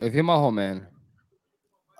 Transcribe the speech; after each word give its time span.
Eu 0.00 0.10
vi 0.10 0.22
Marromeno. 0.22 0.86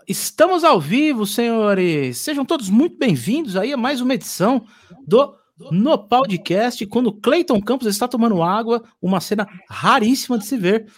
Estamos 0.09 0.65
ao 0.65 0.81
vivo, 0.81 1.27
senhores. 1.27 2.17
Sejam 2.17 2.47
todos 2.47 2.71
muito 2.71 2.97
bem-vindos 2.97 3.57
aí 3.57 3.75
a 3.75 3.77
mais 3.77 4.01
uma 4.01 4.15
edição 4.15 4.65
do 5.07 5.37
No 5.71 5.99
Podcast, 5.99 6.87
quando 6.87 7.13
Cleiton 7.13 7.61
Campos 7.61 7.87
está 7.87 8.09
tomando 8.09 8.43
água, 8.43 8.83
uma 9.03 9.21
cena 9.21 9.47
raríssima 9.69 10.39
de 10.39 10.47
se 10.47 10.57
ver. 10.57 10.91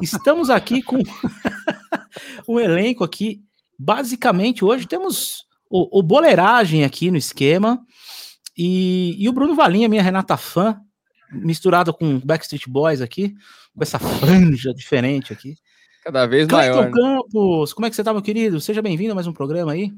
Estamos 0.00 0.48
aqui 0.48 0.82
com 0.82 0.96
um 2.48 2.58
elenco 2.58 3.04
aqui. 3.04 3.42
Basicamente, 3.78 4.64
hoje 4.64 4.86
temos 4.86 5.44
o, 5.68 5.98
o 5.98 6.02
Boleiragem 6.02 6.84
aqui 6.84 7.10
no 7.10 7.18
esquema 7.18 7.84
e, 8.56 9.14
e 9.22 9.28
o 9.28 9.32
Bruno 9.32 9.54
Valinha, 9.54 9.90
minha 9.90 10.02
Renata 10.02 10.38
fã, 10.38 10.80
misturado 11.30 11.92
com 11.92 12.18
Backstreet 12.18 12.66
Boys 12.66 13.02
aqui, 13.02 13.34
com 13.74 13.82
essa 13.82 13.98
franja 13.98 14.72
diferente 14.72 15.34
aqui. 15.34 15.54
Cada 16.06 16.24
vez 16.24 16.46
Clayton 16.46 16.72
maior. 16.72 16.84
Né? 16.84 16.92
Campos, 16.92 17.72
como 17.72 17.84
é 17.84 17.90
que 17.90 17.96
você 17.96 18.04
tá, 18.04 18.12
meu 18.12 18.22
querido? 18.22 18.60
Seja 18.60 18.80
bem-vindo 18.80 19.10
a 19.10 19.14
mais 19.16 19.26
um 19.26 19.32
programa 19.32 19.72
aí. 19.72 19.92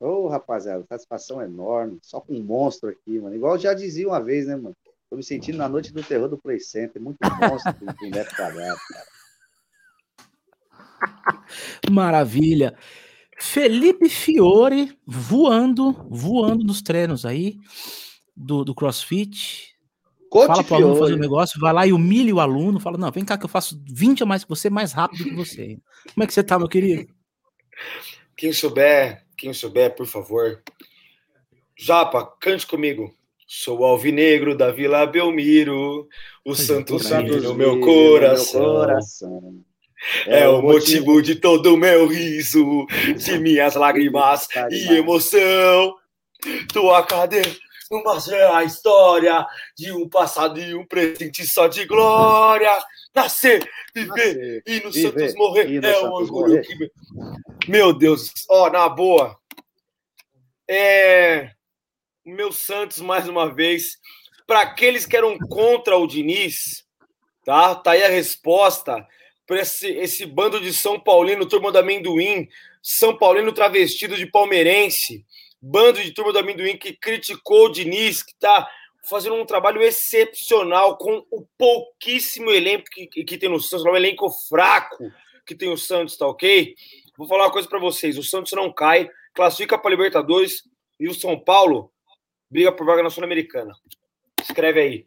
Ô, 0.00 0.24
oh, 0.24 0.28
rapaziada, 0.28 0.84
satisfação 0.88 1.40
enorme. 1.40 2.00
Só 2.02 2.18
com 2.18 2.34
um 2.34 2.42
monstro 2.42 2.88
aqui, 2.88 3.20
mano. 3.20 3.32
Igual 3.32 3.54
eu 3.54 3.60
já 3.60 3.72
dizia 3.72 4.08
uma 4.08 4.20
vez, 4.20 4.48
né, 4.48 4.56
mano? 4.56 4.74
Tô 5.08 5.14
me 5.14 5.22
sentindo 5.22 5.58
na 5.58 5.68
noite 5.68 5.92
do 5.92 6.02
terror 6.02 6.28
do 6.28 6.36
Play 6.36 6.58
Center. 6.58 7.00
Muito 7.00 7.18
monstro 7.22 7.72
o 7.80 8.10
Neto 8.10 8.34
Cagado, 8.34 8.80
cara. 8.90 9.06
Maravilha. 11.88 12.76
Felipe 13.38 14.08
Fiore 14.08 14.98
voando, 15.06 15.92
voando 16.10 16.64
nos 16.64 16.82
treinos 16.82 17.24
aí 17.24 17.58
do, 18.36 18.64
do 18.64 18.74
CrossFit. 18.74 19.71
Coach 20.32 20.46
fala 20.46 20.64
para 20.64 20.72
o 20.72 20.76
aluno 20.76 20.96
fazer 20.96 21.12
o 21.12 21.16
um 21.16 21.20
negócio, 21.20 21.60
vai 21.60 21.72
lá 21.74 21.86
e 21.86 21.92
humilha 21.92 22.34
o 22.34 22.40
aluno, 22.40 22.80
fala, 22.80 22.96
não, 22.96 23.12
vem 23.12 23.22
cá 23.22 23.36
que 23.36 23.44
eu 23.44 23.50
faço 23.50 23.78
20 23.86 24.22
a 24.22 24.26
mais 24.26 24.42
que 24.42 24.48
você, 24.48 24.70
mais 24.70 24.90
rápido 24.90 25.24
que 25.24 25.34
você. 25.34 25.76
Como 26.14 26.24
é 26.24 26.26
que 26.26 26.32
você 26.32 26.42
tá, 26.42 26.58
meu 26.58 26.68
querido? 26.68 27.12
Quem 28.34 28.50
souber, 28.50 29.26
quem 29.36 29.52
souber, 29.52 29.94
por 29.94 30.06
favor. 30.06 30.62
Japa, 31.76 32.24
cante 32.40 32.66
comigo. 32.66 33.14
Sou 33.46 33.84
alvinegro 33.84 34.56
da 34.56 34.72
Vila 34.72 35.04
Belmiro, 35.04 36.08
o 36.42 36.54
Santo 36.54 36.98
Santos 36.98 37.42
no 37.42 37.54
meu 37.54 37.78
coração. 37.80 38.62
Meu 38.62 38.72
coração. 38.72 39.64
É, 40.26 40.44
é 40.44 40.48
o 40.48 40.62
motivo, 40.62 41.12
motivo 41.12 41.22
de 41.22 41.34
todo 41.34 41.74
o 41.74 41.76
meu 41.76 42.06
riso, 42.06 42.86
de 43.18 43.36
minhas 43.38 43.74
lágrimas 43.74 44.48
e 44.70 44.94
emoção. 44.94 45.94
Tua 46.72 47.02
cadeira 47.02 47.50
mas 48.00 48.28
é 48.28 48.46
a 48.46 48.64
história 48.64 49.46
de 49.76 49.92
um 49.92 50.08
passado 50.08 50.58
e 50.58 50.74
um 50.74 50.86
presente 50.86 51.44
só 51.46 51.66
de 51.66 51.84
glória. 51.84 52.70
Nascer, 53.14 53.68
viver 53.94 54.08
Nascer, 54.08 54.62
e 54.66 54.80
no 54.80 54.90
viver, 54.90 55.10
Santos 55.10 55.34
morrer 55.34 55.84
é 55.84 56.00
um 56.00 56.12
orgulho 56.12 56.62
que. 56.62 56.90
Meu 57.68 57.92
Deus, 57.92 58.32
ó, 58.48 58.70
na 58.70 58.88
boa. 58.88 59.36
É. 60.68 61.50
O 62.24 62.30
meu 62.30 62.52
Santos, 62.52 62.98
mais 62.98 63.28
uma 63.28 63.52
vez. 63.52 63.98
Para 64.46 64.60
aqueles 64.62 65.04
que 65.04 65.16
eram 65.16 65.38
contra 65.38 65.96
o 65.96 66.06
Diniz, 66.06 66.84
tá? 67.44 67.74
Tá 67.74 67.92
aí 67.92 68.02
a 68.02 68.08
resposta 68.08 69.06
para 69.46 69.60
esse, 69.60 69.88
esse 69.88 70.24
bando 70.24 70.60
de 70.60 70.72
São 70.72 70.98
Paulino, 70.98 71.46
turma 71.46 71.70
do 71.70 71.78
amendoim, 71.78 72.48
São 72.82 73.16
Paulino 73.16 73.52
travestido 73.52 74.16
de 74.16 74.26
palmeirense 74.26 75.26
bando 75.62 76.02
de 76.02 76.12
turma 76.12 76.32
do 76.32 76.40
amendoim 76.40 76.76
que 76.76 76.92
criticou 76.92 77.66
o 77.66 77.72
Diniz, 77.72 78.22
que 78.22 78.32
está 78.32 78.68
fazendo 79.08 79.36
um 79.36 79.46
trabalho 79.46 79.80
excepcional 79.80 80.96
com 80.96 81.24
o 81.30 81.46
pouquíssimo 81.56 82.50
elenco 82.50 82.84
que, 82.90 83.06
que 83.06 83.38
tem 83.38 83.48
no 83.48 83.60
Santos, 83.60 83.84
um 83.84 83.96
elenco 83.96 84.28
fraco 84.48 85.10
que 85.46 85.54
tem 85.54 85.68
o 85.68 85.76
Santos, 85.76 86.16
tá 86.16 86.26
ok? 86.26 86.74
Vou 87.16 87.28
falar 87.28 87.44
uma 87.44 87.52
coisa 87.52 87.68
para 87.68 87.78
vocês: 87.78 88.18
o 88.18 88.22
Santos 88.22 88.52
não 88.52 88.72
cai, 88.72 89.08
classifica 89.34 89.78
para 89.78 89.90
Libertadores 89.90 90.64
e 90.98 91.08
o 91.08 91.14
São 91.14 91.38
Paulo 91.38 91.92
briga 92.50 92.72
por 92.72 92.84
vaga 92.84 93.02
na 93.02 93.10
Sul-Americana. 93.10 93.72
Escreve 94.40 94.80
aí, 94.80 95.04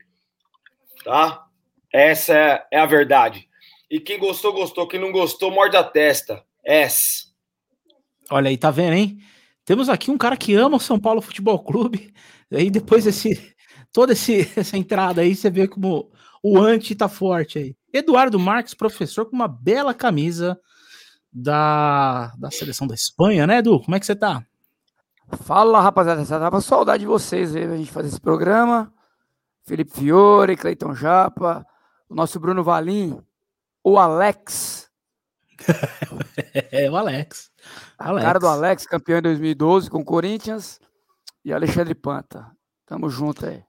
tá? 1.03 1.45
Essa 1.91 2.37
é, 2.37 2.67
é 2.71 2.79
a 2.79 2.85
verdade. 2.85 3.47
E 3.89 3.99
quem 3.99 4.17
gostou, 4.17 4.51
gostou. 4.51 4.87
Quem 4.87 4.99
não 4.99 5.11
gostou, 5.11 5.51
morde 5.51 5.77
a 5.77 5.83
testa. 5.83 6.43
S. 6.63 7.31
Olha 8.29 8.49
aí, 8.49 8.57
tá 8.57 8.71
vendo, 8.71 8.93
hein? 8.93 9.19
Temos 9.65 9.89
aqui 9.89 10.11
um 10.11 10.17
cara 10.17 10.37
que 10.37 10.53
ama 10.53 10.77
o 10.77 10.79
São 10.79 10.99
Paulo 10.99 11.21
Futebol 11.21 11.59
Clube. 11.63 12.13
Aí 12.53 12.69
depois 12.69 13.03
desse 13.03 13.55
toda 13.91 14.13
esse, 14.13 14.51
essa 14.55 14.77
entrada 14.77 15.21
aí, 15.21 15.35
você 15.35 15.49
vê 15.49 15.67
como 15.67 16.11
o 16.43 16.59
anti 16.59 16.93
tá 16.93 17.09
forte 17.09 17.57
aí. 17.57 17.75
Eduardo 17.91 18.37
Marques, 18.37 18.73
professor 18.73 19.25
com 19.25 19.35
uma 19.35 19.47
bela 19.47 19.93
camisa 19.93 20.59
da, 21.31 22.33
da 22.37 22.51
seleção 22.51 22.85
da 22.85 22.93
Espanha, 22.93 23.47
né, 23.47 23.59
Edu? 23.59 23.81
Como 23.81 23.95
é 23.95 23.99
que 23.99 24.05
você 24.05 24.15
tá? 24.15 24.45
Fala, 25.43 25.81
rapaziada. 25.81 26.21
Eu 26.21 26.27
tava 26.27 26.61
saudade 26.61 27.01
de 27.01 27.07
vocês 27.07 27.55
aí, 27.55 27.63
a 27.63 27.77
gente 27.77 27.91
fazer 27.91 28.09
esse 28.09 28.21
programa. 28.21 28.93
Felipe 29.63 29.91
Fiore, 29.91 30.55
Cleiton 30.55 30.93
Japa, 30.93 31.65
o 32.07 32.13
nosso 32.13 32.39
Bruno 32.39 32.63
Valim, 32.63 33.19
o 33.83 33.97
Alex. 33.97 34.89
é, 36.71 36.91
o 36.91 36.95
Alex. 36.95 37.49
A 37.97 38.09
Alex. 38.09 38.25
cara 38.25 38.39
do 38.39 38.47
Alex, 38.47 38.85
campeão 38.85 39.19
em 39.19 39.23
2012 39.23 39.89
com 39.89 39.99
o 39.99 40.05
Corinthians. 40.05 40.79
E 41.43 41.53
Alexandre 41.53 41.93
Panta. 41.93 42.51
Tamo 42.85 43.09
junto 43.09 43.45
aí. 43.45 43.63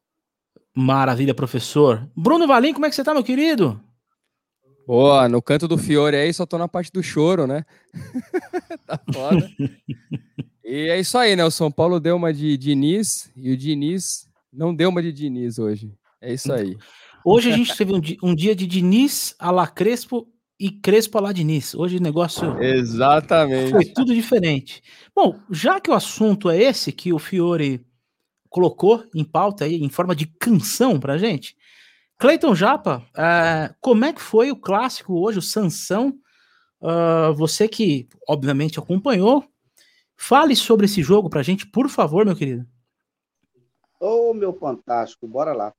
Maravilha, 0.75 1.35
professor. 1.35 2.09
Bruno 2.17 2.47
Valim, 2.47 2.73
como 2.73 2.87
é 2.87 2.91
que 2.91 2.95
você 2.95 3.05
tá, 3.05 3.15
meu 3.15 3.25
querido? 3.25 3.81
Boa, 4.87 5.29
no 5.29 5.43
canto 5.43 5.67
do 5.67 5.77
Fiore 5.77 6.17
aí, 6.17 6.33
só 6.33 6.47
tô 6.47 6.57
na 6.57 6.69
parte 6.69 6.93
do 6.93 7.03
choro, 7.03 7.47
né? 7.47 7.65
tá 8.87 9.01
foda. 9.13 9.51
e 10.65 10.89
é 10.89 11.01
isso 11.01 11.19
aí, 11.19 11.35
né? 11.35 11.45
O 11.45 11.51
São 11.51 11.73
Paulo 11.73 11.99
deu 11.99 12.15
uma 12.15 12.33
de 12.33 12.57
Diniz 12.57 13.31
e 13.35 13.51
o 13.51 13.57
Diniz 13.57 14.29
não 14.53 14.75
deu 14.75 14.89
uma 14.91 15.03
de 15.03 15.13
Diniz 15.13 15.59
hoje. 15.59 15.93
É 16.21 16.33
isso 16.33 16.53
aí. 16.53 16.77
Hoje 17.25 17.53
a 17.53 17.57
gente 17.57 17.77
teve 17.77 17.93
um, 17.93 18.01
dia, 18.01 18.17
um 18.23 18.35
dia 18.35 18.55
de 18.55 18.67
Diniz, 18.67 19.35
Ala 19.39 19.67
Crespo 19.67 20.29
e 20.59 20.71
Crespo 20.71 21.21
Diniz. 21.33 21.75
Hoje 21.75 21.99
o 21.99 22.03
negócio. 22.03 22.63
Exatamente. 22.63 23.71
Foi 23.71 23.85
tudo 23.85 24.15
diferente. 24.15 24.83
Bom, 25.15 25.39
já 25.51 25.81
que 25.81 25.91
o 25.91 25.95
assunto 25.95 26.51
é 26.51 26.59
esse 26.59 26.93
que 26.93 27.13
o 27.13 27.19
Fiore 27.19 27.85
colocou 28.49 29.05
em 29.15 29.25
pauta 29.25 29.65
aí, 29.65 29.77
em 29.77 29.89
forma 29.89 30.15
de 30.17 30.27
canção 30.27 30.99
pra 30.99 31.19
gente. 31.19 31.57
Cleiton 32.19 32.55
Japa, 32.55 33.07
uh, 33.11 33.75
como 33.81 34.05
é 34.07 34.13
que 34.13 34.23
foi 34.23 34.51
o 34.51 34.57
clássico 34.57 35.21
hoje, 35.21 35.39
o 35.39 35.43
Sansão? 35.43 36.19
Uh, 36.81 37.35
você 37.35 37.69
que, 37.69 38.09
obviamente, 38.27 38.79
acompanhou, 38.79 39.45
fale 40.17 40.57
sobre 40.57 40.87
esse 40.87 41.03
jogo 41.03 41.29
pra 41.29 41.43
gente, 41.43 41.67
por 41.67 41.91
favor, 41.91 42.25
meu 42.25 42.35
querido. 42.35 42.67
Ô, 44.01 44.31
oh, 44.31 44.35
meu 44.35 44.55
fantástico, 44.55 45.29
bora 45.29 45.53
lá. 45.53 45.75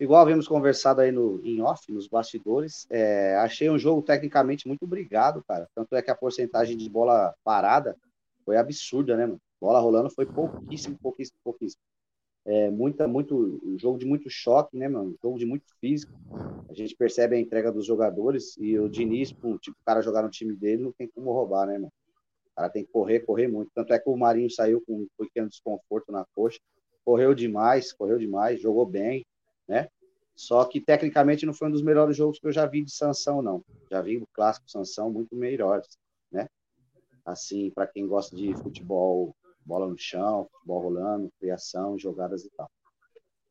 Igual 0.00 0.22
havíamos 0.22 0.48
conversado 0.48 1.02
aí 1.02 1.12
no, 1.12 1.44
em 1.44 1.60
off, 1.60 1.92
nos 1.92 2.08
bastidores, 2.08 2.86
é, 2.88 3.36
achei 3.36 3.68
um 3.68 3.78
jogo 3.78 4.00
tecnicamente 4.00 4.66
muito 4.66 4.82
obrigado, 4.86 5.44
cara. 5.46 5.68
Tanto 5.74 5.94
é 5.94 6.00
que 6.00 6.10
a 6.10 6.14
porcentagem 6.14 6.74
de 6.74 6.88
bola 6.88 7.34
parada 7.44 7.94
foi 8.42 8.56
absurda, 8.56 9.14
né, 9.14 9.26
mano? 9.26 9.38
Bola 9.60 9.78
rolando 9.78 10.08
foi 10.08 10.24
pouquíssimo, 10.24 10.96
pouquíssimo, 11.02 11.36
pouquíssimo. 11.44 11.82
É, 12.46 12.70
muita, 12.70 13.06
muito, 13.06 13.60
um 13.62 13.78
jogo 13.78 13.98
de 13.98 14.06
muito 14.06 14.30
choque, 14.30 14.74
né, 14.74 14.88
mano? 14.88 15.14
jogo 15.22 15.38
de 15.38 15.44
muito 15.44 15.66
físico. 15.82 16.10
A 16.70 16.72
gente 16.72 16.96
percebe 16.96 17.36
a 17.36 17.38
entrega 17.38 17.70
dos 17.70 17.84
jogadores 17.84 18.56
e 18.56 18.78
o 18.78 18.88
Diniz, 18.88 19.32
pum, 19.32 19.58
tipo, 19.58 19.76
o 19.78 19.84
cara 19.84 20.00
jogar 20.00 20.22
no 20.22 20.30
time 20.30 20.56
dele, 20.56 20.82
não 20.82 20.92
tem 20.92 21.08
como 21.08 21.30
roubar, 21.30 21.66
né, 21.66 21.74
mano? 21.74 21.92
O 22.52 22.54
cara 22.56 22.70
tem 22.70 22.86
que 22.86 22.90
correr, 22.90 23.20
correr 23.20 23.48
muito. 23.48 23.70
Tanto 23.74 23.92
é 23.92 23.98
que 23.98 24.08
o 24.08 24.16
Marinho 24.16 24.50
saiu 24.50 24.80
com 24.80 24.94
um 24.94 25.08
pequeno 25.18 25.50
desconforto 25.50 26.10
na 26.10 26.24
coxa. 26.34 26.58
Correu 27.04 27.34
demais, 27.34 27.92
correu 27.92 28.18
demais, 28.18 28.62
jogou 28.62 28.86
bem 28.86 29.26
né? 29.70 29.88
Só 30.34 30.64
que 30.64 30.80
tecnicamente 30.80 31.46
não 31.46 31.54
foi 31.54 31.68
um 31.68 31.70
dos 31.70 31.82
melhores 31.82 32.16
jogos 32.16 32.40
que 32.40 32.46
eu 32.46 32.52
já 32.52 32.66
vi 32.66 32.82
de 32.82 32.90
sanção, 32.90 33.40
não. 33.40 33.64
Já 33.88 34.02
vi 34.02 34.18
o 34.18 34.26
clássico 34.32 34.68
sanção 34.68 35.10
muito 35.10 35.36
melhores, 35.36 35.86
né? 36.30 36.48
Assim, 37.24 37.70
para 37.70 37.86
quem 37.86 38.06
gosta 38.06 38.34
de 38.34 38.52
futebol, 38.54 39.36
bola 39.64 39.86
no 39.86 39.96
chão, 39.96 40.48
futebol 40.50 40.82
rolando, 40.82 41.32
criação, 41.38 41.96
jogadas 41.96 42.44
e 42.44 42.50
tal. 42.50 42.68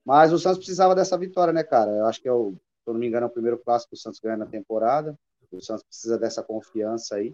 Mas 0.03 0.33
o 0.33 0.39
Santos 0.39 0.57
precisava 0.57 0.93
dessa 0.93 1.17
vitória, 1.17 1.53
né, 1.53 1.63
cara? 1.63 1.91
Eu 1.91 2.05
acho 2.05 2.21
que, 2.21 2.27
é 2.27 2.33
o, 2.33 2.51
se 2.51 2.89
eu 2.89 2.93
não 2.93 2.99
me 2.99 3.07
engano, 3.07 3.25
é 3.25 3.29
o 3.29 3.31
primeiro 3.31 3.59
clássico 3.59 3.91
que 3.91 3.97
o 3.97 4.01
Santos 4.01 4.19
ganha 4.19 4.35
na 4.35 4.45
temporada. 4.45 5.17
O 5.51 5.61
Santos 5.61 5.83
precisa 5.83 6.17
dessa 6.17 6.43
confiança 6.43 7.15
aí, 7.15 7.33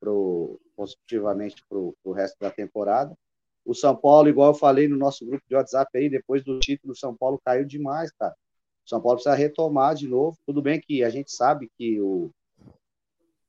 pro, 0.00 0.60
positivamente 0.74 1.64
para 1.68 1.78
o 1.78 2.12
resto 2.12 2.36
da 2.40 2.50
temporada. 2.50 3.14
O 3.64 3.74
São 3.74 3.96
Paulo, 3.96 4.28
igual 4.28 4.50
eu 4.50 4.54
falei 4.54 4.86
no 4.86 4.96
nosso 4.96 5.24
grupo 5.24 5.44
de 5.48 5.54
WhatsApp 5.54 5.90
aí, 5.96 6.10
depois 6.10 6.44
do 6.44 6.58
título, 6.58 6.92
o 6.92 6.96
São 6.96 7.16
Paulo 7.16 7.40
caiu 7.44 7.64
demais, 7.64 8.10
cara. 8.12 8.34
O 8.84 8.88
São 8.88 9.00
Paulo 9.00 9.16
precisa 9.16 9.34
retomar 9.34 9.94
de 9.94 10.06
novo. 10.06 10.36
Tudo 10.46 10.60
bem 10.60 10.80
que 10.80 11.02
a 11.02 11.08
gente 11.08 11.32
sabe 11.32 11.70
que 11.78 11.98
o, 12.00 12.30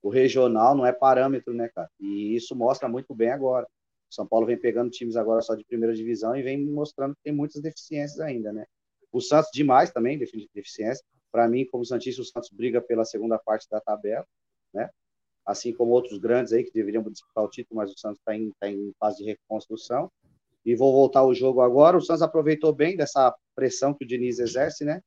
o 0.01 0.09
regional 0.09 0.75
não 0.75 0.85
é 0.85 0.93
parâmetro, 0.93 1.53
né, 1.53 1.69
cara? 1.75 1.89
E 1.99 2.35
isso 2.35 2.55
mostra 2.55 2.87
muito 2.87 3.13
bem 3.13 3.29
agora. 3.29 3.67
O 4.09 4.13
São 4.15 4.25
Paulo 4.25 4.45
vem 4.45 4.57
pegando 4.57 4.89
times 4.89 5.17
agora 5.17 5.41
só 5.41 5.55
de 5.55 5.65
primeira 5.65 5.93
divisão 5.93 6.35
e 6.35 6.41
vem 6.41 6.63
mostrando 6.63 7.15
que 7.15 7.23
tem 7.23 7.33
muitas 7.33 7.61
deficiências 7.61 8.19
ainda, 8.21 8.53
né? 8.53 8.65
O 9.11 9.19
Santos 9.19 9.49
demais 9.53 9.91
também, 9.91 10.17
deficiência. 10.17 11.03
Para 11.31 11.49
mim, 11.49 11.65
como 11.65 11.83
Santista, 11.83 12.21
o 12.21 12.25
Santos 12.25 12.49
briga 12.49 12.81
pela 12.81 13.03
segunda 13.03 13.37
parte 13.37 13.67
da 13.69 13.81
tabela, 13.81 14.25
né? 14.73 14.89
Assim 15.45 15.73
como 15.73 15.91
outros 15.91 16.17
grandes 16.17 16.53
aí 16.53 16.63
que 16.63 16.71
deveriam 16.71 17.03
disputar 17.03 17.43
o 17.43 17.49
título, 17.49 17.77
mas 17.77 17.91
o 17.91 17.97
Santos 17.97 18.19
está 18.19 18.35
em, 18.35 18.51
tá 18.59 18.69
em 18.69 18.93
fase 18.99 19.17
de 19.17 19.25
reconstrução. 19.25 20.09
E 20.65 20.75
vou 20.75 20.91
voltar 20.91 21.19
ao 21.19 21.33
jogo 21.33 21.61
agora. 21.61 21.95
O 21.95 22.01
Santos 22.01 22.23
aproveitou 22.23 22.73
bem 22.73 22.97
dessa 22.97 23.33
pressão 23.55 23.93
que 23.93 24.03
o 24.03 24.07
Diniz 24.07 24.39
exerce, 24.39 24.83
né? 24.83 25.01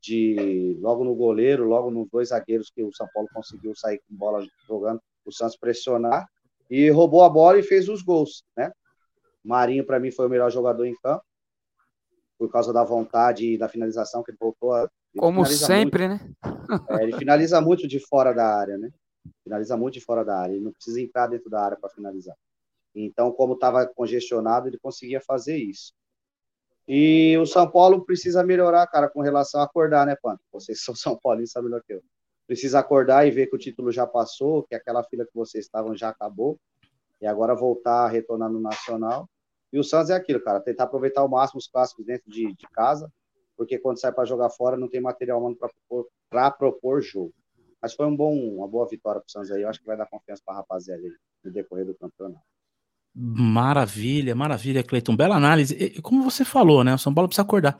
De 0.00 0.76
logo 0.80 1.04
no 1.04 1.14
goleiro, 1.14 1.64
logo 1.64 1.90
nos 1.90 2.08
dois 2.10 2.30
zagueiros 2.30 2.70
que 2.70 2.82
o 2.82 2.92
São 2.92 3.06
Paulo 3.12 3.28
conseguiu 3.32 3.74
sair 3.76 4.00
com 4.08 4.16
bola 4.16 4.44
jogando, 4.66 5.00
o 5.24 5.30
Santos 5.30 5.56
pressionar 5.56 6.26
e 6.70 6.88
roubou 6.88 7.22
a 7.22 7.28
bola 7.28 7.58
e 7.58 7.62
fez 7.62 7.88
os 7.88 8.02
gols, 8.02 8.42
né? 8.56 8.72
Marinho 9.44 9.84
para 9.84 10.00
mim 10.00 10.10
foi 10.10 10.26
o 10.26 10.30
melhor 10.30 10.50
jogador 10.50 10.86
em 10.86 10.96
campo 11.02 11.22
por 12.38 12.50
causa 12.50 12.72
da 12.72 12.82
vontade 12.82 13.52
e 13.52 13.58
da 13.58 13.68
finalização 13.68 14.22
que 14.22 14.30
ele 14.30 14.38
voltou 14.40 14.72
a. 14.72 14.80
Ele 14.80 15.20
Como 15.20 15.44
sempre, 15.44 16.08
muito. 16.08 16.24
né? 16.24 16.34
É, 16.88 17.02
ele 17.02 17.16
finaliza 17.16 17.60
muito 17.60 17.86
de 17.86 18.00
fora 18.00 18.32
da 18.32 18.58
área, 18.58 18.78
né? 18.78 18.90
Finaliza 19.42 19.76
muito 19.76 19.94
de 19.94 20.00
fora 20.00 20.24
da 20.24 20.38
área. 20.38 20.54
Ele 20.54 20.64
não 20.64 20.72
precisa 20.72 21.00
entrar 21.00 21.26
dentro 21.26 21.50
da 21.50 21.62
área 21.62 21.76
para 21.76 21.90
finalizar. 21.90 22.36
Então, 22.94 23.32
como 23.32 23.54
estava 23.54 23.86
congestionado, 23.86 24.68
ele 24.68 24.78
conseguia 24.78 25.20
fazer 25.20 25.56
isso. 25.56 25.92
E 26.86 27.36
o 27.38 27.46
São 27.46 27.70
Paulo 27.70 28.04
precisa 28.04 28.42
melhorar, 28.44 28.86
cara, 28.86 29.08
com 29.08 29.20
relação 29.20 29.60
a 29.60 29.64
acordar, 29.64 30.06
né, 30.06 30.16
Panto? 30.20 30.40
Vocês 30.52 30.82
são 30.82 30.94
São 30.96 31.16
Paulo 31.16 31.40
e 31.42 31.46
sabem 31.46 31.70
melhor 31.70 31.82
que 31.82 31.94
eu. 31.94 32.02
Precisa 32.46 32.80
acordar 32.80 33.26
e 33.26 33.30
ver 33.30 33.46
que 33.46 33.54
o 33.56 33.58
título 33.58 33.92
já 33.92 34.06
passou, 34.06 34.64
que 34.64 34.74
aquela 34.74 35.02
fila 35.04 35.24
que 35.24 35.34
vocês 35.34 35.64
estavam 35.64 35.96
já 35.96 36.08
acabou, 36.08 36.58
e 37.20 37.26
agora 37.26 37.54
voltar 37.54 38.04
a 38.04 38.08
retornar 38.08 38.50
no 38.50 38.60
Nacional. 38.60 39.28
E 39.72 39.78
o 39.78 39.84
Santos 39.84 40.10
é 40.10 40.14
aquilo, 40.14 40.42
cara, 40.42 40.60
tentar 40.60 40.84
aproveitar 40.84 41.22
ao 41.22 41.28
máximo 41.28 41.58
os 41.58 41.68
clássicos 41.68 42.04
dentro 42.04 42.30
de, 42.30 42.52
de 42.52 42.66
casa, 42.72 43.10
porque 43.56 43.78
quando 43.78 44.00
sai 44.00 44.12
para 44.12 44.24
jogar 44.24 44.50
fora 44.50 44.76
não 44.76 44.88
tem 44.88 45.00
material 45.00 45.38
humano 45.38 45.56
para 45.56 45.70
propor, 45.88 46.58
propor 46.58 47.00
jogo. 47.00 47.32
Mas 47.82 47.94
foi 47.94 48.06
um 48.06 48.14
bom, 48.14 48.32
uma 48.56 48.68
boa 48.68 48.88
vitória 48.88 49.20
para 49.20 49.26
o 49.26 49.30
Santos 49.30 49.50
aí. 49.50 49.62
Eu 49.62 49.68
acho 49.68 49.80
que 49.80 49.86
vai 49.86 49.96
dar 49.96 50.06
confiança 50.06 50.40
para 50.46 50.54
a 50.54 50.58
rapaziada 50.58 51.02
no 51.44 51.50
decorrer 51.50 51.84
do 51.84 51.94
campeonato. 51.94 52.40
Maravilha, 53.14 54.34
maravilha, 54.34 54.84
Cleiton. 54.84 55.16
Bela 55.16 55.36
análise. 55.36 55.74
E, 55.74 56.00
como 56.00 56.22
você 56.22 56.44
falou, 56.44 56.84
né? 56.84 56.94
O 56.94 56.98
São 56.98 57.12
Paulo 57.12 57.28
precisa 57.28 57.42
acordar. 57.42 57.76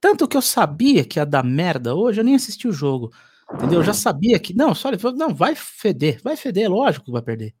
Tanto 0.00 0.26
que 0.28 0.36
eu 0.36 0.42
sabia 0.42 1.04
que 1.04 1.18
ia 1.18 1.24
dar 1.24 1.44
merda 1.44 1.94
hoje, 1.94 2.20
eu 2.20 2.24
nem 2.24 2.34
assisti 2.34 2.66
o 2.66 2.72
jogo. 2.72 3.12
Entendeu? 3.54 3.80
Eu 3.80 3.84
já 3.84 3.94
sabia 3.94 4.38
que. 4.38 4.52
Não, 4.52 4.74
só 4.74 4.88
ele 4.88 4.98
falou, 4.98 5.16
não, 5.16 5.32
vai 5.32 5.54
feder, 5.54 6.20
vai 6.22 6.36
feder, 6.36 6.70
lógico 6.70 7.06
que 7.06 7.12
vai 7.12 7.22
perder. 7.22 7.54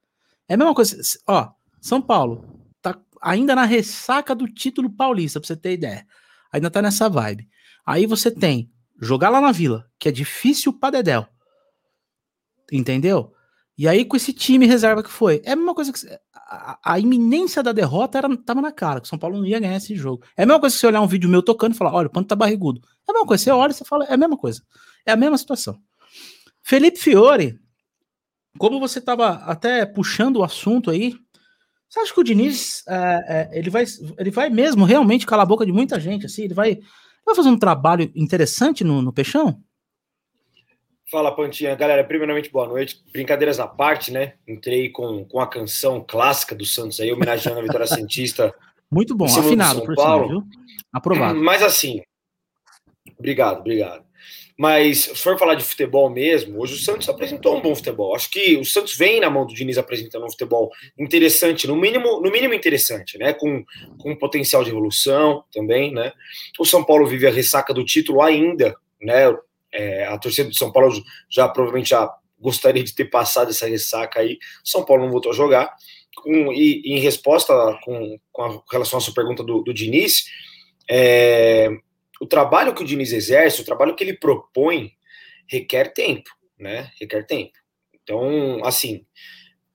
É 0.48 0.54
a 0.54 0.56
mesma 0.56 0.74
coisa. 0.74 1.00
Ó, 1.26 1.48
São 1.80 2.02
Paulo 2.02 2.44
tá 2.82 3.00
ainda 3.22 3.54
na 3.54 3.64
ressaca 3.64 4.34
do 4.34 4.46
título 4.48 4.90
paulista, 4.90 5.40
pra 5.40 5.46
você 5.46 5.56
ter 5.56 5.72
ideia. 5.72 6.06
Ainda 6.52 6.70
tá 6.70 6.82
nessa 6.82 7.08
vibe. 7.08 7.48
Aí 7.86 8.06
você 8.06 8.30
tem 8.30 8.70
jogar 9.00 9.30
lá 9.30 9.40
na 9.40 9.52
vila, 9.52 9.86
que 9.98 10.08
é 10.08 10.12
difícil 10.12 10.72
pra 10.72 10.90
Dedéu. 10.90 11.26
Entendeu? 12.70 13.32
E 13.78 13.86
aí, 13.86 14.04
com 14.04 14.16
esse 14.16 14.32
time 14.32 14.66
reserva 14.66 15.02
que 15.02 15.10
foi, 15.10 15.42
é 15.44 15.52
a 15.52 15.56
mesma 15.56 15.74
coisa 15.74 15.92
que. 15.92 16.00
A, 16.48 16.78
a 16.82 17.00
iminência 17.00 17.62
da 17.62 17.72
derrota 17.72 18.18
era, 18.18 18.36
tava 18.36 18.62
na 18.62 18.70
cara, 18.70 19.00
que 19.00 19.06
o 19.06 19.08
São 19.08 19.18
Paulo 19.18 19.36
não 19.36 19.44
ia 19.44 19.58
ganhar 19.58 19.76
esse 19.76 19.96
jogo. 19.96 20.24
É 20.36 20.44
a 20.44 20.46
mesma 20.46 20.60
coisa 20.60 20.74
que 20.74 20.80
você 20.80 20.86
olhar 20.86 21.00
um 21.00 21.06
vídeo 21.06 21.28
meu 21.28 21.42
tocando 21.42 21.74
e 21.74 21.76
falar: 21.76 21.92
olha, 21.92 22.06
o 22.06 22.10
Panto 22.10 22.28
tá 22.28 22.36
barrigudo. 22.36 22.80
É 23.06 23.10
a 23.10 23.14
mesma 23.14 23.26
coisa, 23.26 23.44
você 23.44 23.50
olha 23.50 23.70
e 23.72 23.74
você 23.74 23.84
fala: 23.84 24.04
é 24.04 24.14
a 24.14 24.16
mesma 24.16 24.36
coisa. 24.36 24.62
É 25.04 25.12
a 25.12 25.16
mesma 25.16 25.36
situação. 25.36 25.78
Felipe 26.62 26.98
Fiore, 26.98 27.58
como 28.58 28.80
você 28.80 29.00
tava 29.00 29.28
até 29.44 29.84
puxando 29.84 30.36
o 30.36 30.44
assunto 30.44 30.90
aí, 30.90 31.14
você 31.88 32.00
acha 32.00 32.12
que 32.12 32.20
o 32.20 32.24
Diniz 32.24 32.82
é, 32.88 32.94
é, 33.28 33.58
ele, 33.58 33.70
vai, 33.70 33.84
ele 34.18 34.30
vai 34.30 34.50
mesmo 34.50 34.84
realmente 34.84 35.26
calar 35.26 35.44
a 35.44 35.48
boca 35.48 35.64
de 35.64 35.72
muita 35.72 36.00
gente? 36.00 36.26
Assim, 36.26 36.42
ele 36.42 36.54
vai, 36.54 36.78
vai 37.24 37.34
fazer 37.34 37.48
um 37.48 37.58
trabalho 37.58 38.10
interessante 38.14 38.82
no, 38.82 39.00
no 39.00 39.12
Peixão? 39.12 39.62
Fala, 41.08 41.30
Pantinha. 41.30 41.72
Galera, 41.76 42.02
primeiramente, 42.02 42.50
boa 42.50 42.66
noite. 42.66 43.00
Brincadeiras 43.12 43.60
à 43.60 43.66
parte, 43.66 44.10
né? 44.10 44.34
Entrei 44.46 44.90
com, 44.90 45.24
com 45.24 45.38
a 45.38 45.46
canção 45.46 46.04
clássica 46.04 46.52
do 46.52 46.64
Santos 46.64 46.98
aí, 46.98 47.12
homenageando 47.12 47.60
a 47.60 47.62
Vitória 47.62 47.86
Santista. 47.86 48.52
Muito 48.90 49.14
bom, 49.14 49.26
afinado, 49.26 49.84
por 49.84 49.94
Paulo. 49.94 50.26
Cima, 50.26 50.40
viu? 50.40 50.48
Aprovado. 50.92 51.38
Mas 51.38 51.62
assim, 51.62 52.02
obrigado, 53.16 53.60
obrigado. 53.60 54.04
Mas 54.58 55.00
se 55.00 55.16
for 55.16 55.38
falar 55.38 55.54
de 55.54 55.62
futebol 55.62 56.10
mesmo, 56.10 56.60
hoje 56.60 56.74
o 56.74 56.78
Santos 56.78 57.08
apresentou 57.08 57.56
um 57.56 57.60
bom 57.60 57.74
futebol. 57.74 58.14
Acho 58.14 58.28
que 58.30 58.56
o 58.56 58.64
Santos 58.64 58.96
vem 58.96 59.20
na 59.20 59.30
mão 59.30 59.46
do 59.46 59.54
Diniz 59.54 59.78
apresentando 59.78 60.24
um 60.24 60.30
futebol 60.30 60.72
interessante, 60.98 61.68
no 61.68 61.76
mínimo, 61.76 62.20
no 62.20 62.32
mínimo 62.32 62.54
interessante, 62.54 63.16
né? 63.16 63.32
Com, 63.32 63.64
com 63.98 64.16
potencial 64.16 64.64
de 64.64 64.70
evolução 64.70 65.44
também, 65.52 65.92
né? 65.92 66.12
O 66.58 66.64
São 66.64 66.82
Paulo 66.82 67.06
vive 67.06 67.28
a 67.28 67.32
ressaca 67.32 67.72
do 67.72 67.84
título 67.84 68.22
ainda, 68.22 68.74
né? 69.00 69.32
É, 69.76 70.06
a 70.06 70.16
torcida 70.18 70.48
do 70.48 70.56
São 70.56 70.72
Paulo 70.72 70.90
já 71.28 71.46
provavelmente 71.48 71.90
já 71.90 72.10
gostaria 72.38 72.82
de 72.82 72.94
ter 72.94 73.06
passado 73.06 73.50
essa 73.50 73.66
ressaca 73.66 74.20
aí. 74.20 74.38
São 74.64 74.84
Paulo 74.84 75.04
não 75.04 75.12
voltou 75.12 75.32
a 75.32 75.34
jogar. 75.34 75.74
Com, 76.16 76.50
e, 76.52 76.80
e, 76.82 76.94
em 76.94 76.98
resposta 76.98 77.52
com, 77.84 78.18
com 78.32 78.42
a, 78.42 78.62
relação 78.72 78.98
à 78.98 79.02
sua 79.02 79.12
pergunta 79.12 79.44
do, 79.44 79.62
do 79.62 79.74
Diniz, 79.74 80.24
é, 80.88 81.68
o 82.20 82.26
trabalho 82.26 82.74
que 82.74 82.82
o 82.82 82.86
Diniz 82.86 83.12
exerce, 83.12 83.60
o 83.60 83.64
trabalho 83.64 83.94
que 83.94 84.02
ele 84.02 84.14
propõe, 84.14 84.92
requer 85.46 85.92
tempo, 85.92 86.30
né? 86.58 86.90
Requer 86.98 87.26
tempo. 87.26 87.52
Então, 88.02 88.64
assim, 88.64 89.04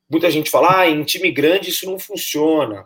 muita 0.09 0.31
gente 0.31 0.49
fala, 0.49 0.79
ah, 0.79 0.89
em 0.89 1.03
time 1.03 1.31
grande 1.31 1.69
isso 1.69 1.85
não 1.85 1.99
funciona. 1.99 2.85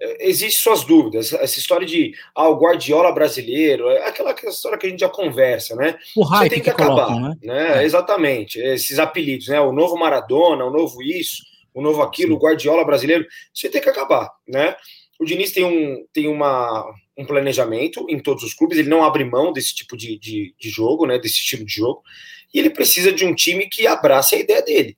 É, 0.00 0.28
Existem 0.28 0.60
suas 0.60 0.84
dúvidas. 0.84 1.32
Essa 1.32 1.58
história 1.58 1.86
de 1.86 2.12
ah, 2.34 2.48
o 2.48 2.58
Guardiola 2.58 3.12
brasileiro, 3.12 3.88
é 3.88 4.08
aquela, 4.08 4.30
aquela 4.30 4.52
história 4.52 4.78
que 4.78 4.86
a 4.86 4.90
gente 4.90 5.00
já 5.00 5.08
conversa, 5.08 5.74
né? 5.76 5.96
O 6.16 6.22
hype 6.22 6.44
Você 6.44 6.50
tem 6.50 6.58
que, 6.58 6.64
que 6.64 6.70
acabar, 6.70 7.06
colocam, 7.06 7.20
né? 7.20 7.36
né? 7.42 7.82
É. 7.82 7.84
Exatamente. 7.84 8.58
Esses 8.58 8.98
apelidos, 8.98 9.48
né? 9.48 9.60
O 9.60 9.72
novo 9.72 9.96
Maradona, 9.96 10.64
o 10.64 10.70
novo 10.70 11.02
isso, 11.02 11.42
o 11.72 11.82
novo 11.82 12.02
aquilo, 12.02 12.30
Sim. 12.30 12.36
o 12.36 12.40
Guardiola 12.40 12.84
brasileiro, 12.84 13.26
você 13.52 13.68
tem 13.68 13.80
que 13.80 13.88
acabar, 13.88 14.30
né? 14.46 14.76
O 15.18 15.24
Diniz 15.24 15.52
tem, 15.52 15.64
um, 15.64 16.04
tem 16.12 16.26
uma, 16.28 16.84
um 17.16 17.24
planejamento 17.24 18.04
em 18.08 18.18
todos 18.18 18.42
os 18.42 18.54
clubes, 18.54 18.78
ele 18.78 18.88
não 18.88 19.04
abre 19.04 19.24
mão 19.24 19.52
desse 19.52 19.74
tipo 19.74 19.96
de, 19.96 20.18
de, 20.18 20.54
de 20.58 20.68
jogo, 20.70 21.06
né? 21.06 21.18
Desse 21.18 21.40
estilo 21.40 21.64
de 21.64 21.74
jogo, 21.74 22.02
e 22.52 22.58
ele 22.58 22.70
precisa 22.70 23.12
de 23.12 23.24
um 23.24 23.34
time 23.34 23.68
que 23.68 23.86
abrace 23.86 24.34
a 24.34 24.38
ideia 24.38 24.62
dele. 24.62 24.96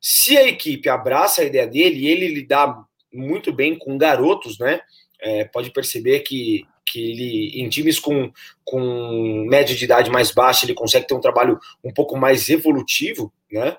Se 0.00 0.36
a 0.36 0.46
equipe 0.46 0.88
abraça 0.88 1.42
a 1.42 1.44
ideia 1.44 1.66
dele 1.66 2.00
e 2.00 2.08
ele 2.08 2.28
lidar 2.28 2.74
muito 3.12 3.52
bem 3.52 3.76
com 3.76 3.98
garotos, 3.98 4.58
né? 4.58 4.80
É, 5.22 5.44
pode 5.44 5.70
perceber 5.70 6.20
que, 6.20 6.64
que 6.86 7.10
ele, 7.10 7.60
em 7.60 7.68
times 7.68 7.98
com, 7.98 8.32
com 8.64 9.44
média 9.48 9.76
de 9.76 9.84
idade 9.84 10.10
mais 10.10 10.30
baixa, 10.30 10.64
ele 10.64 10.74
consegue 10.74 11.06
ter 11.06 11.14
um 11.14 11.20
trabalho 11.20 11.58
um 11.84 11.92
pouco 11.92 12.16
mais 12.16 12.48
evolutivo, 12.48 13.32
né? 13.52 13.76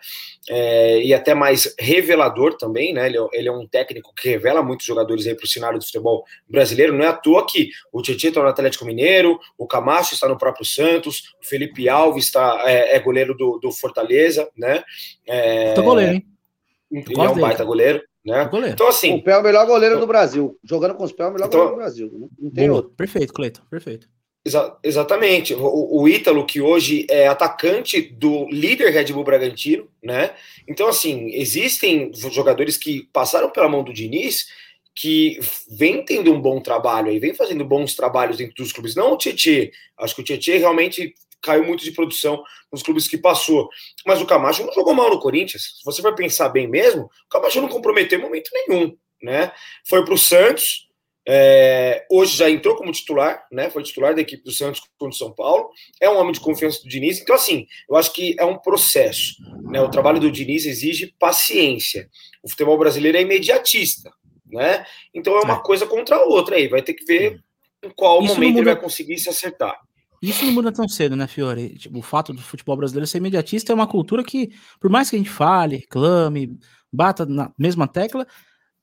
É, 0.50 1.02
e 1.02 1.14
até 1.14 1.34
mais 1.34 1.74
revelador 1.80 2.58
também, 2.58 2.94
né? 2.94 3.08
Ele, 3.08 3.18
é, 3.18 3.28
ele 3.34 3.48
é 3.48 3.52
um 3.52 3.68
técnico 3.68 4.14
que 4.14 4.30
revela 4.30 4.62
muitos 4.62 4.86
jogadores 4.86 5.26
aí 5.26 5.34
para 5.34 5.46
o 5.46 5.48
cenário 5.48 5.80
do 5.80 5.86
futebol 5.86 6.24
brasileiro. 6.48 6.94
Não 6.94 7.04
é 7.04 7.08
à 7.08 7.14
toa 7.14 7.46
que 7.46 7.72
o 7.92 8.02
Tietchan 8.02 8.30
está 8.30 8.42
no 8.42 8.50
Atlético 8.50 8.86
Mineiro, 8.86 9.40
o 9.58 9.66
Camacho 9.66 10.14
está 10.14 10.28
no 10.28 10.38
próprio 10.38 10.66
Santos, 10.66 11.34
o 11.42 11.46
Felipe 11.46 11.90
Alves 11.90 12.26
está, 12.26 12.64
é, 12.66 12.96
é 12.96 13.00
goleiro 13.00 13.36
do, 13.36 13.58
do 13.60 13.72
Fortaleza, 13.72 14.50
né? 14.56 14.84
É, 15.28 15.74
goleiro, 15.76 16.14
hein? 16.14 16.26
Ele 16.92 17.22
é 17.22 17.30
um 17.30 17.40
baita 17.40 17.64
goleiro. 17.64 18.04
Né? 18.24 18.50
Então, 18.72 18.88
assim. 18.88 19.16
O 19.16 19.24
Pé 19.24 19.32
é 19.32 19.38
o 19.38 19.44
melhor 19.44 19.66
goleiro 19.66 20.00
do 20.00 20.08
Brasil. 20.08 20.58
Jogando 20.64 20.96
com 20.96 21.04
os 21.04 21.12
pés 21.12 21.28
é 21.28 21.30
o 21.30 21.34
melhor 21.34 21.48
então, 21.48 21.60
goleiro 21.60 21.76
do 21.76 21.82
Brasil. 21.82 22.30
Não, 22.40 22.52
tem 22.52 22.68
boa. 22.68 22.78
outro. 22.78 22.94
Perfeito, 22.96 23.34
Cleiton, 23.34 23.62
perfeito. 23.70 24.08
Exa 24.46 24.78
exatamente. 24.84 25.54
O, 25.54 26.02
o 26.02 26.08
Ítalo, 26.08 26.46
que 26.46 26.62
hoje 26.62 27.06
é 27.10 27.28
atacante 27.28 28.02
do 28.02 28.48
líder 28.50 28.92
Red 28.92 29.14
Bull 29.14 29.24
Bragantino, 29.24 29.88
né? 30.04 30.32
Então, 30.68 30.88
assim, 30.88 31.30
existem 31.34 32.12
jogadores 32.14 32.78
que 32.78 33.08
passaram 33.12 33.50
pela 33.50 33.70
mão 33.70 33.84
do 33.84 33.94
Diniz 33.94 34.48
que 34.94 35.40
vem 35.70 36.04
tendo 36.04 36.34
um 36.34 36.42
bom 36.42 36.60
trabalho 36.60 37.10
aí, 37.10 37.18
vem 37.18 37.34
fazendo 37.34 37.64
bons 37.64 37.96
trabalhos 37.96 38.38
dentro 38.38 38.56
dos 38.56 38.74
clubes. 38.74 38.94
Não 38.94 39.14
o 39.14 39.18
Tietê. 39.18 39.72
Acho 39.98 40.16
que 40.16 40.22
o 40.22 40.24
Tietê 40.24 40.58
realmente 40.58 41.16
caiu 41.42 41.64
muito 41.64 41.84
de 41.84 41.92
produção 41.92 42.44
nos 42.72 42.84
clubes 42.84 43.08
que 43.08 43.18
passou. 43.18 43.70
Mas 44.06 44.22
o 44.22 44.26
Camacho 44.26 44.66
não 44.66 44.74
jogou 44.74 44.94
mal 44.94 45.10
no 45.10 45.20
Corinthians. 45.20 45.78
Se 45.80 45.86
você 45.86 46.02
vai 46.02 46.14
pensar 46.14 46.50
bem 46.50 46.68
mesmo, 46.68 47.04
o 47.04 47.30
Camacho 47.30 47.62
não 47.62 47.70
comprometeu 47.70 48.20
em 48.20 48.22
momento 48.22 48.50
nenhum. 48.54 48.96
Né? 49.22 49.52
Foi 49.88 50.04
para 50.04 50.14
o 50.14 50.18
Santos, 50.18 50.90
é, 51.28 52.06
hoje 52.10 52.36
já 52.36 52.50
entrou 52.50 52.76
como 52.76 52.92
titular, 52.92 53.46
né? 53.52 53.70
Foi 53.70 53.84
titular 53.84 54.16
da 54.16 54.22
equipe 54.22 54.44
do 54.44 54.52
Santos 54.52 54.82
contra 54.98 55.14
o 55.14 55.18
São 55.18 55.32
Paulo. 55.32 55.70
É 56.00 56.10
um 56.10 56.18
homem 56.18 56.32
de 56.32 56.40
confiança 56.40 56.82
do 56.82 56.90
Diniz. 56.90 57.20
Então, 57.20 57.36
assim, 57.36 57.68
eu 57.90 57.96
acho 57.96 58.12
que 58.12 58.36
é 58.40 58.46
um 58.46 58.58
processo. 58.58 59.36
Né? 59.64 59.80
O 59.82 59.90
trabalho 59.90 60.20
do 60.20 60.32
Diniz 60.32 60.66
exige 60.66 61.14
paciência. 61.20 62.10
O 62.42 62.50
futebol 62.50 62.78
brasileiro 62.78 63.18
é 63.18 63.22
imediatista, 63.22 64.12
né? 64.48 64.86
Então 65.14 65.38
é 65.38 65.42
uma 65.42 65.58
é. 65.58 65.64
coisa 65.64 65.86
contra 65.86 66.16
a 66.16 66.24
outra 66.24 66.56
aí. 66.56 66.68
Vai 66.68 66.82
ter 66.82 66.96
que 66.96 67.06
ver 67.06 67.40
em 67.84 67.90
qual 67.92 68.24
Isso 68.24 68.34
momento 68.34 68.58
ele 68.58 68.66
vai 68.66 68.80
conseguir 68.80 69.18
se 69.20 69.30
acertar. 69.30 69.80
Isso 70.22 70.46
não 70.46 70.52
muda 70.54 70.72
tão 70.72 70.88
cedo, 70.88 71.16
né, 71.16 71.26
Fiore? 71.28 71.70
Tipo, 71.78 72.00
o 72.00 72.02
fato 72.02 72.32
do 72.32 72.42
futebol 72.42 72.78
brasileiro 72.78 73.08
ser 73.08 73.18
imediatista 73.18 73.72
é 73.72 73.76
uma 73.76 73.88
cultura 73.88 74.24
que, 74.24 74.50
por 74.80 74.90
mais 74.90 75.10
que 75.10 75.16
a 75.16 75.20
gente 75.20 75.30
fale, 75.32 75.78
reclame, 75.78 76.58
bata 76.94 77.26
na 77.26 77.52
mesma 77.58 77.88
tecla, 77.88 78.28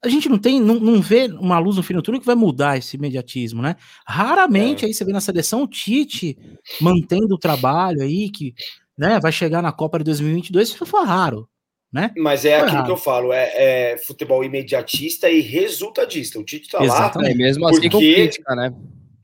a 0.04 0.08
gente 0.08 0.28
não 0.28 0.38
tem, 0.38 0.60
não, 0.60 0.74
não 0.80 1.00
vê 1.00 1.26
uma 1.26 1.58
luz 1.58 1.76
no 1.76 1.82
fim 1.82 1.94
do 1.94 2.02
túnel 2.02 2.20
que 2.20 2.26
vai 2.26 2.34
mudar 2.36 2.76
esse 2.76 2.96
imediatismo, 2.96 3.62
né? 3.62 3.76
Raramente 4.06 4.84
é. 4.84 4.88
aí 4.88 4.94
você 4.94 5.04
vê 5.04 5.12
na 5.12 5.20
seleção 5.20 5.62
o 5.62 5.68
Tite 5.68 6.36
mantendo 6.80 7.34
o 7.34 7.38
trabalho 7.38 8.02
aí, 8.02 8.30
que 8.30 8.52
né, 8.96 9.20
vai 9.20 9.30
chegar 9.32 9.62
na 9.62 9.70
Copa 9.72 9.98
de 9.98 10.04
2022, 10.04 10.70
isso 10.70 10.86
foi 10.86 11.04
raro. 11.04 11.48
né? 11.92 12.12
Mas 12.16 12.44
é 12.44 12.50
Tá 12.50 12.56
aquilo 12.58 12.72
errado. 12.76 12.86
que 12.86 12.92
eu 12.92 12.96
falo, 12.96 13.32
é, 13.32 13.92
é 13.92 13.98
futebol 13.98 14.44
imediatista 14.44 15.30
e 15.30 15.40
resultadista. 15.40 16.38
O 16.38 16.44
Tite 16.44 16.68
tá 16.68 16.78
lá, 16.78 16.84
Exatamente. 16.84 17.32
É, 17.32 17.36
mesmo 17.36 17.66
assim 17.66 17.82
com 17.88 17.90
Porque- 17.90 18.14
crítica, 18.14 18.54
né? 18.56 18.72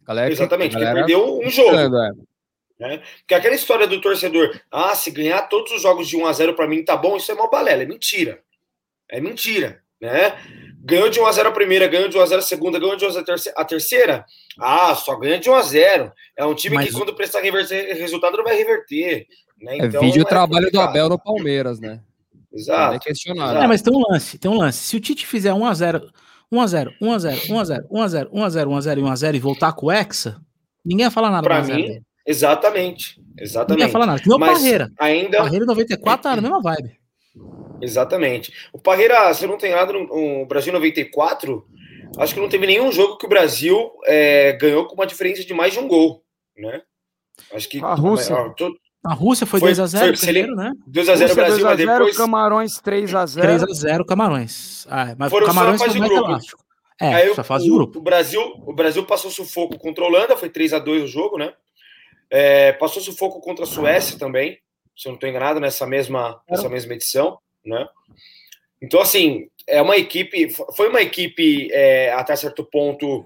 Galera, 0.06 0.30
exatamente, 0.32 0.72
porque 0.72 0.84
galera 0.84 1.06
perdeu 1.06 1.38
um 1.38 1.50
jogo. 1.50 1.76
é. 2.80 2.98
Porque 3.18 3.34
aquela 3.34 3.54
história 3.54 3.86
do 3.86 4.00
torcedor, 4.00 4.60
ah, 4.70 4.94
se 4.94 5.10
ganhar 5.10 5.42
todos 5.42 5.72
os 5.72 5.82
jogos 5.82 6.08
de 6.08 6.16
1 6.16 6.26
a 6.26 6.32
0 6.32 6.54
para 6.54 6.66
mim 6.68 6.84
tá 6.84 6.96
bom, 6.96 7.16
isso 7.16 7.30
é 7.30 7.34
uma 7.34 7.48
balela, 7.48 7.82
é 7.82 7.86
mentira. 7.86 8.40
É 9.08 9.20
mentira, 9.20 9.80
né? 10.00 10.36
Ganhou 10.86 11.08
de 11.08 11.18
1 11.20 11.26
a 11.26 11.32
0 11.32 11.48
a 11.48 11.52
primeira, 11.52 11.86
ganhou 11.86 12.08
de 12.08 12.18
1 12.18 12.20
a 12.20 12.26
0 12.26 12.40
a 12.40 12.44
segunda, 12.44 12.78
ganhou 12.78 12.96
de 12.96 13.04
1 13.04 13.08
a 13.08 13.10
0 13.12 13.24
a 13.56 13.64
terceira. 13.64 14.24
Ah, 14.58 14.94
só 14.94 15.16
ganha 15.16 15.38
de 15.38 15.48
1 15.48 15.54
a 15.54 15.62
0. 15.62 16.12
É 16.36 16.44
um 16.44 16.54
time 16.54 16.74
Mas- 16.76 16.88
que 16.88 16.92
quando 16.92 17.14
prestar 17.14 17.40
reverter 17.40 17.94
resultado 17.96 18.36
não 18.36 18.44
vai 18.44 18.56
reverter, 18.56 19.26
né? 19.60 19.78
É 19.78 19.88
vídeo 19.88 20.22
o 20.22 20.26
trabalho 20.26 20.66
do 20.66 20.72
complicado. 20.72 20.88
Abel 20.90 21.08
no 21.08 21.18
Palmeiras, 21.18 21.80
né? 21.80 22.00
Não 22.34 22.58
é 22.58 22.60
Exato. 22.60 23.00
questionado. 23.00 23.58
É, 23.62 23.66
mas 23.66 23.80
tem 23.82 23.92
um 23.94 24.02
lance, 24.10 24.36
tem 24.38 24.50
um 24.50 24.58
lance. 24.58 24.78
Se 24.78 24.96
o 24.96 25.00
Tite 25.00 25.26
fizer 25.26 25.52
1x0, 26.52 26.92
1x0, 27.02 27.48
1x0, 27.48 27.88
1x0, 27.90 28.28
1x0, 28.28 28.28
1x0, 28.30 28.66
1x0 28.68 28.98
e 28.98 29.02
1x0 29.02 29.34
e 29.34 29.38
voltar 29.38 29.72
com 29.72 29.86
o 29.86 29.92
Hexa, 29.92 30.40
ninguém 30.84 31.04
ia 31.06 31.10
falar 31.10 31.30
nada 31.30 31.42
Pra 31.42 31.60
do 31.60 31.68
1x0 31.68 31.74
mim, 31.76 31.82
dele. 31.82 32.02
Exatamente. 32.26 33.18
Ninguém 33.18 33.34
ia 33.38 33.44
Exatamente. 33.44 33.90
falar 33.92 34.06
nada. 34.06 34.22
Meu 34.26 34.38
Mas 34.38 34.58
Parreira. 34.58 34.90
ainda 34.98 35.38
Parreira 35.38 35.64
94 35.66 36.22
tá 36.22 36.36
na 36.36 36.42
mesma 36.42 36.60
vibe. 36.62 36.96
Exatamente. 37.80 38.52
O 38.72 38.78
Parreira, 38.78 39.32
se 39.34 39.44
eu 39.44 39.48
não 39.48 39.58
tenho 39.58 39.76
nada, 39.76 39.92
no, 39.92 40.46
Brasil 40.46 40.72
94, 40.72 41.66
acho 42.18 42.34
que 42.34 42.40
não 42.40 42.48
teve 42.48 42.66
nenhum 42.66 42.90
jogo 42.92 43.16
que 43.18 43.26
o 43.26 43.28
Brasil 43.28 43.90
é, 44.06 44.52
ganhou 44.52 44.86
com 44.86 44.94
uma 44.94 45.06
diferença 45.06 45.44
de 45.44 45.52
mais 45.52 45.72
de 45.72 45.80
um 45.80 45.88
gol, 45.88 46.22
né? 46.56 46.82
Acho 47.52 47.68
que 47.68 47.78
A 47.82 47.94
Rússia. 47.94 48.34
ó, 48.34 48.50
to- 48.50 48.74
A 49.06 49.12
Rússia 49.12 49.46
foi, 49.46 49.60
Foi- 49.60 49.70
2x0 49.72 50.16
foi- 50.16 50.26
primeiro, 50.26 50.54
né? 50.56 50.72
2 50.86 51.08
a 51.08 51.16
0 51.16 51.28
Rússia 51.28 51.44
Brasil, 51.44 51.64
mas 51.64 51.76
2 51.76 51.88
a 51.88 51.92
0, 51.92 51.98
depois 52.04 52.16
Camarões 52.16 52.80
3x0. 52.80 53.42
3x0 53.42 54.04
Camarões. 54.06 54.86
Ah, 54.90 55.14
mas 55.18 55.30
Foram 55.30 55.44
o 55.46 55.48
só 55.48 55.54
Camarões 55.54 55.80
fase 55.80 55.90
foi 55.90 55.94
de 55.94 56.00
mais 56.00 56.12
grupo. 56.12 56.30
elástico. 56.30 56.64
É, 57.00 57.14
aí 57.14 57.34
só 57.34 57.40
o, 57.40 57.44
fase 57.44 57.64
de 57.64 57.70
o- 57.70 57.74
grupo. 57.74 57.98
o 57.98 58.02
Brasil, 58.02 58.40
o 58.66 58.72
Brasil 58.72 59.04
passou 59.04 59.30
sufoco 59.30 59.78
contra 59.78 60.04
a 60.04 60.06
Holanda, 60.06 60.36
foi 60.36 60.48
3 60.48 60.72
a 60.72 60.78
2 60.78 61.02
o 61.02 61.06
jogo, 61.06 61.36
né? 61.36 61.52
É, 62.30 62.72
passou 62.72 63.02
sufoco 63.02 63.40
contra 63.40 63.64
a 63.64 63.66
Suécia 63.66 64.18
também, 64.18 64.58
se 64.96 65.06
eu 65.06 65.10
não 65.10 65.14
estou 65.16 65.28
enganado, 65.28 65.60
nessa 65.60 65.86
mesma, 65.86 66.40
nessa 66.48 66.68
mesma 66.68 66.94
edição, 66.94 67.38
né? 67.64 67.86
Então, 68.80 69.00
assim, 69.00 69.48
é 69.66 69.82
uma 69.82 69.96
equipe, 69.96 70.48
foi 70.74 70.88
uma 70.88 71.02
equipe 71.02 71.68
é, 71.72 72.12
até 72.12 72.34
certo 72.36 72.64
ponto 72.64 73.24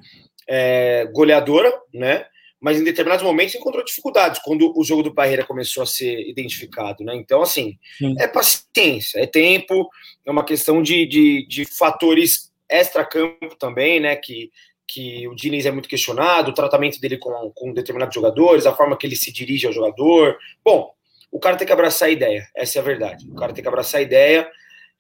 é, 0.49 1.07
goleadora, 1.13 1.73
né? 1.95 2.27
Mas 2.61 2.81
em 2.81 2.85
determinados 2.85 3.25
momentos 3.25 3.55
encontrou 3.55 3.85
dificuldades 3.85 4.41
quando 4.43 4.73
o 4.77 4.83
jogo 4.83 5.03
do 5.03 5.15
Parreira 5.15 5.45
começou 5.45 5.83
a 5.83 5.87
ser 5.87 6.29
identificado, 6.29 7.05
né? 7.05 7.15
Então, 7.15 7.41
assim, 7.41 7.79
Sim. 7.97 8.15
é 8.19 8.27
paciência, 8.27 9.21
é 9.21 9.27
tempo, 9.27 9.89
é 10.27 10.31
uma 10.31 10.45
questão 10.45 10.83
de, 10.83 11.07
de, 11.07 11.47
de 11.47 11.65
fatores 11.65 12.53
extra-campo 12.69 13.57
também, 13.59 14.01
né? 14.01 14.17
Que, 14.17 14.51
que 14.87 15.29
o 15.29 15.35
Diniz 15.35 15.67
é 15.67 15.71
muito 15.71 15.89
questionado, 15.89 16.51
o 16.51 16.55
tratamento 16.55 17.01
dele 17.01 17.19
com, 17.19 17.53
com 17.55 17.73
determinados 17.73 18.15
jogadores, 18.15 18.67
a 18.67 18.75
forma 18.75 18.97
que 18.97 19.07
ele 19.07 19.17
se 19.17 19.33
dirige 19.33 19.67
ao 19.67 19.73
jogador. 19.73 20.37
Bom, 20.65 20.93
o 21.31 21.39
cara 21.39 21.57
tem 21.57 21.67
que 21.67 21.73
abraçar 21.73 22.09
a 22.09 22.13
ideia, 22.13 22.49
essa 22.57 22.79
é 22.79 22.81
a 22.81 22.85
verdade. 22.85 23.31
O 23.31 23.35
cara 23.35 23.53
tem 23.53 23.63
que 23.63 23.69
abraçar 23.69 24.01
a 24.01 24.03
ideia 24.03 24.51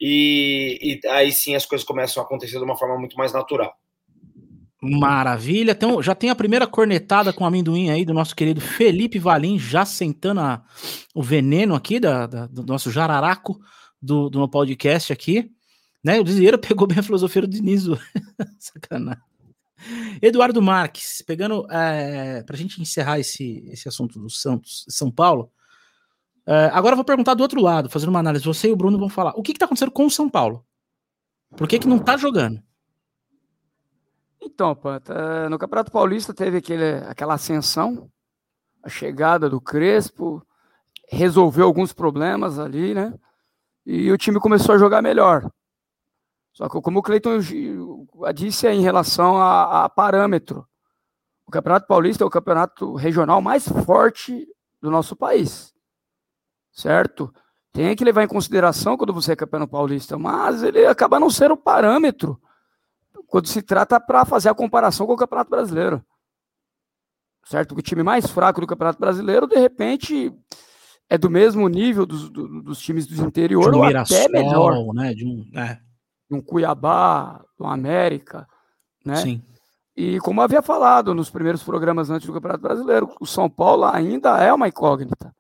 e, 0.01 1.01
e 1.03 1.09
aí 1.09 1.33
sim 1.33 1.55
as 1.55 1.67
coisas 1.67 1.87
começam 1.87 2.23
a 2.23 2.27
acontecer 2.27 2.59
de 2.59 2.65
uma 2.65 2.77
forma 2.77 2.99
muito 2.99 3.17
mais 3.17 3.33
natural. 3.33 3.75
Maravilha. 4.81 5.73
Então, 5.73 6.01
já 6.03 6.15
tem 6.15 6.31
a 6.31 6.37
primeira 6.37 6.67
cornetada 6.67 7.33
com 7.33 7.45
amendoim 7.45 7.91
aí 7.91 8.05
do 8.05 8.15
nosso 8.15 8.35
querido 8.37 8.61
Felipe 8.61 9.19
Valim, 9.19 9.59
já 9.59 9.85
sentando 9.85 10.41
a- 10.41 10.63
o 11.15 11.23
veneno 11.23 11.75
aqui 11.75 11.99
da, 11.99 12.27
da- 12.27 12.47
do 12.47 12.65
nosso 12.65 12.91
jararaco 12.91 13.59
do, 14.01 14.31
do 14.31 14.49
podcast 14.49 15.13
aqui. 15.13 15.51
Né? 16.05 16.21
O 16.21 16.25
Desieiro 16.25 16.59
pegou 16.61 16.87
bem 16.87 16.99
a 16.99 17.03
filosofia 17.03 17.43
do 17.43 17.49
Diniz. 17.49 17.85
Sacanagem. 18.59 19.23
Eduardo 20.23 20.61
Marques, 20.63 21.23
pegando 21.27 21.67
é, 21.71 22.43
para 22.45 22.55
a 22.55 22.59
gente 22.59 22.81
encerrar 22.81 23.19
esse, 23.21 23.65
esse 23.71 23.89
assunto 23.89 24.19
do 24.19 24.29
Santos, 24.31 24.85
São 24.89 25.11
Paulo. 25.11 25.51
é, 26.47 26.67
agora 26.73 26.93
eu 26.93 26.97
vou 26.97 27.05
perguntar 27.05 27.35
do 27.35 27.43
outro 27.43 27.61
lado, 27.61 27.89
fazendo 27.91 28.09
uma 28.11 28.19
análise. 28.21 28.45
Você 28.45 28.69
e 28.69 28.73
o 28.73 28.77
Bruno 28.77 28.99
vão 28.99 29.09
falar. 29.09 29.33
O 29.37 29.43
que 29.43 29.53
está 29.53 29.65
acontecendo 29.67 29.91
com 29.93 30.07
o 30.07 30.11
São 30.11 30.29
Paulo? 30.29 30.65
Por 31.57 31.67
que, 31.67 31.79
que 31.81 31.89
não 31.89 31.99
tá 31.99 32.17
jogando? 32.17 32.61
Então, 34.51 34.75
Panta, 34.75 35.13
eh, 35.13 35.49
no 35.51 35.59
Campeonato 35.59 35.93
Paulista 35.93 36.33
teve 36.33 36.57
aquele, 36.57 37.05
aquela 37.07 37.35
ascensão, 37.35 38.11
a 38.83 38.89
chegada 38.89 39.49
do 39.49 39.61
Crespo, 39.61 40.43
resolveu 41.11 41.67
alguns 41.67 41.93
problemas 41.93 42.59
ali, 42.59 42.95
né? 42.95 43.13
E 43.85 44.11
o 44.11 44.17
time 44.17 44.41
começou 44.41 44.75
a 44.75 44.79
jogar 44.79 45.03
melhor. 45.03 45.49
Só 46.55 46.67
que, 46.69 46.81
como 46.81 47.01
o 47.01 47.03
Cleiton 47.03 47.39
disse 48.35 48.67
aí 48.67 48.79
em 48.79 48.83
relação 48.83 49.37
a, 49.37 49.85
a 49.85 49.89
parâmetro, 49.89 50.67
o 51.47 51.51
Campeonato 51.51 51.87
Paulista 51.87 52.25
é 52.25 52.27
o 52.27 52.31
campeonato 52.31 52.95
regional 52.95 53.43
mais 53.43 53.69
forte 53.69 54.49
do 54.81 54.91
nosso 54.91 55.15
país. 55.15 55.75
Certo? 56.73 57.33
Tem 57.71 57.95
que 57.95 58.05
levar 58.05 58.23
em 58.25 58.29
consideração 58.29 58.97
quando 58.97 59.13
você 59.13 59.33
é 59.33 59.37
campeão 59.37 59.69
paulista, 59.69 60.19
mas 60.19 60.63
ele 60.63 60.87
acaba 60.87 61.21
não 61.21 61.31
sendo 61.31 61.53
o 61.53 61.57
parâmetro 61.57 62.41
quando 63.29 63.47
se 63.47 63.63
trata 63.63 64.01
para 64.01 64.25
fazer 64.25 64.49
a 64.49 64.55
comparação 64.55 65.07
com 65.07 65.13
o 65.13 65.17
Campeonato 65.17 65.51
Brasileiro. 65.51 66.05
Certo? 67.45 67.75
O 67.77 67.83
time 67.83 68.03
mais 68.03 68.27
fraco 68.27 68.61
do 68.61 68.67
Campeonato 68.67 68.99
Brasileiro, 68.99 69.47
de 69.47 69.57
repente, 69.57 70.33
é 71.09 71.17
do 71.17 71.31
mesmo 71.31 71.67
nível 71.69 72.05
dos, 72.05 72.29
do- 72.29 72.63
dos 72.63 72.79
times 72.81 73.07
do 73.07 73.25
interior, 73.25 73.71
de 73.71 73.77
um 73.77 73.81
ou 73.81 73.85
até 73.85 74.29
melhor. 74.29 74.93
Né? 74.95 75.15
De 75.15 75.25
um, 75.25 75.49
é, 75.55 75.79
um 76.31 76.41
Cuiabá, 76.43 77.43
de 77.59 77.65
um 77.65 77.69
América, 77.71 78.47
né? 79.05 79.17
sim. 79.17 79.43
E 79.97 80.21
como 80.21 80.41
eu 80.41 80.45
havia 80.45 80.63
falado 80.63 81.13
nos 81.13 81.29
primeiros 81.29 81.63
programas 81.63 82.09
antes 82.09 82.27
do 82.27 82.33
Campeonato 82.33 82.63
Brasileiro, 82.63 83.13
o 83.21 83.27
São 83.27 83.51
Paulo 83.51 83.85
ainda 83.85 84.39
é 84.39 84.53
uma 84.53 84.69
incógnita. 84.69 85.35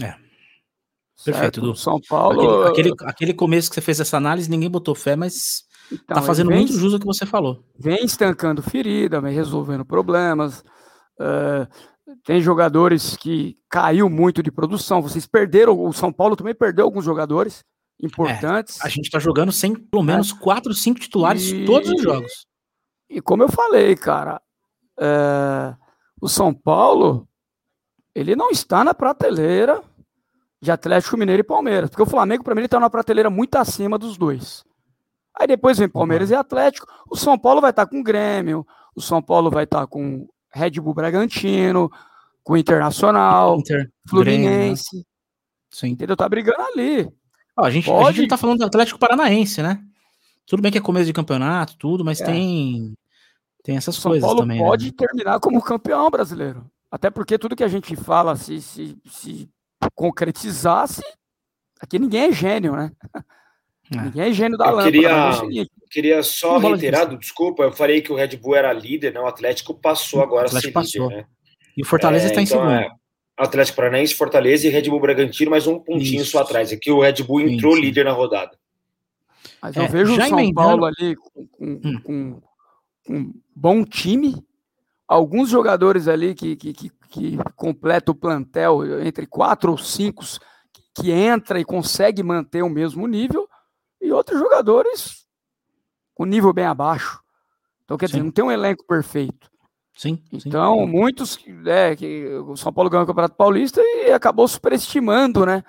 É. 0.00 0.12
Certo? 1.14 1.24
Perfeito, 1.24 1.60
Du. 1.60 1.72
O 1.72 1.76
São 1.76 2.00
Paulo. 2.08 2.62
Aquele, 2.68 2.90
aquele, 2.92 3.10
aquele 3.10 3.34
começo 3.34 3.68
que 3.68 3.74
você 3.74 3.82
fez 3.82 4.00
essa 4.00 4.16
análise, 4.16 4.48
ninguém 4.48 4.70
botou 4.70 4.94
fé, 4.94 5.14
mas 5.14 5.64
então, 5.92 6.16
tá 6.16 6.22
fazendo 6.22 6.48
vem 6.48 6.58
muito 6.58 6.72
jus 6.72 6.92
ao 6.94 7.00
que 7.00 7.06
você 7.06 7.24
falou. 7.26 7.64
vem 7.78 8.04
estancando 8.04 8.62
ferida, 8.62 9.20
vem 9.20 9.34
resolvendo 9.34 9.84
problemas. 9.84 10.64
eh, 11.20 11.66
tem 12.24 12.40
jogadores 12.40 13.16
que 13.16 13.56
caiu 13.70 14.08
muito 14.10 14.42
de 14.42 14.50
produção. 14.50 15.00
Vocês 15.00 15.26
perderam, 15.26 15.78
o 15.78 15.92
São 15.92 16.12
Paulo 16.12 16.34
também 16.36 16.54
perdeu 16.54 16.84
alguns 16.84 17.04
jogadores 17.04 17.64
importantes. 18.00 18.80
A 18.84 18.88
gente 18.88 19.10
tá 19.10 19.18
jogando 19.18 19.52
sem 19.52 19.74
pelo 19.74 20.02
menos 20.02 20.32
quatro, 20.32 20.74
cinco 20.74 20.98
titulares 21.00 21.50
E- 21.52 21.64
todos 21.64 21.88
os 21.90 22.02
jogos. 22.02 22.46
E 23.08 23.20
como 23.20 23.42
eu 23.44 23.48
falei, 23.48 23.94
cara, 23.96 24.40
o 26.20 26.28
São 26.28 26.52
Paulo 26.52 27.28
ele 28.14 28.36
não 28.36 28.50
está 28.50 28.84
na 28.84 28.92
prateleira 28.94 29.82
de 30.60 30.70
Atlético 30.70 31.16
Mineiro 31.16 31.40
e 31.40 31.44
Palmeiras, 31.44 31.88
porque 31.90 32.02
o 32.02 32.06
Flamengo 32.06 32.44
para 32.44 32.54
mim 32.54 32.60
ele 32.60 32.66
está 32.66 32.78
na 32.78 32.90
prateleira 32.90 33.30
muito 33.30 33.56
acima 33.56 33.98
dos 33.98 34.16
dois. 34.18 34.64
Aí 35.38 35.46
depois 35.46 35.78
vem 35.78 35.88
Palmeiras 35.88 36.30
e 36.30 36.34
Atlético. 36.34 36.86
O 37.10 37.16
São 37.16 37.38
Paulo 37.38 37.60
vai 37.60 37.70
estar 37.70 37.86
com 37.86 38.00
o 38.00 38.02
Grêmio, 38.02 38.66
o 38.94 39.00
São 39.00 39.22
Paulo 39.22 39.50
vai 39.50 39.64
estar 39.64 39.86
com 39.86 40.28
Red 40.52 40.72
Bull 40.72 40.94
Bragantino, 40.94 41.90
com 42.44 42.52
o 42.52 42.56
Internacional, 42.56 43.58
Inter, 43.58 43.76
Grêmio, 43.78 43.88
né? 44.48 44.54
Fluminense, 44.56 45.06
Sim. 45.70 45.88
entendeu? 45.88 46.16
Tá 46.16 46.28
brigando 46.28 46.60
ali. 46.60 47.08
Ó, 47.56 47.64
a, 47.64 47.70
gente, 47.70 47.88
a 47.90 47.92
Pode- 47.92 48.16
gente 48.16 48.22
não 48.22 48.28
tá 48.28 48.36
falando 48.36 48.58
do 48.58 48.64
Atlético 48.66 48.98
Paranaense, 48.98 49.62
né? 49.62 49.82
Tudo 50.46 50.60
bem 50.62 50.72
que 50.72 50.78
é 50.78 50.80
começo 50.80 51.06
de 51.06 51.12
campeonato, 51.12 51.76
tudo, 51.78 52.04
mas 52.04 52.20
É. 52.20 52.24
tem 52.26 52.94
tem 53.64 53.76
essas 53.76 53.94
São 53.94 54.10
coisas 54.10 54.26
Paulo 54.26 54.40
também. 54.40 54.58
né? 54.60 54.66
pode 54.66 54.90
terminar 54.92 55.38
como 55.38 55.62
campeão 55.62 56.10
brasileiro. 56.10 56.66
Até 56.90 57.08
porque 57.10 57.38
tudo 57.38 57.54
que 57.54 57.62
a 57.62 57.68
gente 57.68 57.94
fala, 57.94 58.34
se, 58.36 58.60
se, 58.60 58.98
se 59.06 59.48
concretizasse, 59.94 61.02
aqui 61.80 61.98
ninguém 61.98 62.22
é 62.24 62.32
gênio, 62.32 62.74
né? 62.76 62.90
É. 63.94 64.02
Ninguém 64.02 64.22
é 64.22 64.32
gênio 64.32 64.56
da 64.58 64.66
Eu 64.66 64.70
lâmpada. 64.76 64.90
queria- 64.92 65.08
é 65.10 65.62
o 65.62 65.88
Queria 65.90 66.22
só 66.22 66.58
bola 66.58 66.76
de 66.76 66.82
reiterar, 66.86 67.16
desculpa, 67.18 67.62
eu 67.64 67.72
falei 67.72 68.00
que 68.00 68.10
o 68.10 68.16
Red 68.16 68.36
Bull 68.38 68.56
era 68.56 68.72
líder, 68.72 69.12
né? 69.12 69.20
O 69.20 69.26
Atlético 69.26 69.74
passou 69.74 70.22
agora 70.22 70.46
a 70.46 70.48
ser 70.48 70.56
Atlético 70.68 70.74
passou. 70.74 71.08
líder, 71.08 71.16
né? 71.22 71.26
E 71.76 71.82
o 71.82 71.86
Fortaleza 71.86 72.24
É, 72.24 72.28
está 72.28 72.40
em 72.40 72.44
então, 72.44 72.58
segundo. 72.60 72.72
é, 72.72 72.88
Atlético 73.36 73.76
Paranaense, 73.76 74.14
Fortaleza 74.14 74.66
e 74.66 74.70
Red 74.70 74.82
Bull 74.88 75.00
Bragantino, 75.00 75.50
mais 75.50 75.66
um 75.66 75.78
pontinho 75.78 76.22
Isso. 76.22 76.30
só 76.32 76.40
atrás. 76.40 76.72
Aqui 76.72 76.90
o 76.90 77.00
Red 77.00 77.22
Bull 77.24 77.40
entrou 77.42 77.74
sim. 77.74 77.80
líder 77.82 78.04
na 78.04 78.12
rodada. 78.12 78.56
Mas 79.60 79.76
É, 79.76 79.80
eu 79.80 79.88
vejo 79.88 80.12
o 80.12 80.16
São 80.16 80.26
emendando- 80.26 80.54
Paulo 80.54 80.84
ali 80.86 81.14
com, 81.16 81.46
com, 81.46 81.64
Hum. 81.66 82.00
com- 82.02 82.42
com 83.06 83.14
um 83.14 83.32
bom 83.54 83.84
time, 83.84 84.34
alguns 85.06 85.50
jogadores 85.50 86.08
ali 86.08 86.34
que, 86.34 86.56
que, 86.56 86.72
que, 86.72 86.90
que 87.10 87.38
completam 87.56 88.12
o 88.12 88.16
plantel 88.18 89.02
entre 89.06 89.26
quatro 89.26 89.72
ou 89.72 89.78
cinco 89.78 90.24
que, 90.72 91.02
que 91.02 91.10
entra 91.10 91.60
e 91.60 91.64
consegue 91.64 92.22
manter 92.22 92.62
o 92.62 92.70
mesmo 92.70 93.06
nível, 93.06 93.46
e 94.02 94.12
outros 94.12 94.38
jogadores 94.38 95.26
com 96.14 96.24
nível 96.26 96.52
bem 96.52 96.66
abaixo. 96.66 97.20
Então, 97.84 97.96
quer 97.96 98.06
dizer, 98.06 98.18
Sim. 98.18 98.24
não 98.24 98.30
tem 98.32 98.44
um 98.44 98.50
elenco 98.52 98.84
perfeito. 98.86 99.50
Sim, 99.94 100.22
sim. 100.30 100.48
Então, 100.48 100.86
muitos, 100.86 101.38
é, 101.66 101.94
que 101.94 102.26
o 102.46 102.56
São 102.56 102.72
Paulo 102.72 102.88
ganhou 102.90 103.04
o 103.04 103.06
Campeonato 103.06 103.36
Paulista 103.36 103.80
e 103.82 104.10
acabou 104.10 104.48
superestimando, 104.48 105.44
né, 105.46 105.62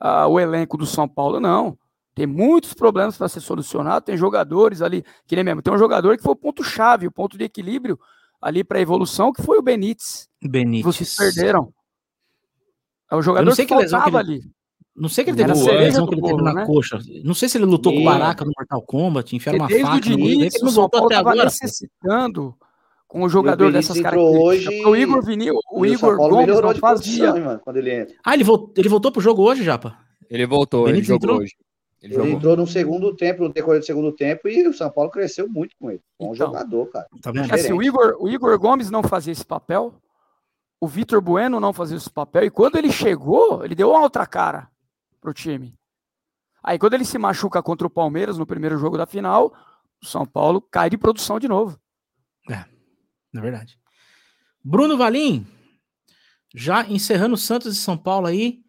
ah, 0.00 0.26
o 0.26 0.40
elenco 0.40 0.76
do 0.76 0.86
São 0.86 1.06
Paulo. 1.08 1.38
Não, 1.40 1.78
Tem 2.14 2.26
muitos 2.26 2.72
problemas 2.72 3.18
para 3.18 3.28
ser 3.28 3.40
solucionado. 3.40 4.06
Tem 4.06 4.16
jogadores 4.16 4.80
ali, 4.80 5.04
que 5.26 5.34
nem 5.36 5.44
mesmo. 5.44 5.60
Tem 5.60 5.72
um 5.72 5.76
jogador 5.78 6.16
que 6.16 6.22
foi 6.22 6.32
o 6.32 6.36
ponto-chave, 6.36 7.06
o 7.06 7.12
ponto 7.12 7.36
de 7.36 7.44
equilíbrio 7.44 8.00
ali 8.40 8.64
para 8.64 8.78
a 8.78 8.80
evolução, 8.80 9.30
que 9.34 9.42
foi 9.42 9.58
o 9.58 9.62
Benítez. 9.62 10.26
Benítez. 10.42 10.96
Vocês 10.96 11.14
perderam. 11.14 11.70
É 13.10 13.16
o 13.16 13.20
jogador 13.20 13.54
sei 13.54 13.66
que, 13.66 13.74
lesão 13.74 14.00
que 14.00 14.10
faltava 14.10 14.20
ele- 14.32 14.40
ali. 14.42 14.50
Não 14.96 15.08
sei 15.08 15.24
que 15.24 15.30
ele 15.30 15.36
teve 15.36 15.50
Era 15.50 15.58
uma 15.58 15.72
lesão 15.72 16.06
que 16.06 16.14
ele 16.14 16.22
teve 16.22 16.42
na 16.42 16.54
né? 16.54 16.66
coxa. 16.66 16.98
Não 17.22 17.34
sei 17.34 17.48
se 17.48 17.58
ele 17.58 17.66
lutou 17.66 17.92
com 17.92 18.00
o. 18.00 18.04
Baraka 18.04 18.44
no 18.44 18.52
Mortal 18.56 18.82
Kombat, 18.82 19.36
enfiaram 19.36 19.58
uma 19.58 19.68
desde 19.68 19.84
o 19.84 19.86
faca 19.88 19.96
no 20.10 20.16
Diniz, 20.16 20.54
ele 20.54 20.62
o 20.62 20.64
não 20.64 20.72
São 20.72 20.82
voltou 20.82 20.88
Paulo 21.00 21.06
até 21.06 21.14
estava 21.16 21.30
agora. 21.32 21.44
necessitando 21.44 22.54
com 23.06 23.22
o 23.22 23.28
jogador 23.28 23.70
dessas 23.72 24.00
características. 24.00 24.42
hoje 24.42 24.84
o 24.86 24.96
Igor 24.96 25.22
Vini, 25.24 25.50
o 25.70 25.84
E 25.86 25.92
Igor 25.92 26.16
Gomes 26.16 26.60
não 26.60 26.72
de 26.72 26.80
fazia. 26.80 27.26
posição, 27.26 27.44
mano, 27.44 27.60
quando 27.62 27.76
ele 27.76 27.90
entra. 27.94 28.16
Ah, 28.24 28.34
ele 28.34 28.42
voltou, 28.44 28.72
ele 28.76 28.88
voltou 28.88 29.12
pro 29.12 29.20
jogo 29.20 29.42
hoje, 29.42 29.62
Japa? 29.62 29.96
Ele 30.30 30.46
voltou, 30.46 30.84
ele 30.88 30.92
Benítez 31.00 31.08
jogou 31.08 31.24
entrou? 31.28 31.40
hoje. 31.42 31.52
Ele 32.02 32.14
Ele 32.14 32.22
jogou. 32.22 32.36
entrou 32.38 32.56
no 32.56 32.66
segundo 32.66 33.14
tempo, 33.14 33.42
no 33.44 33.52
decorrer 33.52 33.80
do 33.80 33.86
segundo 33.86 34.12
tempo, 34.12 34.48
e 34.48 34.66
o 34.66 34.72
São 34.72 34.90
Paulo 34.90 35.10
cresceu 35.10 35.48
muito 35.48 35.74
com 35.78 35.90
ele. 35.90 36.00
Bom 36.18 36.32
Então. 36.34 36.46
jogador, 36.46 36.86
cara. 36.86 37.06
Tá 37.22 37.30
vendo? 37.32 37.52
Assim, 37.54 37.72
o, 37.72 37.82
Igor, 37.82 38.16
o 38.18 38.28
Igor 38.28 38.58
Gomes 38.58 38.90
não 38.90 39.02
fazia 39.02 39.32
esse 39.32 39.44
papel, 39.46 39.94
o 40.80 40.86
Vitor 40.88 41.20
Bueno 41.20 41.60
não 41.60 41.72
fazia 41.72 41.96
esse 41.96 42.10
papel, 42.10 42.44
e 42.44 42.50
quando 42.50 42.76
ele 42.76 42.90
chegou, 42.90 43.64
ele 43.64 43.74
deu 43.74 43.90
uma 43.90 44.00
outra 44.00 44.26
cara 44.26 44.68
pro 45.26 45.34
time. 45.34 45.74
Aí 46.62 46.78
quando 46.78 46.94
ele 46.94 47.04
se 47.04 47.18
machuca 47.18 47.60
contra 47.60 47.86
o 47.86 47.90
Palmeiras 47.90 48.38
no 48.38 48.46
primeiro 48.46 48.78
jogo 48.78 48.96
da 48.96 49.06
final, 49.06 49.52
o 50.00 50.06
São 50.06 50.24
Paulo 50.24 50.60
cai 50.60 50.88
de 50.88 50.96
produção 50.96 51.40
de 51.40 51.48
novo. 51.48 51.78
É 53.34 53.40
verdade. 53.40 53.76
Bruno 54.64 54.96
Valim, 54.96 55.44
já 56.54 56.86
encerrando 56.88 57.36
Santos 57.36 57.76
e 57.76 57.80
São 57.80 57.96
Paulo 57.98 58.28
aí, 58.28 58.60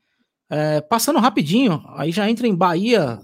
é, 0.50 0.82
passando 0.82 1.20
rapidinho, 1.20 1.84
aí 1.96 2.12
já 2.12 2.28
entra 2.30 2.48
em 2.48 2.56
Bahia 2.56 3.20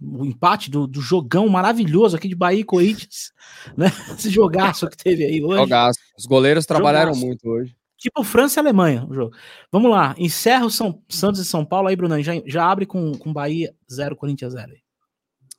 o 0.00 0.24
empate 0.24 0.70
do, 0.70 0.86
do 0.86 1.00
jogão 1.00 1.48
maravilhoso 1.48 2.16
aqui 2.16 2.28
de 2.28 2.36
Bahia 2.36 2.60
e 2.60 2.64
Corinthians, 2.64 3.32
né? 3.76 3.86
Esse 4.16 4.30
jogaço 4.30 4.88
que 4.88 4.96
teve 4.96 5.24
aí 5.24 5.42
hoje. 5.42 5.58
Jogaço. 5.58 5.98
Os 6.16 6.26
goleiros 6.26 6.66
trabalharam 6.66 7.14
Jogaço. 7.14 7.26
muito 7.26 7.48
hoje. 7.48 7.75
Tipo 7.98 8.22
França 8.22 8.58
e 8.58 8.60
Alemanha 8.60 9.06
o 9.08 9.14
jogo. 9.14 9.34
Vamos 9.72 9.90
lá, 9.90 10.14
encerra 10.18 10.66
o 10.66 10.70
São, 10.70 11.02
Santos 11.08 11.40
e 11.40 11.44
São 11.44 11.64
Paulo 11.64 11.88
aí, 11.88 11.96
Bruno, 11.96 12.20
já, 12.22 12.32
já 12.44 12.70
abre 12.70 12.86
com, 12.86 13.12
com 13.12 13.32
Bahia 13.32 13.74
0, 13.90 14.16
Corinthians 14.16 14.52
0. 14.52 14.72
aí. 14.72 14.82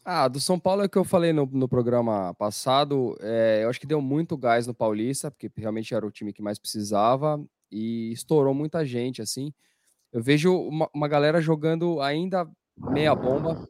Ah, 0.05 0.27
do 0.27 0.39
São 0.39 0.57
Paulo 0.57 0.83
é 0.83 0.85
o 0.85 0.89
que 0.89 0.97
eu 0.97 1.03
falei 1.03 1.33
no, 1.33 1.45
no 1.45 1.67
programa 1.67 2.33
passado. 2.35 3.17
é, 3.19 3.61
eu 3.63 3.69
acho 3.69 3.79
que 3.79 3.87
deu 3.87 4.01
muito 4.01 4.37
gás 4.37 4.65
no 4.65 4.73
Paulista, 4.73 5.29
porque 5.29 5.51
realmente 5.57 5.93
era 5.93 6.05
o 6.05 6.11
time 6.11 6.31
que 6.31 6.41
mais 6.41 6.57
precisava 6.57 7.43
e 7.71 8.11
estourou 8.13 8.53
muita 8.53 8.85
gente, 8.85 9.21
assim. 9.21 9.51
Eu 10.13 10.23
vejo 10.23 10.53
uma, 10.53 10.89
uma 10.93 11.07
galera 11.07 11.41
jogando 11.41 11.99
ainda 12.01 12.49
meia 12.77 13.13
bomba 13.13 13.67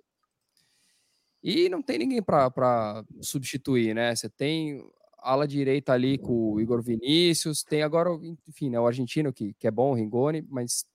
e 1.41 1.69
não 1.69 1.81
tem 1.81 1.97
ninguém 1.97 2.21
para 2.21 3.03
substituir, 3.21 3.95
né? 3.95 4.13
Você 4.15 4.29
tem 4.29 4.83
ala 5.19 5.47
direita 5.47 5.93
ali 5.93 6.17
com 6.17 6.53
o 6.53 6.61
Igor 6.61 6.81
Vinícius, 6.81 7.63
tem 7.63 7.81
agora, 7.83 8.11
o- 8.13 8.37
enfim, 8.47 8.69
né, 8.69 8.79
o 8.79 8.87
argentino 8.87 9.31
que, 9.33 9.53
que 9.59 9.67
é 9.67 9.71
bom, 9.71 9.91
o 9.91 9.93
Ringoni, 9.95 10.45
mas 10.49 10.85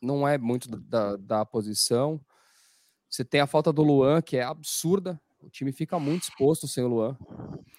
não 0.00 0.26
é 0.26 0.36
muito 0.38 0.68
da, 0.68 1.16
da 1.16 1.44
posição. 1.44 2.20
Você 3.08 3.24
tem 3.24 3.40
a 3.40 3.46
falta 3.46 3.72
do 3.72 3.82
Luan, 3.82 4.20
que 4.20 4.36
é 4.36 4.42
absurda. 4.42 5.20
O 5.40 5.48
time 5.48 5.72
fica 5.72 5.98
muito 5.98 6.24
exposto 6.24 6.66
sem 6.68 6.84
o 6.84 6.88
Luan. 6.88 7.16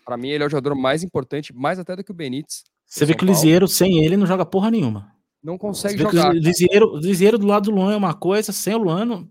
Para 0.06 0.18
mim, 0.18 0.30
ele 0.30 0.44
é 0.44 0.48
o 0.48 0.50
jogador 0.50 0.74
mais 0.76 1.04
importante, 1.04 1.54
mais 1.54 1.78
até 1.80 1.96
do 1.96 2.04
que 2.04 2.12
o 2.12 2.14
Benítez. 2.14 2.64
Você 2.86 3.06
vê 3.06 3.14
que 3.14 3.26
o. 3.26 3.28
Lisieiro, 3.28 3.68
sem 3.68 4.04
ele, 4.04 4.16
não 4.16 4.26
joga 4.26 4.46
porra 4.46 4.72
nenhuma. 4.72 5.14
Não 5.44 5.58
consegue 5.58 5.98
jogar. 6.02 6.32
o 6.32 6.34
Lisieiro, 6.34 6.94
o 6.94 6.98
Lisieiro 6.98 7.38
do 7.38 7.46
lado 7.46 7.70
do 7.70 7.76
Luan 7.76 7.94
é 7.94 7.98
uma 7.98 8.14
coisa, 8.14 8.52
sem 8.52 8.74
o 8.74 8.78
Luan 8.80 9.28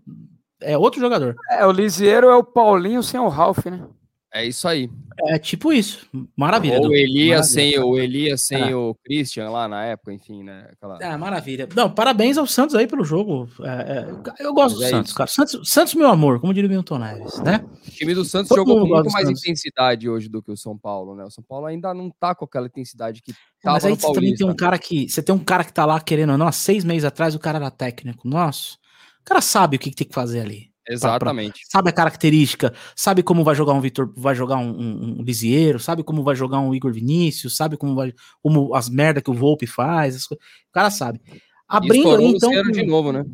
é 0.61 0.77
outro 0.77 0.99
jogador. 0.99 1.35
É, 1.49 1.65
o 1.65 1.71
Lisieiro 1.71 2.27
é 2.27 2.35
o 2.35 2.43
Paulinho 2.43 3.03
sem 3.03 3.19
o 3.19 3.27
Ralf, 3.27 3.65
né? 3.65 3.85
É 4.33 4.45
isso 4.45 4.67
aí. 4.67 4.89
É 5.27 5.39
tipo 5.39 5.71
isso. 5.71 6.05
Maravilha. 6.35 6.79
Ou 6.79 6.89
o 6.89 6.93
Elias 6.93 7.49
sem, 7.49 7.79
o 7.79 7.97
Elias 7.97 8.41
sem 8.41 8.71
É. 8.71 8.75
o 8.75 8.93
Christian 9.03 9.49
lá 9.49 9.67
na 9.67 9.85
época, 9.85 10.13
enfim, 10.13 10.43
né? 10.43 10.67
Aquela... 10.73 10.97
É, 11.01 11.15
maravilha. 11.15 11.67
Não, 11.73 11.89
parabéns 11.89 12.37
ao 12.37 12.45
Santos 12.45 12.75
aí 12.75 12.85
pelo 12.87 13.05
jogo. 13.05 13.49
É, 13.61 14.05
é, 14.05 14.45
eu 14.45 14.53
gosto 14.53 14.75
do 14.75 14.81
Mas 14.81 14.89
é 14.89 14.91
Santos, 14.91 15.13
cara. 15.13 15.29
Santos, 15.29 15.69
Santos, 15.69 15.95
meu 15.95 16.09
amor, 16.09 16.39
como 16.41 16.53
diria 16.53 16.69
o 16.69 16.71
Milton 16.71 16.99
Neves, 16.99 17.39
né? 17.39 17.65
O 17.87 17.91
time 17.91 18.13
do 18.13 18.25
Santos 18.25 18.49
Todo 18.49 18.57
jogou 18.57 18.81
com 18.81 18.87
muito 18.87 19.11
mais 19.11 19.25
Santos. 19.25 19.41
intensidade 19.41 20.09
hoje 20.09 20.27
do 20.27 20.43
que 20.43 20.51
o 20.51 20.57
São 20.57 20.77
Paulo, 20.77 21.15
né? 21.15 21.23
O 21.23 21.31
São 21.31 21.43
Paulo 21.43 21.65
ainda 21.65 21.93
não 21.93 22.11
tá 22.11 22.35
com 22.35 22.43
aquela 22.43 22.67
intensidade 22.67 23.21
que 23.23 23.31
Mas 23.63 23.81
tava 23.81 23.87
aí 23.87 23.93
no 23.93 23.99
você 23.99 24.13
também 24.13 24.35
tem 24.35 24.47
um 24.47 24.55
cara 24.55 24.77
que. 24.77 25.09
Você 25.09 25.23
tem 25.23 25.33
um 25.33 25.39
cara 25.39 25.63
que 25.63 25.73
tá 25.73 25.85
lá 25.85 25.99
querendo 26.01 26.37
não, 26.37 26.47
há 26.47 26.51
seis 26.51 26.83
meses 26.83 27.05
atrás 27.05 27.33
o 27.33 27.39
cara 27.39 27.57
era 27.57 27.71
técnico. 27.71 28.27
Nossa. 28.27 28.75
O 29.21 29.23
cara 29.23 29.41
sabe 29.41 29.77
o 29.77 29.79
que, 29.79 29.89
que 29.89 29.95
tem 29.95 30.07
que 30.07 30.13
fazer 30.13 30.41
ali. 30.41 30.66
Exatamente. 30.89 31.61
Sabe 31.69 31.89
a 31.89 31.93
característica, 31.93 32.73
sabe 32.95 33.21
como 33.21 33.43
vai 33.43 33.55
jogar 33.55 33.73
um 33.73 33.81
Vitor, 33.81 34.11
vai 34.15 34.33
jogar 34.33 34.57
um, 34.57 34.69
um, 34.69 35.15
um 35.19 35.23
Lisieiro, 35.23 35.79
sabe 35.79 36.03
como 36.03 36.23
vai 36.23 36.35
jogar 36.35 36.59
um 36.59 36.73
Igor 36.73 36.93
Vinícius, 36.93 37.57
sabe 37.57 37.75
como 37.77 37.95
vai. 37.95 38.13
Como 38.41 38.73
as 38.73 38.89
merda 38.89 39.21
que 39.21 39.29
o 39.29 39.33
Volpe 39.33 39.67
faz. 39.67 40.25
O 40.25 40.37
cara 40.71 40.89
sabe. 40.89 41.21
Abrindo 41.67 42.15
aí, 42.15 42.25
o 42.25 42.35
então. 42.35 42.49
Luciano 42.49 42.71
de 42.71 42.85
novo, 42.85 43.11
né? 43.11 43.25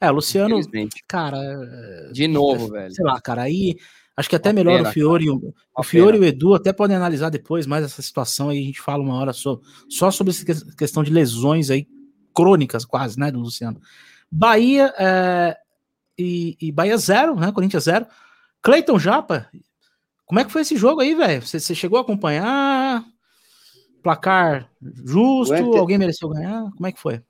É, 0.00 0.10
o 0.10 0.14
Luciano, 0.14 0.60
cara. 1.06 1.38
é, 1.38 2.12
De 2.12 2.28
novo, 2.28 2.68
velho. 2.68 2.92
Sei 2.94 3.04
lá, 3.04 3.20
cara, 3.20 3.42
aí 3.42 3.76
acho 4.16 4.28
que 4.30 4.36
até 4.36 4.50
Uma 4.50 4.54
melhor 4.54 4.76
pena, 4.78 4.88
o 4.88 4.92
Fiore, 4.92 5.24
e 5.26 5.30
o, 5.30 5.54
o 5.76 5.82
Fiore 5.82 6.16
e 6.16 6.20
o 6.20 6.24
Edu 6.24 6.54
até 6.54 6.72
podem 6.72 6.96
analisar 6.96 7.28
depois 7.28 7.66
mais 7.66 7.84
essa 7.84 8.00
situação 8.00 8.48
aí, 8.48 8.58
a 8.58 8.62
gente 8.64 8.80
fala 8.80 9.02
uma 9.02 9.14
hora 9.14 9.32
só, 9.32 9.60
só 9.88 10.10
sobre 10.10 10.30
essa 10.32 10.44
que- 10.44 10.76
questão 10.76 11.02
de 11.02 11.12
lesões 11.12 11.70
aí 11.70 11.86
crônicas 12.34 12.84
quase, 12.84 13.18
né, 13.18 13.30
do 13.30 13.40
Luciano. 13.40 13.80
Bahia 14.30 14.92
é, 14.98 15.56
e, 16.18 16.56
e 16.60 16.72
Bahia 16.72 16.96
zero, 16.96 17.34
né, 17.36 17.50
Corinthians 17.52 17.84
zero. 17.84 18.06
Cleiton 18.62 18.98
Japa, 18.98 19.48
como 20.24 20.40
é 20.40 20.44
que 20.44 20.50
foi 20.50 20.62
esse 20.62 20.76
jogo 20.76 21.00
aí, 21.00 21.14
velho? 21.14 21.42
Você, 21.42 21.60
você 21.60 21.74
chegou 21.74 21.98
a 21.98 22.02
acompanhar? 22.02 23.04
Placar 24.02 24.70
justo? 25.04 25.54
Aguentei. 25.54 25.80
Alguém 25.80 25.98
mereceu 25.98 26.28
ganhar? 26.28 26.70
Como 26.76 26.86
é 26.86 26.92
que 26.92 27.00
foi? 27.00 27.20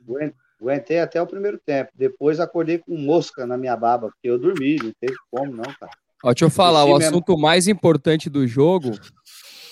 Aguen- 0.00 0.32
Aguentei 0.60 1.00
até 1.00 1.20
o 1.20 1.26
primeiro 1.26 1.58
tempo. 1.58 1.90
Depois 1.94 2.38
acordei 2.38 2.78
com 2.78 2.96
mosca 2.96 3.44
na 3.44 3.58
minha 3.58 3.76
baba, 3.76 4.08
porque 4.10 4.28
eu 4.28 4.38
dormi, 4.38 4.76
não 4.76 4.92
teve 5.00 5.16
como, 5.28 5.50
não, 5.52 5.64
cara. 5.64 5.90
Ó, 6.22 6.28
deixa 6.30 6.44
eu 6.44 6.50
falar, 6.50 6.84
o 6.84 6.94
assunto 6.94 7.36
mais 7.36 7.66
importante 7.66 8.30
do 8.30 8.46
jogo 8.46 8.92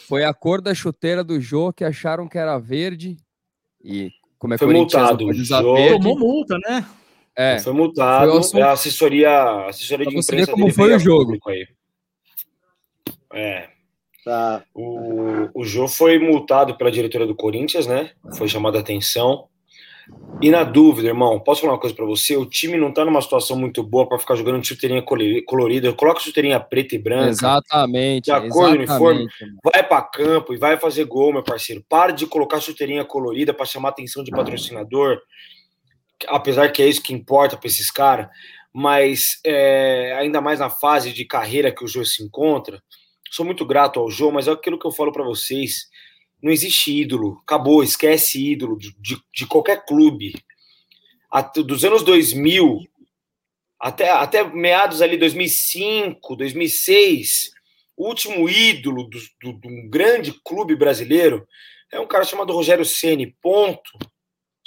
foi 0.08 0.24
a 0.24 0.34
cor 0.34 0.60
da 0.60 0.74
chuteira 0.74 1.22
do 1.22 1.40
Jô, 1.40 1.72
que 1.72 1.84
acharam 1.84 2.26
que 2.28 2.36
era 2.36 2.58
verde. 2.58 3.16
E 3.84 4.10
como 4.36 4.54
é 4.54 4.58
Foi 4.58 4.66
corintiano, 4.66 5.16
multado. 5.16 5.62
Tomou 5.92 6.18
multa, 6.18 6.58
né? 6.68 6.84
É, 7.36 7.58
Foi 7.60 7.72
multado. 7.72 8.26
Foi 8.26 8.36
o 8.36 8.40
assunto- 8.40 8.58
é 8.58 8.62
a 8.62 8.72
assessoria, 8.72 9.30
a 9.30 9.68
assessoria 9.68 10.06
de 10.06 10.16
imprensa 10.18 10.52
como 10.52 10.64
dele 10.64 10.74
foi 10.76 10.94
o 10.94 10.98
jogo. 10.98 11.24
público 11.24 11.50
Aí. 11.50 11.66
É. 13.32 13.68
Tá. 14.24 14.62
O, 14.74 15.48
o 15.54 15.64
Jô 15.64 15.88
foi 15.88 16.18
multado 16.18 16.76
pela 16.76 16.90
diretora 16.90 17.26
do 17.26 17.34
Corinthians, 17.34 17.86
né? 17.86 18.10
Foi 18.36 18.46
chamada 18.48 18.78
a 18.78 18.80
atenção. 18.82 19.46
E 20.42 20.50
na 20.50 20.64
dúvida, 20.64 21.08
irmão, 21.08 21.38
posso 21.38 21.60
falar 21.60 21.74
uma 21.74 21.78
coisa 21.78 21.94
pra 21.94 22.04
você? 22.04 22.36
O 22.36 22.44
time 22.44 22.76
não 22.76 22.92
tá 22.92 23.04
numa 23.04 23.22
situação 23.22 23.56
muito 23.56 23.82
boa 23.82 24.08
pra 24.08 24.18
ficar 24.18 24.34
jogando 24.34 24.60
de 24.60 24.66
chuteirinha 24.66 25.00
colori- 25.02 25.42
colorida. 25.42 25.92
Coloca 25.92 26.20
chuteirinha 26.20 26.58
preta 26.60 26.96
e 26.96 26.98
branca. 26.98 27.28
exatamente. 27.28 28.24
De 28.24 28.32
acordo 28.32 28.52
com 28.52 28.58
o 28.60 28.68
uniforme. 28.72 29.20
exatamente, 29.22 29.44
mano. 29.46 29.58
Vai 29.72 29.82
pra 29.88 30.02
campo 30.02 30.52
e 30.52 30.56
vai 30.58 30.76
fazer 30.78 31.04
gol, 31.04 31.32
meu 31.32 31.42
parceiro. 31.44 31.82
Para 31.88 32.12
de 32.12 32.26
colocar 32.26 32.60
chuteirinha 32.60 33.04
colorida 33.04 33.54
pra 33.54 33.64
chamar 33.64 33.88
a 33.88 33.92
atenção 33.92 34.22
de 34.24 34.30
patrocinador. 34.32 35.18
Apesar 36.28 36.70
que 36.70 36.82
é 36.82 36.88
isso 36.88 37.02
que 37.02 37.12
importa 37.14 37.56
pra 37.56 37.66
esses 37.68 37.90
caras. 37.90 38.28
Mas 38.72 39.40
é, 39.44 40.14
ainda 40.18 40.40
mais 40.40 40.60
na 40.60 40.70
fase 40.70 41.12
de 41.12 41.24
carreira 41.24 41.74
que 41.74 41.84
o 41.84 41.88
Jô 41.88 42.04
se 42.04 42.22
encontra. 42.22 42.82
Sou 43.30 43.44
muito 43.44 43.64
grato 43.66 43.98
ao 44.00 44.10
Jô, 44.10 44.30
mas 44.30 44.46
é 44.48 44.52
aquilo 44.52 44.78
que 44.78 44.86
eu 44.86 44.92
falo 44.92 45.12
pra 45.12 45.24
vocês. 45.24 45.88
Não 46.42 46.52
existe 46.52 46.96
ídolo. 47.00 47.40
Acabou, 47.42 47.82
esquece 47.82 48.52
ídolo 48.52 48.78
de, 48.78 48.94
de, 48.98 49.20
de 49.34 49.46
qualquer 49.46 49.84
clube. 49.84 50.34
At- 51.30 51.62
dos 51.62 51.84
anos 51.84 52.02
2000 52.02 52.80
até, 53.78 54.10
até 54.10 54.44
meados 54.44 55.00
ali 55.00 55.16
2005, 55.16 56.36
2006, 56.36 57.50
o 57.96 58.06
último 58.08 58.48
ídolo 58.48 59.04
do, 59.08 59.18
do- 59.42 59.60
de 59.60 59.68
um 59.68 59.88
grande 59.88 60.32
clube 60.44 60.76
brasileiro 60.76 61.46
é 61.92 61.98
um 61.98 62.06
cara 62.06 62.24
chamado 62.24 62.52
Rogério 62.52 62.84
Ceni. 62.84 63.34
Ponto. 63.42 63.90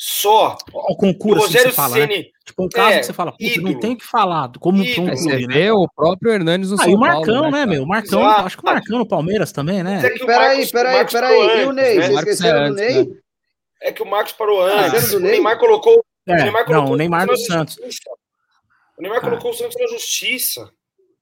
Só. 0.05 0.57
O 0.73 0.91
O 0.91 0.95
concurso 0.97 1.45
assim, 1.45 1.53
que 1.53 1.57
Rogério 1.59 1.69
você 1.71 1.75
fala, 1.77 1.95
né? 1.95 2.07
Ceni. 2.07 2.31
Tipo, 2.45 2.63
um 2.65 2.67
caso 2.67 2.89
É, 2.91 2.99
que 2.99 3.05
você 3.05 3.13
fala, 3.13 3.33
não 3.61 3.79
tem 3.79 3.93
o 3.93 3.97
que 3.97 4.05
falar, 4.05 4.51
como 4.59 4.79
um 4.79 4.83
Ídolo. 4.83 5.07
Você 5.15 5.29
clube, 5.29 5.47
né? 5.47 5.53
vê 5.53 5.71
o 5.71 5.87
próprio 5.95 6.33
Hernandes 6.33 6.71
no 6.71 6.75
Ah, 6.75 6.83
São 6.83 6.93
o 6.93 6.99
Paulo. 6.99 7.15
Marcão, 7.15 7.43
né, 7.45 7.51
cara? 7.51 7.65
meu? 7.67 7.83
O 7.83 7.87
Marcão, 7.87 8.19
Exato. 8.21 8.45
acho 8.45 8.57
que 8.57 8.63
o 8.63 8.65
Marcão 8.65 8.97
no 8.99 9.07
Palmeiras 9.07 9.51
também, 9.53 9.81
né? 9.81 10.01
É 10.05 10.09
que 10.09 10.23
o 10.23 10.25
Peraí, 10.25 10.69
peraí, 10.69 11.05
peraí. 11.07 11.37
parou 11.37 11.57
E 11.57 11.65
o 11.65 11.71
Ney? 11.71 11.95
né? 11.99 12.01
Vocês 12.07 12.17
esqueceram 12.17 12.59
é 12.65 12.67
do 12.67 12.75
Ney? 12.75 13.05
né? 13.07 13.15
É 13.81 13.91
que 13.93 14.03
o 14.03 14.05
Marcos 14.05 14.33
parou 14.33 14.61
antes. 14.61 15.13
o 15.13 15.19
Ney? 15.21 15.31
Neymar 15.31 15.57
colocou. 15.57 15.95
o 15.99 16.31
É, 16.33 16.35
Neymar 16.43 16.61
não, 16.63 16.65
colocou 16.67 16.93
o 16.93 16.97
Neymar 16.97 17.23
o 17.23 17.27
do 17.27 17.37
Santos. 17.37 17.77
O 18.97 19.01
Neymar 19.01 19.21
Cara. 19.21 19.31
colocou 19.31 19.51
o 19.51 19.53
Santos 19.53 19.77
na 19.79 19.87
justiça. 19.87 20.69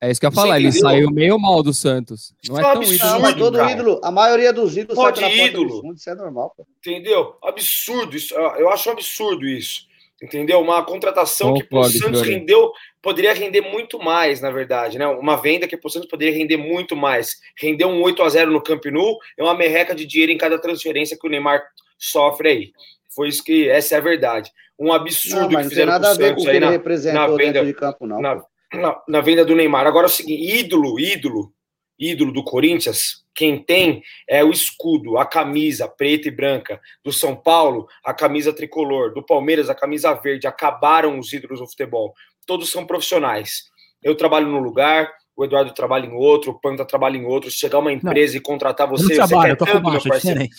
É 0.01 0.09
isso 0.09 0.19
que 0.19 0.25
eu 0.25 0.31
ia 0.31 0.35
falar, 0.35 0.59
ele 0.59 0.71
saiu 0.71 1.11
meio 1.11 1.37
mal 1.37 1.61
do 1.61 1.71
Santos. 1.71 2.33
Não 2.49 2.57
é 2.57 2.61
Isso 2.61 2.67
é 2.67 2.71
um 2.71 2.73
tão 2.73 2.83
ídolo. 2.83 2.97
Não, 2.97 3.15
Absurdo, 3.17 3.37
todo 3.37 3.57
cara. 3.57 3.71
ídolo, 3.71 4.01
a 4.03 4.11
maioria 4.11 4.51
dos 4.51 4.75
ídolos 4.75 4.95
Pode 4.95 5.19
sai 5.19 5.29
pela 5.29 5.41
porta 5.41 5.51
ídolo. 5.51 5.69
dos 5.69 5.81
fundos, 5.81 5.99
isso 5.99 6.09
é 6.09 6.15
normal, 6.15 6.53
pô. 6.57 6.65
Entendeu? 6.79 7.35
Absurdo 7.43 8.17
isso. 8.17 8.33
Eu 8.33 8.69
acho 8.71 8.89
um 8.89 8.93
absurdo 8.93 9.47
isso. 9.47 9.91
Entendeu? 10.21 10.59
Uma 10.59 10.83
contratação 10.83 11.53
que 11.53 11.63
pro 11.63 11.83
Santos 11.83 12.21
rendeu, 12.21 12.71
poderia 13.01 13.33
render 13.33 13.61
muito 13.61 13.99
mais, 13.99 14.41
na 14.41 14.49
verdade, 14.49 14.97
né? 14.97 15.05
Uma 15.07 15.35
venda 15.35 15.67
que 15.67 15.77
pro 15.77 15.89
Santos 15.89 16.09
poderia 16.09 16.35
render 16.35 16.57
muito 16.57 16.95
mais. 16.95 17.37
Rendeu 17.57 17.87
um 17.87 18.01
8 18.01 18.23
a 18.23 18.29
0 18.29 18.51
no 18.51 18.61
Camp 18.61 18.85
Nou, 18.85 19.17
é 19.37 19.43
uma 19.43 19.55
merreca 19.55 19.93
de 19.93 20.05
dinheiro 20.05 20.31
em 20.31 20.37
cada 20.37 20.59
transferência 20.59 21.17
que 21.19 21.27
o 21.27 21.29
Neymar 21.29 21.63
sofre 21.97 22.49
aí. 22.49 22.71
Foi 23.15 23.29
isso 23.29 23.43
que 23.43 23.69
essa 23.69 23.95
é 23.95 23.97
a 23.97 24.01
verdade. 24.01 24.51
Um 24.79 24.91
absurdo 24.91 25.41
não, 25.41 25.51
mas 25.51 25.63
que 25.67 25.69
fizeram 25.69 25.91
não 25.93 25.99
tem 25.99 26.09
nada 26.09 26.15
a 26.15 26.17
ver 26.17 26.35
com 26.35 26.41
o 26.41 26.43
que 26.43 26.49
ele 26.49 26.59
na, 26.65 26.71
representou 26.71 27.21
na 27.21 27.35
venda, 27.35 27.65
de 27.65 27.73
campo, 27.73 28.07
não. 28.07 28.21
Na, 28.21 28.43
na, 28.73 29.01
na, 29.07 29.21
venda 29.21 29.45
do 29.45 29.55
Neymar. 29.55 29.87
Agora 29.87 30.05
é 30.05 30.09
o 30.09 30.11
seguinte, 30.11 30.59
ídolo, 30.59 30.99
ídolo, 30.99 31.53
ídolo 31.97 32.31
do 32.31 32.43
Corinthians, 32.43 33.21
quem 33.33 33.63
tem 33.63 34.03
é 34.27 34.43
o 34.43 34.51
escudo, 34.51 35.17
a 35.17 35.25
camisa 35.25 35.87
preta 35.87 36.27
e 36.27 36.31
branca. 36.31 36.79
Do 37.03 37.11
São 37.11 37.35
Paulo, 37.35 37.87
a 38.03 38.13
camisa 38.13 38.53
tricolor. 38.53 39.13
Do 39.13 39.23
Palmeiras, 39.23 39.69
a 39.69 39.75
camisa 39.75 40.13
verde. 40.13 40.47
Acabaram 40.47 41.17
os 41.17 41.31
ídolos 41.31 41.59
do 41.59 41.67
futebol. 41.67 42.13
Todos 42.45 42.69
são 42.69 42.85
profissionais. 42.85 43.63
Eu 44.03 44.15
trabalho 44.15 44.47
num 44.47 44.59
lugar, 44.59 45.11
o 45.35 45.45
Eduardo 45.45 45.73
trabalha 45.73 46.05
em 46.05 46.13
outro, 46.13 46.51
o 46.51 46.59
Panta 46.59 46.85
trabalha 46.85 47.17
em 47.17 47.25
outro. 47.25 47.49
Se 47.49 47.57
chegar 47.57 47.79
uma 47.79 47.93
empresa 47.93 48.33
não, 48.33 48.39
e 48.39 48.41
contratar 48.41 48.87
você, 48.87 49.05
você 49.05 49.15
trabalho, 49.15 49.57
quer 49.57 49.65
tanto, 49.65 49.81
baixo, 49.81 50.07
meu 50.07 50.13
parceiro. 50.13 50.49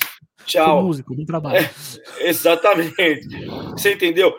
Tchau. 0.46 0.66
Sou 0.66 0.82
músico, 0.82 1.14
não 1.14 1.24
trabalho. 1.26 1.56
É, 1.56 2.28
exatamente. 2.28 3.28
Você 3.72 3.94
entendeu? 3.94 4.34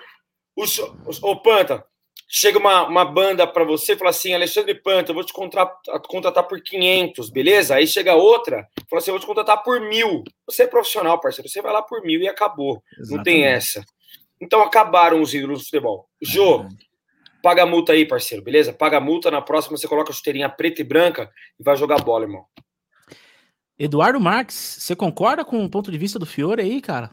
O, 0.56 0.64
o, 0.64 1.32
o 1.32 1.42
Panta, 1.42 1.86
chega 2.36 2.58
uma, 2.58 2.88
uma 2.88 3.06
banda 3.06 3.46
para 3.46 3.63
você 3.63 3.93
e 3.93 3.96
fala 3.96 4.10
assim, 4.10 4.34
Alexandre 4.34 4.74
Panta, 4.74 5.12
eu 5.12 5.13
vou 5.13 5.24
te 5.24 5.32
contratar, 5.32 5.80
contratar 6.10 6.43
por 6.48 6.60
500, 6.60 7.30
beleza? 7.30 7.76
Aí 7.76 7.86
chega 7.86 8.15
outra, 8.15 8.67
fala 8.89 9.00
assim, 9.00 9.12
eu 9.12 9.13
vou 9.13 9.19
te 9.19 9.28
contratar 9.28 9.62
por 9.62 9.80
mil. 9.80 10.24
Você 10.48 10.63
é 10.63 10.67
profissional, 10.67 11.19
parceiro, 11.22 11.48
você 11.48 11.62
vai 11.62 11.72
lá 11.72 11.84
por 11.84 12.02
mil 12.02 12.19
e 12.19 12.28
acabou. 12.28 12.82
Exatamente. 12.93 13.15
Não 13.15 13.24
tem 13.24 13.43
essa. 13.46 13.86
Então 14.41 14.63
acabaram 14.63 15.22
os 15.22 15.32
ídolos 15.32 15.60
do 15.60 15.65
futebol. 15.65 16.10
Jô, 16.19 16.65
paga 17.43 17.62
a 17.62 17.67
multa 17.67 17.93
aí, 17.93 18.04
parceiro, 18.04 18.43
beleza? 18.43 18.74
Paga 18.74 18.98
a 18.98 19.02
multa, 19.02 19.30
na 19.30 19.41
próxima 19.41 19.78
você 19.78 19.88
coloca 19.88 20.12
a 20.12 20.15
chuteirinha 20.15 20.50
preta 20.50 20.82
e 20.82 20.84
branca 20.84 21.30
e 21.60 21.63
vai 21.63 21.78
jogar 21.78 22.02
bola, 22.02 22.26
irmão. 22.26 22.46
Eduardo 23.78 24.19
Marques, 24.19 24.78
você 24.80 24.96
concorda 24.96 25.46
com 25.46 25.63
o 25.63 25.69
ponto 25.69 25.91
de 25.91 26.00
vista 26.00 26.17
do 26.17 26.26
Fiore 26.26 26.63
aí, 26.63 26.82
cara? 26.82 27.12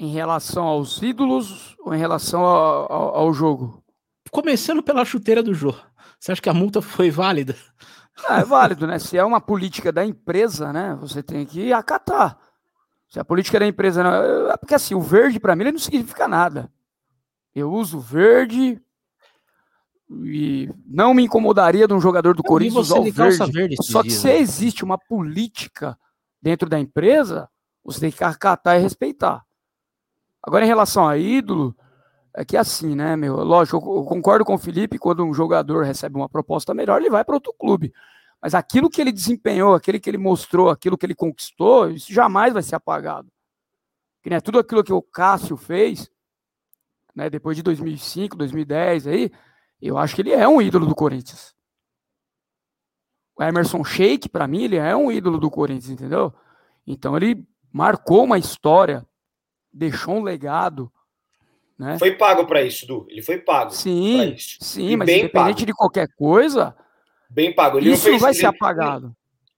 Em 0.00 0.10
relação 0.10 0.64
aos 0.64 1.02
ídolos 1.02 1.76
ou 1.80 1.94
em 1.94 1.98
relação 1.98 2.42
ao, 2.42 2.90
ao, 2.90 3.16
ao 3.16 3.34
jogo? 3.34 3.84
Começando 4.36 4.82
pela 4.82 5.02
chuteira 5.02 5.42
do 5.42 5.54
Jô. 5.54 5.74
Você 6.20 6.30
acha 6.30 6.42
que 6.42 6.50
a 6.50 6.54
multa 6.54 6.82
foi 6.82 7.10
válida? 7.10 7.56
É, 8.28 8.40
é 8.40 8.44
válido, 8.44 8.86
né? 8.86 8.98
Se 8.98 9.16
é 9.16 9.24
uma 9.24 9.40
política 9.40 9.90
da 9.90 10.04
empresa, 10.04 10.74
né? 10.74 10.94
Você 11.00 11.22
tem 11.22 11.46
que 11.46 11.72
acatar. 11.72 12.38
Se 13.08 13.18
a 13.18 13.24
política 13.24 13.58
da 13.58 13.66
empresa 13.66 14.02
não. 14.02 14.50
É 14.50 14.56
porque 14.58 14.74
assim, 14.74 14.94
o 14.94 15.00
verde 15.00 15.40
para 15.40 15.56
mim 15.56 15.64
não 15.64 15.78
significa 15.78 16.28
nada. 16.28 16.70
Eu 17.54 17.72
uso 17.72 17.98
verde 17.98 18.78
e 20.10 20.70
não 20.86 21.14
me 21.14 21.22
incomodaria 21.22 21.88
de 21.88 21.94
um 21.94 22.00
jogador 22.00 22.36
do 22.36 22.42
Corinthians 22.42 22.90
usar 22.90 23.00
o 23.00 23.10
verde. 23.10 23.50
verde 23.50 23.76
Só 23.80 24.02
que 24.02 24.10
se 24.10 24.26
né? 24.26 24.38
existe 24.38 24.84
uma 24.84 24.98
política 24.98 25.98
dentro 26.42 26.68
da 26.68 26.78
empresa, 26.78 27.48
você 27.82 28.00
tem 28.00 28.12
que 28.12 28.22
acatar 28.22 28.76
e 28.76 28.82
respeitar. 28.82 29.42
Agora, 30.42 30.64
em 30.64 30.68
relação 30.68 31.08
a 31.08 31.16
ídolo, 31.16 31.74
é 32.36 32.44
que 32.44 32.54
é 32.54 32.60
assim, 32.60 32.94
né, 32.94 33.16
meu? 33.16 33.36
Lógico, 33.36 33.78
eu 33.78 34.04
concordo 34.04 34.44
com 34.44 34.54
o 34.54 34.58
Felipe, 34.58 34.98
quando 34.98 35.24
um 35.24 35.32
jogador 35.32 35.84
recebe 35.84 36.16
uma 36.16 36.28
proposta 36.28 36.74
melhor, 36.74 37.00
ele 37.00 37.08
vai 37.08 37.24
para 37.24 37.34
outro 37.34 37.54
clube. 37.54 37.94
Mas 38.42 38.54
aquilo 38.54 38.90
que 38.90 39.00
ele 39.00 39.10
desempenhou, 39.10 39.74
aquele 39.74 39.98
que 39.98 40.10
ele 40.10 40.18
mostrou, 40.18 40.68
aquilo 40.68 40.98
que 40.98 41.06
ele 41.06 41.14
conquistou, 41.14 41.88
isso 41.90 42.12
jamais 42.12 42.52
vai 42.52 42.62
ser 42.62 42.74
apagado. 42.74 43.32
Que, 44.22 44.28
né, 44.28 44.38
tudo 44.38 44.58
aquilo 44.58 44.84
que 44.84 44.92
o 44.92 45.00
Cássio 45.00 45.56
fez, 45.56 46.10
né, 47.14 47.30
depois 47.30 47.56
de 47.56 47.62
2005, 47.62 48.36
2010 48.36 49.06
aí, 49.06 49.32
eu 49.80 49.96
acho 49.96 50.14
que 50.14 50.20
ele 50.20 50.32
é 50.32 50.46
um 50.46 50.60
ídolo 50.60 50.84
do 50.84 50.94
Corinthians. 50.94 51.54
O 53.34 53.42
Emerson 53.42 53.82
Sheik, 53.82 54.28
para 54.28 54.46
mim, 54.46 54.64
ele 54.64 54.76
é 54.76 54.94
um 54.94 55.10
ídolo 55.10 55.38
do 55.38 55.50
Corinthians, 55.50 55.88
entendeu? 55.90 56.34
Então 56.86 57.16
ele 57.16 57.48
marcou 57.72 58.24
uma 58.24 58.36
história, 58.36 59.06
deixou 59.72 60.16
um 60.16 60.22
legado, 60.22 60.92
né? 61.78 61.98
Foi 61.98 62.12
pago 62.12 62.46
para 62.46 62.62
isso, 62.62 62.86
Du. 62.86 63.06
Ele 63.08 63.22
foi 63.22 63.38
pago. 63.38 63.70
Sim, 63.70 64.34
sim, 64.38 64.90
e 64.90 64.96
mas 64.96 65.08
independente 65.08 65.32
pago. 65.32 65.66
de 65.66 65.72
qualquer 65.72 66.08
coisa, 66.16 66.74
bem 67.28 67.54
pago. 67.54 67.78
Ele 67.78 67.92
isso 67.92 68.04
fez, 68.04 68.20
vai 68.20 68.30
ele, 68.30 68.38
ser 68.38 68.46
apagado. 68.46 69.14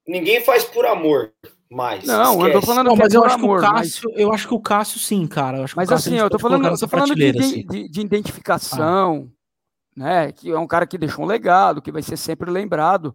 Ninguém 0.06 0.40
faz 0.40 0.64
por 0.64 0.84
amor 0.86 1.32
mais. 1.70 2.04
Não, 2.04 2.32
esquece. 2.32 2.48
eu 2.48 2.60
tô 2.60 2.66
falando 2.66 2.86
não, 2.86 2.96
mas 2.96 3.14
eu 3.14 3.24
acho 3.24 3.34
amor, 3.36 3.60
que 3.60 3.66
o 3.66 3.70
Cássio, 3.70 4.10
mas... 4.10 4.20
eu 4.20 4.32
acho 4.32 4.48
que 4.48 4.54
o 4.54 4.60
Cássio 4.60 4.98
sim, 4.98 5.26
cara. 5.26 5.64
mas 5.76 5.92
assim, 5.92 6.16
eu 6.16 6.30
tô 6.30 6.38
falando, 6.38 6.66
eu 6.66 6.78
tô 6.78 6.88
falando 6.88 7.14
de, 7.14 7.38
assim. 7.38 7.66
de, 7.66 7.88
de, 7.88 8.00
identificação, 8.00 9.30
ah. 9.30 9.92
né? 9.96 10.32
Que 10.32 10.50
é 10.50 10.58
um 10.58 10.66
cara 10.66 10.86
que 10.86 10.98
deixou 10.98 11.24
um 11.24 11.28
legado, 11.28 11.82
que 11.82 11.92
vai 11.92 12.02
ser 12.02 12.16
sempre 12.16 12.50
lembrado. 12.50 13.14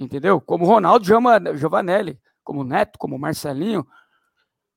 Entendeu? 0.00 0.40
Como 0.40 0.64
Ronaldo 0.64 1.04
Giovanelli, 1.04 2.18
como 2.42 2.64
Neto, 2.64 2.98
como 2.98 3.18
Marcelinho, 3.18 3.86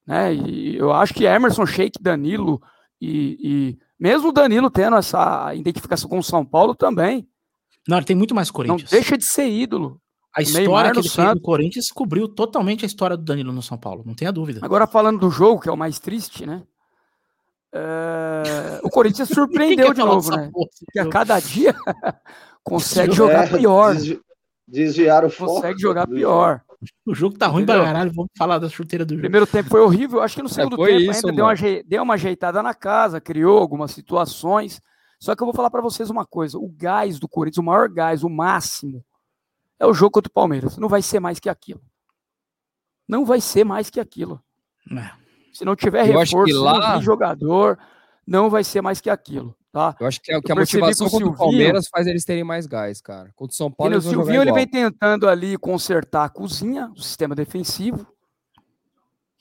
né? 0.06 0.34
E 0.34 0.78
eu 0.78 0.94
acho 0.94 1.14
que 1.14 1.26
Emerson, 1.26 1.66
Sheik, 1.66 2.00
Danilo, 2.00 2.62
e, 3.02 3.38
e, 3.42 3.80
mesmo 4.00 4.30
o 4.30 4.32
Danilo 4.32 4.70
tendo 4.70 4.96
essa 4.96 5.54
identificação 5.54 6.10
com 6.10 6.20
o 6.20 6.24
São 6.24 6.46
Paulo 6.46 6.76
também. 6.76 7.28
Não, 7.88 7.98
ele 7.98 8.06
tem 8.06 8.16
muito 8.16 8.34
mais 8.34 8.50
Corinthians. 8.50 8.92
Não 8.92 8.98
deixa 8.98 9.18
de 9.18 9.26
ser 9.26 9.48
ídolo. 9.48 10.02
A 10.36 10.42
história 10.42 10.92
que 10.92 11.00
ele 11.00 11.10
fez 11.10 11.34
no 11.34 11.42
Corinthians 11.42 11.88
cobriu 11.92 12.28
totalmente 12.28 12.84
a 12.84 12.88
história 12.88 13.16
do 13.16 13.24
Danilo 13.24 13.54
no 13.54 13.62
São 13.62 13.78
Paulo, 13.78 14.04
não 14.06 14.14
tenha 14.14 14.34
dúvida. 14.34 14.60
Agora 14.62 14.86
falando 14.86 15.20
do 15.20 15.30
jogo, 15.30 15.62
que 15.62 15.70
é 15.70 15.72
o 15.72 15.78
mais 15.78 15.98
triste, 15.98 16.46
né? 16.46 16.64
É... 17.74 18.82
O 18.84 18.90
Corinthians 18.90 19.30
surpreendeu 19.34 19.94
de 19.94 20.02
novo, 20.02 20.30
né? 20.32 20.50
Porque 20.52 21.00
a 21.00 21.08
cada 21.08 21.40
dia 21.40 21.74
consegue 22.64 23.14
jogar 23.14 23.46
é, 23.46 23.58
pior. 23.58 23.96
Desviar 24.68 25.24
o 25.24 25.30
foco. 25.30 25.56
Consegue 25.56 25.80
jogar 25.80 26.06
pior. 26.06 26.62
O 27.06 27.14
jogo 27.16 27.38
tá 27.38 27.48
ruim 27.48 27.66
pra 27.66 27.84
caralho, 27.84 28.12
vamos 28.14 28.32
falar 28.38 28.60
da 28.60 28.70
chuteira 28.70 29.06
do 29.06 29.12
jogo. 29.14 29.22
Primeiro 29.22 29.48
tempo 29.48 29.70
foi 29.70 29.82
horrível, 29.82 30.22
acho 30.22 30.36
que 30.36 30.42
no 30.42 30.50
é, 30.50 30.52
segundo 30.52 30.84
é, 30.84 30.88
tempo 30.88 31.12
isso, 31.12 31.28
ainda 31.28 31.36
deu 31.36 31.46
uma, 31.46 31.84
deu 31.86 32.04
uma 32.04 32.14
ajeitada 32.16 32.62
na 32.62 32.74
casa, 32.74 33.22
criou 33.22 33.58
algumas 33.58 33.92
situações. 33.92 34.82
Só 35.20 35.36
que 35.36 35.42
eu 35.42 35.46
vou 35.46 35.54
falar 35.54 35.70
para 35.70 35.82
vocês 35.82 36.10
uma 36.10 36.26
coisa: 36.26 36.58
o 36.58 36.68
gás 36.68 37.20
do 37.20 37.28
Corinthians, 37.28 37.60
o 37.60 37.64
maior 37.64 37.90
gás, 37.90 38.24
o 38.24 38.30
máximo, 38.30 39.04
é 39.80 39.86
o 39.86 39.94
jogo 39.94 40.12
contra 40.12 40.30
o 40.30 40.34
Palmeiras. 40.34 40.78
Não 40.78 40.90
vai 40.90 41.02
ser 41.02 41.20
mais 41.20 41.40
que 41.40 41.50
aquilo. 41.50 41.82
Não 43.08 43.26
vai 43.26 43.40
ser 43.40 43.64
mais 43.64 43.90
que 43.90 44.00
aquilo. 44.00 44.42
É. 44.92 45.12
Se 45.54 45.64
não 45.64 45.76
tiver 45.76 46.04
reforço, 46.04 46.62
lá... 46.62 47.00
jogador, 47.00 47.80
não 48.28 48.50
vai 48.50 48.64
ser 48.64 48.82
mais 48.82 49.00
que 49.00 49.10
aquilo. 49.10 49.56
Tá? 49.76 49.94
Eu 50.00 50.08
acho 50.08 50.22
que, 50.22 50.32
é, 50.32 50.40
que 50.40 50.50
a 50.54 50.56
motivação 50.56 51.10
contra 51.10 51.28
o 51.28 51.36
Palmeiras 51.36 51.90
faz 51.90 52.08
eles 52.08 52.24
terem 52.24 52.46
mais 52.46 52.66
gás, 52.66 53.02
cara. 53.02 53.34
Contra 53.36 53.52
o 53.52 53.58
São 53.58 53.70
Paulo, 53.70 53.98
o 53.98 54.02
Silvinho 54.02 54.42
ele 54.42 54.54
vem 54.54 54.66
tentando 54.66 55.28
ali 55.28 55.58
consertar 55.58 56.24
a 56.24 56.30
cozinha, 56.30 56.90
o 56.96 57.02
sistema 57.02 57.36
defensivo. 57.36 58.08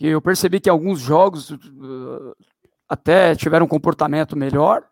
E 0.00 0.08
eu 0.08 0.20
percebi 0.20 0.58
que 0.58 0.68
alguns 0.68 0.98
jogos 0.98 1.50
uh, 1.52 2.36
até 2.88 3.36
tiveram 3.36 3.66
um 3.66 3.68
comportamento 3.68 4.36
melhor. 4.36 4.82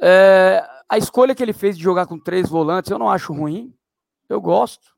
É, 0.00 0.66
a 0.88 0.96
escolha 0.96 1.34
que 1.34 1.42
ele 1.42 1.52
fez 1.52 1.76
de 1.76 1.84
jogar 1.84 2.06
com 2.06 2.18
três 2.18 2.48
volantes 2.48 2.90
eu 2.90 2.98
não 2.98 3.10
acho 3.10 3.34
ruim. 3.34 3.74
Eu 4.26 4.40
gosto. 4.40 4.96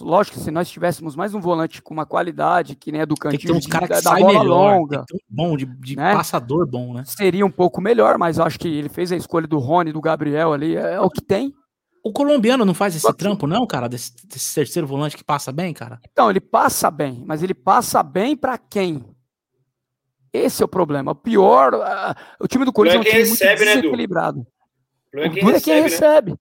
Lógico 0.00 0.38
que 0.38 0.44
se 0.44 0.50
nós 0.50 0.70
tivéssemos 0.70 1.14
mais 1.14 1.34
um 1.34 1.40
volante 1.40 1.82
com 1.82 1.92
uma 1.92 2.06
qualidade, 2.06 2.74
que 2.74 2.90
nem 2.90 3.02
a 3.02 3.04
do 3.04 3.14
Cantinho, 3.14 3.56
uns 3.56 3.66
cara 3.66 3.86
que 3.86 4.00
da 4.00 4.14
bola 4.14 4.26
melhor, 4.26 4.44
longa, 4.44 5.04
bom, 5.28 5.56
de, 5.56 5.66
de 5.66 5.96
né? 5.96 6.14
passador 6.14 6.66
bom, 6.66 6.94
né? 6.94 7.04
Seria 7.04 7.44
um 7.44 7.50
pouco 7.50 7.80
melhor, 7.80 8.16
mas 8.16 8.38
eu 8.38 8.44
acho 8.44 8.58
que 8.58 8.68
ele 8.68 8.88
fez 8.88 9.12
a 9.12 9.16
escolha 9.16 9.46
do 9.46 9.58
Rony, 9.58 9.92
do 9.92 10.00
Gabriel 10.00 10.52
ali, 10.52 10.76
é, 10.76 10.94
é 10.94 11.00
o 11.00 11.10
que 11.10 11.20
tem. 11.20 11.52
O 12.02 12.10
colombiano 12.10 12.64
não 12.64 12.74
faz 12.74 12.96
esse 12.96 13.02
Só 13.02 13.12
trampo, 13.12 13.46
que... 13.46 13.52
não, 13.52 13.66
cara, 13.66 13.88
desse, 13.88 14.12
desse, 14.26 14.54
terceiro 14.54 14.88
volante 14.88 15.16
que 15.16 15.22
passa 15.22 15.52
bem, 15.52 15.72
cara? 15.72 16.00
Então, 16.10 16.30
ele 16.30 16.40
passa 16.40 16.90
bem, 16.90 17.22
mas 17.26 17.42
ele 17.42 17.54
passa 17.54 18.02
bem 18.02 18.36
para 18.36 18.58
quem? 18.58 19.04
Esse 20.32 20.62
é 20.62 20.64
o 20.64 20.68
problema. 20.68 21.12
O 21.12 21.14
pior, 21.14 21.74
uh, 21.74 22.14
o 22.40 22.48
time 22.48 22.64
do 22.64 22.72
Corinthians 22.72 23.04
é 23.04 23.08
um 23.08 23.12
time 23.12 23.28
recebe, 23.28 23.48
muito 23.50 23.64
né, 23.66 23.76
desequilibrado. 23.76 24.46
O 25.14 25.18
é 25.18 25.28
quem, 25.28 25.44
recebe, 25.44 25.56
é 25.56 25.60
quem 25.60 25.82
recebe. 25.82 26.30
Né? 26.32 26.36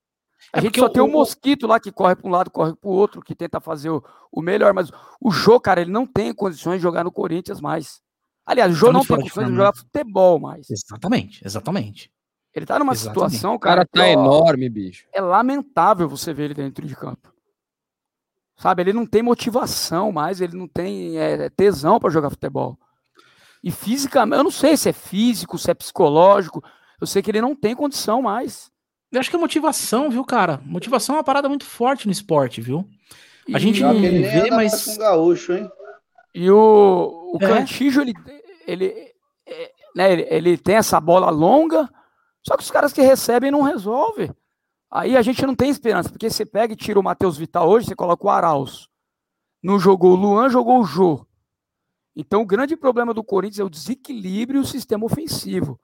A 0.53 0.59
é 0.59 0.61
gente 0.61 0.79
só 0.79 0.85
o, 0.85 0.89
tem 0.89 1.01
um 1.01 1.11
mosquito 1.11 1.67
lá 1.67 1.79
que 1.79 1.91
corre 1.91 2.15
para 2.15 2.27
um 2.27 2.31
lado, 2.31 2.49
corre 2.49 2.75
para 2.75 2.89
o 2.89 2.93
outro, 2.93 3.21
que 3.21 3.35
tenta 3.35 3.59
fazer 3.59 3.89
o, 3.89 4.03
o, 4.31 4.41
melhor, 4.41 4.73
mas 4.73 4.89
o 5.19 5.31
Jô, 5.31 5.59
cara, 5.59 5.81
ele 5.81 5.91
não 5.91 6.05
tem 6.05 6.33
condições 6.33 6.77
de 6.77 6.83
jogar 6.83 7.03
no 7.03 7.11
Corinthians 7.11 7.61
mais. 7.61 8.01
Aliás, 8.45 8.71
o 8.71 8.75
Jô 8.75 8.87
tá 8.87 8.93
não 8.93 9.05
tem 9.05 9.17
condições 9.17 9.47
de 9.47 9.55
jogar 9.55 9.75
futebol 9.75 10.39
mais. 10.39 10.69
Exatamente, 10.69 11.45
exatamente. 11.45 12.11
Ele 12.53 12.65
tá 12.65 12.79
numa 12.79 12.93
exatamente. 12.93 13.31
situação, 13.31 13.57
cara. 13.57 13.83
O 13.83 13.87
cara 13.87 13.87
tá 13.87 14.13
que, 14.13 14.17
ó, 14.17 14.23
enorme, 14.23 14.69
bicho. 14.69 15.05
É 15.13 15.21
lamentável 15.21 16.09
você 16.09 16.33
ver 16.33 16.45
ele 16.45 16.53
dentro 16.53 16.85
de 16.85 16.95
campo. 16.95 17.31
Sabe, 18.57 18.83
ele 18.83 18.93
não 18.93 19.05
tem 19.05 19.23
motivação 19.23 20.11
mais, 20.11 20.41
ele 20.41 20.55
não 20.55 20.67
tem 20.67 21.17
é, 21.17 21.49
tesão 21.49 21.99
para 21.99 22.11
jogar 22.11 22.29
futebol. 22.29 22.77
E 23.63 23.71
fisicamente, 23.71 24.37
eu 24.37 24.43
não 24.43 24.51
sei 24.51 24.75
se 24.75 24.89
é 24.89 24.93
físico, 24.93 25.57
se 25.57 25.69
é 25.71 25.73
psicológico, 25.73 26.63
eu 26.99 27.07
sei 27.07 27.21
que 27.21 27.31
ele 27.31 27.41
não 27.41 27.55
tem 27.55 27.75
condição 27.75 28.21
mais. 28.21 28.70
Eu 29.11 29.19
acho 29.19 29.29
que 29.29 29.35
é 29.35 29.39
motivação, 29.39 30.09
viu, 30.09 30.23
cara? 30.23 30.61
Motivação 30.65 31.15
é 31.15 31.17
uma 31.17 31.23
parada 31.23 31.49
muito 31.49 31.65
forte 31.65 32.05
no 32.05 32.11
esporte, 32.11 32.61
viu? 32.61 32.87
A 33.53 33.57
e 33.57 33.59
gente 33.59 33.81
não 33.81 33.93
vê, 33.93 34.49
mas. 34.49 34.85
Com 34.85 34.97
gaúcho, 34.97 35.53
hein? 35.53 35.69
E 36.33 36.49
o, 36.49 37.33
o 37.33 37.37
é. 37.41 37.47
Cantijo, 37.47 38.01
ele, 38.01 38.13
ele 38.65 39.11
é, 39.45 39.71
né, 39.95 40.13
ele, 40.13 40.27
ele 40.29 40.57
tem 40.57 40.75
essa 40.75 40.99
bola 40.99 41.29
longa, 41.29 41.89
só 42.45 42.55
que 42.55 42.63
os 42.63 42.71
caras 42.71 42.93
que 42.93 43.01
recebem 43.01 43.51
não 43.51 43.61
resolvem. 43.61 44.33
Aí 44.89 45.15
a 45.15 45.21
gente 45.21 45.45
não 45.45 45.55
tem 45.55 45.69
esperança, 45.69 46.09
porque 46.09 46.29
você 46.29 46.45
pega 46.45 46.73
e 46.73 46.77
tira 46.77 46.99
o 46.99 47.03
Matheus 47.03 47.37
Vital 47.37 47.69
hoje, 47.69 47.87
você 47.87 47.95
coloca 47.95 48.25
o 48.25 48.29
Arauz. 48.29 48.87
Não 49.61 49.79
jogou 49.79 50.13
o 50.13 50.15
Luan, 50.15 50.49
jogou 50.49 50.79
o 50.79 50.83
Jô. 50.83 51.25
Então 52.15 52.41
o 52.41 52.45
grande 52.45 52.75
problema 52.75 53.13
do 53.13 53.23
Corinthians 53.23 53.59
é 53.59 53.63
o 53.63 53.69
desequilíbrio 53.69 54.59
e 54.59 54.63
o 54.63 54.67
sistema 54.67 55.05
ofensivo. 55.05 55.79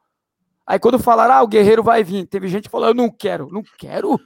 Aí 0.67 0.77
quando 0.77 0.99
falaram, 0.99 1.34
ah, 1.36 1.43
o 1.43 1.47
Guerreiro 1.47 1.82
vai 1.82 2.03
vir, 2.03 2.25
teve 2.27 2.47
gente 2.49 2.63
que 2.65 2.69
falou, 2.69 2.89
eu 2.89 2.93
não 2.93 3.10
quero. 3.10 3.47
Não 3.49 3.63
quero? 3.77 4.19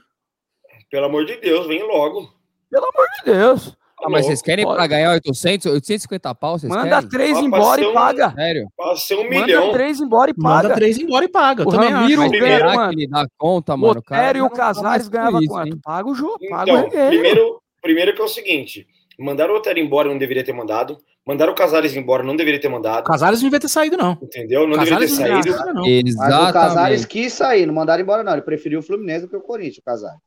Pelo 0.90 1.06
amor 1.06 1.24
de 1.24 1.36
Deus, 1.36 1.66
vem 1.68 1.82
logo. 1.86 2.28
Pelo 2.70 2.84
amor 2.84 3.06
de 3.18 3.32
Deus. 3.32 3.76
Ah, 4.04 4.10
mas 4.10 4.26
vocês 4.26 4.42
querem 4.42 4.64
Pode. 4.64 4.76
pra 4.76 4.86
ganhar 4.88 5.12
800, 5.12 5.66
850 5.66 6.34
pau? 6.34 6.58
Vocês 6.58 6.68
Manda 6.68 6.88
querem? 6.96 7.08
três 7.08 7.38
Ah, 7.38 7.40
embora 7.40 7.62
passou 7.62 7.84
e 7.84 7.86
um- 7.86 7.94
paga. 7.94 8.30
Sério? 8.32 8.68
Pode 8.76 9.00
ser 9.00 9.14
um 9.14 9.22
Manda 9.30 9.46
milhão. 9.46 9.72
três 9.72 10.00
embora 10.00 10.30
e 10.32 10.34
Manda 10.36 10.62
paga. 10.62 10.74
três 10.74 10.98
embora 10.98 11.24
e 11.24 11.28
paga. 11.28 11.62
O 11.62 11.70
também 11.70 11.90
Ramiro 11.90 12.22
acho. 12.22 12.30
Primeiro- 12.30 12.64
ganha 12.64 12.74
quanto? 12.76 12.90
que 12.96 13.02
ele 13.02 13.06
dá 13.08 13.26
conta, 13.38 13.74
O 13.74 13.78
mano? 13.78 14.00
O 14.00 14.02
cara 14.02 14.20
Otério 14.22 14.38
e 14.40 14.42
o 14.42 14.50
tá 14.50 14.56
Casares 14.56 15.06
com 15.06 15.12
ganhava 15.12 15.38
isso, 15.38 15.48
quanto? 15.48 15.66
hein? 15.68 15.80
Paga 15.80 16.08
o 16.10 16.14
jogo, 16.16 16.38
paga 16.50 16.72
o 16.72 16.76
Então, 16.78 16.90
Guerreiro. 16.90 17.10
primeiro, 17.10 17.62
primeiro 17.80 18.14
que 18.16 18.20
é 18.20 18.24
o 18.24 18.28
seguinte: 18.28 18.86
mandaram 19.18 19.54
o 19.54 19.56
Otério 19.56 19.82
embora, 19.84 20.08
não 20.08 20.18
deveria 20.18 20.44
ter 20.44 20.52
mandado. 20.52 20.98
Mandaram 21.26 21.52
o 21.52 21.54
Casares 21.54 21.94
embora, 21.94 22.22
não 22.22 22.34
deveria 22.34 22.60
ter 22.60 22.68
O 22.68 22.72
mandado. 22.72 23.04
Casares 23.04 23.40
não 23.40 23.48
devia 23.48 23.60
ter 23.60 23.68
saído, 23.68 23.96
não. 23.96 24.18
Entendeu? 24.20 24.66
Não 24.66 24.76
Casares 24.76 25.16
deveria 25.16 25.40
ter 25.42 25.50
não 25.50 25.56
saído. 25.58 25.74
não. 25.74 25.82
Mas 26.16 26.50
o 26.50 26.52
Casares 26.52 27.04
quis 27.04 27.32
sair, 27.32 27.64
não 27.66 27.74
mandaram 27.74 28.02
embora, 28.02 28.22
não. 28.24 28.32
Ele 28.32 28.42
preferiu 28.42 28.80
o 28.80 28.82
Fluminense 28.82 29.22
do 29.22 29.28
que 29.28 29.36
o 29.36 29.40
Corinthians, 29.40 29.78
o 29.78 29.82
Casares. 29.82 30.18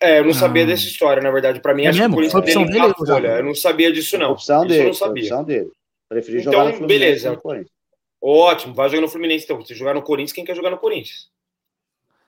É, 0.00 0.18
eu 0.18 0.24
não 0.24 0.32
sabia 0.32 0.62
Ah. 0.64 0.66
dessa 0.66 0.84
história, 0.84 1.22
na 1.22 1.30
verdade. 1.30 1.60
Pra 1.60 1.74
mim, 1.74 1.84
É 1.84 1.88
acho 1.88 1.98
mesmo? 1.98 2.16
que 2.16 2.20
o 2.26 2.30
Foi 2.30 2.40
Corinthians 2.40 2.56
opção 2.56 2.72
dele 2.72 2.80
dele, 2.92 2.94
a 3.12 3.14
folha. 3.14 3.28
Eu 3.38 3.44
não 3.44 3.54
sabia 3.54 3.92
disso, 3.92 4.18
não. 4.18 4.32
opção 4.32 4.56
Isso 4.58 4.64
eu 4.64 4.68
dele, 4.68 4.84
não 4.86 4.94
sabia. 4.94 5.22
opção 5.22 5.44
dele. 5.44 5.70
Preferiu 6.08 6.40
Então, 6.40 6.52
jogar 6.52 6.64
no 6.64 6.72
Fluminense 6.76 7.00
beleza. 7.04 7.30
no 7.30 7.40
Corinthians. 7.40 7.70
Ótimo, 8.24 8.74
vai 8.74 8.88
jogar 8.88 9.00
no 9.02 9.08
Fluminense 9.08 9.44
então. 9.44 9.64
Se 9.64 9.74
jogar 9.74 9.94
no 9.94 10.02
Corinthians, 10.02 10.32
quem 10.32 10.44
quer 10.44 10.54
jogar 10.54 10.70
no 10.70 10.78
Corinthians? 10.78 11.28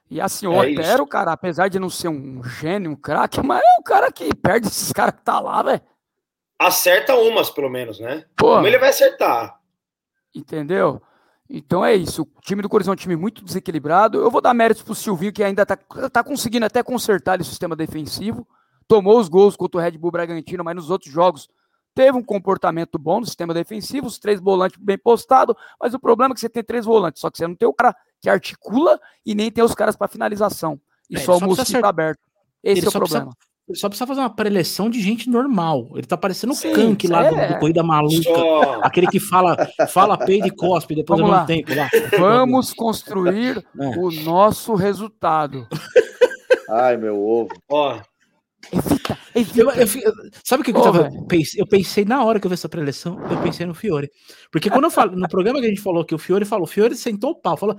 E 0.09 0.21
assim, 0.21 0.45
o 0.47 0.53
É 0.53 0.71
Otero, 0.71 1.03
isso. 1.03 1.07
cara, 1.07 1.31
apesar 1.31 1.67
de 1.67 1.79
não 1.79 1.89
ser 1.89 2.09
um 2.09 2.43
gênio, 2.43 2.91
um 2.91 2.95
craque, 2.95 3.41
mas 3.41 3.61
é 3.61 3.79
o 3.79 3.83
cara 3.83 4.11
que 4.11 4.33
perde 4.35 4.67
esses 4.67 4.91
caras 4.93 5.15
que 5.15 5.21
tá 5.23 5.39
lá, 5.39 5.63
velho. 5.63 5.81
Acerta 6.59 7.15
umas, 7.15 7.49
pelo 7.49 7.69
menos, 7.69 7.99
né? 7.99 8.23
Pô, 8.37 8.55
Como 8.55 8.67
ele 8.67 8.77
vai 8.77 8.89
acertar? 8.89 9.59
entendeu? 10.33 11.01
Então 11.49 11.85
é 11.85 11.93
isso. 11.93 12.23
O 12.23 12.41
time 12.41 12.61
do 12.61 12.69
Corinthians 12.69 12.89
é 12.91 12.93
um 12.93 12.95
time 13.01 13.15
muito 13.15 13.43
desequilibrado. 13.43 14.19
Eu 14.19 14.31
vou 14.31 14.41
dar 14.41 14.53
méritos 14.53 14.83
pro 14.83 14.95
Silvinho, 14.95 15.31
que 15.31 15.43
ainda 15.43 15.65
tá, 15.65 15.77
tá 16.11 16.23
conseguindo 16.23 16.65
até 16.65 16.81
consertar 16.83 17.39
o 17.39 17.43
sistema 17.43 17.75
defensivo. 17.75 18.47
Tomou 18.87 19.19
os 19.19 19.27
gols 19.29 19.55
contra 19.55 19.79
o 19.79 19.83
Red 19.83 19.97
Bull 19.97 20.11
Bragantino, 20.11 20.63
mas 20.63 20.75
nos 20.75 20.89
outros 20.89 21.11
jogos 21.11 21.47
teve 21.93 22.17
um 22.17 22.23
comportamento 22.23 22.99
bom 22.99 23.19
no 23.21 23.25
sistema 23.25 23.53
defensivo, 23.53 24.07
os 24.07 24.19
três 24.19 24.39
volantes 24.41 24.77
bem 24.77 24.97
postados, 24.97 25.55
mas 25.79 25.93
o 25.93 25.99
problema 25.99 26.33
é 26.33 26.35
que 26.35 26.41
você 26.41 26.49
tem 26.49 26.61
três 26.61 26.83
volantes, 26.85 27.21
só 27.21 27.31
que 27.31 27.37
você 27.37 27.47
não 27.47 27.55
tem 27.55 27.67
o 27.69 27.73
cara 27.73 27.95
que 28.25 28.29
articula 28.29 28.99
e 29.23 29.35
nem 29.35 29.51
tem 29.51 29.63
os 29.63 29.75
caras 29.75 29.95
para 29.95 30.07
finalização. 30.07 30.79
E 31.09 31.15
É, 31.15 31.19
só 31.19 31.37
o 31.37 31.41
mosquito 31.41 31.61
acertar. 31.61 31.89
aberto. 31.89 32.19
Esse 32.63 32.79
Ele 32.79 32.87
é 32.87 32.89
o 32.89 32.91
só 32.91 32.97
precisa- 32.99 33.19
problema. 33.19 33.37
Ele 33.67 33.77
só 33.79 33.87
precisa 33.89 34.05
fazer 34.07 34.19
uma 34.21 34.29
preleção 34.35 34.89
de 34.91 34.99
gente 35.01 35.27
normal. 35.29 35.89
Ele 35.93 36.05
tá 36.05 36.15
parecendo 36.17 36.53
o 36.53 36.57
Kank 36.59 37.07
lá 37.07 37.29
do, 37.29 37.35
é. 37.35 37.47
do 37.53 37.59
Corrida 37.59 37.81
Maluca. 37.83 38.21
Só. 38.23 38.79
Aquele 38.83 39.07
que 39.07 39.19
fala, 39.19 39.55
fala 39.89 40.17
peido 40.17 40.47
e 40.47 40.51
cospe 40.51 40.93
depois 40.95 41.19
Vamos 41.19 41.31
eu 41.31 41.35
lá. 41.35 41.39
não 41.41 41.47
tempo 41.47 41.73
lá. 41.75 41.89
Vamos 42.19 42.73
construir 42.73 43.57
É. 43.79 43.87
o 43.99 44.09
nosso 44.23 44.73
resultado. 44.75 45.67
Ai, 46.69 46.97
meu 46.97 47.19
ovo. 47.23 47.49
Ó, 47.69 47.99
Evita, 48.71 49.17
Eu, 49.35 49.69
evita. 49.69 49.81
eu 49.81 49.87
fi- 49.87 50.03
sabe 50.43 50.61
o 50.61 50.65
que, 50.65 50.71
que 50.73 50.79
eu 50.79 50.83
tava 50.83 51.09
pensei, 51.27 51.61
Eu 51.61 51.67
pensei 51.67 52.03
na 52.05 52.23
hora 52.23 52.39
que 52.39 52.47
eu 52.47 52.49
vi 52.49 52.55
essa 52.55 52.69
preleção, 52.69 53.19
eu 53.29 53.37
pensei 53.41 53.65
no 53.65 53.75
Fiore. 53.75 54.09
Porque 54.51 54.69
quando 54.71 54.85
eu 54.85 54.91
falo, 54.91 55.15
no 55.15 55.27
programa 55.27 55.59
que 55.59 55.65
a 55.65 55.69
gente 55.69 55.81
falou 55.81 56.03
que 56.05 56.15
o 56.15 56.17
Fiore 56.17 56.45
falou, 56.45 56.63
o 56.65 56.67
Fiore 56.67 56.95
sentou 56.95 57.31
o 57.31 57.35
pau, 57.35 57.55
falou: 57.57 57.77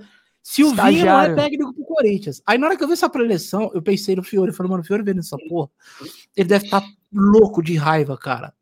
Silvinho 0.49 1.05
não 1.05 1.21
é 1.21 1.35
técnico 1.35 1.73
pro 1.73 1.83
Corinthians. 1.83 2.41
Aí 2.47 2.57
na 2.57 2.67
hora 2.67 2.77
que 2.77 2.83
eu 2.83 2.87
vi 2.87 2.93
essa 2.93 3.09
preleção, 3.09 3.69
eu 3.73 3.81
pensei 3.81 4.15
no 4.15 4.23
Fiore, 4.23 4.53
falei, 4.53 4.69
mano, 4.69 4.81
o 4.81 4.85
Fiore 4.85 5.03
vendo 5.03 5.19
essa 5.19 5.37
porra, 5.49 5.69
ele 6.37 6.47
deve 6.47 6.65
estar 6.65 6.81
louco 7.13 7.61
de 7.61 7.75
raiva, 7.75 8.17
cara. 8.17 8.53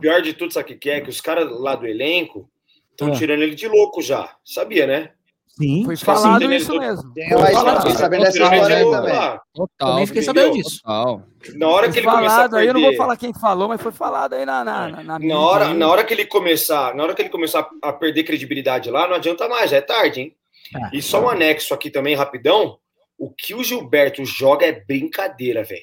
pior 0.00 0.20
de 0.20 0.32
tudo, 0.32 0.52
sabe 0.52 0.64
o 0.64 0.68
que 0.68 0.74
que 0.76 0.90
é? 0.90 1.00
Que 1.00 1.08
os 1.10 1.20
caras 1.20 1.48
lá 1.60 1.76
do 1.76 1.86
elenco 1.86 2.50
estão 2.90 3.08
Ah. 3.08 3.12
tirando 3.16 3.42
ele 3.42 3.54
de 3.54 3.68
louco 3.68 4.02
já. 4.02 4.34
Sabia, 4.44 4.86
né? 4.86 5.10
Sim. 5.46 5.84
Foi 5.84 5.96
sim. 5.96 6.04
falado 6.04 6.42
ele- 6.42 6.56
isso 6.56 6.76
mesmo. 6.76 7.12
Uma 7.12 7.22
história, 7.24 7.52
falado. 7.54 7.80
fiquei 7.82 7.94
sabendo 7.96 8.22
dessa 8.24 8.38
história 8.38 8.76
aí 8.76 8.84
também. 8.90 9.40
Total. 9.54 9.68
Também 9.78 10.06
fiquei 10.06 10.22
entendeu? 10.22 10.42
sabendo 10.44 10.62
disso. 10.62 10.80
Total. 10.82 11.22
Na 11.56 11.68
hora 11.68 11.86
que 11.86 11.92
Foi 11.94 12.02
ele 12.02 12.10
começar 12.10 12.26
a 12.26 12.30
falado 12.36 12.56
aí, 12.56 12.66
eu 12.66 12.74
não 12.74 12.80
vou 12.80 12.90
perder- 12.90 12.96
falar 13.04 13.16
quem 13.16 13.32
falou, 13.34 13.68
mas 13.68 13.80
foi 13.80 13.92
falado 13.92 14.32
aí 14.34 14.44
na, 14.44 14.64
na, 14.64 14.88
na, 14.88 15.02
na 15.04 15.18
Na 15.20 15.38
hora, 15.38 15.68
aí. 15.68 15.74
na 15.76 15.88
hora 15.88 16.04
que 16.04 16.12
ele 16.14 16.26
começar, 16.26 16.94
na 16.94 17.02
hora 17.04 17.14
que 17.14 17.22
ele 17.22 17.28
começar 17.28 17.68
a 17.82 17.92
perder 17.92 18.24
credibilidade 18.24 18.90
lá, 18.90 19.06
não 19.08 19.14
adianta 19.16 19.48
mais, 19.48 19.70
já 19.70 19.76
é 19.78 19.80
tarde, 19.80 20.20
hein? 20.20 20.36
É. 20.76 20.96
E 20.96 21.02
só 21.02 21.22
um 21.24 21.28
anexo 21.28 21.72
aqui 21.74 21.90
também, 21.90 22.14
rapidão. 22.14 22.78
O 23.18 23.30
que 23.30 23.54
o 23.54 23.64
Gilberto 23.64 24.24
joga 24.24 24.66
é 24.66 24.72
brincadeira, 24.84 25.64
velho. 25.64 25.82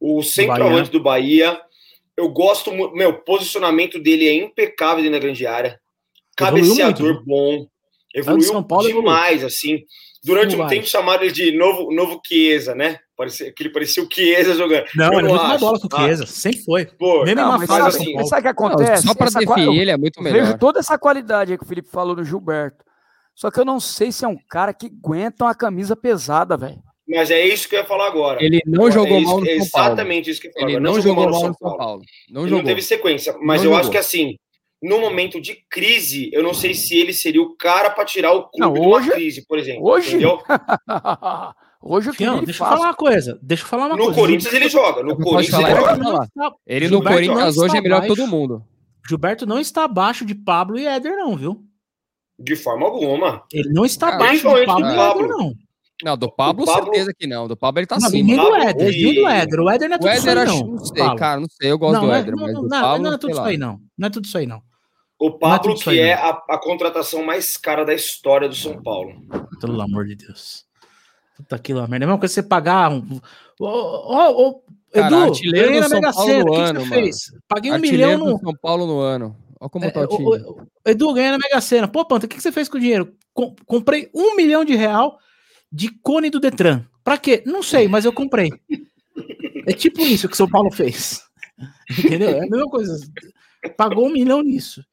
O 0.00 0.22
centroavante 0.22 0.90
do 0.90 1.00
Bahia, 1.02 1.60
eu 2.16 2.28
gosto 2.28 2.72
muito. 2.72 2.94
Meu, 2.94 3.10
o 3.10 3.18
posicionamento 3.24 3.98
dele 3.98 4.28
é 4.28 4.34
impecável 4.34 5.02
dentro 5.02 5.18
da 5.18 5.24
grande 5.24 5.46
área. 5.46 5.80
Evoluiu 6.40 6.64
Cabeceador 6.76 7.12
muito, 7.14 7.24
bom. 7.24 7.58
de 8.12 8.20
Evoluiu 8.20 8.42
São 8.48 8.62
Paulo 8.62 8.86
demais, 8.86 9.42
assim. 9.44 9.84
Durante 10.24 10.48
um 10.48 10.50
Demais. 10.50 10.70
tempo 10.70 10.86
chamaram 10.86 11.22
ele 11.22 11.32
de 11.32 11.52
novo, 11.56 11.92
novo 11.92 12.20
Chiesa, 12.26 12.74
né? 12.74 12.98
Parecia, 13.16 13.52
que 13.52 13.62
ele 13.62 13.70
parecia 13.70 14.02
o 14.02 14.08
Chiesa 14.12 14.54
jogando. 14.54 14.84
Não, 14.94 15.06
Eu 15.06 15.12
ele 15.12 15.18
é 15.20 15.22
não 15.22 15.30
muito 15.30 15.44
mais 15.48 15.60
bola 15.60 15.78
que 15.80 15.86
o 15.86 15.88
tá? 15.88 15.98
Chiesa, 15.98 16.26
sempre 16.26 16.60
foi. 16.64 16.84
Pô, 16.86 17.22
Mesmo 17.24 17.40
Não, 17.40 17.48
uma 17.50 17.58
mas 17.58 17.68
sabe, 17.68 17.88
assim, 17.88 18.12
Paulo. 18.12 18.28
sabe 18.28 18.40
o 18.40 18.42
que 18.54 18.60
Não, 18.60 18.66
acontece? 18.68 19.06
só 19.06 19.14
pra 19.14 19.26
Essa 19.28 19.44
qua- 19.44 19.54
definir 19.56 19.76
eu 19.76 19.82
ele 19.82 19.90
é 19.92 19.96
muito 19.96 20.20
Vejo 20.22 20.34
melhor. 20.36 20.58
toda 20.58 20.80
essa 20.80 20.98
qualidade 20.98 21.52
aí 21.52 21.58
que 21.58 21.64
o 21.64 21.66
Felipe 21.68 21.88
falou 21.88 22.16
no 22.16 22.24
Gilberto. 22.24 22.84
Só 23.38 23.52
que 23.52 23.60
eu 23.60 23.64
não 23.64 23.78
sei 23.78 24.10
se 24.10 24.24
é 24.24 24.28
um 24.28 24.36
cara 24.48 24.74
que 24.74 24.86
aguenta 24.86 25.44
uma 25.44 25.54
camisa 25.54 25.94
pesada, 25.94 26.56
velho. 26.56 26.82
Mas 27.08 27.30
é 27.30 27.46
isso 27.46 27.68
que 27.68 27.76
eu 27.76 27.80
ia 27.80 27.86
falar 27.86 28.08
agora. 28.08 28.42
Ele 28.44 28.60
não 28.66 28.88
É 28.88 28.90
jogou 28.90 29.16
isso- 29.18 29.28
mal 29.30 29.40
no 29.40 29.46
é 29.46 29.58
São 29.60 29.68
Paulo. 29.70 29.86
Exatamente 29.88 30.30
isso 30.30 30.40
que 30.40 30.48
eu 30.48 30.50
ia 30.50 30.54
falar. 30.54 30.66
Ele 30.70 30.76
agora. 30.76 30.92
não 30.92 31.00
jogou 31.00 31.24
mal 31.30 31.32
no 31.48 31.54
São 31.54 31.76
Paulo. 31.76 32.02
Não 32.28 32.42
Ele 32.42 32.50
não 32.50 32.58
jogou. 32.58 32.64
teve 32.64 32.82
sequência. 32.82 33.36
Mas 33.40 33.62
Não 33.62 33.70
eu 33.70 33.74
acho 33.76 33.84
jogou. 33.84 33.92
que 33.92 33.96
assim, 33.98 34.34
no 34.82 34.98
momento 35.00 35.40
de 35.40 35.56
crise, 35.70 36.28
eu 36.32 36.42
não 36.42 36.52
sei 36.52 36.74
se 36.74 36.96
ele 36.98 37.12
seria 37.12 37.40
o 37.40 37.56
cara 37.56 37.90
para 37.90 38.04
tirar 38.04 38.32
o 38.32 38.48
clube 38.48 38.58
Não, 38.58 38.72
de 38.74 38.80
uma 38.80 38.96
hoje- 38.96 39.10
crise, 39.12 39.46
por 39.46 39.56
exemplo. 39.56 39.88
hoje- 39.88 40.08
Entendeu? 40.16 40.42
Hoje 41.80 42.08
eu 42.08 42.12
queria 42.12 42.26
Fião, 42.32 42.36
ele 42.38 42.46
deixa 42.46 42.64
eu 42.64 42.66
fácil. 42.66 42.76
falar 42.78 42.88
uma 42.90 42.94
coisa. 42.96 43.38
Deixa 43.40 43.62
eu 43.62 43.68
falar 43.68 43.86
uma 43.86 43.96
No 43.96 44.04
coisa. 44.06 44.20
Corinthians 44.20 44.52
ele 44.52 44.68
joga. 44.68 45.00
No 45.04 45.16
Corinthians 45.16 45.50
falar, 45.50 45.70
ele 45.70 45.80
joga. 45.80 45.96
não 45.96 46.22
está- 46.24 46.52
Ele 46.66 46.88
no 46.88 47.02
Corinthians 47.04 47.56
não 47.56 47.64
hoje 47.64 47.76
é 47.76 47.80
melhor 47.80 48.00
que 48.02 48.08
todo 48.08 48.26
mundo. 48.26 48.64
Gilberto 49.08 49.46
não 49.46 49.60
está 49.60 49.84
abaixo 49.84 50.24
de 50.26 50.34
Pablo 50.34 50.76
e 50.76 50.84
Éder, 50.86 51.16
não, 51.16 51.36
viu? 51.36 51.62
De 52.38 52.54
forma 52.56 52.86
alguma. 52.86 53.42
Ele 53.52 53.70
não 53.72 53.84
está 53.84 54.08
Ah, 54.10 54.14
abaixo 54.14 54.34
de 54.34 54.40
principalmente 54.54 54.66
Pablo 54.66 54.86
do 54.86 54.92
e 54.92 54.96
Pablo. 54.96 55.28
Não. 55.28 55.54
Não, 56.04 56.16
do 56.16 56.30
Pablo, 56.30 56.64
Pablo- 56.64 56.84
certeza 56.92 57.12
que 57.18 57.26
não. 57.26 57.48
Do 57.48 57.56
Pablo 57.56 57.80
ele 57.80 57.86
tá 57.86 57.98
Não, 57.98 58.06
acima. 58.06 58.28
nem 58.28 58.36
do 58.36 58.54
Éder, 58.54 58.94
e- 58.94 59.02
nem 59.02 59.14
do 59.16 59.26
Éder. 59.28 59.60
O 59.60 59.68
Éder 59.68 59.88
não 59.88 59.94
é 59.94 59.98
O 59.98 60.00
tudo 60.00 60.12
isso 60.12 60.28
aí, 60.30 60.38
acho, 60.38 60.52
não. 60.64 60.66
não 60.74 60.84
sei, 60.84 61.14
cara, 61.16 61.40
não 61.40 61.48
sei. 61.50 61.70
Eu 61.72 61.78
gosto 61.78 61.94
não, 62.00 62.06
do 62.06 62.12
é- 62.14 62.18
Éder, 62.20 62.36
não, 62.36 62.42
mas 62.44 62.54
não, 62.54 62.62
do 62.62 62.68
Pablo, 62.68 63.02
não 63.02 63.12
é 63.12 63.18
tudo 63.18 63.30
isso 63.32 63.40
lá. 63.40 63.46
aí, 63.48 63.56
não. 63.58 63.80
Não 63.98 64.06
é 64.06 64.10
tudo 64.10 64.24
isso 64.26 64.38
aí, 64.38 64.46
não. 64.46 64.62
O 65.18 65.32
Pablo, 65.32 65.58
tudo 65.70 65.80
isso 65.80 65.90
aí, 65.90 65.96
que 65.96 66.02
é 66.02 66.14
a, 66.14 66.28
a 66.48 66.58
contratação 66.62 67.24
mais 67.24 67.56
cara 67.56 67.84
da 67.84 67.92
história 67.92 68.48
do 68.48 68.54
São 68.54 68.80
Paulo. 68.80 69.10
Pelo 69.60 69.82
amor 69.82 70.04
de 70.06 70.14
Deus. 70.14 70.64
Puta 71.36 71.56
aquilo, 71.56 71.80
merda. 71.80 71.96
É 71.96 71.96
a 71.96 72.00
mesma 72.06 72.18
coisa 72.18 72.32
que 72.32 72.40
você 72.42 72.48
pagar 72.48 72.92
um. 72.92 73.20
Ô, 73.58 73.66
ô, 73.66 74.48
ô, 74.48 74.62
Cara, 74.92 75.06
Edu, 75.08 75.16
artilheiro 75.16 75.66
ganhei 75.68 75.80
do 75.82 75.88
na 75.88 75.94
Mega 75.96 76.12
Sena. 76.12 76.42
O 76.42 76.46
que, 76.46 76.50
que 76.52 76.60
ano, 76.60 76.80
você 76.80 76.86
mano. 76.88 77.02
fez? 77.02 77.16
Paguei 77.48 77.70
um 77.72 77.74
Artilheiro 77.74 78.10
milhão 78.12 78.24
do 78.24 78.32
no. 78.34 78.38
São 78.38 78.54
Paulo 78.62 78.86
no 78.86 79.00
ano. 79.00 79.36
Olha 79.60 79.70
como 79.70 79.84
É, 79.84 79.90
tá 79.90 80.00
o 80.02 80.06
time. 80.08 80.24
ô, 80.24 80.30
ô, 80.52 80.66
Edu, 80.86 81.12
ganhei 81.14 81.30
na 81.30 81.38
Mega 81.38 81.60
Sena. 81.60 81.88
Pô, 81.88 82.04
Panta, 82.04 82.26
o 82.26 82.28
que, 82.28 82.36
que 82.36 82.42
você 82.42 82.52
fez 82.52 82.68
com 82.68 82.76
o 82.76 82.80
dinheiro? 82.80 83.14
Com- 83.34 83.54
comprei 83.66 84.10
um 84.14 84.36
milhão 84.36 84.64
de 84.64 84.74
real 84.74 85.18
de 85.70 85.90
cone 85.90 86.30
do 86.30 86.40
Detran. 86.40 86.84
Pra 87.04 87.18
quê? 87.18 87.42
Não 87.46 87.62
sei, 87.62 87.88
mas 87.88 88.04
eu 88.04 88.12
comprei. 88.12 88.50
É 89.66 89.72
tipo 89.72 90.00
isso 90.02 90.28
que 90.28 90.36
São 90.36 90.48
Paulo 90.48 90.70
fez. 90.70 91.22
Entendeu? 91.98 92.30
É 92.30 92.38
a 92.44 92.48
mesma 92.48 92.66
coisa. 92.68 92.98
Pagou 93.76 94.06
um 94.06 94.12
milhão 94.12 94.42
nisso. 94.42 94.84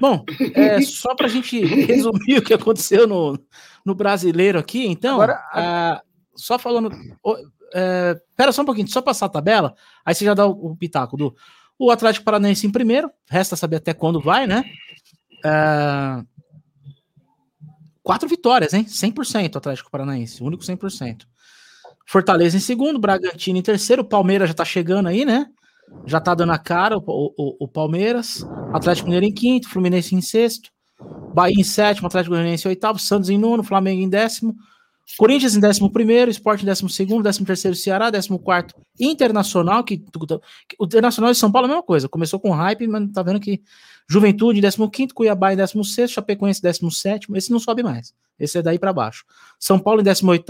Bom, 0.00 0.24
é, 0.54 0.80
só 0.80 1.14
pra 1.14 1.28
gente 1.28 1.60
resumir 1.64 2.38
o 2.38 2.42
que 2.42 2.54
aconteceu 2.54 3.06
no, 3.06 3.38
no 3.84 3.94
brasileiro 3.94 4.58
aqui, 4.58 4.86
então. 4.86 5.14
Agora, 5.16 5.34
ah, 5.52 6.02
só 6.34 6.58
falando. 6.58 6.90
é, 7.74 8.18
pera 8.36 8.52
só 8.52 8.62
um 8.62 8.64
pouquinho, 8.64 8.88
só 8.88 9.02
passar 9.02 9.26
a 9.26 9.30
tabela, 9.30 9.74
aí 10.04 10.14
você 10.14 10.24
já 10.24 10.34
dá 10.34 10.46
o, 10.46 10.70
o 10.72 10.76
pitaco 10.76 11.16
do. 11.16 11.34
O 11.78 11.90
Atlético 11.90 12.24
Paranaense 12.24 12.66
em 12.66 12.70
primeiro, 12.70 13.10
resta 13.28 13.56
saber 13.56 13.76
até 13.76 13.92
quando 13.92 14.20
vai, 14.20 14.46
né? 14.46 14.64
Ah, 15.44 16.24
quatro 18.02 18.28
vitórias, 18.28 18.72
hein? 18.72 18.86
100% 18.86 19.56
Atlético 19.56 19.90
Paranaense, 19.90 20.42
único 20.42 20.64
100%. 20.64 21.26
Fortaleza 22.06 22.56
em 22.56 22.60
segundo, 22.60 22.98
Bragantino 22.98 23.58
em 23.58 23.62
terceiro, 23.62 24.04
Palmeiras 24.04 24.48
já 24.48 24.54
tá 24.54 24.64
chegando 24.64 25.08
aí, 25.08 25.24
né? 25.24 25.46
Já 26.06 26.20
tá 26.20 26.34
dando 26.34 26.52
a 26.52 26.58
cara 26.58 26.96
o, 26.98 27.02
o- 27.06 27.56
o 27.64 27.68
Palmeiras, 27.68 28.44
Atlético 28.72 29.06
Mineiro 29.08 29.26
em 29.26 29.34
quinto, 29.34 29.68
Fluminense 29.68 30.14
em 30.14 30.20
sexto, 30.20 30.70
Bahia 31.34 31.54
em 31.60 31.64
sétimo, 31.64 32.06
Atlético 32.06 32.34
Goianiense 32.34 32.66
em 32.66 32.70
oitavo, 32.70 32.98
Santos 32.98 33.28
em 33.28 33.38
nono, 33.38 33.62
Flamengo 33.62 34.00
em 34.00 34.08
décimo, 34.08 34.54
Corinthians 35.16 35.54
em 35.54 35.64
11, 35.64 36.30
Sport 36.30 36.62
em 36.62 36.66
12, 36.66 37.44
13 37.44 37.74
Ceará, 37.76 38.10
14 38.10 38.28
Internacional, 38.98 39.84
que, 39.84 39.98
que, 39.98 40.76
o 40.78 40.84
Internacional 40.84 41.32
de 41.32 41.38
São 41.38 41.50
Paulo 41.50 41.66
é 41.66 41.70
a 41.70 41.74
mesma 41.74 41.82
coisa, 41.82 42.08
começou 42.08 42.40
com 42.40 42.50
hype, 42.50 42.86
mas 42.88 43.12
tá 43.12 43.22
vendo 43.22 43.38
que 43.38 43.62
Juventude 44.08 44.58
em 44.58 44.90
15, 44.90 45.14
Cuiabá 45.14 45.52
em 45.52 45.56
16, 45.56 46.10
Chapecoense 46.10 46.60
em 46.60 46.62
17, 46.62 47.28
esse 47.34 47.50
não 47.50 47.60
sobe 47.60 47.82
mais, 47.82 48.12
esse 48.38 48.58
é 48.58 48.62
daí 48.62 48.78
para 48.78 48.92
baixo. 48.92 49.24
São 49.60 49.78
Paulo 49.78 50.00
em 50.00 50.04
18, 50.04 50.44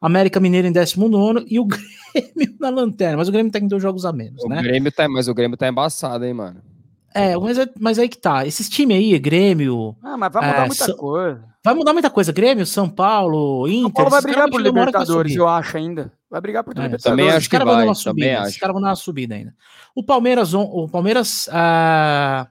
América 0.00 0.40
Mineiro 0.40 0.66
em 0.66 0.72
19 0.72 1.46
e 1.48 1.58
o 1.58 1.64
Grêmio 1.66 2.56
na 2.60 2.70
lanterna, 2.70 3.16
mas 3.16 3.28
o 3.28 3.32
Grêmio 3.32 3.50
tem 3.50 3.66
dois 3.66 3.82
jogos 3.82 4.04
a 4.04 4.12
menos, 4.12 4.44
o 4.44 4.48
né? 4.48 4.62
Grêmio 4.62 4.92
tá, 4.92 5.08
mas 5.08 5.26
o 5.26 5.34
Grêmio 5.34 5.56
tá 5.56 5.68
embaçado, 5.68 6.24
hein, 6.24 6.34
mano? 6.34 6.69
É, 7.14 7.36
mas, 7.36 7.58
é, 7.58 7.66
mas 7.78 7.98
aí 7.98 8.08
que 8.08 8.18
tá. 8.18 8.46
Esses 8.46 8.68
times 8.68 8.96
aí, 8.96 9.18
Grêmio. 9.18 9.96
Ah, 10.02 10.16
mas 10.16 10.32
vai 10.32 10.46
mudar 10.46 10.64
é, 10.64 10.66
muita 10.66 10.94
coisa. 10.94 11.44
Vai 11.62 11.74
mudar 11.74 11.92
muita 11.92 12.10
coisa. 12.10 12.32
Grêmio, 12.32 12.64
São 12.64 12.88
Paulo, 12.88 13.66
Inter. 13.68 13.82
São 13.82 13.90
Paulo 13.90 14.10
vai 14.10 14.22
brigar 14.22 14.48
por 14.48 14.60
Libertadores, 14.60 15.34
eu 15.34 15.48
acho 15.48 15.76
ainda. 15.76 16.12
Vai 16.30 16.40
brigar 16.40 16.62
por 16.62 16.76
é, 16.76 16.82
Libertadores. 16.82 17.02
Também 17.02 17.30
acho 17.30 17.50
que 17.50 17.58
vai. 17.58 17.84
Vão 17.84 17.94
também 17.94 18.34
acho. 18.34 18.50
Os 18.50 18.56
caras 18.56 18.72
vão 18.72 18.82
dar 18.82 18.88
uma 18.90 18.96
subida 18.96 19.34
ainda. 19.34 19.54
O 19.94 20.02
Palmeiras, 20.02 20.54
o 20.54 20.88
Palmeiras, 20.88 21.48
ah, 21.52 22.46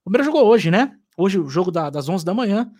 o 0.00 0.04
Palmeiras 0.04 0.26
jogou 0.26 0.46
hoje, 0.46 0.70
né? 0.70 0.96
Hoje 1.16 1.38
o 1.38 1.48
jogo 1.48 1.70
da, 1.70 1.88
das 1.88 2.08
11 2.08 2.24
da 2.24 2.34
manhã 2.34 2.70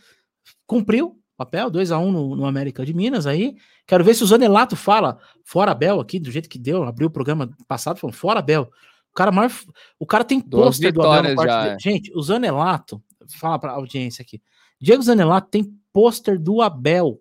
cumpriu 0.67 1.19
papel, 1.37 1.71
2 1.71 1.91
a 1.91 1.99
1 1.99 2.13
no, 2.13 2.37
no, 2.37 2.47
América 2.47 2.85
de 2.85 2.95
Minas 2.95 3.27
aí. 3.27 3.57
Quero 3.87 4.05
ver 4.05 4.15
se 4.15 4.23
o 4.23 4.27
Zanelato 4.27 4.77
fala 4.77 5.19
fora 5.45 5.75
Bel 5.75 6.01
aqui, 6.01 6.19
do 6.19 6.31
jeito 6.31 6.49
que 6.49 6.59
deu, 6.59 6.83
abriu 6.85 7.09
o 7.09 7.11
programa 7.11 7.51
passado 7.67 7.99
falando 7.99 8.15
fora 8.15 8.41
Bel. 8.41 8.71
O 9.13 9.15
cara, 9.15 9.31
maior, 9.31 9.51
o 9.99 10.07
cara 10.07 10.25
tem 10.25 10.41
pôster 10.41 10.91
do 10.91 11.03
Abel 11.03 11.31
no 11.31 11.37
quarto 11.37 11.63
dele. 11.63 11.75
É. 11.75 11.79
Gente, 11.79 12.13
o 12.15 12.23
Zanelato, 12.23 13.03
fala 13.39 13.59
pra 13.59 13.73
audiência 13.73 14.23
aqui. 14.23 14.41
Diego 14.81 15.03
Zanelato 15.03 15.49
tem 15.51 15.79
pôster 15.93 16.39
do 16.39 16.63
Abel. 16.63 17.21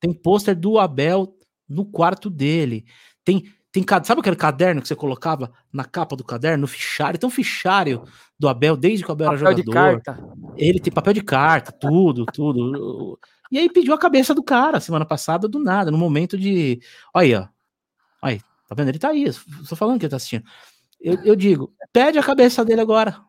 Tem 0.00 0.12
pôster 0.12 0.58
do 0.58 0.78
Abel 0.78 1.32
no 1.68 1.84
quarto 1.84 2.28
dele. 2.28 2.84
Tem, 3.24 3.44
tem 3.70 3.84
sabe 4.02 4.20
aquele 4.20 4.34
caderno 4.34 4.82
que 4.82 4.88
você 4.88 4.96
colocava 4.96 5.52
na 5.72 5.84
capa 5.84 6.16
do 6.16 6.24
caderno, 6.24 6.62
no 6.62 6.66
fichário? 6.66 7.20
Tem 7.20 7.28
um 7.28 7.30
fichário 7.30 8.02
do 8.36 8.48
Abel 8.48 8.76
desde 8.76 9.04
que 9.04 9.10
o 9.10 9.12
Abel 9.12 9.30
papel 9.30 9.46
era 9.46 9.56
jogador. 9.56 9.96
De 9.96 10.02
carta. 10.02 10.34
Ele 10.56 10.80
tem 10.80 10.92
papel 10.92 11.12
de 11.12 11.22
carta, 11.22 11.70
tudo, 11.70 12.26
tudo. 12.26 13.16
E 13.52 13.58
aí 13.58 13.70
pediu 13.70 13.94
a 13.94 13.98
cabeça 13.98 14.34
do 14.34 14.42
cara 14.42 14.80
semana 14.80 15.04
passada 15.04 15.46
do 15.46 15.60
nada, 15.60 15.90
no 15.90 15.98
momento 15.98 16.36
de, 16.36 16.80
olha, 17.14 17.48
aí, 18.20 18.40
tá 18.68 18.74
vendo? 18.74 18.88
Ele 18.88 18.98
tá 18.98 19.08
aí, 19.08 19.24
estou 19.24 19.76
falando 19.76 19.98
que 19.98 20.06
ele 20.06 20.10
tá 20.10 20.16
assistindo. 20.16 20.44
Eu, 21.00 21.14
eu 21.24 21.36
digo, 21.36 21.74
pede 21.92 22.18
a 22.18 22.22
cabeça 22.22 22.64
dele 22.64 22.80
agora. 22.80 23.20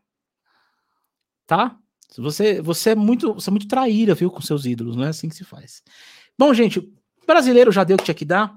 Tá? 1.47 1.77
Você, 2.17 2.61
você 2.61 2.91
é 2.91 2.95
muito, 2.95 3.33
você 3.33 3.49
é 3.49 3.51
muito 3.51 3.67
traíra, 3.67 4.13
viu, 4.13 4.29
com 4.29 4.41
seus 4.41 4.65
ídolos, 4.65 4.95
não 4.95 5.03
é 5.03 5.09
assim 5.09 5.29
que 5.29 5.35
se 5.35 5.45
faz. 5.45 5.81
Bom, 6.37 6.53
gente, 6.53 6.91
brasileiro 7.25 7.71
já 7.71 7.83
deu 7.83 7.95
o 7.95 7.97
que 7.97 8.05
tinha 8.05 8.15
que 8.15 8.25
dar. 8.25 8.53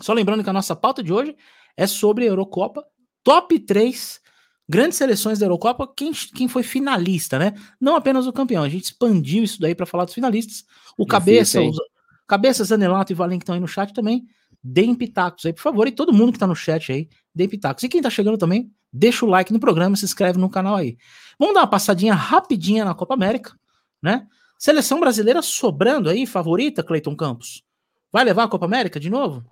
Só 0.00 0.12
lembrando 0.12 0.44
que 0.44 0.50
a 0.50 0.52
nossa 0.52 0.76
pauta 0.76 1.02
de 1.02 1.12
hoje 1.12 1.36
é 1.76 1.86
sobre 1.86 2.24
a 2.24 2.28
Eurocopa, 2.28 2.84
top 3.22 3.58
3 3.58 4.20
grandes 4.68 4.96
seleções 4.96 5.38
da 5.38 5.46
Eurocopa, 5.46 5.86
quem, 5.94 6.12
quem 6.12 6.48
foi 6.48 6.62
finalista, 6.62 7.38
né? 7.38 7.54
Não 7.80 7.96
apenas 7.96 8.26
o 8.26 8.32
campeão, 8.32 8.62
a 8.62 8.68
gente 8.68 8.84
expandiu 8.84 9.44
isso 9.44 9.60
daí 9.60 9.74
para 9.74 9.86
falar 9.86 10.04
dos 10.04 10.14
finalistas. 10.14 10.64
O 10.96 11.06
Cabeça, 11.06 11.60
os, 11.60 11.76
Cabeça, 12.26 12.64
Zanelato 12.64 13.12
e 13.12 13.14
Valente 13.14 13.42
estão 13.42 13.54
aí 13.54 13.60
no 13.60 13.68
chat 13.68 13.92
também. 13.92 14.26
Deem 14.62 14.94
pitacos 14.94 15.44
aí, 15.44 15.52
por 15.52 15.60
favor. 15.60 15.86
E 15.86 15.92
todo 15.92 16.12
mundo 16.12 16.32
que 16.32 16.38
tá 16.38 16.46
no 16.46 16.56
chat 16.56 16.90
aí, 16.90 17.08
deem 17.34 17.48
pitacos. 17.48 17.82
E 17.82 17.88
quem 17.88 18.00
tá 18.00 18.10
chegando 18.10 18.38
também, 18.38 18.72
deixa 18.92 19.24
o 19.24 19.28
like 19.28 19.52
no 19.52 19.60
programa, 19.60 19.96
se 19.96 20.04
inscreve 20.04 20.38
no 20.38 20.48
canal 20.48 20.76
aí. 20.76 20.96
Vamos 21.38 21.54
dar 21.54 21.62
uma 21.62 21.66
passadinha 21.66 22.14
rapidinha 22.14 22.84
na 22.84 22.94
Copa 22.94 23.14
América, 23.14 23.52
né? 24.00 24.26
Seleção 24.58 25.00
brasileira 25.00 25.42
sobrando 25.42 26.08
aí, 26.08 26.26
favorita, 26.26 26.82
Cleiton 26.82 27.16
Campos. 27.16 27.62
Vai 28.12 28.24
levar 28.24 28.44
a 28.44 28.48
Copa 28.48 28.66
América 28.66 29.00
de 29.00 29.10
novo? 29.10 29.44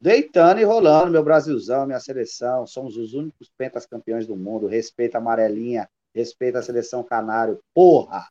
Deitando 0.00 0.60
e 0.60 0.64
rolando, 0.64 1.10
meu 1.10 1.22
Brasilzão, 1.22 1.86
minha 1.86 2.00
seleção. 2.00 2.66
Somos 2.66 2.96
os 2.96 3.14
únicos 3.14 3.50
pentas 3.56 3.86
campeões 3.86 4.26
do 4.26 4.36
mundo. 4.36 4.66
Respeita 4.66 5.18
a 5.18 5.20
amarelinha, 5.20 5.88
respeita 6.14 6.60
a 6.60 6.62
seleção 6.62 7.02
canário. 7.02 7.60
Porra! 7.74 8.28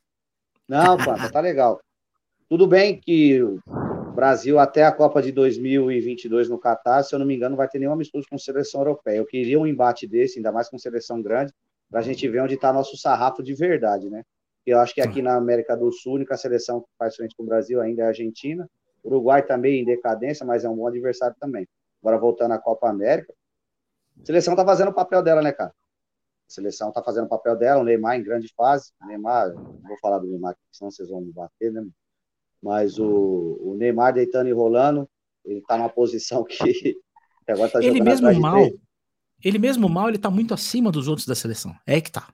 Não, 0.67 0.97
Panta, 0.97 1.29
tá 1.29 1.39
legal. 1.41 1.81
Tudo 2.47 2.67
bem 2.67 2.99
que 2.99 3.41
Brasil 4.13 4.59
até 4.59 4.83
a 4.83 4.91
Copa 4.91 5.21
de 5.21 5.31
2022 5.31 6.49
no 6.49 6.59
Catar, 6.59 7.03
se 7.03 7.15
eu 7.15 7.19
não 7.19 7.25
me 7.25 7.35
engano, 7.35 7.51
não 7.51 7.57
vai 7.57 7.67
ter 7.67 7.79
nenhum 7.79 7.93
amistoso 7.93 8.27
com 8.29 8.37
seleção 8.37 8.81
europeia. 8.81 9.17
Eu 9.17 9.25
queria 9.25 9.59
um 9.59 9.65
embate 9.65 10.05
desse, 10.05 10.37
ainda 10.37 10.51
mais 10.51 10.69
com 10.69 10.77
seleção 10.77 11.21
grande, 11.21 11.53
para 11.89 11.99
a 11.99 12.03
gente 12.03 12.27
ver 12.27 12.41
onde 12.41 12.55
está 12.55 12.73
nosso 12.73 12.97
sarrafo 12.97 13.41
de 13.41 13.53
verdade, 13.53 14.09
né? 14.09 14.23
Eu 14.65 14.79
acho 14.79 14.93
que 14.93 15.01
aqui 15.01 15.21
na 15.21 15.35
América 15.35 15.75
do 15.75 15.91
Sul, 15.91 16.13
a 16.13 16.15
única 16.15 16.37
seleção 16.37 16.81
que 16.81 16.87
faz 16.97 17.15
frente 17.15 17.35
com 17.35 17.43
o 17.43 17.45
Brasil 17.45 17.81
ainda 17.81 18.03
é 18.03 18.05
a 18.05 18.07
Argentina. 18.09 18.69
O 19.03 19.07
Uruguai 19.07 19.45
também 19.45 19.81
em 19.81 19.85
decadência, 19.85 20.45
mas 20.45 20.63
é 20.63 20.69
um 20.69 20.75
bom 20.75 20.87
adversário 20.87 21.35
também. 21.39 21.67
Agora, 22.01 22.17
voltando 22.17 22.53
à 22.53 22.59
Copa 22.59 22.89
América, 22.89 23.33
a 24.21 24.25
seleção 24.25 24.53
está 24.53 24.63
fazendo 24.63 24.89
o 24.89 24.93
papel 24.93 25.23
dela, 25.23 25.41
né, 25.41 25.51
cara? 25.51 25.71
A 25.71 26.53
seleção 26.53 26.89
está 26.89 27.01
fazendo 27.01 27.25
o 27.25 27.29
papel 27.29 27.55
dela, 27.55 27.81
o 27.81 27.83
Neymar 27.83 28.17
em 28.17 28.23
grande 28.23 28.53
fase. 28.55 28.91
O 29.01 29.07
Neymar, 29.07 29.53
não 29.53 29.81
vou 29.87 29.97
falar 29.99 30.19
do 30.19 30.27
Neymar, 30.27 30.55
senão 30.71 30.91
vocês 30.91 31.09
vão 31.09 31.21
me 31.21 31.31
bater, 31.31 31.71
né? 31.71 31.87
Mas 32.61 32.99
o, 32.99 33.59
o 33.61 33.75
Neymar 33.75 34.13
deitando 34.13 34.47
e 34.47 34.51
rolando, 34.51 35.09
ele 35.43 35.59
está 35.59 35.77
numa 35.77 35.89
posição 35.89 36.43
que, 36.43 36.55
agora 37.47 37.67
está 37.67 37.81
jogando 37.81 37.97
Ele 37.97 38.03
mesmo 38.03 38.39
mal, 38.39 38.69
ele 39.43 39.57
mesmo 39.57 39.89
mal, 39.89 40.09
ele 40.09 40.17
tá 40.17 40.29
muito 40.29 40.53
acima 40.53 40.91
dos 40.91 41.07
outros 41.07 41.25
da 41.25 41.33
seleção. 41.33 41.75
É 41.85 41.99
que 41.99 42.11
tá. 42.11 42.27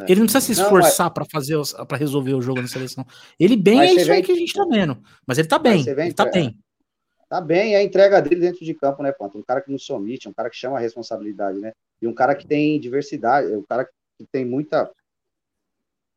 É. 0.00 0.12
Ele 0.12 0.20
não 0.20 0.26
precisa 0.26 0.40
se 0.40 0.52
esforçar 0.52 1.06
mas... 1.06 1.14
para 1.14 1.24
fazer 1.24 1.56
para 1.88 1.96
resolver 1.96 2.34
o 2.34 2.42
jogo 2.42 2.60
na 2.60 2.68
seleção. 2.68 3.06
Ele 3.40 3.56
bem 3.56 3.76
mas 3.76 3.90
é 3.90 3.94
isso 4.02 4.12
aí 4.12 4.22
que 4.22 4.32
a 4.32 4.36
gente 4.36 4.52
tá 4.52 4.66
vendo. 4.68 4.98
Mas 5.26 5.38
ele 5.38 5.48
tá 5.48 5.58
bem. 5.58 5.84
Ele 5.88 6.12
tá 6.12 6.26
bem. 6.26 6.58
Tá 7.28 7.40
bem, 7.40 7.74
é 7.74 7.78
a 7.78 7.82
entrega 7.82 8.22
dele 8.22 8.40
dentro 8.40 8.64
de 8.64 8.72
campo, 8.72 9.02
né, 9.02 9.10
Ponto? 9.10 9.36
Um 9.36 9.42
cara 9.42 9.60
que 9.60 9.70
não 9.70 9.78
se 9.78 9.92
omite, 9.92 10.28
um 10.28 10.32
cara 10.32 10.48
que 10.48 10.56
chama 10.56 10.76
a 10.76 10.80
responsabilidade, 10.80 11.58
né? 11.58 11.72
E 12.00 12.06
um 12.06 12.14
cara 12.14 12.36
que 12.36 12.46
tem 12.46 12.78
diversidade, 12.78 13.52
um 13.52 13.64
cara 13.64 13.84
que 13.84 14.26
tem 14.30 14.44
muita 14.44 14.88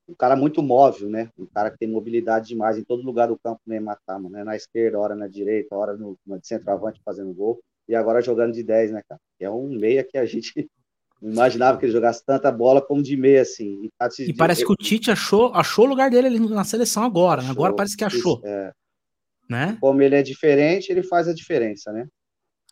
um 0.09 0.15
cara 0.15 0.35
muito 0.35 0.63
móvel, 0.63 1.07
né? 1.07 1.29
Um 1.37 1.45
cara 1.45 1.69
que 1.69 1.77
tem 1.77 1.87
mobilidade 1.87 2.47
demais 2.47 2.77
em 2.77 2.83
todo 2.83 3.03
lugar 3.03 3.27
do 3.27 3.37
campo, 3.37 3.61
nem 3.65 3.79
matar, 3.79 4.17
mano, 4.19 4.29
né? 4.29 4.43
Na 4.43 4.55
esquerda, 4.55 4.99
hora 4.99 5.15
na 5.15 5.27
direita, 5.27 5.75
hora 5.75 5.95
no, 5.95 6.17
no 6.25 6.39
centroavante 6.41 6.99
fazendo 7.05 7.33
gol, 7.33 7.59
e 7.87 7.95
agora 7.95 8.21
jogando 8.21 8.53
de 8.53 8.63
10, 8.63 8.91
né, 8.91 9.01
cara? 9.07 9.21
É 9.39 9.49
um 9.49 9.69
meia 9.69 10.03
que 10.03 10.17
a 10.17 10.25
gente 10.25 10.51
não 11.21 11.31
imaginava 11.31 11.77
que 11.77 11.85
ele 11.85 11.93
jogasse 11.93 12.25
tanta 12.25 12.51
bola 12.51 12.81
como 12.81 13.03
de 13.03 13.15
meia, 13.15 13.43
assim. 13.43 13.83
E, 13.83 13.89
tá 13.97 14.09
e 14.19 14.33
parece 14.33 14.65
que 14.65 14.71
o 14.71 14.75
Tite 14.75 15.11
achou, 15.11 15.53
achou 15.53 15.85
o 15.85 15.89
lugar 15.89 16.09
dele 16.09 16.27
ali 16.27 16.39
na 16.39 16.63
seleção 16.63 17.03
agora, 17.03 17.41
achou, 17.41 17.51
agora 17.51 17.75
parece 17.75 17.95
que 17.95 18.03
achou. 18.03 18.37
Isso, 18.37 18.47
é. 18.47 18.73
Né? 19.47 19.77
Como 19.79 20.01
ele 20.01 20.15
é 20.15 20.23
diferente, 20.23 20.91
ele 20.91 21.03
faz 21.03 21.27
a 21.27 21.33
diferença, 21.33 21.91
né? 21.91 22.07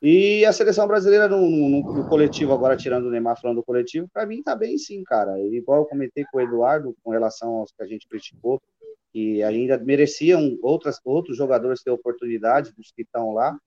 E 0.02 0.46
a 0.46 0.54
seleção 0.54 0.88
brasileira 0.88 1.28
no, 1.28 1.50
no, 1.50 1.94
no, 1.94 2.08
coletivo, 2.08 2.54
agora 2.54 2.78
tirando 2.78 3.06
o 3.06 3.10
Neymar 3.10 3.40
falando 3.42 3.58
do 3.58 3.64
coletivo, 3.64 4.08
para 4.14 4.28
mim 4.28 4.44
tá 4.44 4.56
bem 4.56 4.78
sim, 4.78 5.04
cara. 5.04 5.40
Igual 5.40 5.80
eu 5.80 5.86
comentei 5.86 6.24
com 6.32 6.38
o 6.38 6.42
Eduardo 6.42 6.96
com 7.04 7.12
relação 7.12 7.56
aos 7.56 7.72
que 7.72 7.82
a 7.82 7.88
gente 7.88 8.08
criticou, 8.08 8.62
que 9.12 9.42
ainda 9.42 9.78
mereciam 9.80 10.58
outras, 10.62 11.00
outros 11.04 11.36
jogadores 11.36 11.82
ter 11.82 11.90
oportunidade 11.90 12.72
dos 12.78 12.92
que 12.92 13.02
estão 13.02 13.34
lá. 13.34 13.58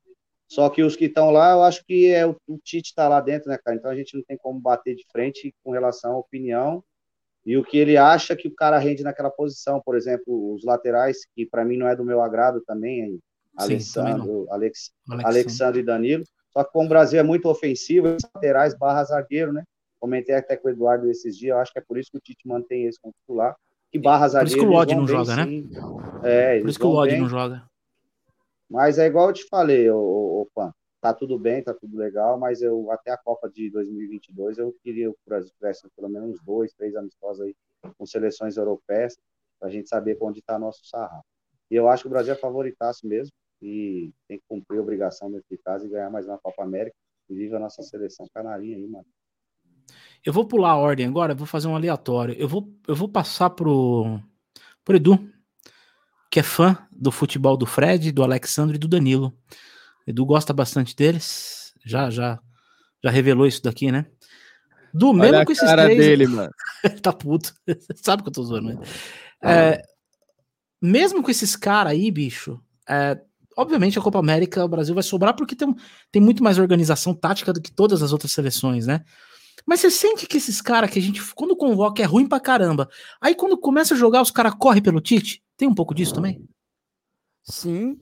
Só 0.46 0.68
que 0.68 0.82
os 0.82 0.94
que 0.96 1.06
estão 1.06 1.30
lá, 1.30 1.52
eu 1.52 1.62
acho 1.62 1.84
que 1.84 2.08
é 2.08 2.26
o, 2.26 2.36
o 2.46 2.58
Tite 2.58 2.90
está 2.90 3.08
lá 3.08 3.20
dentro, 3.20 3.48
né, 3.48 3.58
cara? 3.58 3.76
Então 3.76 3.90
a 3.90 3.96
gente 3.96 4.16
não 4.16 4.22
tem 4.22 4.36
como 4.36 4.60
bater 4.60 4.94
de 4.94 5.04
frente 5.10 5.52
com 5.64 5.72
relação 5.72 6.12
à 6.12 6.18
opinião 6.18 6.82
e 7.44 7.56
o 7.56 7.64
que 7.64 7.78
ele 7.78 7.96
acha 7.96 8.36
que 8.36 8.48
o 8.48 8.54
cara 8.54 8.78
rende 8.78 9.02
naquela 9.02 9.30
posição. 9.30 9.80
Por 9.84 9.96
exemplo, 9.96 10.54
os 10.54 10.64
laterais, 10.64 11.18
que 11.34 11.46
para 11.46 11.64
mim 11.64 11.76
não 11.76 11.88
é 11.88 11.96
do 11.96 12.04
meu 12.04 12.20
agrado 12.20 12.60
também, 12.66 13.18
Alessandro, 13.62 14.46
Alex, 14.50 14.92
Alexandre 15.24 15.80
e 15.80 15.84
Danilo. 15.84 16.24
Só 16.52 16.64
que 16.64 16.72
como 16.72 16.86
o 16.86 16.88
Brasil 16.88 17.20
é 17.20 17.22
muito 17.22 17.48
ofensivo, 17.48 18.08
os 18.08 18.22
laterais 18.34 18.74
barra 18.76 19.04
zagueiro, 19.04 19.52
né? 19.52 19.64
Comentei 20.00 20.34
até 20.34 20.56
com 20.56 20.68
o 20.68 20.70
Eduardo 20.70 21.08
esses 21.10 21.36
dias, 21.36 21.54
eu 21.54 21.60
acho 21.60 21.72
que 21.72 21.78
é 21.78 21.82
por 21.82 21.98
isso 21.98 22.10
que 22.10 22.18
o 22.18 22.20
Tite 22.20 22.48
mantém 22.48 22.86
esse 22.86 22.98
como 23.00 23.14
titular. 23.20 23.54
Que 23.92 23.98
barra 23.98 24.28
zagueiro. 24.28 24.50
Por 24.50 24.58
isso 24.58 24.66
que 24.66 24.72
o 24.72 24.76
Lodi 24.76 24.94
não 24.94 25.06
joga, 25.06 25.36
né? 25.36 25.46
É, 26.24 26.60
por 26.60 26.68
isso 26.68 26.78
que 26.78 26.86
o 26.86 26.90
Lodi 26.90 27.16
não 27.18 27.28
joga. 27.28 27.62
Mas 28.68 28.98
é 28.98 29.06
igual 29.06 29.28
eu 29.28 29.32
te 29.32 29.46
falei, 29.48 29.90
ô, 29.90 29.98
ô, 29.98 30.48
Pan, 30.54 30.72
tá 31.00 31.12
tudo 31.12 31.38
bem, 31.38 31.62
tá 31.62 31.74
tudo 31.74 31.96
legal, 31.96 32.38
mas 32.38 32.62
eu 32.62 32.90
até 32.90 33.10
a 33.10 33.16
Copa 33.16 33.50
de 33.50 33.68
2022 33.70 34.58
eu 34.58 34.74
queria 34.82 35.08
que 35.08 35.10
o 35.10 35.28
Brasil 35.28 35.50
tivesse 35.56 35.88
pelo 35.96 36.08
menos 36.08 36.40
dois, 36.40 36.72
três 36.72 36.94
amistosos 36.94 37.42
aí 37.42 37.54
com 37.98 38.06
seleções 38.06 38.56
europeias, 38.56 39.18
para 39.58 39.68
a 39.68 39.72
gente 39.72 39.88
saber 39.88 40.16
onde 40.20 40.38
está 40.38 40.58
nosso 40.58 40.86
sarrafo. 40.86 41.24
E 41.70 41.74
eu 41.74 41.88
acho 41.88 42.04
que 42.04 42.08
o 42.08 42.10
Brasil 42.10 42.32
é 42.32 42.36
favoritaço 42.36 43.06
mesmo 43.06 43.32
e 43.62 44.12
tem 44.26 44.38
que 44.38 44.44
cumprir 44.48 44.78
a 44.78 44.82
obrigação 44.82 45.30
dentro 45.30 45.46
de 45.50 45.58
casa 45.58 45.86
e 45.86 45.90
ganhar 45.90 46.10
mais 46.10 46.26
uma 46.26 46.38
Copa 46.38 46.62
América. 46.62 46.96
E 47.28 47.34
viva 47.34 47.56
a 47.56 47.60
nossa 47.60 47.82
seleção 47.82 48.26
canarinha 48.34 48.76
aí, 48.76 48.86
mano. 48.86 49.06
Eu 50.24 50.32
vou 50.32 50.46
pular 50.46 50.70
a 50.70 50.76
ordem 50.76 51.06
agora, 51.06 51.34
vou 51.34 51.46
fazer 51.46 51.68
um 51.68 51.76
aleatório. 51.76 52.34
Eu 52.34 52.48
vou, 52.48 52.72
eu 52.86 52.94
vou 52.94 53.08
passar 53.08 53.50
pro, 53.50 54.20
pro 54.84 54.96
Edu, 54.96 55.30
que 56.30 56.40
é 56.40 56.42
fã 56.42 56.86
do 56.90 57.10
futebol 57.10 57.56
do 57.56 57.66
Fred, 57.66 58.12
do 58.12 58.22
Alexandre 58.22 58.76
e 58.76 58.78
do 58.78 58.88
Danilo. 58.88 59.36
Edu 60.06 60.26
gosta 60.26 60.52
bastante 60.52 60.94
deles. 60.94 61.72
Já, 61.84 62.10
já, 62.10 62.38
já 63.02 63.10
revelou 63.10 63.46
isso 63.46 63.62
daqui, 63.62 63.90
né? 63.90 64.06
Do 64.92 65.10
Olha 65.10 65.18
mesmo 65.18 65.44
com 65.44 65.52
esses 65.52 65.64
cara 65.64 65.84
três. 65.84 65.98
dele, 65.98 66.26
mano. 66.28 66.52
tá 67.02 67.12
puto. 67.12 67.54
Sabe 67.96 68.22
que 68.22 68.28
eu 68.28 68.32
tô 68.32 68.42
zoando, 68.42 68.74
né? 68.74 68.80
É, 69.42 69.82
mesmo 70.82 71.22
com 71.22 71.30
esses 71.30 71.56
caras 71.56 71.92
aí, 71.92 72.10
bicho, 72.10 72.60
é, 72.88 73.20
obviamente 73.60 73.98
a 73.98 74.02
Copa 74.02 74.18
América 74.18 74.64
o 74.64 74.68
Brasil 74.68 74.94
vai 74.94 75.02
sobrar 75.02 75.34
porque 75.34 75.54
tem, 75.54 75.74
tem 76.10 76.20
muito 76.22 76.42
mais 76.42 76.58
organização 76.58 77.14
tática 77.14 77.52
do 77.52 77.60
que 77.60 77.72
todas 77.72 78.02
as 78.02 78.12
outras 78.12 78.32
seleções, 78.32 78.86
né? 78.86 79.04
Mas 79.66 79.80
você 79.80 79.90
sente 79.90 80.26
que 80.26 80.38
esses 80.38 80.60
caras 80.60 80.90
que 80.90 80.98
a 80.98 81.02
gente, 81.02 81.20
quando 81.34 81.56
convoca, 81.56 82.02
é 82.02 82.06
ruim 82.06 82.26
pra 82.26 82.40
caramba. 82.40 82.88
Aí 83.20 83.34
quando 83.34 83.58
começa 83.58 83.94
a 83.94 83.96
jogar, 83.96 84.22
os 84.22 84.30
caras 84.30 84.54
correm 84.54 84.82
pelo 84.82 85.00
Tite? 85.00 85.42
Tem 85.56 85.68
um 85.68 85.74
pouco 85.74 85.94
disso 85.94 86.14
também? 86.14 86.42
Sim. 87.44 87.98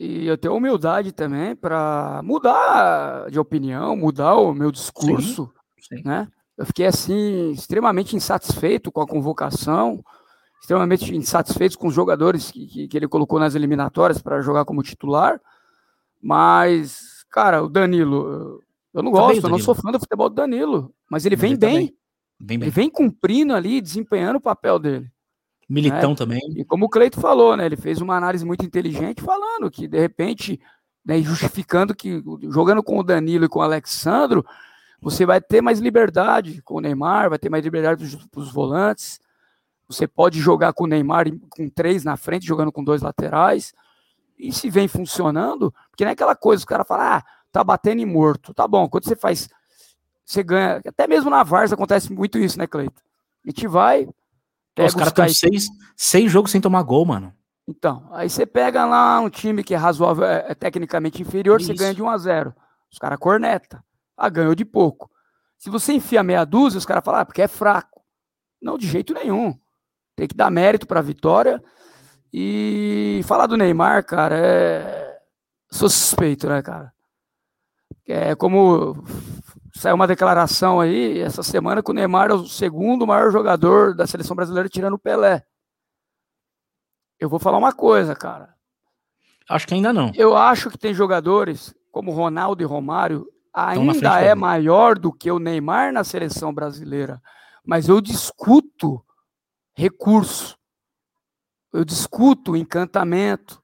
E 0.00 0.26
eu 0.26 0.38
tenho 0.38 0.54
humildade 0.54 1.12
também 1.12 1.56
para 1.56 2.20
mudar 2.24 3.30
de 3.30 3.38
opinião, 3.38 3.96
mudar 3.96 4.36
o 4.36 4.54
meu 4.54 4.70
discurso, 4.70 5.52
sim, 5.80 5.96
sim. 5.96 6.02
né? 6.04 6.28
Eu 6.56 6.66
fiquei 6.66 6.86
assim 6.86 7.50
extremamente 7.50 8.16
insatisfeito 8.16 8.90
com 8.90 9.00
a 9.00 9.06
convocação, 9.06 10.02
extremamente 10.60 11.14
insatisfeito 11.14 11.78
com 11.78 11.88
os 11.88 11.94
jogadores 11.94 12.50
que, 12.50 12.66
que, 12.66 12.88
que 12.88 12.96
ele 12.96 13.08
colocou 13.08 13.38
nas 13.38 13.54
eliminatórias 13.54 14.20
para 14.20 14.40
jogar 14.40 14.64
como 14.64 14.82
titular. 14.82 15.40
Mas, 16.20 17.24
cara, 17.30 17.62
o 17.62 17.68
Danilo, 17.68 18.62
eu 18.92 19.02
não 19.02 19.12
tá 19.12 19.18
gosto, 19.20 19.44
eu 19.44 19.50
não 19.50 19.58
sou 19.58 19.74
fã 19.74 19.90
do 19.90 20.00
futebol 20.00 20.28
do 20.28 20.34
Danilo, 20.34 20.92
mas 21.08 21.24
ele 21.24 21.36
mas 21.36 21.40
vem 21.40 21.50
ele 21.52 21.58
bem. 21.58 21.86
Tá 21.86 21.94
bem. 22.40 22.58
bem. 22.58 22.66
Ele 22.66 22.70
vem 22.70 22.90
cumprindo 22.90 23.54
ali, 23.54 23.80
desempenhando 23.80 24.36
o 24.36 24.40
papel 24.40 24.78
dele. 24.78 25.10
Militão 25.68 26.10
né? 26.10 26.16
também. 26.16 26.40
E 26.56 26.64
como 26.64 26.86
o 26.86 26.88
Cleito 26.88 27.20
falou, 27.20 27.56
né? 27.56 27.66
Ele 27.66 27.76
fez 27.76 28.00
uma 28.00 28.16
análise 28.16 28.44
muito 28.44 28.64
inteligente 28.64 29.22
falando 29.22 29.70
que, 29.70 29.86
de 29.86 29.98
repente, 29.98 30.58
né, 31.04 31.20
justificando 31.20 31.94
que 31.94 32.22
jogando 32.50 32.82
com 32.82 32.98
o 32.98 33.02
Danilo 33.02 33.44
e 33.44 33.48
com 33.48 33.58
o 33.58 33.62
Alexandro, 33.62 34.44
você 35.00 35.26
vai 35.26 35.40
ter 35.40 35.60
mais 35.60 35.78
liberdade 35.78 36.62
com 36.62 36.76
o 36.76 36.80
Neymar, 36.80 37.28
vai 37.28 37.38
ter 37.38 37.50
mais 37.50 37.62
liberdade 37.62 38.18
para 38.30 38.40
os 38.40 38.50
volantes. 38.50 39.20
Você 39.88 40.06
pode 40.06 40.38
jogar 40.40 40.72
com 40.72 40.84
o 40.84 40.86
Neymar 40.86 41.26
com 41.48 41.68
três 41.68 42.04
na 42.04 42.16
frente, 42.16 42.46
jogando 42.46 42.70
com 42.70 42.84
dois 42.84 43.00
laterais. 43.00 43.72
E 44.38 44.52
se 44.52 44.68
vem 44.68 44.86
funcionando, 44.86 45.74
porque 45.90 46.04
não 46.04 46.10
é 46.10 46.12
aquela 46.12 46.36
coisa, 46.36 46.62
o 46.62 46.66
cara 46.66 46.84
fala, 46.84 47.16
ah, 47.16 47.24
tá 47.50 47.64
batendo 47.64 48.00
em 48.00 48.06
morto. 48.06 48.52
Tá 48.52 48.68
bom, 48.68 48.88
quando 48.88 49.04
você 49.04 49.16
faz, 49.16 49.48
você 50.24 50.42
ganha. 50.42 50.80
Até 50.86 51.06
mesmo 51.06 51.30
na 51.30 51.42
Varsa 51.42 51.74
acontece 51.74 52.12
muito 52.12 52.38
isso, 52.38 52.58
né, 52.58 52.66
Cleito? 52.66 53.02
A 53.44 53.50
gente 53.50 53.66
vai, 53.66 54.06
os 54.86 54.94
caras 54.94 55.08
estão 55.08 55.28
seis, 55.28 55.68
seis 55.96 56.30
jogos 56.30 56.50
sem 56.50 56.60
tomar 56.60 56.82
gol, 56.82 57.04
mano. 57.06 57.32
Então, 57.66 58.08
aí 58.12 58.30
você 58.30 58.46
pega 58.46 58.86
lá 58.86 59.20
um 59.20 59.28
time 59.28 59.62
que 59.62 59.74
é 59.74 59.76
razoável, 59.76 60.24
é, 60.24 60.46
é 60.48 60.54
tecnicamente 60.54 61.20
inferior, 61.20 61.60
Isso. 61.60 61.68
você 61.68 61.74
ganha 61.74 61.94
de 61.94 62.02
1 62.02 62.08
a 62.08 62.16
0 62.16 62.54
Os 62.90 62.98
caras 62.98 63.18
corneta. 63.18 63.84
Ah, 64.16 64.28
ganhou 64.28 64.54
de 64.54 64.64
pouco. 64.64 65.10
Se 65.58 65.68
você 65.68 65.92
enfia 65.92 66.22
meia 66.22 66.44
dúzia, 66.44 66.78
os 66.78 66.86
caras 66.86 67.04
falam, 67.04 67.20
ah, 67.20 67.24
porque 67.26 67.42
é 67.42 67.48
fraco. 67.48 68.02
Não, 68.60 68.78
de 68.78 68.86
jeito 68.86 69.12
nenhum. 69.12 69.58
Tem 70.18 70.26
que 70.26 70.34
dar 70.34 70.50
mérito 70.50 70.84
para 70.84 70.98
a 70.98 71.02
vitória. 71.02 71.62
E 72.32 73.20
falar 73.24 73.46
do 73.46 73.56
Neymar, 73.56 74.04
cara, 74.04 74.36
é. 74.36 75.18
Sou 75.70 75.88
suspeito, 75.88 76.48
né, 76.48 76.60
cara? 76.60 76.92
É 78.08 78.34
como 78.34 78.96
Saiu 79.78 79.94
uma 79.94 80.08
declaração 80.08 80.80
aí 80.80 81.20
essa 81.20 81.40
semana 81.40 81.84
que 81.84 81.90
o 81.92 81.94
Neymar 81.94 82.30
é 82.32 82.34
o 82.34 82.44
segundo 82.44 83.06
maior 83.06 83.30
jogador 83.30 83.94
da 83.94 84.08
seleção 84.08 84.34
brasileira 84.34 84.68
tirando 84.68 84.94
o 84.94 84.98
Pelé. 84.98 85.44
Eu 87.20 87.28
vou 87.28 87.38
falar 87.38 87.58
uma 87.58 87.72
coisa, 87.72 88.12
cara. 88.16 88.56
Acho 89.48 89.68
que 89.68 89.74
ainda 89.74 89.92
não. 89.92 90.10
Eu 90.16 90.36
acho 90.36 90.68
que 90.68 90.76
tem 90.76 90.92
jogadores 90.92 91.72
como 91.92 92.10
Ronaldo 92.10 92.60
e 92.60 92.66
Romário 92.66 93.24
ainda 93.54 94.20
é 94.20 94.34
maior 94.34 94.98
do 94.98 95.12
que 95.12 95.30
o 95.30 95.38
Neymar 95.38 95.92
na 95.92 96.02
seleção 96.02 96.52
brasileira. 96.52 97.22
Mas 97.64 97.88
eu 97.88 98.00
discuto 98.00 99.00
recurso. 99.78 100.58
Eu 101.72 101.84
discuto 101.84 102.56
encantamento. 102.56 103.62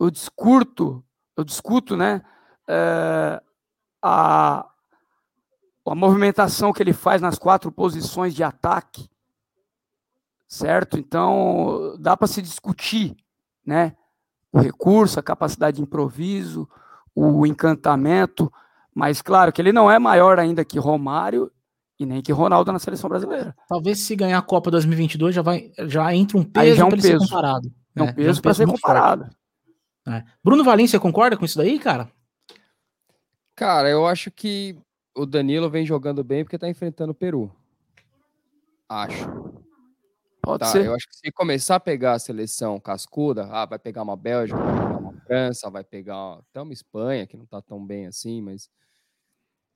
Eu 0.00 0.10
discuto, 0.10 1.04
eu 1.36 1.44
discuto, 1.44 1.94
né? 1.94 2.22
É, 2.66 3.42
a, 4.02 4.66
a 5.86 5.94
movimentação 5.94 6.72
que 6.72 6.82
ele 6.82 6.94
faz 6.94 7.20
nas 7.20 7.38
quatro 7.38 7.70
posições 7.70 8.34
de 8.34 8.42
ataque, 8.42 9.10
certo? 10.48 10.98
Então, 10.98 11.96
dá 11.98 12.16
para 12.16 12.26
se 12.26 12.40
discutir, 12.40 13.14
né? 13.64 13.94
O 14.50 14.58
recurso, 14.58 15.20
a 15.20 15.22
capacidade 15.22 15.76
de 15.76 15.82
improviso, 15.82 16.68
o 17.14 17.46
encantamento, 17.46 18.50
mas 18.94 19.20
claro 19.20 19.52
que 19.52 19.60
ele 19.60 19.72
não 19.72 19.90
é 19.90 19.98
maior 19.98 20.38
ainda 20.38 20.64
que 20.64 20.78
Romário 20.78 21.52
e 21.98 22.04
nem 22.04 22.20
que 22.20 22.32
Ronaldo 22.32 22.72
na 22.72 22.78
seleção 22.78 23.08
brasileira. 23.08 23.54
Talvez 23.68 24.00
se 24.00 24.14
ganhar 24.14 24.38
a 24.38 24.42
Copa 24.42 24.70
2022 24.70 25.34
já 25.34 25.42
vai 25.42 25.70
já 25.86 26.14
entra 26.14 26.36
um 26.36 26.44
peso 26.44 26.80
é 26.80 26.84
um 26.84 26.88
para 26.88 27.00
ser 27.00 27.18
comparado. 27.18 27.72
É 27.94 28.02
um 28.02 28.12
peso, 28.12 28.28
é 28.28 28.40
um 28.40 28.42
para 28.42 28.54
ser 28.54 28.66
comparado. 28.66 29.30
É. 30.08 30.22
Bruno 30.44 30.62
Valim, 30.62 30.86
você 30.86 30.98
concorda 30.98 31.36
com 31.36 31.44
isso 31.44 31.58
daí, 31.58 31.78
cara? 31.78 32.10
Cara, 33.56 33.88
eu 33.88 34.06
acho 34.06 34.30
que 34.30 34.78
o 35.16 35.24
Danilo 35.24 35.70
vem 35.70 35.86
jogando 35.86 36.22
bem 36.22 36.44
porque 36.44 36.58
tá 36.58 36.68
enfrentando 36.68 37.12
o 37.12 37.14
Peru. 37.14 37.50
Acho. 38.88 39.56
Pode 40.42 40.60
tá, 40.60 40.66
ser. 40.66 40.86
Eu 40.86 40.94
acho 40.94 41.08
que 41.08 41.16
se 41.16 41.32
começar 41.32 41.76
a 41.76 41.80
pegar 41.80 42.12
a 42.12 42.18
seleção 42.18 42.78
cascuda, 42.78 43.48
ah, 43.50 43.66
vai 43.66 43.78
pegar 43.78 44.02
uma 44.02 44.16
Bélgica, 44.16 44.58
vai 44.58 44.74
pegar 44.74 44.98
uma 44.98 45.12
França, 45.26 45.70
vai 45.70 45.82
pegar 45.82 46.38
até 46.38 46.60
uma 46.60 46.72
Espanha, 46.72 47.26
que 47.26 47.36
não 47.36 47.46
tá 47.46 47.60
tão 47.60 47.84
bem 47.84 48.06
assim, 48.06 48.40
mas 48.40 48.68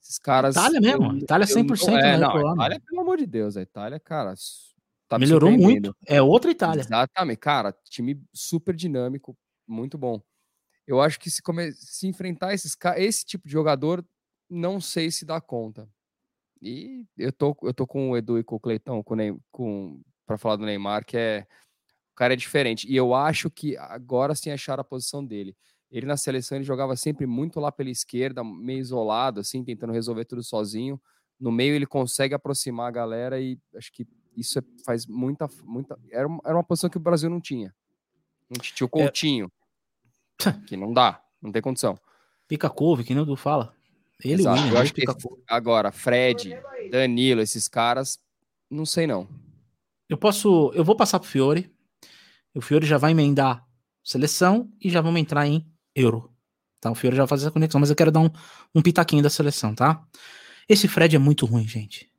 esses 0.03 0.19
caras. 0.19 0.57
Itália 0.57 0.81
mesmo, 0.81 1.13
eu, 1.13 1.19
Itália 1.19 1.47
100%. 1.47 1.89
Eu, 1.89 1.99
é, 1.99 2.03
né, 2.03 2.17
não, 2.19 2.55
Itália, 2.55 2.81
pelo 2.81 3.01
amor 3.01 3.19
de 3.19 3.27
Deus, 3.27 3.57
a 3.57 3.63
Itália, 3.63 4.01
cara, 4.01 4.35
tá 5.09 5.19
melhorou 5.19 5.51
muito. 5.51 5.95
É 6.07 6.21
outra 6.21 6.51
Itália. 6.51 6.81
Exatamente, 6.81 7.39
cara, 7.39 7.75
time 7.89 8.21
super 8.33 8.75
dinâmico, 8.75 9.37
muito 9.67 9.99
bom. 9.99 10.21
Eu 10.87 11.01
acho 11.01 11.21
que 11.21 11.31
se, 11.31 11.43
come... 11.43 11.73
se 11.73 12.07
enfrentar 12.07 12.53
esses, 12.53 12.77
esse 12.97 13.25
tipo 13.25 13.47
de 13.47 13.53
jogador, 13.53 14.05
não 14.49 14.81
sei 14.81 15.11
se 15.11 15.25
dá 15.25 15.41
conta. 15.41 15.89
E 16.61 17.07
eu 17.17 17.33
tô, 17.33 17.57
eu 17.63 17.73
tô 17.73 17.87
com 17.87 18.11
o 18.11 18.17
Edu 18.17 18.39
e 18.39 18.45
com 18.45 18.57
o 18.57 18.61
Cleitão 18.61 19.03
com, 19.03 19.17
com, 19.51 20.03
para 20.27 20.37
falar 20.37 20.57
do 20.57 20.67
Neymar, 20.67 21.05
que 21.05 21.17
é. 21.17 21.47
O 22.13 22.15
cara 22.21 22.35
é 22.35 22.37
diferente. 22.37 22.87
E 22.91 22.95
eu 22.95 23.15
acho 23.15 23.49
que 23.49 23.77
agora 23.79 24.35
sim 24.35 24.51
acharam 24.51 24.83
a 24.83 24.85
posição 24.85 25.25
dele. 25.25 25.57
Ele 25.91 26.07
na 26.07 26.17
seleção 26.17 26.57
ele 26.57 26.65
jogava 26.65 26.95
sempre 26.97 27.27
muito 27.27 27.59
lá 27.59 27.73
pela 27.73 27.91
esquerda, 27.91 28.45
meio 28.45 28.79
isolado, 28.79 29.41
assim, 29.41 29.65
tentando 29.65 29.93
resolver 29.93 30.25
tudo 30.25 30.43
sozinho. 30.43 31.01
No 31.39 31.51
meio 31.51 31.75
ele 31.75 31.87
consegue 31.87 32.35
aproximar 32.35 32.89
a 32.89 32.93
galera 32.93 33.41
e 33.41 33.59
acho 33.75 33.93
que 33.93 34.07
isso 34.37 34.59
é, 34.59 34.63
faz 34.85 35.07
muita. 35.07 35.49
muita 35.65 35.99
era, 36.11 36.29
uma, 36.29 36.41
era 36.45 36.55
uma 36.55 36.65
posição 36.65 36.89
que 36.89 36.97
o 36.97 37.01
Brasil 37.01 37.29
não 37.29 37.41
tinha. 37.41 37.75
Não 38.49 38.61
tinha 38.61 38.87
o 38.87 38.99
é. 38.99 39.03
Coutinho. 39.03 39.47
É... 39.47 39.51
Que 40.67 40.77
não 40.77 40.93
dá, 40.93 41.23
não 41.43 41.53
tem 41.53 41.61
condição. 41.61 41.99
Pica 42.49 42.71
couve, 42.71 43.05
que 43.05 43.13
nem 43.13 43.23
o 43.23 43.27
Edu 43.27 43.37
fala. 43.37 43.75
Ele 44.25 44.43
Exato. 44.43 44.69
eu 44.69 44.79
acho 44.79 44.95
que 44.95 45.05
agora, 45.47 45.91
Fred, 45.93 46.57
Danilo, 46.91 47.41
esses 47.41 47.69
caras, 47.69 48.19
não 48.71 48.87
sei 48.87 49.07
não. 49.07 49.29
Eu 50.09 50.19
posso, 50.19 50.73
eu 50.75 50.85
vou 50.85 50.97
passar 50.97 51.19
pro 51.19 51.29
Fiore. 51.29 51.71
O 52.55 52.61
Fiore 52.61 52.87
já 52.87 52.99
vai 52.99 53.13
emendar 53.13 53.65
seleção 54.03 54.71
e 54.81 54.91
já 54.91 55.01
vamos 55.01 55.21
entrar 55.21 55.47
em 55.47 55.67
euro. 55.95 56.33
Tá? 56.81 56.91
O 56.91 56.95
Fiore 56.95 57.17
já 57.17 57.23
vai 57.23 57.29
fazer 57.29 57.45
essa 57.45 57.53
conexão, 57.53 57.81
mas 57.81 57.91
eu 57.91 57.97
quero 57.97 58.11
dar 58.11 58.21
um, 58.21 58.31
um 58.75 58.83
pitaquinho 58.83 59.23
da 59.23 59.31
seleção, 59.31 59.75
tá? 59.75 60.03
Esse 60.69 60.89
Fred 60.89 61.15
é 61.15 61.19
muito 61.19 61.45
ruim, 61.47 61.67
gente. 61.67 62.11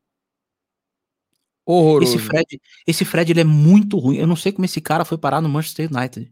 Horroroso. 1.66 2.16
Esse 2.16 2.26
Fred, 2.26 2.62
esse 2.86 3.06
Fred 3.06 3.32
ele 3.32 3.42
é 3.42 3.46
muito 3.46 3.98
ruim. 3.98 4.18
Eu 4.18 4.28
não 4.28 4.36
sei 4.36 4.52
como 4.52 4.66
esse 4.66 4.82
cara 4.82 5.06
foi 5.06 5.18
parar 5.18 5.42
no 5.42 5.50
Manchester 5.50 5.90
United. 5.92 6.32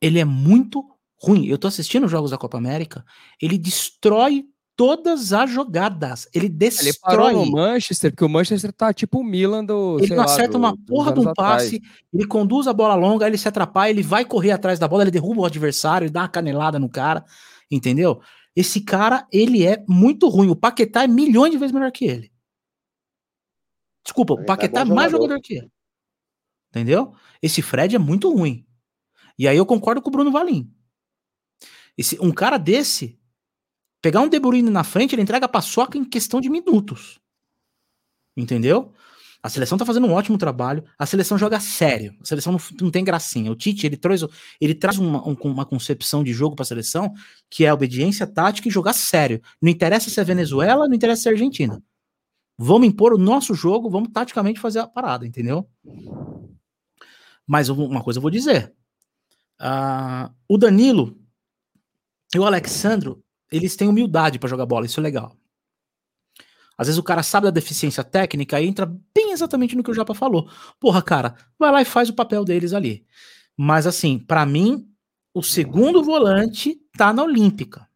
Ele 0.00 0.18
é 0.18 0.24
muito 0.24 0.84
ruim. 1.16 1.46
Eu 1.46 1.58
tô 1.58 1.68
assistindo 1.68 2.04
os 2.04 2.10
jogos 2.10 2.30
da 2.30 2.38
Copa 2.38 2.58
América, 2.58 3.04
ele 3.40 3.56
destrói 3.56 4.46
todas 4.76 5.32
as 5.32 5.50
jogadas. 5.50 6.28
Ele 6.34 6.48
destrói. 6.48 6.88
Ele 6.88 6.98
parou 7.00 7.32
no 7.32 7.50
Manchester, 7.50 8.10
porque 8.12 8.24
o 8.24 8.28
Manchester 8.28 8.72
tá 8.72 8.92
tipo 8.92 9.20
o 9.20 9.24
Milan 9.24 9.64
do. 9.64 9.98
Ele 9.98 10.14
não 10.14 10.24
acerta 10.24 10.52
do, 10.52 10.58
uma 10.58 10.76
porra 10.76 11.12
de 11.12 11.20
um 11.20 11.32
passe, 11.32 11.80
ele 12.12 12.26
conduz 12.26 12.68
a 12.68 12.72
bola 12.72 12.94
longa, 12.94 13.26
ele 13.26 13.38
se 13.38 13.48
atrapalha, 13.48 13.90
ele 13.90 14.02
vai 14.02 14.24
correr 14.24 14.52
atrás 14.52 14.78
da 14.78 14.86
bola, 14.86 15.02
ele 15.02 15.10
derruba 15.10 15.40
o 15.40 15.46
adversário, 15.46 16.04
ele 16.04 16.12
dá 16.12 16.20
uma 16.20 16.28
canelada 16.28 16.78
no 16.78 16.88
cara, 16.88 17.24
entendeu? 17.70 18.20
Esse 18.54 18.80
cara, 18.80 19.26
ele 19.32 19.66
é 19.66 19.82
muito 19.88 20.28
ruim. 20.28 20.48
O 20.48 20.56
Paquetá 20.56 21.04
é 21.04 21.08
milhões 21.08 21.50
de 21.50 21.58
vezes 21.58 21.72
melhor 21.72 21.90
que 21.90 22.04
ele. 22.04 22.32
Desculpa, 24.04 24.34
o 24.34 24.44
Paquetá 24.44 24.80
é, 24.80 24.82
é 24.82 24.84
mais 24.84 25.10
jogador 25.10 25.40
que 25.40 25.54
ele. 25.54 25.70
Entendeu? 26.70 27.14
Esse 27.42 27.60
Fred 27.62 27.96
é 27.96 27.98
muito 27.98 28.32
ruim. 28.32 28.64
E 29.38 29.48
aí 29.48 29.56
eu 29.56 29.66
concordo 29.66 30.00
com 30.00 30.08
o 30.08 30.12
Bruno 30.12 30.30
Valim. 30.30 30.70
Esse, 31.98 32.18
um 32.20 32.32
cara 32.32 32.56
desse, 32.58 33.18
pegar 34.00 34.20
um 34.20 34.28
De 34.28 34.38
Bruyne 34.38 34.70
na 34.70 34.84
frente, 34.84 35.14
ele 35.14 35.22
entrega 35.22 35.46
a 35.46 35.48
paçoca 35.48 35.98
em 35.98 36.04
questão 36.04 36.40
de 36.40 36.48
minutos. 36.48 37.18
Entendeu? 38.36 38.92
A 39.42 39.48
seleção 39.48 39.78
tá 39.78 39.84
fazendo 39.84 40.06
um 40.06 40.12
ótimo 40.12 40.36
trabalho. 40.36 40.84
A 40.98 41.06
seleção 41.06 41.38
joga 41.38 41.60
sério. 41.60 42.16
A 42.20 42.24
seleção 42.24 42.52
não, 42.52 42.60
não 42.80 42.90
tem 42.90 43.04
gracinha. 43.04 43.50
O 43.50 43.54
Tite, 43.54 43.86
ele 43.86 43.96
traz, 43.96 44.22
ele 44.60 44.74
traz 44.74 44.98
uma, 44.98 45.26
um, 45.26 45.34
uma 45.44 45.64
concepção 45.64 46.24
de 46.24 46.32
jogo 46.32 46.56
para 46.56 46.64
a 46.64 46.66
seleção 46.66 47.14
que 47.48 47.64
é 47.64 47.72
obediência 47.72 48.26
tática 48.26 48.66
e 48.66 48.70
jogar 48.72 48.92
sério. 48.92 49.40
Não 49.62 49.70
interessa 49.70 50.10
se 50.10 50.18
é 50.18 50.24
Venezuela, 50.24 50.88
não 50.88 50.94
interessa 50.94 51.22
se 51.22 51.28
é 51.28 51.32
Argentina. 51.32 51.80
Vamos 52.58 52.88
impor 52.88 53.12
o 53.12 53.18
nosso 53.18 53.54
jogo, 53.54 53.90
vamos 53.90 54.10
taticamente 54.12 54.58
fazer 54.58 54.80
a 54.80 54.86
parada, 54.86 55.26
entendeu? 55.26 55.68
Mas 57.46 57.68
uma 57.68 58.02
coisa 58.02 58.18
eu 58.18 58.22
vou 58.22 58.30
dizer. 58.30 58.74
Uh, 59.60 60.34
o 60.48 60.58
Danilo 60.58 61.16
e 62.34 62.38
o 62.38 62.44
Alexandro, 62.44 63.22
eles 63.50 63.76
têm 63.76 63.88
humildade 63.88 64.38
para 64.38 64.48
jogar 64.48 64.66
bola, 64.66 64.86
isso 64.86 65.00
é 65.00 65.02
legal. 65.02 65.36
Às 66.78 66.88
vezes 66.88 66.98
o 66.98 67.02
cara 67.02 67.22
sabe 67.22 67.46
da 67.46 67.50
deficiência 67.50 68.04
técnica 68.04 68.60
e 68.60 68.66
entra 68.66 68.86
bem 69.14 69.32
exatamente 69.32 69.74
no 69.74 69.82
que 69.82 69.90
o 69.90 69.94
Japa 69.94 70.14
falou. 70.14 70.50
Porra, 70.78 71.02
cara, 71.02 71.34
vai 71.58 71.72
lá 71.72 71.80
e 71.80 71.86
faz 71.86 72.08
o 72.08 72.14
papel 72.14 72.44
deles 72.44 72.72
ali. 72.72 73.06
Mas 73.56 73.86
assim, 73.86 74.18
para 74.18 74.44
mim, 74.44 74.86
o 75.32 75.42
segundo 75.42 76.02
volante 76.02 76.78
tá 76.96 77.12
na 77.12 77.22
Olímpica. 77.22 77.88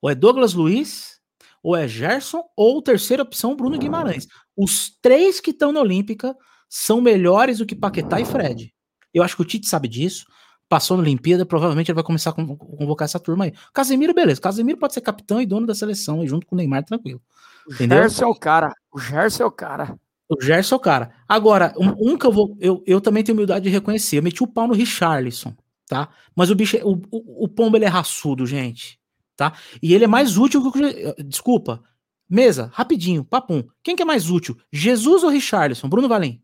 Ou 0.00 0.08
é 0.08 0.14
Douglas 0.14 0.54
Luiz, 0.54 1.20
ou 1.62 1.76
é 1.76 1.86
Gerson, 1.86 2.42
ou 2.56 2.80
terceira 2.80 3.22
opção, 3.22 3.54
Bruno 3.54 3.78
Guimarães. 3.78 4.26
Os 4.56 4.90
três 5.02 5.40
que 5.40 5.50
estão 5.50 5.72
na 5.72 5.80
Olímpica 5.80 6.34
são 6.68 7.00
melhores 7.00 7.58
do 7.58 7.66
que 7.66 7.74
Paquetá 7.74 8.20
e 8.20 8.24
Fred. 8.24 8.74
Eu 9.12 9.22
acho 9.22 9.36
que 9.36 9.42
o 9.42 9.44
Tite 9.44 9.68
sabe 9.68 9.88
disso. 9.88 10.26
Passou 10.68 10.96
na 10.96 11.02
Olimpíada, 11.02 11.46
provavelmente 11.46 11.90
ele 11.90 11.94
vai 11.94 12.04
começar 12.04 12.30
a 12.30 12.32
convocar 12.34 13.06
essa 13.06 13.18
turma 13.18 13.46
aí. 13.46 13.54
Casemiro, 13.72 14.12
beleza. 14.12 14.40
Casemiro 14.40 14.78
pode 14.78 14.92
ser 14.92 15.00
capitão 15.00 15.40
e 15.40 15.46
dono 15.46 15.66
da 15.66 15.74
seleção, 15.74 16.22
e 16.22 16.28
junto 16.28 16.46
com 16.46 16.54
o 16.54 16.58
Neymar, 16.58 16.84
tranquilo. 16.84 17.20
O 17.66 17.72
Gerson 17.72 18.24
é 18.24 18.28
o 18.28 18.34
cara. 18.34 18.72
O 18.92 18.98
Gerson 18.98 19.42
é 19.42 19.46
o 19.46 19.50
cara. 19.50 19.98
O 20.28 20.42
Gerson 20.42 20.74
é 20.74 20.78
o 20.78 20.80
cara. 20.80 21.10
Agora, 21.26 21.74
um, 21.78 22.12
um 22.12 22.18
que 22.18 22.26
eu 22.26 22.32
vou. 22.32 22.56
Eu, 22.60 22.82
eu 22.86 23.00
também 23.00 23.24
tenho 23.24 23.36
humildade 23.36 23.64
de 23.64 23.70
reconhecer. 23.70 24.18
Eu 24.18 24.22
meti 24.22 24.42
o 24.42 24.46
pau 24.46 24.66
no 24.66 24.74
Richarlison, 24.74 25.54
tá? 25.86 26.08
Mas 26.34 26.50
o 26.50 26.54
bicho. 26.54 26.76
O, 26.78 27.00
o, 27.10 27.44
o 27.44 27.48
pombo 27.48 27.76
ele 27.76 27.84
é 27.84 27.88
raçudo, 27.88 28.46
gente. 28.46 28.98
Tá? 29.36 29.52
E 29.82 29.94
ele 29.94 30.04
é 30.04 30.08
mais 30.08 30.36
útil 30.36 30.70
que 30.70 30.78
o. 30.78 31.24
Desculpa. 31.24 31.82
Mesa, 32.28 32.70
rapidinho, 32.74 33.24
papum. 33.24 33.64
Quem 33.82 33.96
que 33.96 34.02
é 34.02 34.04
mais 34.04 34.28
útil? 34.28 34.58
Jesus 34.70 35.22
ou 35.22 35.30
Richarlison? 35.30 35.88
Bruno 35.88 36.08
Valim. 36.08 36.42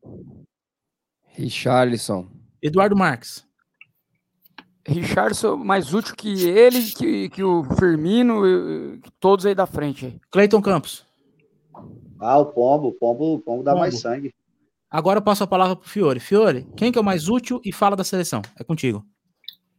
Richarlison. 1.32 2.30
Eduardo 2.62 2.96
Marques. 2.96 3.44
Richardson 4.86 5.56
mais 5.56 5.94
útil 5.94 6.14
que 6.14 6.48
ele, 6.48 6.82
que, 6.92 7.28
que 7.30 7.42
o 7.42 7.64
Firmino, 7.78 8.98
todos 9.18 9.46
aí 9.46 9.54
da 9.54 9.66
frente. 9.66 10.20
Cleiton 10.30 10.60
Campos. 10.60 11.04
Ah, 12.20 12.38
o 12.38 12.46
Pombo, 12.46 12.88
o 12.88 12.92
Pombo, 12.92 13.34
o 13.34 13.38
Pombo 13.38 13.62
dá 13.62 13.72
Pombo. 13.72 13.80
mais 13.80 14.00
sangue. 14.00 14.32
Agora 14.90 15.18
eu 15.18 15.22
passo 15.22 15.42
a 15.42 15.46
palavra 15.46 15.74
pro 15.74 15.88
Fiore. 15.88 16.20
Fiore, 16.20 16.66
quem 16.76 16.92
que 16.92 16.98
é 16.98 17.00
o 17.00 17.04
mais 17.04 17.28
útil 17.28 17.60
e 17.64 17.72
fala 17.72 17.96
da 17.96 18.04
seleção? 18.04 18.42
É 18.58 18.62
contigo. 18.62 19.04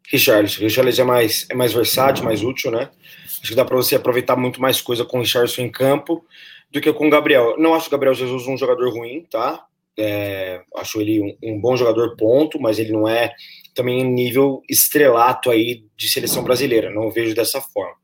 Richardson. 0.08 0.62
Richardson 0.62 1.02
é 1.02 1.06
mais, 1.06 1.48
é 1.50 1.56
mais 1.56 1.74
versátil, 1.74 2.26
mais 2.26 2.44
útil, 2.44 2.72
né? 2.72 2.90
Acho 3.26 3.50
que 3.50 3.56
dá 3.56 3.66
para 3.66 3.76
você 3.76 3.96
aproveitar 3.96 4.36
muito 4.36 4.62
mais 4.62 4.82
coisa 4.82 5.06
com 5.06 5.18
o 5.18 5.22
Richardson 5.22 5.62
em 5.62 5.72
campo 5.72 6.26
do 6.72 6.82
que 6.82 6.92
com 6.92 7.08
o 7.08 7.10
Gabriel. 7.10 7.56
Não 7.58 7.74
acho 7.74 7.88
o 7.88 7.92
Gabriel 7.92 8.14
Jesus 8.14 8.46
um 8.48 8.58
jogador 8.58 8.90
ruim, 8.94 9.26
tá? 9.30 9.66
É, 9.98 10.62
acho 10.76 11.00
ele 11.00 11.22
um, 11.22 11.54
um, 11.54 11.62
bom 11.62 11.76
jogador, 11.78 12.16
ponto, 12.18 12.60
mas 12.60 12.78
ele 12.78 12.92
não 12.92 13.08
é 13.08 13.34
também 13.76 14.00
em 14.00 14.12
nível 14.12 14.64
estrelato 14.68 15.52
aí 15.52 15.84
de 15.96 16.10
seleção 16.10 16.44
brasileira. 16.44 16.90
Não 16.90 17.12
vejo 17.12 17.36
dessa 17.36 17.62
forma. 17.62 17.96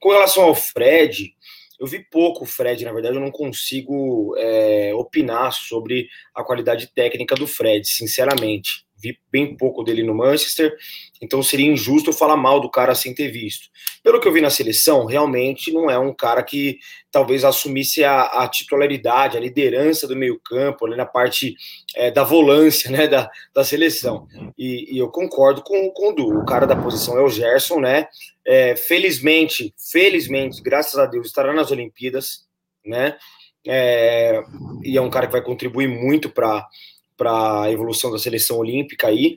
Com 0.00 0.10
relação 0.10 0.44
ao 0.44 0.54
Fred, 0.54 1.34
eu 1.78 1.86
vi 1.86 2.02
pouco 2.10 2.44
o 2.44 2.46
Fred, 2.46 2.84
na 2.84 2.92
verdade, 2.92 3.16
eu 3.16 3.20
não 3.20 3.30
consigo 3.30 4.34
é, 4.38 4.94
opinar 4.94 5.52
sobre 5.52 6.08
a 6.34 6.42
qualidade 6.42 6.90
técnica 6.94 7.34
do 7.34 7.46
Fred, 7.46 7.86
sinceramente 7.86 8.86
vi 8.98 9.18
bem 9.30 9.56
pouco 9.56 9.82
dele 9.82 10.02
no 10.02 10.14
Manchester, 10.14 10.74
então 11.20 11.42
seria 11.42 11.66
injusto 11.66 12.10
eu 12.10 12.14
falar 12.14 12.36
mal 12.36 12.60
do 12.60 12.70
cara 12.70 12.94
sem 12.94 13.14
ter 13.14 13.28
visto. 13.28 13.68
Pelo 14.02 14.20
que 14.20 14.26
eu 14.26 14.32
vi 14.32 14.40
na 14.40 14.50
seleção, 14.50 15.04
realmente 15.04 15.70
não 15.72 15.90
é 15.90 15.98
um 15.98 16.14
cara 16.14 16.42
que 16.42 16.78
talvez 17.16 17.44
assumisse 17.44 18.04
a, 18.04 18.24
a 18.24 18.46
titularidade, 18.46 19.38
a 19.38 19.40
liderança 19.40 20.06
do 20.06 20.14
meio-campo, 20.14 20.84
ali 20.84 20.96
na 20.96 21.06
parte 21.06 21.56
é, 21.94 22.10
da 22.10 22.22
volância 22.22 22.90
né, 22.92 23.08
da, 23.08 23.30
da 23.54 23.64
seleção. 23.64 24.28
E, 24.58 24.94
e, 24.94 24.98
eu 24.98 25.08
concordo 25.08 25.62
com, 25.62 25.90
com 25.92 26.10
o 26.10 26.12
Du. 26.12 26.28
O 26.28 26.44
cara 26.44 26.66
da 26.66 26.76
posição 26.76 27.16
é 27.16 27.22
o 27.22 27.30
Gerson, 27.30 27.80
né? 27.80 28.06
É, 28.44 28.76
felizmente, 28.76 29.72
felizmente, 29.90 30.60
graças 30.60 30.98
a 30.98 31.06
Deus, 31.06 31.28
estará 31.28 31.54
nas 31.54 31.70
Olimpíadas, 31.70 32.46
né? 32.84 33.16
É, 33.66 34.42
e 34.84 34.98
é 34.98 35.00
um 35.00 35.08
cara 35.08 35.26
que 35.26 35.32
vai 35.32 35.42
contribuir 35.42 35.88
muito 35.88 36.28
para 36.28 36.68
para 37.16 37.62
a 37.62 37.72
evolução 37.72 38.10
da 38.10 38.18
seleção 38.18 38.58
olímpica 38.58 39.06
aí, 39.06 39.36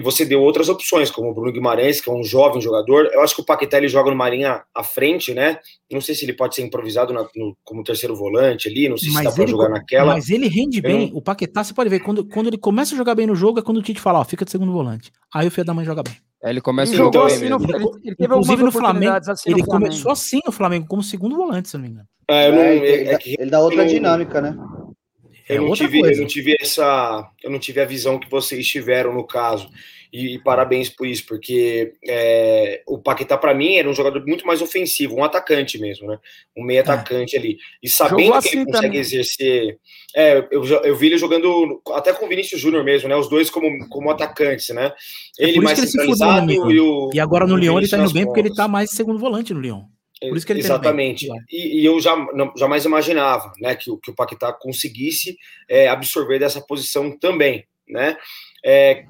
você 0.00 0.24
deu 0.24 0.40
outras 0.40 0.68
opções, 0.68 1.10
como 1.10 1.30
o 1.30 1.34
Bruno 1.34 1.52
Guimarães, 1.52 2.00
que 2.00 2.08
é 2.08 2.12
um 2.12 2.24
jovem 2.24 2.60
jogador. 2.60 3.10
Eu 3.12 3.20
acho 3.20 3.34
que 3.34 3.42
o 3.42 3.44
Paquetá 3.44 3.76
ele 3.76 3.88
joga 3.88 4.10
no 4.10 4.16
Marinha 4.16 4.62
à 4.74 4.82
frente, 4.82 5.34
né? 5.34 5.58
Não 5.90 6.00
sei 6.00 6.14
se 6.14 6.24
ele 6.24 6.32
pode 6.32 6.54
ser 6.54 6.62
improvisado 6.62 7.12
na, 7.12 7.26
no, 7.36 7.56
como 7.62 7.84
terceiro 7.84 8.16
volante 8.16 8.68
ali, 8.68 8.88
não 8.88 8.96
sei 8.96 9.10
mas 9.12 9.18
se 9.18 9.24
dá 9.24 9.32
para 9.32 9.46
jogar 9.46 9.68
naquela. 9.68 10.14
Mas 10.14 10.30
ele 10.30 10.48
rende 10.48 10.80
bem. 10.80 11.10
Não... 11.10 11.18
O 11.18 11.22
Paquetá, 11.22 11.62
você 11.62 11.74
pode 11.74 11.90
ver, 11.90 12.00
quando, 12.00 12.24
quando 12.24 12.46
ele 12.46 12.58
começa 12.58 12.94
a 12.94 12.98
jogar 12.98 13.14
bem 13.14 13.26
no 13.26 13.34
jogo, 13.34 13.58
é 13.58 13.62
quando 13.62 13.76
o 13.78 13.82
Tite 13.82 14.00
fala, 14.00 14.20
ó, 14.20 14.24
fica 14.24 14.44
de 14.44 14.50
segundo 14.50 14.72
volante. 14.72 15.12
Aí 15.34 15.46
o 15.46 15.50
filho 15.50 15.66
da 15.66 15.74
mãe 15.74 15.84
joga 15.84 16.02
bem. 16.02 16.16
É, 16.42 16.50
ele 16.50 16.60
começa 16.60 16.92
então, 16.92 17.08
a 17.08 17.12
jogar 17.12 17.26
assim, 17.26 17.40
bem 17.40 17.50
mesmo. 17.50 17.64
Ele, 17.64 17.84
ele, 18.04 18.16
teve 18.16 18.32
Inclusive 18.32 18.62
no 18.62 18.72
Flamengo, 18.72 19.16
assim 19.28 19.50
ele 19.50 19.60
no 19.60 19.66
Flamengo. 19.66 19.90
começou 19.90 20.12
assim 20.12 20.40
no 20.44 20.52
Flamengo, 20.52 20.86
como 20.88 21.02
segundo 21.02 21.36
volante, 21.36 21.68
se 21.68 21.74
não 21.74 21.82
me 21.82 21.90
engano. 21.90 22.08
É, 22.28 22.50
não, 22.50 22.58
é, 22.58 22.76
ele, 22.76 23.10
é 23.10 23.18
ele, 23.38 23.50
dá 23.50 23.60
outra 23.60 23.86
dinâmica, 23.86 24.40
né? 24.40 24.56
É 25.52 25.58
eu, 25.58 25.62
não 25.62 25.74
tive, 25.74 26.00
eu 26.00 26.16
não 26.18 26.26
tive 26.26 26.56
essa, 26.60 27.30
eu 27.42 27.50
não 27.50 27.58
tive 27.58 27.80
a 27.80 27.84
visão 27.84 28.18
que 28.18 28.30
vocês 28.30 28.66
tiveram 28.66 29.12
no 29.12 29.26
caso. 29.26 29.68
E, 30.12 30.34
e 30.34 30.38
parabéns 30.38 30.90
por 30.90 31.06
isso, 31.06 31.24
porque 31.26 31.94
é, 32.06 32.82
o 32.86 32.98
Paquetá, 32.98 33.38
para 33.38 33.54
mim, 33.54 33.76
era 33.76 33.88
um 33.88 33.94
jogador 33.94 34.22
muito 34.26 34.46
mais 34.46 34.60
ofensivo, 34.60 35.16
um 35.16 35.24
atacante 35.24 35.78
mesmo, 35.78 36.06
né? 36.06 36.18
Um 36.54 36.62
meio 36.62 36.78
é. 36.78 36.82
atacante 36.82 37.34
é. 37.34 37.38
ali. 37.38 37.56
E 37.82 37.88
sabendo 37.88 38.26
Jogou 38.26 38.32
que 38.32 38.48
assim 38.48 38.56
ele 38.58 38.66
consegue 38.66 38.86
também. 38.86 39.00
exercer. 39.00 39.78
É, 40.14 40.46
eu, 40.50 40.64
eu 40.64 40.96
vi 40.96 41.06
ele 41.06 41.16
jogando 41.16 41.80
até 41.94 42.12
com 42.12 42.26
o 42.26 42.28
Vinícius 42.28 42.60
Júnior 42.60 42.84
mesmo, 42.84 43.08
né? 43.08 43.16
Os 43.16 43.28
dois 43.28 43.48
como, 43.48 43.88
como 43.88 44.10
atacantes, 44.10 44.68
né? 44.68 44.92
É 45.40 45.48
ele 45.48 45.60
mais 45.60 45.78
ele 45.78 45.86
centralizado 45.86 46.52
e 46.52 46.78
o. 46.78 47.10
E 47.14 47.18
agora 47.18 47.46
no 47.46 47.56
Lyon 47.56 47.78
ele 47.78 47.88
tá 47.88 47.96
indo 47.96 48.12
bem 48.12 48.26
porque 48.26 48.40
ele 48.40 48.54
tá 48.54 48.68
mais 48.68 48.90
segundo 48.90 49.18
volante 49.18 49.54
no 49.54 49.60
Lyon. 49.60 49.84
Por 50.28 50.36
isso 50.36 50.46
que 50.46 50.52
ele 50.52 50.60
Exatamente. 50.60 51.28
E, 51.50 51.80
e, 51.80 51.84
eu 51.84 52.00
já, 52.00 52.16
não, 52.16 52.52
jamais 52.56 52.84
imaginava 52.84 53.52
né, 53.60 53.74
que, 53.74 53.90
que 53.98 54.10
o 54.10 54.14
Paquetá 54.14 54.52
conseguisse 54.52 55.36
é, 55.68 55.88
absorver 55.88 56.38
dessa 56.38 56.60
posição 56.60 57.16
também. 57.18 57.66
Né? 57.88 58.16
É, 58.64 59.04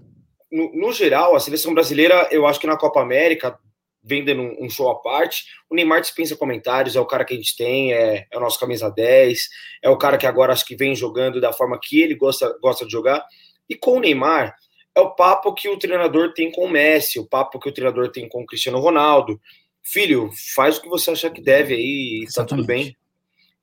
no, 0.51 0.73
no, 0.75 0.93
geral, 0.93 1.35
a 1.35 1.41
seleção 1.41 1.75
brasileira, 1.75 2.29
eu 2.31 2.47
acho 2.47 2.61
que 2.61 2.67
na 2.67 2.77
Copa 2.77 3.01
América, 3.01 3.59
vendendo 4.03 4.43
um, 4.43 4.65
um, 4.65 4.71
show 4.71 4.91
à 4.91 5.01
parte, 5.01 5.45
o 5.71 5.75
Neymar 5.75 6.01
dispensa 6.01 6.37
comentários, 6.37 6.97
é 6.97 7.01
o 7.01 7.07
cara 7.07 7.25
que 7.25 7.35
a 7.35 7.37
gente 7.37 7.57
tem, 7.57 7.93
é, 7.93 8.27
é 8.31 8.37
o 8.37 8.41
nosso 8.41 8.59
camisa 8.59 8.91
10, 8.91 9.49
é 9.83 9.89
o 9.89 9.97
cara 9.97 10.19
que 10.19 10.27
agora 10.27 10.53
acho 10.53 10.67
que 10.67 10.77
vem 10.77 10.95
jogando 10.95 11.41
da 11.41 11.53
forma 11.53 11.79
que 11.81 12.01
ele 12.01 12.15
gosta, 12.15 12.57
gosta 12.61 12.85
de 12.85 12.93
jogar. 12.93 13.25
E 13.69 13.75
com 13.75 13.99
o 13.99 14.01
Neymar, 14.01 14.55
é 14.95 15.01
o 15.01 15.15
papo 15.15 15.55
que 15.55 15.69
o 15.69 15.79
treinador 15.79 16.35
tem 16.35 16.51
com 16.51 16.67
o 16.67 16.71
Messi, 16.71 17.19
o 17.19 17.27
papo 17.27 17.59
que 17.59 17.69
o 17.69 17.73
treinador 17.73 18.11
tem 18.11 18.29
com 18.29 18.43
o 18.43 18.47
Cristiano 18.47 18.79
Ronaldo 18.79 19.41
filho, 19.83 20.31
faz 20.55 20.79
o 20.79 20.83
que 20.83 20.89
você 20.89 21.11
achar 21.11 21.31
que 21.31 21.43
deve 21.43 21.75
aí, 21.75 22.27
tá 22.35 22.45
tudo 22.45 22.65
bem. 22.65 22.97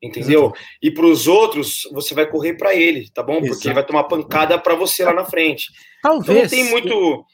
Entendeu? 0.02 0.46
Exatamente. 0.46 0.78
E 0.82 0.92
para 0.92 1.06
os 1.06 1.28
outros, 1.28 1.88
você 1.92 2.14
vai 2.14 2.26
correr 2.26 2.54
para 2.56 2.74
ele, 2.74 3.10
tá 3.10 3.22
bom? 3.22 3.40
Porque 3.40 3.50
Exato. 3.50 3.68
ele 3.68 3.74
vai 3.74 3.86
tomar 3.86 4.04
pancada 4.06 4.58
para 4.58 4.76
você 4.76 5.04
lá 5.04 5.14
na 5.14 5.26
frente. 5.26 5.68
Talvez. 6.02 6.38
Então, 6.38 6.50
tem 6.50 6.70
muito. 6.70 7.26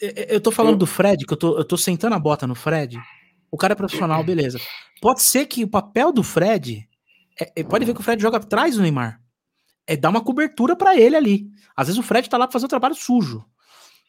Eu 0.00 0.40
tô 0.40 0.50
falando 0.50 0.78
do 0.78 0.86
Fred, 0.86 1.26
que 1.26 1.32
eu 1.32 1.36
tô, 1.36 1.58
eu 1.58 1.64
tô 1.64 1.76
sentando 1.76 2.14
a 2.14 2.18
bota 2.18 2.46
no 2.46 2.54
Fred. 2.54 2.98
O 3.50 3.56
cara 3.56 3.72
é 3.72 3.76
profissional, 3.76 4.22
beleza. 4.22 4.60
Pode 5.00 5.22
ser 5.22 5.46
que 5.46 5.64
o 5.64 5.68
papel 5.68 6.12
do 6.12 6.22
Fred. 6.22 6.88
É, 7.38 7.52
é, 7.56 7.64
pode 7.64 7.84
ver 7.84 7.94
que 7.94 8.00
o 8.00 8.02
Fred 8.02 8.20
joga 8.22 8.36
atrás 8.36 8.76
do 8.76 8.82
Neymar. 8.82 9.20
É 9.86 9.96
dar 9.96 10.10
uma 10.10 10.22
cobertura 10.22 10.76
para 10.76 10.96
ele 10.96 11.16
ali. 11.16 11.46
Às 11.76 11.88
vezes 11.88 11.98
o 11.98 12.02
Fred 12.02 12.28
tá 12.28 12.38
lá 12.38 12.46
pra 12.46 12.52
fazer 12.52 12.66
o 12.66 12.68
trabalho 12.68 12.94
sujo. 12.94 13.44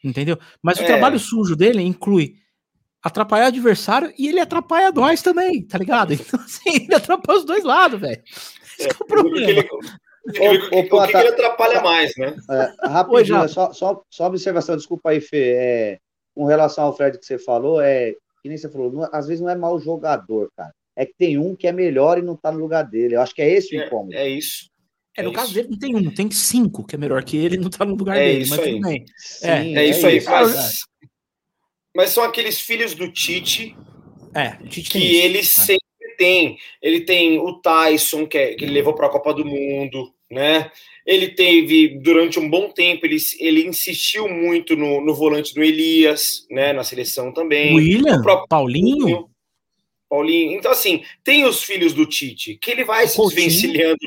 Entendeu? 0.04 0.38
Mas 0.62 0.78
o 0.78 0.82
é. 0.82 0.86
trabalho 0.86 1.18
sujo 1.18 1.56
dele 1.56 1.82
inclui 1.82 2.36
atrapalhar 3.02 3.44
o 3.44 3.48
adversário 3.48 4.12
e 4.18 4.28
ele 4.28 4.40
atrapalha 4.40 4.92
nós 4.92 5.22
também, 5.22 5.62
tá 5.62 5.78
ligado? 5.78 6.12
Então, 6.22 6.40
assim, 6.40 6.84
ele 6.84 6.94
atrapalha 6.94 7.38
os 7.38 7.44
dois 7.44 7.64
lados, 7.64 8.00
velho. 8.00 8.22
Esse 8.78 8.88
é, 8.88 8.90
é 8.90 8.94
o 9.00 9.06
problema. 9.06 9.50
Ele, 9.50 9.68
o, 10.70 10.96
o, 10.96 11.00
o 11.00 11.06
que, 11.08 11.16
ele 11.16 11.28
atrapalha 11.28 11.82
mais, 11.82 12.12
né? 12.16 12.36
É, 12.50 12.88
rapidinho, 12.88 13.40
Oi, 13.40 13.48
só, 13.48 13.72
só, 13.72 14.02
só 14.08 14.26
observação, 14.26 14.76
desculpa 14.76 15.10
aí, 15.10 15.20
Fê. 15.20 15.54
É, 15.56 15.98
com 16.34 16.44
relação 16.44 16.84
ao 16.84 16.96
Fred 16.96 17.18
que 17.18 17.26
você 17.26 17.38
falou, 17.38 17.80
é 17.80 18.14
que 18.42 18.48
nem 18.48 18.58
você 18.58 18.68
falou, 18.68 18.90
não, 18.90 19.08
às 19.12 19.26
vezes 19.26 19.40
não 19.40 19.50
é 19.50 19.54
mau 19.54 19.78
jogador, 19.78 20.50
cara. 20.56 20.72
É 20.96 21.06
que 21.06 21.14
tem 21.16 21.38
um 21.38 21.54
que 21.54 21.66
é 21.66 21.72
melhor 21.72 22.18
e 22.18 22.22
não 22.22 22.36
tá 22.36 22.50
no 22.50 22.58
lugar 22.58 22.82
dele. 22.82 23.14
Eu 23.14 23.20
acho 23.20 23.34
que 23.34 23.40
é 23.40 23.48
esse 23.50 23.76
o 23.76 23.82
incômodo. 23.82 24.14
É, 24.14 24.24
é 24.24 24.28
isso. 24.28 24.68
É, 25.16 25.22
no 25.22 25.30
é 25.30 25.34
caso 25.34 25.54
dele 25.54 25.68
não 25.70 25.78
tem 25.78 25.94
um, 25.94 26.14
tem 26.14 26.30
cinco 26.30 26.84
que 26.84 26.94
é 26.94 26.98
melhor 26.98 27.22
que 27.22 27.36
ele 27.36 27.56
e 27.56 27.58
não 27.58 27.70
tá 27.70 27.84
no 27.84 27.94
lugar 27.94 28.16
é 28.16 28.24
dele, 28.24 28.46
mas 28.48 28.58
aí. 28.58 28.72
tudo 28.72 28.88
bem. 28.88 29.04
Sim, 29.16 29.48
é, 29.48 29.74
é, 29.74 29.84
isso 29.86 30.06
aí. 30.06 30.22
Mas, 30.24 30.80
mas 31.94 32.10
são 32.10 32.24
aqueles 32.24 32.60
filhos 32.60 32.94
do 32.94 33.10
Tite, 33.10 33.76
é, 34.34 34.56
Tite 34.68 34.90
que 34.90 35.16
ele 35.16 35.38
é. 35.38 35.42
sempre 35.42 35.82
tem. 36.16 36.56
Ele 36.80 37.00
tem 37.00 37.38
o 37.38 37.60
Tyson, 37.60 38.26
que, 38.26 38.38
é, 38.38 38.54
que 38.54 38.64
ele 38.64 38.72
levou 38.72 38.94
para 38.94 39.06
a 39.06 39.10
Copa 39.10 39.34
do 39.34 39.44
Mundo, 39.44 40.12
né? 40.30 40.70
Ele 41.04 41.28
teve, 41.28 41.98
durante 42.00 42.38
um 42.38 42.48
bom 42.48 42.70
tempo, 42.70 43.04
ele, 43.04 43.16
ele 43.40 43.66
insistiu 43.66 44.28
muito 44.28 44.76
no, 44.76 45.04
no 45.04 45.14
volante 45.14 45.52
do 45.52 45.62
Elias, 45.62 46.46
né? 46.50 46.72
Na 46.72 46.84
seleção 46.84 47.32
também. 47.32 47.74
William? 47.74 48.20
O 48.20 48.46
Paulinho? 48.46 49.28
Paulinho. 50.08 50.52
Então, 50.52 50.70
assim, 50.70 51.02
tem 51.24 51.44
os 51.44 51.62
filhos 51.62 51.92
do 51.92 52.06
Tite, 52.06 52.56
que 52.60 52.70
ele 52.70 52.84
vai 52.84 53.08
se 53.08 53.20
desvencilhando 53.20 53.98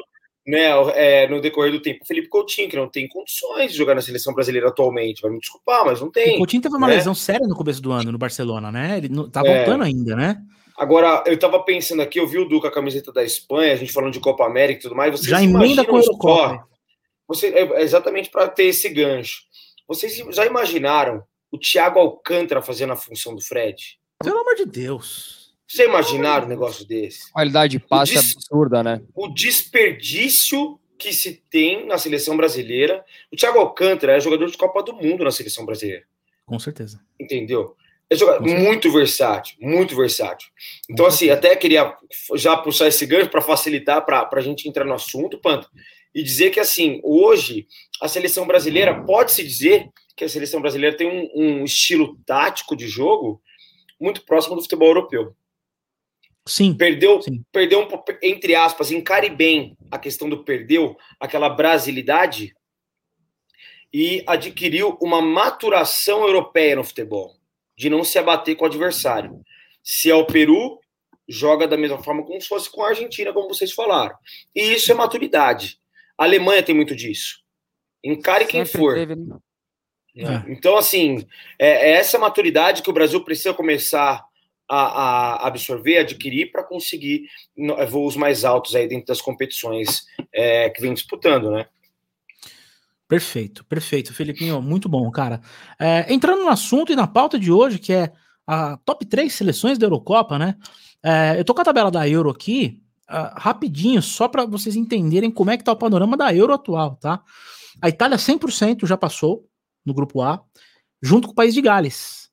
né, 0.45 0.69
é, 0.93 1.27
no 1.27 1.41
decorrer 1.41 1.71
do 1.71 1.81
tempo. 1.81 2.03
O 2.03 2.05
Felipe 2.05 2.27
Coutinho, 2.27 2.69
que 2.69 2.75
não 2.75 2.87
tem 2.87 3.07
condições 3.07 3.71
de 3.71 3.77
jogar 3.77 3.95
na 3.95 4.01
seleção 4.01 4.33
brasileira 4.33 4.67
atualmente, 4.67 5.21
vai 5.21 5.31
me 5.31 5.39
desculpar, 5.39 5.83
mas 5.85 5.99
não 5.99 6.11
tem. 6.11 6.35
O 6.35 6.37
Coutinho 6.39 6.61
teve 6.61 6.75
uma 6.75 6.87
né? 6.87 6.95
lesão 6.95 7.15
séria 7.15 7.47
no 7.47 7.55
começo 7.55 7.81
do 7.81 7.91
ano 7.91 8.11
no 8.11 8.17
Barcelona, 8.17 8.71
né? 8.71 8.97
Ele 8.97 9.09
não, 9.09 9.29
tá 9.29 9.41
é. 9.43 9.57
voltando 9.57 9.83
é. 9.83 9.87
ainda, 9.87 10.15
né? 10.15 10.37
Agora, 10.77 11.23
eu 11.25 11.39
tava 11.39 11.63
pensando 11.63 12.01
aqui, 12.01 12.19
eu 12.19 12.27
vi 12.27 12.37
o 12.37 12.45
Duca, 12.45 12.67
a 12.67 12.71
camiseta 12.71 13.11
da 13.11 13.23
Espanha, 13.23 13.73
a 13.73 13.77
gente 13.77 13.93
falando 13.93 14.11
de 14.11 14.19
Copa 14.19 14.45
América 14.45 14.79
e 14.79 14.83
tudo 14.83 14.95
mais. 14.95 15.11
Vocês 15.11 15.29
já 15.29 15.41
emenda 15.41 15.85
com 15.85 15.93
o 15.93 15.99
Eurocopa. 15.99 16.67
Você, 17.27 17.47
é, 17.47 17.81
exatamente 17.81 18.29
para 18.29 18.47
ter 18.47 18.65
esse 18.65 18.89
gancho. 18.89 19.43
Vocês 19.87 20.15
já 20.31 20.45
imaginaram 20.45 21.23
o 21.51 21.57
Thiago 21.57 21.99
Alcântara 21.99 22.61
fazendo 22.61 22.93
a 22.93 22.97
função 22.97 23.33
do 23.33 23.41
Fred? 23.41 23.97
Pelo 24.21 24.39
amor 24.39 24.55
de 24.55 24.65
Deus. 24.65 25.44
Você 25.67 25.85
imaginaram 25.85 26.45
um 26.45 26.49
negócio 26.49 26.85
desse? 26.85 27.31
Qualidade 27.31 27.77
de 27.77 27.79
passe 27.79 28.13
des... 28.13 28.35
absurda, 28.35 28.83
né? 28.83 29.01
O 29.15 29.27
desperdício 29.29 30.79
que 30.97 31.13
se 31.13 31.43
tem 31.49 31.85
na 31.85 31.97
seleção 31.97 32.37
brasileira. 32.37 33.03
O 33.31 33.35
Thiago 33.35 33.59
Alcântara 33.59 34.15
é 34.15 34.19
jogador 34.19 34.49
de 34.49 34.57
Copa 34.57 34.81
do 34.83 34.93
Mundo 34.93 35.23
na 35.23 35.31
seleção 35.31 35.65
brasileira. 35.65 36.03
Com 36.45 36.57
certeza. 36.59 36.99
Entendeu? 37.19 37.75
É 38.09 38.15
jogador 38.15 38.47
muito 38.47 38.91
versátil, 38.91 39.57
muito 39.59 39.95
versátil. 39.95 40.49
Então, 40.89 41.05
assim, 41.05 41.29
até 41.29 41.55
queria 41.55 41.95
já 42.35 42.55
puxar 42.55 42.87
esse 42.87 43.05
gancho 43.05 43.29
para 43.29 43.41
facilitar 43.41 44.05
para 44.05 44.29
a 44.31 44.41
gente 44.41 44.69
entrar 44.69 44.85
no 44.85 44.93
assunto, 44.93 45.39
Panto, 45.39 45.69
e 46.13 46.21
dizer 46.21 46.51
que, 46.51 46.59
assim, 46.59 47.01
hoje 47.03 47.67
a 47.99 48.07
seleção 48.07 48.45
brasileira 48.45 49.03
pode-se 49.03 49.43
dizer 49.43 49.89
que 50.15 50.23
a 50.23 50.29
seleção 50.29 50.61
brasileira 50.61 50.95
tem 50.95 51.07
um, 51.07 51.29
um 51.35 51.65
estilo 51.65 52.17
tático 52.25 52.75
de 52.75 52.87
jogo 52.87 53.41
muito 53.99 54.23
próximo 54.23 54.55
do 54.55 54.61
futebol 54.61 54.89
europeu. 54.89 55.35
Sim. 56.47 56.75
Perdeu, 56.75 57.21
sim. 57.21 57.43
perdeu 57.51 57.81
um, 57.81 57.87
entre 58.21 58.53
aspas, 58.53 58.91
encare 58.91 59.29
bem 59.29 59.75
a 59.89 59.97
questão 59.97 60.29
do 60.29 60.43
perdeu, 60.43 60.95
aquela 61.19 61.49
brasilidade, 61.49 62.55
e 63.91 64.23
adquiriu 64.27 64.97
uma 65.01 65.21
maturação 65.21 66.21
europeia 66.21 66.75
no 66.75 66.83
futebol, 66.83 67.35
de 67.77 67.89
não 67.89 68.03
se 68.03 68.19
abater 68.19 68.55
com 68.55 68.63
o 68.63 68.67
adversário. 68.67 69.41
Se 69.83 70.11
é 70.11 70.15
o 70.15 70.25
Peru, 70.25 70.79
joga 71.27 71.67
da 71.67 71.77
mesma 71.77 72.01
forma 72.03 72.23
como 72.23 72.39
se 72.39 72.47
fosse 72.47 72.69
com 72.69 72.83
a 72.83 72.89
Argentina, 72.89 73.33
como 73.33 73.47
vocês 73.47 73.71
falaram. 73.71 74.15
E 74.53 74.73
isso 74.73 74.91
é 74.91 74.95
maturidade. 74.95 75.79
A 76.17 76.25
Alemanha 76.25 76.61
tem 76.61 76.75
muito 76.75 76.95
disso. 76.95 77.43
Encare 78.03 78.45
quem 78.45 78.65
for. 78.65 78.95
Teve, 78.95 79.15
né? 79.15 79.37
é. 80.17 80.51
Então, 80.51 80.77
assim, 80.77 81.25
é, 81.57 81.89
é 81.89 81.91
essa 81.93 82.19
maturidade 82.19 82.83
que 82.83 82.89
o 82.89 82.93
Brasil 82.93 83.23
precisa 83.23 83.53
começar 83.53 84.23
a, 84.69 85.43
a 85.43 85.47
absorver, 85.47 85.99
adquirir 85.99 86.51
para 86.51 86.63
conseguir 86.63 87.27
é, 87.57 87.85
voos 87.85 88.15
mais 88.15 88.43
altos 88.43 88.75
aí 88.75 88.87
dentro 88.87 89.07
das 89.07 89.21
competições 89.21 90.05
é, 90.33 90.69
que 90.69 90.81
vem 90.81 90.93
disputando, 90.93 91.51
né? 91.51 91.67
Perfeito, 93.07 93.63
perfeito, 93.65 94.13
Felipinho, 94.13 94.61
muito 94.61 94.89
bom, 94.89 95.09
cara. 95.11 95.39
É, 95.79 96.11
entrando 96.11 96.41
no 96.41 96.49
assunto 96.49 96.91
e 96.91 96.95
na 96.95 97.05
pauta 97.05 97.37
de 97.37 97.51
hoje, 97.51 97.77
que 97.77 97.93
é 97.93 98.11
a 98.47 98.77
top 98.77 99.05
3 99.05 99.31
seleções 99.31 99.77
da 99.77 99.85
Eurocopa, 99.85 100.39
né? 100.39 100.55
É, 101.03 101.39
eu 101.39 101.45
tô 101.45 101.53
com 101.53 101.61
a 101.61 101.65
tabela 101.65 101.91
da 101.91 102.09
Euro 102.09 102.31
aqui, 102.31 102.81
uh, 103.09 103.39
rapidinho, 103.39 104.01
só 104.01 104.27
para 104.27 104.45
vocês 104.45 104.75
entenderem 104.75 105.29
como 105.29 105.51
é 105.51 105.57
que 105.57 105.63
tá 105.63 105.71
o 105.71 105.77
panorama 105.77 106.17
da 106.17 106.33
Euro 106.33 106.53
atual, 106.53 106.95
tá? 106.95 107.21
A 107.81 107.89
Itália 107.89 108.17
100% 108.17 108.87
já 108.87 108.97
passou 108.97 109.47
no 109.85 109.93
grupo 109.93 110.21
A, 110.21 110.41
junto 111.01 111.27
com 111.27 111.33
o 111.33 111.35
país 111.35 111.53
de 111.53 111.61
Gales. 111.61 112.24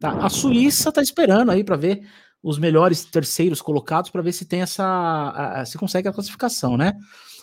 Tá? 0.00 0.12
A 0.12 0.30
Suíça 0.30 0.88
está 0.88 1.02
esperando 1.02 1.50
aí 1.50 1.62
para 1.62 1.76
ver 1.76 2.08
os 2.42 2.58
melhores 2.58 3.04
terceiros 3.04 3.60
colocados 3.60 4.10
para 4.10 4.22
ver 4.22 4.32
se 4.32 4.46
tem 4.46 4.62
essa. 4.62 5.62
se 5.66 5.76
consegue 5.76 6.08
a 6.08 6.12
classificação, 6.12 6.76
né? 6.76 6.94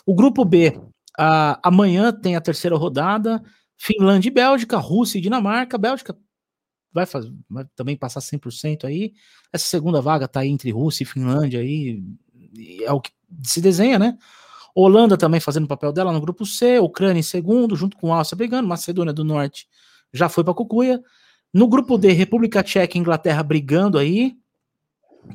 O 0.04 0.14
grupo 0.14 0.44
B, 0.44 0.78
amanhã 1.62 2.12
tem 2.12 2.34
a 2.34 2.40
terceira 2.40 2.76
rodada. 2.76 3.42
Finlândia 3.76 4.28
e 4.28 4.32
Bélgica, 4.32 4.76
Rússia 4.76 5.18
e 5.18 5.20
Dinamarca. 5.20 5.78
Bélgica 5.78 6.18
vai, 6.92 7.06
fazer, 7.06 7.32
vai 7.48 7.64
também 7.76 7.96
passar 7.96 8.20
100% 8.20 8.84
aí. 8.84 9.12
Essa 9.52 9.66
segunda 9.66 10.00
vaga 10.00 10.26
tá 10.26 10.40
aí 10.40 10.48
entre 10.48 10.72
Rússia 10.72 11.04
e 11.04 11.06
Finlândia 11.06 11.60
aí. 11.60 12.02
É 12.82 12.92
o 12.92 13.00
que 13.00 13.12
se 13.44 13.60
desenha, 13.60 14.00
né? 14.00 14.18
Holanda 14.74 15.16
também 15.16 15.38
fazendo 15.38 15.64
o 15.64 15.68
papel 15.68 15.92
dela 15.92 16.12
no 16.12 16.20
grupo 16.20 16.44
C, 16.44 16.80
Ucrânia 16.80 17.20
em 17.20 17.22
segundo, 17.22 17.76
junto 17.76 17.96
com 17.96 18.12
a 18.12 18.18
Áustria 18.18 18.36
brigando, 18.36 18.66
Macedônia 18.66 19.12
do 19.12 19.24
Norte 19.24 19.68
já 20.12 20.28
foi 20.28 20.42
para 20.42 20.54
Cucuia, 20.54 21.00
no 21.52 21.68
grupo 21.68 21.96
D, 21.96 22.12
República 22.12 22.62
Tcheca 22.62 22.96
e 22.96 23.00
Inglaterra 23.00 23.42
brigando 23.42 23.98
aí. 23.98 24.36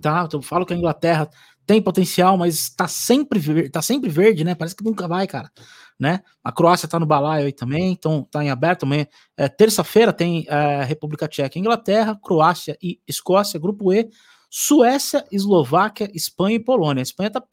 Tá? 0.02 0.24
Então, 0.26 0.40
eu 0.40 0.44
falo 0.44 0.66
que 0.66 0.74
a 0.74 0.78
Inglaterra 0.78 1.30
tem 1.66 1.82
potencial, 1.82 2.38
mas 2.38 2.70
tá 2.70 2.88
sempre, 2.88 3.70
tá 3.70 3.82
sempre 3.82 4.10
verde, 4.10 4.44
né? 4.44 4.56
Parece 4.56 4.76
que 4.76 4.84
nunca 4.84 5.08
vai, 5.08 5.28
cara. 5.28 5.52
Né? 6.00 6.22
A 6.44 6.52
Croácia 6.52 6.88
tá 6.88 7.00
no 7.00 7.06
balaio 7.06 7.46
aí 7.46 7.54
também, 7.54 7.92
então 7.92 8.24
tá 8.24 8.44
em 8.44 8.50
aberto 8.50 8.82
também. 8.82 9.08
É, 9.38 9.48
Terça-feira 9.48 10.12
tem 10.12 10.46
é, 10.50 10.84
República 10.84 11.28
Tcheca, 11.28 11.58
Inglaterra, 11.58 12.20
Croácia 12.22 12.78
e 12.82 13.00
Escócia, 13.08 13.60
grupo 13.60 13.94
E, 13.94 14.10
Suécia, 14.50 15.26
Eslováquia, 15.32 16.12
Espanha 16.14 16.58
e 16.58 16.60
Polônia. 16.60 17.02
A 17.02 17.04
Espanha 17.04 17.30
tá. 17.30 17.44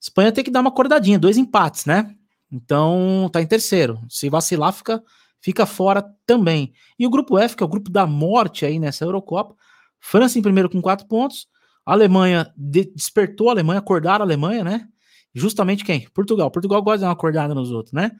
Espanha 0.00 0.30
tem 0.30 0.44
que 0.44 0.50
dar 0.50 0.60
uma 0.60 0.70
acordadinha, 0.70 1.18
dois 1.18 1.36
empates, 1.36 1.84
né? 1.86 2.14
Então 2.52 3.28
tá 3.32 3.42
em 3.42 3.46
terceiro. 3.46 4.00
Se 4.08 4.28
vacilar, 4.28 4.72
fica 4.72 5.02
fica 5.46 5.64
fora 5.64 6.02
também. 6.26 6.72
E 6.98 7.06
o 7.06 7.10
grupo 7.10 7.38
F, 7.38 7.54
que 7.54 7.62
é 7.62 7.66
o 7.66 7.68
grupo 7.68 7.88
da 7.88 8.04
morte 8.04 8.66
aí 8.66 8.80
nessa 8.80 9.04
Eurocopa, 9.04 9.54
França 10.00 10.36
em 10.40 10.42
primeiro 10.42 10.68
com 10.68 10.82
quatro 10.82 11.06
pontos, 11.06 11.46
a 11.84 11.92
Alemanha 11.92 12.52
de, 12.56 12.86
despertou 12.86 13.48
a 13.48 13.52
Alemanha, 13.52 13.78
acordaram 13.78 14.24
a 14.24 14.26
Alemanha, 14.26 14.64
né? 14.64 14.88
Justamente 15.32 15.84
quem? 15.84 16.08
Portugal. 16.08 16.50
Portugal 16.50 16.82
gosta 16.82 16.98
de 16.98 17.02
dar 17.02 17.06
uma 17.06 17.12
acordada 17.12 17.54
nos 17.54 17.70
outros, 17.70 17.92
né? 17.92 18.10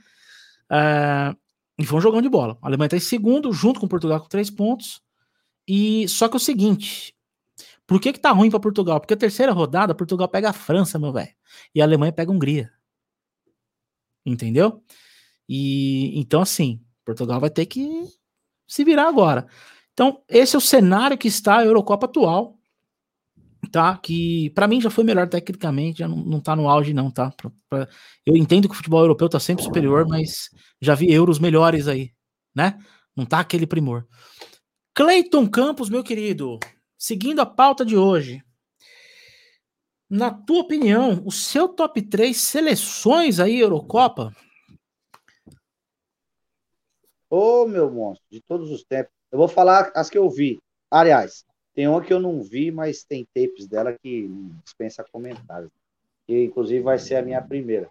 É, 0.70 1.34
e 1.76 1.84
foi 1.84 1.98
um 1.98 2.00
jogão 2.00 2.22
de 2.22 2.28
bola. 2.28 2.56
A 2.62 2.68
Alemanha 2.68 2.86
está 2.86 2.96
em 2.96 3.00
segundo, 3.00 3.52
junto 3.52 3.80
com 3.80 3.88
Portugal 3.88 4.20
com 4.20 4.28
três 4.28 4.48
pontos. 4.48 5.02
E 5.66 6.08
só 6.08 6.28
que 6.28 6.36
é 6.36 6.38
o 6.38 6.40
seguinte, 6.40 7.12
por 7.88 8.00
que 8.00 8.12
que 8.12 8.20
tá 8.20 8.30
ruim 8.30 8.50
para 8.50 8.60
Portugal? 8.60 9.00
Porque 9.00 9.14
a 9.14 9.16
terceira 9.16 9.50
rodada, 9.50 9.96
Portugal 9.96 10.28
pega 10.28 10.50
a 10.50 10.52
França, 10.52 10.96
meu 10.96 11.12
velho, 11.12 11.34
e 11.74 11.82
a 11.82 11.84
Alemanha 11.84 12.12
pega 12.12 12.30
a 12.30 12.34
Hungria. 12.34 12.70
Entendeu? 14.24 14.80
E 15.48 16.16
então 16.20 16.40
assim, 16.40 16.85
Portugal 17.06 17.40
vai 17.40 17.48
ter 17.48 17.64
que 17.66 17.88
se 18.66 18.84
virar 18.84 19.08
agora. 19.08 19.46
Então, 19.92 20.20
esse 20.28 20.56
é 20.56 20.58
o 20.58 20.60
cenário 20.60 21.16
que 21.16 21.28
está 21.28 21.58
a 21.58 21.64
Eurocopa 21.64 22.06
atual, 22.06 22.58
tá? 23.70 23.96
Que 23.96 24.50
para 24.50 24.66
mim 24.66 24.80
já 24.80 24.90
foi 24.90 25.04
melhor 25.04 25.28
tecnicamente, 25.28 26.00
já 26.00 26.08
não, 26.08 26.18
não 26.18 26.40
tá 26.40 26.56
no 26.56 26.68
auge, 26.68 26.92
não, 26.92 27.10
tá? 27.10 27.30
Pra, 27.30 27.50
pra... 27.70 27.88
eu 28.26 28.36
entendo 28.36 28.68
que 28.68 28.74
o 28.74 28.76
futebol 28.76 29.00
europeu 29.00 29.28
tá 29.28 29.40
sempre 29.40 29.64
superior, 29.64 30.06
mas 30.06 30.50
já 30.82 30.94
vi 30.94 31.10
euros 31.10 31.38
melhores 31.38 31.86
aí, 31.88 32.10
né? 32.54 32.78
Não 33.16 33.24
tá 33.24 33.38
aquele 33.38 33.66
primor. 33.66 34.06
Cleiton 34.92 35.48
Campos, 35.48 35.88
meu 35.88 36.02
querido, 36.02 36.58
seguindo 36.98 37.40
a 37.40 37.46
pauta 37.46 37.84
de 37.84 37.96
hoje. 37.96 38.42
Na 40.08 40.30
tua 40.30 40.60
opinião, 40.60 41.22
o 41.24 41.32
seu 41.32 41.68
top 41.68 42.00
3 42.02 42.36
seleções 42.36 43.40
aí, 43.40 43.58
Eurocopa, 43.58 44.32
Ô, 47.28 47.62
oh, 47.62 47.66
meu 47.66 47.90
monstro, 47.90 48.24
de 48.30 48.40
todos 48.40 48.70
os 48.70 48.84
tempos. 48.84 49.12
Eu 49.32 49.38
vou 49.38 49.48
falar 49.48 49.90
as 49.94 50.08
que 50.08 50.16
eu 50.16 50.30
vi. 50.30 50.60
Aliás, 50.90 51.44
tem 51.74 51.88
uma 51.88 52.02
que 52.02 52.12
eu 52.12 52.20
não 52.20 52.40
vi, 52.40 52.70
mas 52.70 53.02
tem 53.02 53.26
tapes 53.34 53.66
dela 53.66 53.96
que 53.98 54.28
dispensa 54.64 55.04
comentários. 55.10 55.70
Que 56.26 56.44
inclusive 56.44 56.80
vai 56.80 56.98
ser 56.98 57.16
a 57.16 57.22
minha 57.22 57.42
primeira. 57.42 57.90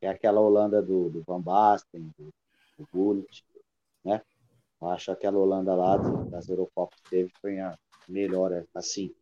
Que 0.00 0.06
é 0.06 0.08
aquela 0.08 0.40
Holanda 0.40 0.82
do, 0.82 1.08
do 1.08 1.22
Van 1.22 1.40
Basten, 1.40 2.12
do, 2.18 2.32
do 2.92 3.26
né? 4.04 4.20
Eu 4.80 4.88
acho 4.88 5.12
aquela 5.12 5.38
Holanda 5.38 5.74
lá 5.74 5.96
das 5.96 6.48
Eurocopas 6.48 6.98
que 7.00 7.10
teve 7.10 7.32
foi 7.40 7.60
a 7.60 7.78
melhor, 8.08 8.64
assim. 8.74 9.14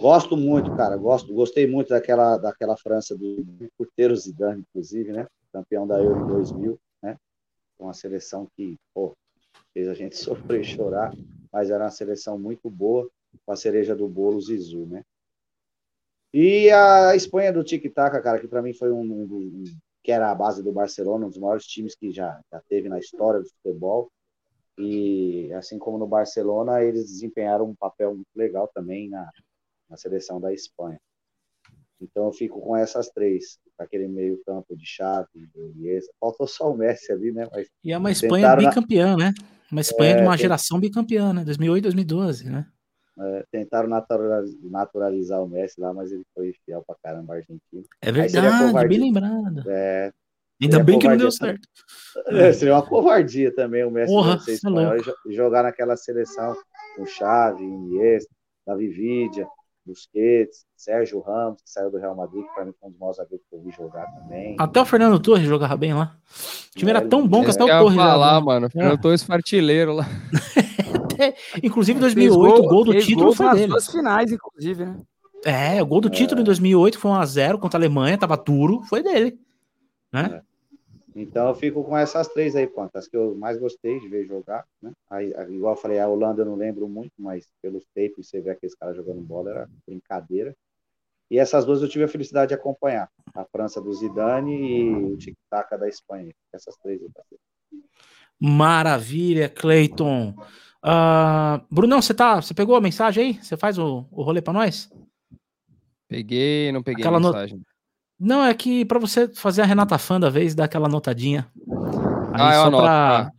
Gosto 0.00 0.36
muito, 0.36 0.74
cara. 0.76 0.96
Gosto, 0.96 1.34
gostei 1.34 1.66
muito 1.66 1.88
daquela, 1.88 2.38
daquela 2.38 2.76
França 2.76 3.16
do 3.16 3.44
Curteiro 3.76 4.14
Zidane, 4.14 4.60
inclusive, 4.60 5.10
né? 5.10 5.26
Campeão 5.52 5.86
da 5.86 6.00
Euro 6.00 6.20
em 6.20 6.26
2000 6.28 6.80
uma 7.84 7.94
seleção 7.94 8.48
que 8.56 8.76
pô, 8.94 9.16
fez 9.72 9.88
a 9.88 9.94
gente 9.94 10.16
sofrer 10.16 10.64
chorar, 10.64 11.14
mas 11.52 11.70
era 11.70 11.84
uma 11.84 11.90
seleção 11.90 12.38
muito 12.38 12.70
boa, 12.70 13.08
com 13.44 13.52
a 13.52 13.56
cereja 13.56 13.94
do 13.94 14.08
bolo 14.08 14.40
Zizu, 14.40 14.86
né? 14.86 15.02
E 16.32 16.70
a 16.70 17.14
Espanha 17.14 17.52
do 17.52 17.64
Tic 17.64 17.92
Tac, 17.94 18.22
cara, 18.22 18.38
que 18.38 18.48
para 18.48 18.60
mim 18.60 18.74
foi 18.74 18.92
um, 18.92 19.00
um, 19.00 19.64
que 20.02 20.12
era 20.12 20.30
a 20.30 20.34
base 20.34 20.62
do 20.62 20.72
Barcelona, 20.72 21.26
um 21.26 21.28
dos 21.28 21.38
maiores 21.38 21.66
times 21.66 21.94
que 21.94 22.10
já, 22.10 22.40
já 22.52 22.60
teve 22.68 22.88
na 22.88 22.98
história 22.98 23.40
do 23.40 23.48
futebol. 23.48 24.10
E 24.78 25.50
assim 25.54 25.78
como 25.78 25.96
no 25.96 26.06
Barcelona, 26.06 26.82
eles 26.82 27.06
desempenharam 27.06 27.64
um 27.64 27.74
papel 27.74 28.14
muito 28.14 28.28
legal 28.34 28.68
também 28.74 29.08
na, 29.08 29.30
na 29.88 29.96
seleção 29.96 30.40
da 30.40 30.52
Espanha. 30.52 31.00
Então 32.00 32.26
eu 32.26 32.32
fico 32.32 32.60
com 32.60 32.76
essas 32.76 33.08
três, 33.08 33.58
aquele 33.78 34.06
meio 34.06 34.40
campo 34.44 34.76
de 34.76 34.86
chave, 34.86 35.28
Iniesta. 35.74 36.12
Faltou 36.20 36.46
só 36.46 36.70
o 36.70 36.76
Messi 36.76 37.10
ali, 37.10 37.32
né? 37.32 37.48
Mas 37.50 37.68
e 37.82 37.92
é 37.92 37.98
uma 37.98 38.10
Espanha 38.10 38.54
bicampeã, 38.56 39.16
na... 39.16 39.26
né? 39.26 39.34
Uma 39.70 39.80
Espanha 39.80 40.12
é, 40.12 40.16
de 40.16 40.22
uma 40.22 40.32
tem... 40.32 40.38
geração 40.38 40.78
bicampeã, 40.78 41.32
né? 41.32 41.44
2008, 41.44 41.82
2012, 41.84 42.50
né? 42.50 42.66
É, 43.18 43.44
tentaram 43.50 43.88
naturalizar, 43.88 45.42
o 45.42 45.48
Messi 45.48 45.80
lá, 45.80 45.92
mas 45.94 46.12
ele 46.12 46.22
foi 46.34 46.52
fiel 46.66 46.84
pra 46.86 46.96
caramba 47.02 47.34
argentino. 47.34 47.84
É 48.02 48.12
verdade, 48.12 48.88
bem 48.88 48.98
lembrado. 48.98 49.64
É, 49.66 50.12
Ainda 50.60 50.82
bem 50.82 50.98
que 50.98 51.06
não 51.06 51.16
deu 51.16 51.30
certo. 51.30 51.68
É, 52.28 52.52
seria 52.52 52.74
uma 52.74 52.86
covardia 52.86 53.54
também 53.54 53.84
o 53.84 53.90
Messi 53.90 54.12
Porra, 54.12 54.38
ser 54.38 54.52
é 54.52 54.54
espanhol 54.54 54.94
e 55.26 55.34
jogar 55.34 55.62
naquela 55.62 55.96
seleção 55.96 56.56
com 56.96 57.06
Xavi, 57.06 57.64
Iniesta, 57.64 58.30
Davi 58.66 58.88
Vidia, 58.88 59.46
Busquets, 59.86 60.66
Sérgio 60.76 61.20
Ramos, 61.20 61.62
que 61.62 61.70
saiu 61.70 61.90
do 61.90 61.98
Real 61.98 62.14
Madrid, 62.16 62.42
que 62.44 62.54
para 62.54 62.64
mim 62.64 62.72
foi 62.78 62.88
um 62.88 62.90
dos 62.90 62.98
maiores 62.98 63.16
zagueiros 63.18 63.46
que 63.48 63.54
eu 63.54 63.62
vi 63.62 63.70
jogar 63.70 64.06
também. 64.06 64.56
Até 64.58 64.80
o 64.80 64.84
Fernando 64.84 65.20
Torres 65.20 65.46
jogava 65.46 65.76
bem 65.76 65.94
lá. 65.94 66.16
O 66.74 66.78
time 66.78 66.90
era 66.90 67.06
tão 67.06 67.26
bom 67.26 67.44
que 67.44 67.50
até 67.50 67.64
o 67.64 67.66
Torres 67.66 67.94
jogava 67.94 68.16
lá, 68.16 68.40
mano. 68.40 68.70
Fernando 68.70 68.98
é. 68.98 69.00
Torres 69.00 69.22
fartileiro 69.22 69.92
lá. 69.92 70.06
inclusive, 71.62 71.98
em 71.98 72.00
2008, 72.00 72.62
o 72.62 72.68
gol 72.68 72.84
do 72.84 72.98
título 72.98 73.32
foi 73.32 73.50
dele. 73.54 73.72
Nas 73.72 73.90
finais, 73.90 74.32
inclusive, 74.32 74.84
né? 74.84 75.00
É, 75.44 75.80
o 75.80 75.86
gol 75.86 76.00
do 76.00 76.10
título 76.10 76.40
é. 76.40 76.42
em 76.42 76.44
2008 76.44 76.98
foi 76.98 77.10
1x0 77.12 77.58
contra 77.58 77.78
a 77.78 77.80
Alemanha, 77.80 78.18
tava 78.18 78.36
duro, 78.36 78.82
foi 78.82 79.02
dele. 79.02 79.38
Né? 80.12 80.42
Então 81.18 81.48
eu 81.48 81.54
fico 81.54 81.82
com 81.82 81.96
essas 81.96 82.28
três 82.28 82.54
aí, 82.54 82.66
pontas, 82.66 83.04
as 83.04 83.08
que 83.08 83.16
eu 83.16 83.34
mais 83.34 83.58
gostei 83.58 83.98
de 83.98 84.06
ver 84.06 84.26
jogar, 84.26 84.66
né? 84.82 84.92
Aí, 85.08 85.32
igual 85.48 85.72
eu 85.72 85.80
falei, 85.80 85.98
a 85.98 86.06
Holanda 86.06 86.42
eu 86.42 86.46
não 86.46 86.56
lembro 86.56 86.86
muito, 86.86 87.12
mas 87.18 87.48
pelos 87.62 87.86
tapes 87.94 88.28
você 88.28 88.38
vê 88.38 88.50
aqueles 88.50 88.74
caras 88.74 88.94
jogando 88.94 89.22
bola, 89.22 89.50
era 89.50 89.68
brincadeira. 89.86 90.54
E 91.30 91.38
essas 91.38 91.64
duas 91.64 91.80
eu 91.80 91.88
tive 91.88 92.04
a 92.04 92.08
felicidade 92.08 92.50
de 92.50 92.54
acompanhar. 92.54 93.10
A 93.34 93.46
França 93.46 93.80
do 93.80 93.92
Zidane 93.94 94.54
e 94.54 94.94
o 94.94 95.16
tic-tac 95.16 95.74
da 95.78 95.88
Espanha. 95.88 96.32
Essas 96.52 96.76
três 96.76 97.00
eu 97.00 97.10
passei. 97.14 97.38
Maravilha, 98.38 99.48
Cleiton. 99.48 100.34
Uh, 100.84 101.64
Brunão, 101.70 102.02
você 102.02 102.12
tá, 102.12 102.42
você 102.42 102.52
pegou 102.52 102.76
a 102.76 102.80
mensagem 102.80 103.24
aí? 103.24 103.34
Você 103.42 103.56
faz 103.56 103.78
o, 103.78 104.06
o 104.10 104.22
rolê 104.22 104.42
para 104.42 104.52
nós? 104.52 104.92
Peguei, 106.06 106.70
não 106.70 106.82
peguei 106.82 107.02
Aquela 107.02 107.16
a 107.16 107.20
mensagem. 107.20 107.56
No... 107.56 107.75
Não, 108.18 108.42
é 108.44 108.54
que 108.54 108.84
para 108.84 108.98
você 108.98 109.28
fazer 109.28 109.62
a 109.62 109.66
Renata 109.66 109.98
Fã 109.98 110.18
da 110.18 110.30
vez, 110.30 110.54
dar 110.54 110.64
aquela 110.64 110.88
notadinha. 110.88 111.50
Aí 112.32 112.54
ah, 112.54 112.64
só 112.64 112.70
pra... 112.70 113.20
ah, 113.20 113.32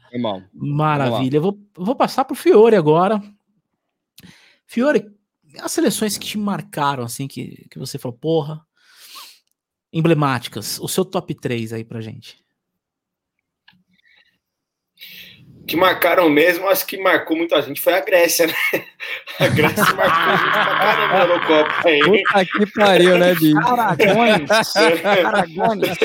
Maravilha. 0.53 1.37
Eu 1.37 1.41
vou, 1.41 1.59
vou 1.75 1.95
passar 1.95 2.25
pro 2.25 2.35
Fiore 2.35 2.75
agora. 2.75 3.21
Fiore, 4.65 5.05
as 5.59 5.71
seleções 5.71 6.17
que 6.17 6.27
te 6.27 6.37
marcaram, 6.37 7.03
assim, 7.03 7.27
que, 7.27 7.67
que 7.69 7.79
você 7.79 7.97
falou, 7.97 8.17
porra, 8.17 8.61
emblemáticas, 9.91 10.79
o 10.79 10.87
seu 10.87 11.05
top 11.05 11.33
3 11.33 11.73
aí 11.73 11.83
pra 11.83 12.01
gente 12.01 12.46
que 15.67 15.75
marcaram 15.75 16.29
mesmo, 16.29 16.67
acho 16.69 16.87
que 16.87 16.97
marcou 16.97 17.35
muita 17.35 17.61
gente 17.61 17.81
foi 17.81 17.93
a 17.93 17.99
Grécia, 17.99 18.47
né? 18.47 18.53
A 19.39 19.47
Grécia 19.49 19.83
marcou 19.93 20.33
a 20.33 20.37
gente 20.37 20.51
pra 20.53 20.77
caramba 20.77 21.13
na 21.13 21.19
Eurocopa 21.23 21.87
aí. 21.87 21.99
Puta 21.99 22.45
que 22.45 22.71
pariu, 22.73 23.17
né, 23.17 23.35
bicho? 23.35 23.59
Caragones. 23.59 24.49
Caragones. 25.03 25.97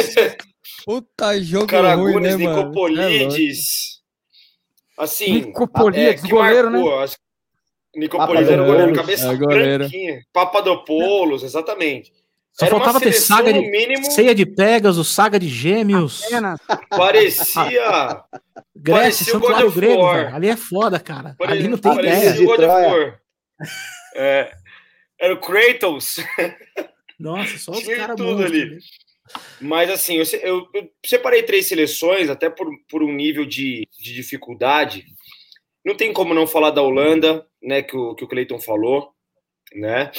Puta 0.84 1.40
jogo 1.40 1.66
Caragones, 1.68 2.12
ruim, 2.12 2.22
né, 2.22 2.36
Nicopolides. 2.36 4.00
É 4.98 5.04
assim, 5.04 5.32
Nicopolides, 5.34 6.24
é, 6.24 6.28
goleiro, 6.28 6.70
né? 6.70 6.78
marcou, 6.78 6.98
né? 6.98 7.04
Acho... 7.04 7.16
Nicopolides 7.94 8.48
era 8.48 8.64
goleiro, 8.64 8.94
cabeça 8.94 9.32
é, 9.32 9.36
goleiro. 9.36 9.78
branquinha. 9.84 10.22
Papadopoulos, 10.32 11.44
exatamente. 11.44 12.12
Só 12.53 12.66
Era 12.66 12.76
faltava 12.76 13.00
ter 13.00 13.12
saga 13.12 13.53
de 13.53 13.61
mínimo... 13.61 14.11
ceia 14.11 14.34
de 14.34 14.44
Pegasus, 14.44 15.09
saga 15.09 15.38
de 15.38 15.48
gêmeos. 15.48 16.22
Parecia. 16.90 18.22
Grécia, 18.76 19.03
parecia 19.03 19.32
Santuário 19.32 19.70
Grego, 19.70 20.05
ali 20.05 20.48
é 20.48 20.57
foda, 20.57 20.98
cara. 20.98 21.34
Pare... 21.38 21.53
Ali 21.53 21.68
não 21.68 21.78
tem 21.78 21.92
ideia. 21.92 22.34
War. 22.68 23.20
É, 24.14 24.53
era 25.20 25.34
o 25.34 25.40
Kratos. 25.40 26.16
Nossa, 27.18 27.59
só 27.59 27.72
os 27.72 27.86
caras 27.86 28.16
tudo 28.16 28.42
ali. 28.42 28.78
Mas 29.61 29.88
assim, 29.88 30.16
eu, 30.16 30.24
eu, 30.42 30.68
eu, 30.74 30.90
separei 31.07 31.44
três 31.44 31.68
seleções, 31.68 32.28
até 32.28 32.50
por, 32.50 32.66
por 32.90 33.03
um 33.03 33.12
nível 33.12 33.46
de, 33.46 33.86
de 33.98 34.14
dificuldade. 34.14 35.05
Não 35.84 35.94
tem 35.94 36.12
como 36.12 36.34
não 36.34 36.46
falar 36.46 36.70
da 36.70 36.82
Holanda, 36.82 37.46
né? 37.62 37.82
Que 37.82 37.96
o, 37.96 38.14
que 38.14 38.24
o 38.24 38.28
Cleiton 38.28 38.61
falou 38.61 39.14
né? 39.74 40.11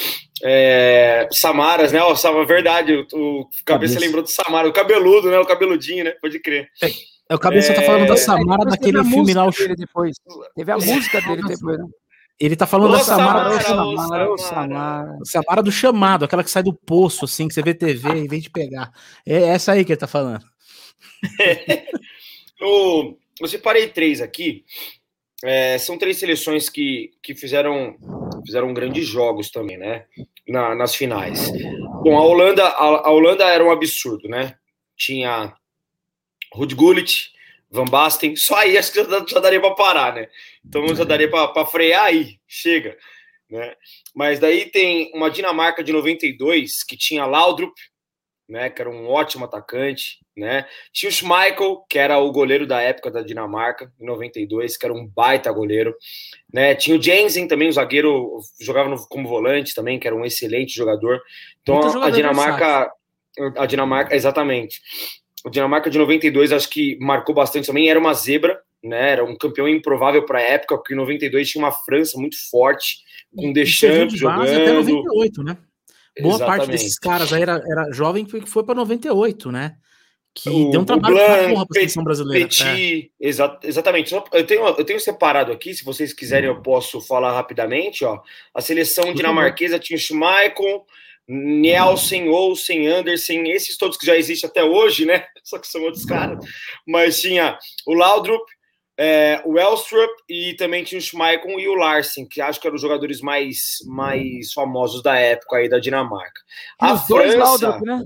É, 0.42 1.28
Samaras, 1.30 1.92
né? 1.92 2.00
Ó, 2.02 2.12
oh, 2.12 2.46
verdade, 2.46 3.06
o, 3.12 3.40
o 3.40 3.48
cabeça, 3.64 4.00
lembrou 4.00 4.22
do 4.22 4.28
Samara, 4.28 4.68
o 4.68 4.72
cabeludo, 4.72 5.30
né? 5.30 5.38
O 5.38 5.46
cabeludinho, 5.46 6.04
né? 6.04 6.12
Pode 6.20 6.40
crer. 6.40 6.68
É, 6.82 6.88
é 7.30 7.34
o 7.34 7.38
cabeça 7.38 7.72
tá 7.72 7.80
é... 7.80 7.84
tá 7.84 7.92
falando 7.92 8.08
da 8.08 8.16
Samara 8.16 8.64
daquele 8.64 9.04
filme 9.04 9.32
lá. 9.32 9.46
O... 9.46 9.50
Dele 9.50 9.76
depois. 9.76 10.16
Teve 10.56 10.72
a 10.72 10.76
música 10.76 11.20
dele 11.20 11.42
depois, 11.42 11.78
né? 11.78 11.86
Ele 12.40 12.56
tá 12.56 12.66
falando 12.66 12.90
Ô, 12.90 12.96
da 12.96 13.04
Samara, 13.04 13.60
Samara, 13.60 13.96
Samara, 13.96 14.38
Samara, 14.38 15.18
Samara 15.24 15.62
do 15.62 15.70
chamado, 15.70 16.24
aquela 16.24 16.42
que 16.42 16.50
sai 16.50 16.64
do 16.64 16.74
poço, 16.74 17.26
assim, 17.26 17.46
que 17.46 17.54
você 17.54 17.62
vê 17.62 17.72
TV 17.72 18.24
e 18.24 18.28
vem 18.28 18.40
de 18.40 18.50
pegar. 18.50 18.90
É 19.24 19.40
essa 19.44 19.70
aí 19.70 19.84
que 19.84 19.92
ele 19.92 20.00
tá 20.00 20.08
falando. 20.08 20.44
o, 22.60 23.16
eu 23.40 23.46
separei 23.46 23.88
três 23.88 24.20
aqui. 24.20 24.64
É, 25.44 25.76
são 25.76 25.98
três 25.98 26.16
seleções 26.16 26.70
que, 26.70 27.12
que 27.22 27.34
fizeram, 27.34 27.96
fizeram 28.46 28.72
grandes 28.72 29.06
jogos 29.06 29.50
também, 29.50 29.76
né? 29.76 30.06
Na, 30.48 30.74
nas 30.74 30.94
finais. 30.94 31.50
Bom, 32.02 32.16
a 32.16 32.22
Holanda, 32.22 32.64
a, 32.64 33.08
a, 33.08 33.10
Holanda 33.10 33.44
era 33.44 33.62
um 33.62 33.70
absurdo, 33.70 34.26
né? 34.26 34.56
Tinha 34.96 35.54
Ruud 36.50 36.74
Gullit, 36.74 37.30
Van 37.70 37.84
Basten, 37.84 38.36
só 38.36 38.56
aí 38.56 38.78
acho 38.78 38.92
que 38.92 39.04
já, 39.04 39.24
já 39.26 39.40
daria 39.40 39.60
para 39.60 39.74
parar, 39.74 40.14
né? 40.14 40.28
Então 40.64 40.94
já 40.94 41.04
daria 41.04 41.30
para 41.30 41.66
frear 41.66 42.04
aí, 42.04 42.38
chega. 42.48 42.96
Né? 43.50 43.74
Mas 44.14 44.38
daí 44.38 44.70
tem 44.70 45.10
uma 45.14 45.30
Dinamarca 45.30 45.84
de 45.84 45.92
92 45.92 46.82
que 46.82 46.96
tinha 46.96 47.26
Laudrup, 47.26 47.74
né, 48.48 48.68
que 48.68 48.80
era 48.80 48.90
um 48.90 49.08
ótimo 49.08 49.46
atacante, 49.46 50.18
né? 50.36 50.66
Tinha 50.92 51.08
o 51.08 51.12
Schmeichel, 51.12 51.84
que 51.88 51.98
era 51.98 52.18
o 52.18 52.30
goleiro 52.30 52.66
da 52.66 52.80
época 52.80 53.10
da 53.10 53.22
Dinamarca, 53.22 53.90
em 54.00 54.04
92, 54.04 54.76
que 54.76 54.84
era 54.84 54.94
um 54.94 55.06
baita 55.06 55.50
goleiro, 55.50 55.94
né? 56.52 56.74
Tinha 56.74 56.98
o 56.98 57.02
Jensen 57.02 57.48
também, 57.48 57.68
o 57.68 57.72
zagueiro, 57.72 58.38
jogava 58.60 58.88
no, 58.88 58.96
como 59.08 59.28
volante 59.28 59.74
também, 59.74 59.98
que 59.98 60.06
era 60.06 60.16
um 60.16 60.24
excelente 60.24 60.74
jogador. 60.74 61.20
Então 61.62 62.02
a 62.02 62.10
Dinamarca, 62.10 62.90
a 63.56 63.66
Dinamarca, 63.66 64.14
exatamente. 64.14 64.80
A 65.46 65.50
Dinamarca 65.50 65.90
de 65.90 65.98
92 65.98 66.52
acho 66.52 66.68
que 66.68 66.98
marcou 67.00 67.34
bastante 67.34 67.66
também, 67.66 67.88
era 67.88 67.98
uma 67.98 68.14
zebra, 68.14 68.60
né? 68.82 69.12
Era 69.12 69.24
um 69.24 69.36
campeão 69.36 69.66
improvável 69.66 70.24
para 70.26 70.38
a 70.38 70.42
época, 70.42 70.76
porque 70.76 70.92
em 70.92 70.98
92 70.98 71.48
tinha 71.48 71.64
uma 71.64 71.72
França 71.72 72.18
muito 72.18 72.36
forte, 72.50 72.98
com 73.34 73.52
Deschamps 73.52 74.18
jogando. 74.18 74.42
Até 74.42 74.72
98, 74.72 75.42
né? 75.42 75.56
Boa 76.20 76.36
Exatamente. 76.36 76.58
parte 76.58 76.70
desses 76.70 76.98
caras 76.98 77.32
aí 77.32 77.42
era, 77.42 77.62
era 77.66 77.92
jovem 77.92 78.24
que 78.24 78.46
foi 78.46 78.62
para 78.62 78.74
98, 78.74 79.50
né? 79.50 79.76
Que 80.34 80.50
o, 80.50 80.70
deu 80.70 80.80
um 80.80 80.84
trabalho 80.84 81.14
Blanc, 81.14 81.48
porra 81.50 81.66
pra 81.66 81.80
seleção 81.80 82.04
brasileira. 82.04 82.48
Petit, 82.48 83.12
é. 83.20 83.28
exa 83.28 83.58
exatamente. 83.62 84.12
Eu 84.32 84.44
tenho, 84.44 84.66
eu 84.66 84.84
tenho 84.84 84.98
separado 84.98 85.52
aqui, 85.52 85.72
se 85.72 85.84
vocês 85.84 86.12
quiserem, 86.12 86.50
eu 86.50 86.60
posso 86.60 87.00
falar 87.00 87.32
rapidamente. 87.32 88.04
Ó. 88.04 88.20
A 88.52 88.60
seleção 88.60 89.14
dinamarquesa 89.14 89.78
tinha 89.78 89.96
o 89.96 90.00
Schmeichel, 90.00 90.84
Nielsen, 91.28 92.28
Olsen, 92.28 92.88
Andersen, 92.88 93.50
esses 93.50 93.78
todos 93.78 93.96
que 93.96 94.06
já 94.06 94.16
existem 94.16 94.50
até 94.50 94.64
hoje, 94.64 95.06
né? 95.06 95.24
Só 95.44 95.58
que 95.58 95.68
são 95.68 95.82
outros 95.82 96.04
caras. 96.04 96.44
Mas 96.86 97.20
tinha 97.20 97.56
o 97.86 97.94
Laudrup, 97.94 98.44
é, 98.96 99.42
o 99.44 99.58
Elstrup 99.58 100.10
e 100.28 100.54
também 100.54 100.84
tinha 100.84 100.98
o 100.98 101.02
Schmeichel 101.02 101.58
e 101.58 101.68
o 101.68 101.74
Larsen, 101.74 102.26
que 102.26 102.40
acho 102.40 102.60
que 102.60 102.66
eram 102.66 102.76
os 102.76 102.82
jogadores 102.82 103.20
mais, 103.20 103.78
mais 103.86 104.52
famosos 104.52 105.02
da 105.02 105.16
época 105.16 105.56
aí 105.56 105.68
da 105.68 105.78
Dinamarca. 105.78 106.40
A 106.78 106.96
França, 106.96 107.36
Laudrup, 107.36 107.82
né? 107.82 108.04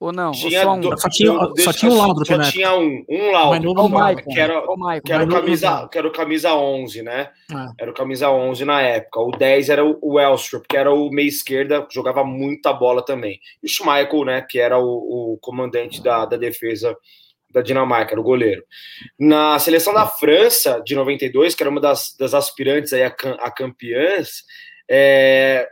Ou 0.00 0.12
não? 0.12 0.30
Tinha 0.30 0.62
só, 0.62 0.74
um, 0.74 0.80
do, 0.80 1.00
só, 1.00 1.08
tinha, 1.08 1.32
do, 1.32 1.60
só 1.60 1.72
tinha 1.72 1.90
um 1.90 1.96
Laudrup, 1.96 2.26
Só 2.26 2.36
né? 2.36 2.50
tinha 2.50 2.72
um, 2.72 3.04
um 3.08 3.30
Laudrup, 3.32 4.22
que 4.22 4.38
era, 4.38 4.62
que 5.04 5.12
era 5.12 5.24
o 5.24 5.28
camisa, 5.28 5.88
que 5.90 5.98
era 5.98 6.06
o 6.06 6.12
camisa 6.12 6.54
11, 6.54 7.02
né? 7.02 7.30
Ah. 7.52 7.72
Era 7.76 7.90
o 7.90 7.94
camisa 7.94 8.30
11 8.30 8.64
na 8.64 8.80
época. 8.80 9.20
O 9.20 9.32
10 9.32 9.68
era 9.68 9.84
o, 9.84 9.98
o 10.00 10.20
Elstrup, 10.20 10.66
que 10.68 10.76
era 10.76 10.92
o 10.92 11.10
meia 11.10 11.26
esquerda, 11.26 11.86
jogava 11.90 12.22
muita 12.22 12.72
bola 12.72 13.04
também. 13.04 13.40
E 13.60 13.66
o 13.66 13.68
Schmeichel, 13.68 14.24
né, 14.24 14.46
que 14.48 14.60
era 14.60 14.78
o, 14.78 15.32
o 15.34 15.38
comandante 15.40 16.00
da, 16.00 16.24
da 16.26 16.36
defesa 16.36 16.96
da 17.50 17.62
Dinamarca, 17.62 18.12
era 18.12 18.20
o 18.20 18.24
goleiro. 18.24 18.64
Na 19.18 19.58
seleção 19.58 19.94
da 19.94 20.06
França, 20.06 20.82
de 20.84 20.94
92, 20.94 21.54
que 21.54 21.62
era 21.62 21.70
uma 21.70 21.80
das, 21.80 22.14
das 22.18 22.34
aspirantes 22.34 22.92
aí 22.92 23.02
a, 23.02 23.14
a 23.40 23.50
campeãs, 23.50 24.44
é, 24.88 25.68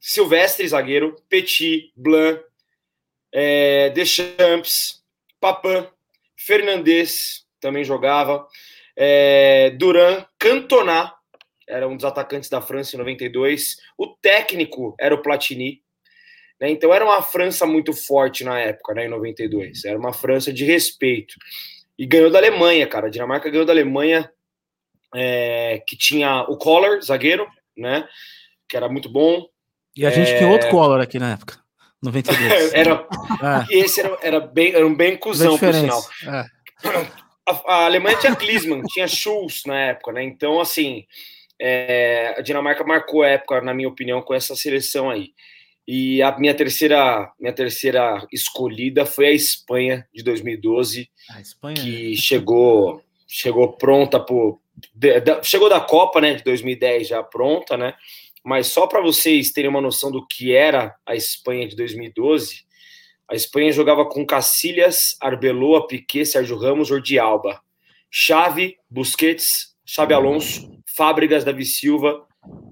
Silvestre, 0.00 0.68
zagueiro, 0.68 1.16
Petit, 1.28 1.92
Blanc, 1.96 2.40
é, 3.32 3.90
Deschamps, 3.90 5.02
Papin, 5.40 5.86
Fernandes, 6.36 7.46
também 7.60 7.84
jogava, 7.84 8.46
é, 8.96 9.70
Duran, 9.70 10.24
Cantona, 10.38 11.12
era 11.68 11.88
um 11.88 11.96
dos 11.96 12.04
atacantes 12.04 12.48
da 12.48 12.62
França 12.62 12.94
em 12.94 12.98
92, 12.98 13.76
o 13.98 14.08
técnico 14.08 14.94
era 14.98 15.14
o 15.14 15.22
Platini, 15.22 15.82
né? 16.60 16.70
Então 16.70 16.92
era 16.92 17.04
uma 17.04 17.22
França 17.22 17.66
muito 17.66 17.92
forte 17.92 18.44
na 18.44 18.58
época, 18.58 18.94
né, 18.94 19.06
em 19.06 19.08
92. 19.08 19.84
Era 19.84 19.98
uma 19.98 20.12
França 20.12 20.52
de 20.52 20.64
respeito. 20.64 21.34
E 21.98 22.06
ganhou 22.06 22.30
da 22.30 22.38
Alemanha, 22.38 22.86
cara. 22.86 23.06
A 23.06 23.10
Dinamarca 23.10 23.48
ganhou 23.48 23.64
da 23.64 23.72
Alemanha, 23.72 24.30
é, 25.14 25.82
que 25.86 25.96
tinha 25.96 26.42
o 26.42 26.56
Collor, 26.56 27.00
zagueiro, 27.02 27.46
né? 27.76 28.06
Que 28.68 28.76
era 28.76 28.88
muito 28.88 29.08
bom. 29.08 29.46
E 29.96 30.04
a 30.04 30.10
gente 30.10 30.30
é... 30.30 30.38
tinha 30.38 30.50
outro 30.50 30.68
Collor 30.68 31.00
aqui 31.00 31.18
na 31.18 31.32
época. 31.32 31.58
92. 32.02 32.72
era, 32.74 33.06
é. 33.70 33.76
Esse 33.78 34.00
era, 34.00 34.18
era, 34.20 34.40
bem, 34.40 34.74
era 34.74 34.86
um 34.86 34.94
bem 34.94 35.16
cuzão, 35.16 35.58
por 35.58 35.72
sinal. 35.72 36.02
É. 36.26 36.44
A, 37.48 37.62
a, 37.66 37.84
Alemanha 37.86 38.18
tinha 38.18 38.36
Klinsmann, 38.36 38.82
tinha 38.82 39.08
Schulz 39.08 39.62
na 39.66 39.78
época, 39.78 40.12
né? 40.12 40.22
Então, 40.22 40.60
assim, 40.60 41.06
é, 41.60 42.34
a 42.36 42.42
Dinamarca 42.42 42.84
marcou 42.84 43.22
a 43.22 43.28
época, 43.28 43.60
na 43.62 43.72
minha 43.72 43.88
opinião, 43.88 44.20
com 44.20 44.34
essa 44.34 44.54
seleção 44.54 45.08
aí. 45.08 45.32
E 45.86 46.20
a 46.20 46.36
minha 46.36 46.52
terceira, 46.52 47.32
minha 47.38 47.52
terceira 47.52 48.26
escolhida 48.32 49.06
foi 49.06 49.26
a 49.26 49.32
Espanha 49.32 50.06
de 50.12 50.22
2012, 50.24 51.08
Espanha, 51.40 51.76
que 51.76 52.10
né? 52.10 52.16
chegou, 52.16 53.00
chegou 53.26 53.72
pronta 53.74 54.18
por, 54.18 54.60
chegou 55.44 55.68
da 55.68 55.80
Copa, 55.80 56.20
né, 56.20 56.34
de 56.34 56.42
2010 56.42 57.08
já 57.08 57.22
pronta, 57.22 57.76
né? 57.76 57.94
Mas 58.44 58.66
só 58.66 58.86
para 58.86 59.00
vocês 59.00 59.52
terem 59.52 59.70
uma 59.70 59.80
noção 59.80 60.10
do 60.10 60.26
que 60.26 60.54
era 60.54 60.96
a 61.06 61.14
Espanha 61.14 61.68
de 61.68 61.76
2012, 61.76 62.64
a 63.28 63.34
Espanha 63.34 63.72
jogava 63.72 64.04
com 64.08 64.26
Cacilhas, 64.26 65.16
Arbeloa, 65.20 65.86
Piquet, 65.86 66.26
Sérgio 66.26 66.56
Ramos, 66.56 66.88
Jordi 66.88 67.18
Alba, 67.18 67.60
Xavi, 68.10 68.76
Busquets, 68.88 69.74
Xabi 69.84 70.14
Alonso, 70.14 70.80
Fábricas, 70.96 71.44
Davi 71.44 71.64
Silva 71.64 72.24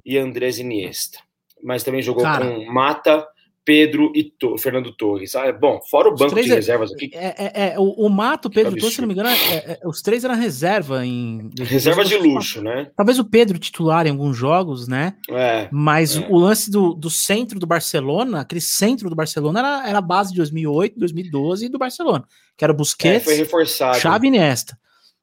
e 0.04 0.16
Andrés 0.16 0.58
Iniesta 0.58 1.20
mas 1.64 1.82
também 1.82 2.02
jogou 2.02 2.22
Cara, 2.22 2.46
com 2.46 2.72
Mata, 2.72 3.26
Pedro 3.64 4.12
e 4.14 4.24
to 4.24 4.58
Fernando 4.58 4.92
Torres. 4.92 5.34
Ah, 5.34 5.50
bom, 5.50 5.80
fora 5.90 6.10
o 6.10 6.14
banco 6.14 6.34
de 6.34 6.52
é, 6.52 6.54
reservas 6.56 6.92
aqui. 6.92 7.10
É, 7.14 7.34
é, 7.38 7.72
é 7.72 7.78
o, 7.78 7.84
o, 7.84 8.10
Mato, 8.10 8.50
Pedro 8.50 8.76
Torres, 8.76 8.94
se 8.94 9.00
não 9.00 9.08
me 9.08 9.14
engano, 9.14 9.30
é, 9.30 9.32
é, 9.32 9.80
os 9.86 10.02
três 10.02 10.22
eram 10.22 10.34
reserva 10.34 11.04
em. 11.04 11.50
Reserva 11.58 12.04
de 12.04 12.16
luxo, 12.16 12.62
né? 12.62 12.90
Talvez 12.94 13.18
o 13.18 13.24
Pedro 13.24 13.58
titular 13.58 14.06
em 14.06 14.10
alguns 14.10 14.36
jogos, 14.36 14.86
né? 14.86 15.16
É. 15.30 15.68
Mas 15.72 16.16
o 16.16 16.36
lance 16.36 16.70
do, 16.70 16.92
do 16.92 17.08
centro 17.08 17.58
do 17.58 17.66
Barcelona, 17.66 18.42
aquele 18.42 18.60
centro 18.60 19.08
do 19.08 19.16
Barcelona 19.16 19.60
era, 19.60 19.88
era 19.88 19.98
a 19.98 20.02
base 20.02 20.30
de 20.30 20.36
2008, 20.36 20.98
2012 20.98 21.68
do 21.70 21.78
Barcelona, 21.78 22.24
que 22.56 22.64
era 22.64 22.72
o 22.72 22.76
Busquets, 22.76 23.24
foi 23.24 23.34
reforçado. 23.34 23.98
Chave 23.98 24.30
Nesta, 24.30 24.78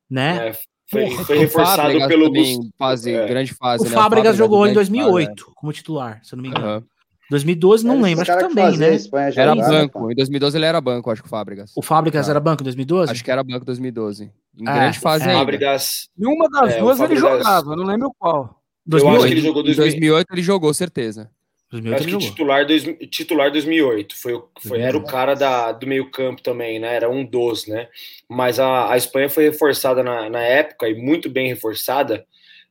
né? 0.09 0.53
Foi, 0.91 1.09
foi 1.09 1.37
reforçado 1.37 1.81
Fábricas 1.83 2.07
pelo 2.09 2.25
também, 2.25 2.71
fase, 2.77 3.13
é. 3.13 3.25
grande 3.25 3.53
fase. 3.53 3.85
O 3.85 3.89
né? 3.89 3.95
Fábricas, 3.95 4.35
jogou 4.35 4.67
em 4.67 4.73
2008 4.73 5.29
fase, 5.29 5.49
é. 5.49 5.53
como 5.55 5.71
titular, 5.71 6.19
se 6.21 6.33
eu 6.33 6.37
não 6.37 6.43
me 6.43 6.49
engano. 6.49 6.67
Uhum. 6.67 6.83
2012 7.29 7.87
não 7.87 8.01
lembro, 8.01 8.23
acho 8.23 8.33
que 8.33 8.39
também, 8.39 8.77
né? 8.77 8.97
Era 9.37 9.55
banco. 9.55 10.11
Em 10.11 10.15
2012 10.15 10.57
ele 10.57 10.65
era 10.65 10.81
banco, 10.81 11.09
acho 11.09 11.21
que 11.21 11.27
o 11.27 11.29
Fábricas. 11.29 11.71
O 11.77 11.81
Fábricas 11.81 12.27
ah. 12.27 12.31
era 12.31 12.41
banco 12.41 12.61
em 12.61 12.65
2012? 12.65 13.09
Acho 13.09 13.23
que 13.23 13.31
era 13.31 13.41
banco 13.41 13.61
em 13.61 13.65
2012. 13.65 14.29
Em 14.59 14.69
é, 14.69 14.73
grande 14.73 14.99
fase 14.99 15.29
é. 15.29 15.33
Fábricas. 15.33 16.09
Em 16.19 16.25
uma 16.25 16.49
das 16.49 16.73
é, 16.73 16.79
duas 16.79 16.99
ele 16.99 17.15
jogava, 17.15 17.73
não 17.73 17.85
lembro 17.85 18.11
qual. 18.19 18.61
2008. 18.85 19.15
Eu 19.15 19.17
acho 19.17 19.27
que 19.27 19.33
ele 19.33 19.47
jogou 19.47 19.63
2008 19.63 20.27
ele 20.33 20.41
jogou, 20.41 20.73
certeza. 20.73 21.31
2008 21.71 21.95
acho 21.95 22.05
que 22.05 22.11
jogou. 22.11 22.27
titular, 22.27 22.65
dois, 22.65 22.83
titular 23.09 23.51
2008. 23.51 24.15
Foi, 24.17 24.43
foi, 24.59 24.81
era 24.81 24.97
o 24.97 25.05
cara 25.05 25.33
da, 25.33 25.71
do 25.71 25.87
meio 25.87 26.11
campo 26.11 26.41
também, 26.41 26.79
né? 26.79 26.95
Era 26.95 27.09
um 27.09 27.23
dos, 27.23 27.65
né? 27.65 27.87
Mas 28.29 28.59
a, 28.59 28.91
a 28.91 28.97
Espanha 28.97 29.29
foi 29.29 29.45
reforçada 29.45 30.03
na, 30.03 30.29
na 30.29 30.41
época 30.41 30.89
e 30.89 30.95
muito 30.95 31.29
bem 31.29 31.47
reforçada 31.47 32.25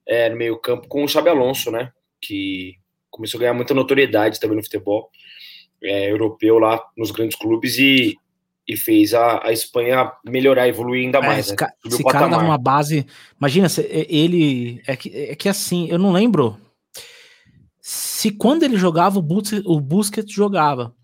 é, 0.07 0.29
no 0.29 0.37
meio 0.37 0.59
campo 0.59 0.87
com 0.87 1.03
o 1.03 1.09
Xabi 1.09 1.31
Alonso, 1.31 1.71
né? 1.71 1.91
Que 2.21 2.75
começou 3.11 3.39
a 3.39 3.41
ganhar 3.41 3.55
muita 3.55 3.73
notoriedade 3.73 4.39
também 4.39 4.57
no 4.57 4.63
futebol 4.63 5.11
é, 5.83 6.11
europeu 6.11 6.59
lá 6.59 6.83
nos 6.97 7.11
grandes 7.11 7.39
clubes 7.39 7.79
e, 7.79 8.17
e 8.69 8.77
fez 8.77 9.15
a, 9.15 9.47
a 9.47 9.53
Espanha 9.53 10.13
melhorar, 10.25 10.69
evoluir 10.69 11.07
ainda 11.07 11.19
é, 11.19 11.23
mais. 11.23 11.51
É, 11.51 11.55
esse, 11.55 11.63
né? 11.63 11.71
esse 11.87 12.05
cara 12.05 12.29
dava 12.29 12.45
uma 12.45 12.59
base. 12.59 13.07
Imagina, 13.39 13.67
ele. 13.89 14.83
É 14.87 14.95
que, 14.95 15.11
é 15.15 15.35
que 15.35 15.49
assim, 15.49 15.89
eu 15.89 15.99
não 15.99 16.13
lembro 16.13 16.59
se 18.21 18.31
quando 18.31 18.65
ele 18.65 18.77
jogava, 18.77 19.19
o 19.19 19.23
Busquets, 19.23 19.65
o 19.65 19.81
Busquets 19.81 20.31
jogava. 20.31 20.95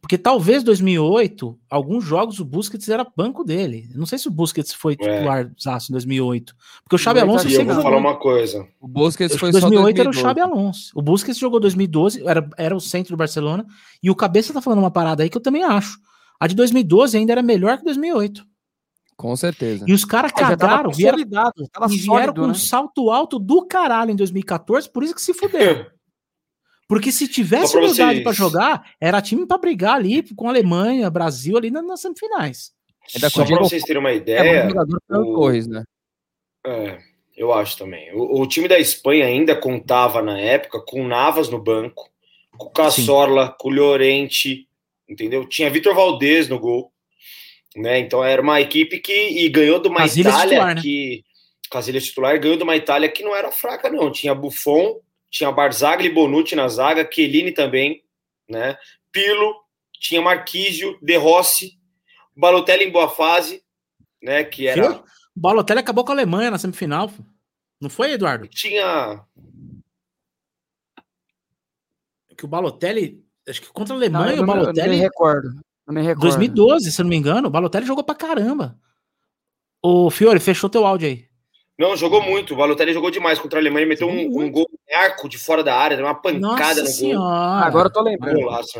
Porque 0.00 0.16
talvez 0.16 0.62
2008, 0.62 1.58
alguns 1.68 2.04
jogos 2.04 2.38
o 2.38 2.44
Busquets 2.44 2.88
era 2.88 3.04
banco 3.16 3.42
dele. 3.42 3.88
Não 3.92 4.06
sei 4.06 4.18
se 4.18 4.28
o 4.28 4.30
Busquets 4.30 4.72
foi 4.72 4.94
titular 4.94 5.40
é. 5.40 5.42
em 5.48 5.92
2008. 5.92 6.54
Porque 6.84 6.94
o 6.94 6.98
Xabi 6.98 7.18
Alonso 7.18 7.50
sempre 7.50 7.70
eu 7.70 7.74
vou 7.74 7.82
falar 7.82 7.96
uma 7.96 8.14
coisa. 8.14 8.68
O 8.80 8.86
Busquets 8.86 9.36
foi 9.36 9.50
2008 9.50 10.00
era 10.00 10.10
o 10.10 10.12
Xabi 10.12 10.40
Alonso. 10.42 10.92
O 10.94 11.02
Busquets 11.02 11.38
jogou 11.38 11.58
2012, 11.58 12.24
era, 12.24 12.48
era 12.56 12.76
o 12.76 12.80
centro 12.80 13.16
do 13.16 13.18
Barcelona. 13.18 13.66
E 14.00 14.08
o 14.08 14.14
Cabeça 14.14 14.52
tá 14.52 14.60
falando 14.60 14.78
uma 14.78 14.92
parada 14.92 15.24
aí 15.24 15.30
que 15.30 15.36
eu 15.36 15.42
também 15.42 15.64
acho. 15.64 15.98
A 16.38 16.46
de 16.46 16.54
2012 16.54 17.16
ainda 17.16 17.32
era 17.32 17.42
melhor 17.42 17.78
que 17.78 17.84
2008. 17.84 18.46
Com 19.16 19.34
certeza. 19.34 19.84
E 19.88 19.92
os 19.92 20.04
caras 20.04 20.30
é, 20.30 20.34
cagaram, 20.34 20.92
vieram, 20.92 21.18
e 21.18 21.24
vieram 21.24 21.52
sólido, 21.88 22.40
com 22.42 22.46
né? 22.46 22.52
um 22.52 22.54
salto 22.54 23.10
alto 23.10 23.40
do 23.40 23.66
caralho 23.66 24.12
em 24.12 24.16
2014, 24.16 24.88
por 24.88 25.02
isso 25.02 25.14
que 25.14 25.22
se 25.22 25.34
fuderam. 25.34 25.86
Porque 26.94 27.10
se 27.10 27.26
tivesse 27.26 27.76
humildade 27.76 28.22
para 28.22 28.30
jogar, 28.30 28.88
era 29.00 29.20
time 29.20 29.44
para 29.44 29.58
brigar 29.58 29.96
ali 29.96 30.22
com 30.36 30.46
a 30.46 30.50
Alemanha, 30.50 31.10
Brasil 31.10 31.56
ali 31.56 31.68
nas, 31.68 32.00
semifinais. 32.00 32.70
Ainda 33.12 33.28
Só 33.28 33.44
para 33.44 33.58
vocês 33.58 33.82
terem 33.82 33.98
uma 33.98 34.12
é 34.12 34.14
ideia. 34.14 34.68
É 35.10 35.18
o... 35.18 35.34
Torres, 35.34 35.66
né? 35.66 35.82
É, 36.64 36.98
eu 37.36 37.52
acho 37.52 37.76
também. 37.76 38.14
O, 38.14 38.40
o, 38.40 38.46
time 38.46 38.68
da 38.68 38.78
Espanha 38.78 39.26
ainda 39.26 39.56
contava 39.56 40.22
na 40.22 40.38
época 40.38 40.80
com 40.86 41.04
Navas 41.04 41.48
no 41.48 41.60
banco, 41.60 42.08
com 42.56 42.70
Cassorla, 42.70 43.48
Sim. 43.48 43.54
com 43.58 43.70
Llorente, 43.70 44.68
entendeu? 45.08 45.44
Tinha 45.48 45.70
Vitor 45.70 45.96
Valdez 45.96 46.48
no 46.48 46.60
gol, 46.60 46.92
né? 47.74 47.98
Então 47.98 48.22
era 48.22 48.40
uma 48.40 48.60
equipe 48.60 49.00
que 49.00 49.12
e 49.12 49.48
ganhou 49.48 49.80
de 49.82 49.88
uma 49.88 50.02
Casilhas 50.02 50.32
Itália 50.32 50.48
titular, 50.54 50.74
né? 50.76 50.80
que 50.80 51.24
Casilhas 51.68 52.04
titular 52.04 52.38
ganhou 52.38 52.56
de 52.56 52.62
uma 52.62 52.76
Itália 52.76 53.08
que 53.08 53.24
não 53.24 53.34
era 53.34 53.50
fraca 53.50 53.90
não. 53.90 54.12
Tinha 54.12 54.32
Buffon, 54.32 55.00
tinha 55.34 55.50
Barzagli 55.50 56.06
e 56.06 56.12
Bonucci 56.12 56.54
na 56.54 56.68
zaga, 56.68 57.08
Chiellini 57.12 57.50
também, 57.50 58.04
né? 58.48 58.78
Pirlo, 59.10 59.64
tinha 59.92 60.22
Marquísio, 60.22 60.96
De 61.02 61.16
Rossi, 61.16 61.76
Balotelli 62.36 62.84
em 62.84 62.92
boa 62.92 63.08
fase, 63.08 63.60
né? 64.22 64.44
Que 64.44 64.68
era. 64.68 64.92
O 64.92 65.04
Balotelli 65.34 65.80
acabou 65.80 66.04
com 66.04 66.12
a 66.12 66.14
Alemanha 66.14 66.52
na 66.52 66.58
semifinal. 66.58 67.10
Não 67.80 67.90
foi, 67.90 68.12
Eduardo? 68.12 68.46
Tinha. 68.46 69.24
Que 72.36 72.44
o 72.44 72.48
Balotelli. 72.48 73.20
Acho 73.48 73.60
que 73.60 73.72
contra 73.72 73.92
a 73.92 73.96
Alemanha, 73.96 74.36
não, 74.36 74.44
o 74.44 74.46
Balotelli. 74.46 74.78
Eu 74.78 74.86
não 74.86 74.94
me 74.94 75.00
recordo. 75.00 75.48
Não 75.84 75.94
me 75.94 76.02
recordo. 76.02 76.20
2012, 76.20 76.92
se 76.92 77.00
eu 77.00 77.04
não 77.04 77.10
me 77.10 77.16
engano, 77.16 77.48
o 77.48 77.50
Balotelli 77.50 77.84
jogou 77.84 78.04
pra 78.04 78.14
caramba. 78.14 78.78
Ô, 79.82 80.08
Fiore, 80.10 80.38
fechou 80.38 80.70
teu 80.70 80.86
áudio 80.86 81.08
aí. 81.08 81.33
Não, 81.78 81.96
jogou 81.96 82.22
muito. 82.22 82.54
O 82.54 82.56
Balotelli 82.56 82.92
jogou 82.92 83.10
demais 83.10 83.38
contra 83.38 83.58
a 83.58 83.62
Alemanha, 83.62 83.86
meteu 83.86 84.08
um, 84.08 84.42
um, 84.42 84.50
gol 84.50 84.66
arco 84.94 85.28
de 85.28 85.38
fora 85.38 85.62
da 85.62 85.74
área, 85.74 85.96
deu 85.96 86.06
uma 86.06 86.14
pancada 86.14 86.82
Nossa 86.82 87.04
no 87.04 87.14
gol. 87.14 87.22
Agora 87.22 87.88
eu 87.88 87.92
tô 87.92 88.00
lembrando. 88.00 88.40
Golaço, 88.40 88.78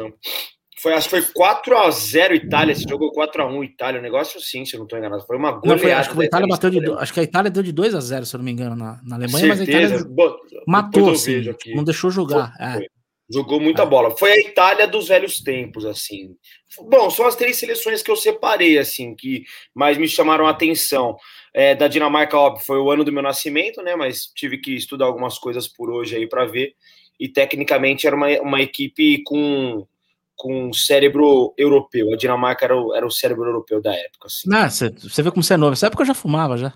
foi, 0.85 0.93
acho 0.93 1.09
que 1.09 1.23
foi 1.23 1.33
4x0 1.33 2.35
Itália, 2.35 2.75
se 2.75 2.85
jogou 2.87 3.11
4x1 3.11 3.65
Itália, 3.65 3.99
um 3.99 4.03
negócio 4.03 4.39
assim, 4.39 4.67
se 4.67 4.77
eu 4.77 4.81
não 4.81 4.87
tô 4.87 4.99
enganado. 4.99 5.25
Foi 5.27 5.39
uma 5.39 5.53
goleada. 5.53 5.69
Não, 5.69 5.79
foi, 5.79 5.93
acho, 5.93 6.11
que 6.11 6.21
a 6.21 6.25
Itália 6.27 6.47
bateu 6.47 6.71
de, 6.71 6.93
acho 6.93 7.15
que 7.15 7.21
a 7.21 7.23
Itália 7.23 7.51
deu 7.51 7.63
de 7.63 7.73
2x0, 7.73 8.25
se 8.27 8.37
eu 8.37 8.39
não 8.39 8.45
me 8.45 8.53
engano, 8.53 8.77
na, 8.77 9.01
na 9.03 9.17
Alemanha, 9.17 9.57
Certeza. 9.57 9.57
mas 9.57 9.61
a 9.61 9.65
Itália 9.65 10.63
matou, 10.67 11.11
assim, 11.11 11.43
não 11.75 11.85
deixou 11.85 12.11
jogar. 12.11 12.53
Foi, 12.55 12.85
é. 12.85 12.87
Jogou 13.33 13.59
muita 13.59 13.83
é. 13.83 13.87
bola. 13.87 14.15
Foi 14.15 14.31
a 14.31 14.37
Itália 14.37 14.87
dos 14.87 15.09
velhos 15.09 15.41
tempos, 15.41 15.87
assim. 15.87 16.37
Bom, 16.83 17.09
são 17.09 17.27
as 17.27 17.35
três 17.35 17.57
seleções 17.57 18.03
que 18.03 18.11
eu 18.11 18.17
separei, 18.17 18.79
assim, 18.79 19.15
que 19.15 19.45
mais 19.75 19.97
me 19.97 20.07
chamaram 20.07 20.47
a 20.47 20.51
atenção. 20.51 21.17
É, 21.55 21.75
da 21.75 21.87
Dinamarca, 21.87 22.37
óbvio, 22.37 22.67
foi 22.67 22.79
o 22.79 22.91
ano 22.91 23.05
do 23.05 23.13
meu 23.13 23.23
nascimento, 23.23 23.81
né? 23.81 23.95
Mas 23.95 24.27
tive 24.27 24.59
que 24.59 24.75
estudar 24.75 25.07
algumas 25.07 25.39
coisas 25.39 25.69
por 25.69 25.89
hoje 25.89 26.17
aí 26.17 26.29
para 26.29 26.45
ver. 26.45 26.75
E 27.19 27.29
tecnicamente 27.29 28.07
era 28.09 28.17
uma, 28.17 28.27
uma 28.41 28.61
equipe 28.61 29.23
com, 29.23 29.87
com 30.35 30.73
cérebro 30.73 31.55
europeu. 31.57 32.13
A 32.13 32.17
Dinamarca 32.17 32.65
era 32.65 32.77
o, 32.77 32.93
era 32.93 33.07
o 33.07 33.11
cérebro 33.11 33.45
europeu 33.45 33.81
da 33.81 33.95
época. 33.95 34.27
Assim. 34.27 34.51
Você 34.99 35.23
vê 35.23 35.31
como 35.31 35.45
você 35.45 35.55
é 35.55 35.57
novo. 35.57 35.71
Nessa 35.71 35.87
época 35.87 36.03
eu 36.03 36.07
já 36.09 36.15
fumava, 36.15 36.59
já. 36.59 36.75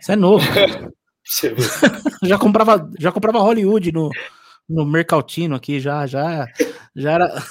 Você 0.00 0.12
é 0.12 0.16
novo. 0.16 0.46
já 2.24 2.38
comprava 2.38 2.90
já 2.98 3.12
comprava 3.12 3.38
Hollywood 3.38 3.92
no, 3.92 4.10
no 4.68 4.84
Mercaltino 4.84 5.54
aqui, 5.54 5.80
já, 5.80 6.06
já, 6.06 6.46
já 6.94 7.12
era. 7.12 7.42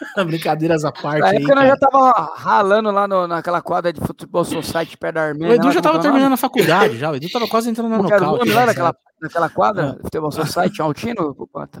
Brincadeiras 0.26 0.84
à 0.84 0.92
parte. 0.92 1.20
Na 1.20 1.34
época 1.34 1.54
nós 1.54 1.68
já 1.68 1.76
tava 1.76 2.34
ralando 2.34 2.90
lá 2.90 3.06
no, 3.06 3.26
naquela 3.26 3.60
quadra 3.60 3.92
de 3.92 4.00
futebol 4.00 4.44
society 4.44 4.96
perto 4.96 5.14
da 5.14 5.22
Armênia. 5.22 5.52
O 5.52 5.54
Edu 5.54 5.72
já 5.72 5.80
tava 5.80 6.00
terminando 6.00 6.32
a 6.32 6.36
faculdade 6.36 6.98
já. 6.98 7.10
O 7.10 7.16
Edu 7.16 7.28
tava 7.30 7.46
quase 7.48 7.70
entrando 7.70 7.90
no 7.90 8.02
nocaute. 8.02 8.50
lá 8.50 8.66
naquela, 8.66 8.94
naquela 9.20 9.48
quadra 9.48 9.92
de 9.92 10.02
futebol 10.02 10.30
society, 10.30 10.80
Altino, 10.82 11.34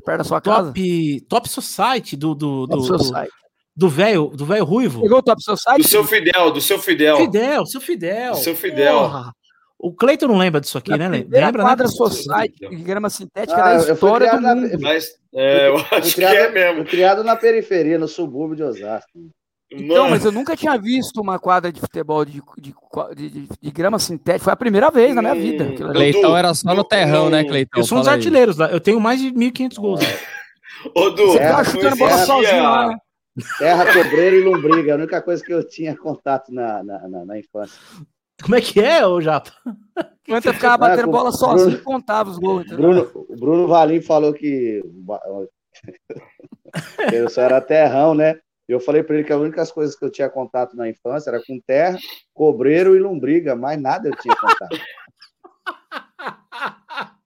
perto 0.04 0.18
da 0.18 0.24
sua 0.24 0.40
casa. 0.40 0.68
Top, 0.68 1.20
top 1.28 1.48
Society 1.48 2.16
do. 2.16 2.34
do, 2.34 2.66
do, 2.66 2.86
top 2.86 2.98
society. 2.98 3.32
do 3.76 3.88
velho, 3.88 4.28
do 4.28 4.44
velho 4.44 4.64
ruivo. 4.64 5.02
Pegou 5.02 5.18
o 5.18 5.22
Top 5.22 5.42
Society? 5.42 5.82
Do 5.82 5.88
seu 5.88 6.04
Fidel, 6.04 6.50
do 6.50 6.60
seu 6.60 6.78
Fidel. 6.78 7.16
Fidel, 7.16 7.66
seu 7.66 7.80
Fidel. 7.80 8.32
Do 8.32 8.38
seu 8.38 8.54
Fidel. 8.54 9.00
Porra. 9.00 9.32
O 9.82 9.94
Cleiton 9.94 10.28
não 10.28 10.36
lembra 10.36 10.60
disso 10.60 10.76
aqui, 10.76 10.94
né? 10.94 11.08
Lembra, 11.08 11.62
quadra 11.62 11.86
né? 11.86 11.90
Society, 11.90 12.66
grama 12.82 13.08
sintética 13.08 13.58
ah, 13.58 13.78
da 13.78 13.92
história 13.92 14.36
do 14.36 14.42
mundo. 14.42 14.78
Mas, 14.78 15.08
é, 15.32 15.68
eu 15.68 15.76
acho 15.76 16.14
criado, 16.14 16.32
que 16.32 16.38
é 16.38 16.50
mesmo. 16.50 16.84
criado 16.84 17.24
na 17.24 17.34
periferia, 17.34 17.98
no 17.98 18.06
subúrbio 18.06 18.56
de 18.56 18.62
Osasco. 18.62 19.08
Então, 19.72 20.10
mas 20.10 20.22
eu 20.22 20.32
nunca 20.32 20.54
tinha 20.54 20.76
visto 20.76 21.18
uma 21.18 21.38
quadra 21.38 21.72
de 21.72 21.80
futebol 21.80 22.26
de, 22.26 22.42
de, 22.58 22.74
de, 23.16 23.48
de 23.58 23.70
grama 23.70 23.98
sintética. 23.98 24.44
Foi 24.44 24.52
a 24.52 24.56
primeira 24.56 24.90
vez 24.90 25.14
na 25.14 25.22
minha 25.22 25.34
vida. 25.34 25.64
Hum, 25.64 25.92
Cleitão 25.92 26.36
era 26.36 26.52
só 26.52 26.74
no 26.74 26.84
terrão, 26.84 27.30
né, 27.30 27.42
Cleitão? 27.44 27.80
Eu 27.80 27.86
sou 27.86 27.96
um 27.96 28.00
dos 28.02 28.08
artilheiros 28.08 28.58
lá. 28.58 28.70
Eu 28.70 28.80
tenho 28.80 29.00
mais 29.00 29.18
de 29.18 29.32
1.500 29.32 29.76
gols. 29.76 30.00
Ô, 30.94 31.10
Du, 31.10 31.26
Você 31.28 31.38
tá 31.38 31.64
chutando 31.64 31.96
bola 31.96 32.18
sozinho 32.18 32.62
lá, 32.62 32.88
né? 32.88 32.96
Terra, 33.58 33.86
cobreiro 33.86 34.36
e 34.36 34.44
lombriga. 34.44 34.92
A 34.92 34.96
única 34.96 35.22
coisa 35.22 35.42
que 35.42 35.54
eu 35.54 35.66
tinha 35.66 35.96
contato 35.96 36.52
na, 36.52 36.82
na, 36.82 37.08
na, 37.08 37.24
na 37.24 37.38
infância. 37.38 37.78
Como 38.42 38.54
é 38.54 38.60
que 38.60 38.80
é, 38.80 39.06
ô 39.06 39.20
Japa? 39.20 39.52
Antes 40.28 40.46
eu 40.46 40.54
ficava 40.54 40.78
batendo 40.78 41.08
ah, 41.08 41.12
bola 41.12 41.32
sozinho 41.32 41.76
e 41.76 41.82
contava 41.82 42.30
os 42.30 42.38
gols. 42.38 42.66
Bruno, 42.66 43.10
o 43.28 43.36
Bruno 43.36 43.66
Valim 43.66 44.00
falou 44.00 44.32
que 44.32 44.80
eu 47.12 47.28
só 47.28 47.42
era 47.42 47.60
terrão, 47.60 48.14
né? 48.14 48.38
Eu 48.68 48.78
falei 48.78 49.02
para 49.02 49.16
ele 49.16 49.24
que 49.24 49.32
as 49.32 49.40
únicas 49.40 49.72
coisas 49.72 49.96
que 49.96 50.04
eu 50.04 50.10
tinha 50.10 50.30
contato 50.30 50.76
na 50.76 50.88
infância 50.88 51.30
era 51.30 51.42
com 51.44 51.58
terra, 51.66 51.98
cobreiro 52.32 52.94
e 52.94 53.00
lombriga, 53.00 53.56
mais 53.56 53.80
nada 53.80 54.08
eu 54.08 54.16
tinha 54.16 54.36
contato. 54.36 54.78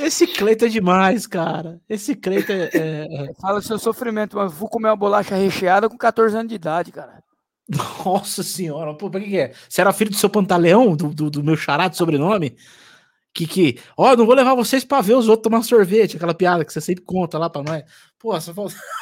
Esse 0.00 0.28
Cleito 0.28 0.64
é 0.64 0.68
demais, 0.68 1.26
cara. 1.26 1.80
Esse 1.88 2.14
Cleito 2.14 2.52
é, 2.52 2.70
é, 2.72 3.26
é... 3.26 3.34
Fala 3.40 3.60
seu 3.60 3.78
sofrimento, 3.78 4.36
mas 4.36 4.54
vou 4.54 4.68
comer 4.68 4.88
uma 4.88 4.96
bolacha 4.96 5.34
recheada 5.34 5.88
com 5.88 5.98
14 5.98 6.36
anos 6.36 6.48
de 6.48 6.54
idade, 6.54 6.92
cara. 6.92 7.22
Nossa 7.68 8.42
senhora, 8.42 8.94
pô, 8.94 9.10
pra 9.10 9.20
que, 9.20 9.28
que 9.28 9.38
é? 9.38 9.52
Você 9.68 9.80
era 9.80 9.92
filho 9.92 10.10
do 10.10 10.16
seu 10.16 10.30
pantaleão, 10.30 10.96
do, 10.96 11.08
do, 11.12 11.30
do 11.30 11.44
meu 11.44 11.56
xará 11.56 11.86
de 11.88 11.96
sobrenome? 11.96 12.56
Que 13.34 13.46
que, 13.46 13.78
ó, 13.96 14.12
oh, 14.12 14.16
não 14.16 14.24
vou 14.24 14.34
levar 14.34 14.54
vocês 14.54 14.84
pra 14.84 15.02
ver 15.02 15.14
os 15.14 15.28
outros 15.28 15.44
tomar 15.44 15.62
sorvete, 15.62 16.16
aquela 16.16 16.34
piada 16.34 16.64
que 16.64 16.72
você 16.72 16.80
sempre 16.80 17.04
conta 17.04 17.38
lá 17.38 17.50
pra 17.50 17.62
nós. 17.62 17.84
Pô, 18.18 18.32
você 18.32 18.54
falou. 18.54 18.70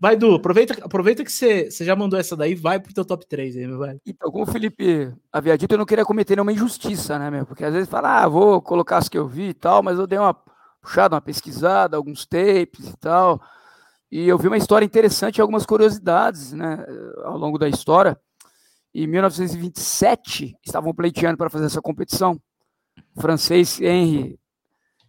Vai, 0.00 0.16
Du, 0.16 0.34
aproveita, 0.34 0.74
aproveita 0.84 1.24
que 1.24 1.30
você, 1.30 1.70
você 1.70 1.84
já 1.84 1.94
mandou 1.94 2.18
essa 2.18 2.36
daí, 2.36 2.54
vai 2.54 2.80
pro 2.80 2.92
teu 2.92 3.04
top 3.04 3.26
3 3.26 3.56
aí, 3.56 3.66
meu 3.66 3.78
velho. 3.78 4.00
Então, 4.04 4.30
como 4.30 4.44
o 4.44 4.46
Felipe 4.46 5.12
havia 5.32 5.56
dito, 5.56 5.72
eu 5.72 5.78
não 5.78 5.86
queria 5.86 6.04
cometer 6.04 6.34
nenhuma 6.34 6.52
injustiça, 6.52 7.18
né, 7.18 7.30
meu? 7.30 7.46
Porque 7.46 7.64
às 7.64 7.72
vezes 7.72 7.88
fala, 7.88 8.24
ah, 8.24 8.28
vou 8.28 8.60
colocar 8.60 8.98
as 8.98 9.08
que 9.08 9.16
eu 9.16 9.28
vi 9.28 9.50
e 9.50 9.54
tal, 9.54 9.82
mas 9.82 9.98
eu 9.98 10.06
dei 10.06 10.18
uma 10.18 10.34
puxada, 10.82 11.14
uma 11.14 11.20
pesquisada, 11.20 11.96
alguns 11.96 12.26
tapes 12.26 12.88
e 12.88 12.96
tal. 12.98 13.40
E 14.14 14.28
eu 14.28 14.38
vi 14.38 14.46
uma 14.46 14.56
história 14.56 14.86
interessante 14.86 15.38
e 15.38 15.40
algumas 15.40 15.66
curiosidades, 15.66 16.52
né, 16.52 16.86
ao 17.24 17.36
longo 17.36 17.58
da 17.58 17.68
história. 17.68 18.16
Em 18.94 19.08
1927, 19.08 20.56
estavam 20.64 20.94
pleiteando 20.94 21.36
para 21.36 21.50
fazer 21.50 21.66
essa 21.66 21.82
competição. 21.82 22.40
O 23.12 23.20
francês 23.20 23.80
Henri, 23.80 24.38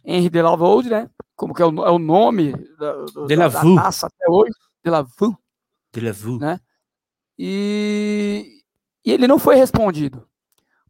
Henri 0.04 0.28
de 0.28 0.42
Lavold, 0.42 0.90
né? 0.90 1.08
Como 1.36 1.54
que 1.54 1.62
é 1.62 1.66
o, 1.66 1.86
é 1.86 1.90
o 1.92 2.00
nome 2.00 2.50
da, 2.76 3.04
de 3.28 3.36
da, 3.36 3.48
taça 3.48 4.08
até 4.08 4.28
hoje? 4.28 4.50
De 4.84 4.90
Lavaux. 4.90 5.36
De 5.92 6.00
Lavaux. 6.00 6.40
Né? 6.40 6.58
E, 7.38 8.64
e 9.04 9.12
ele 9.12 9.28
não 9.28 9.38
foi 9.38 9.54
respondido. 9.54 10.26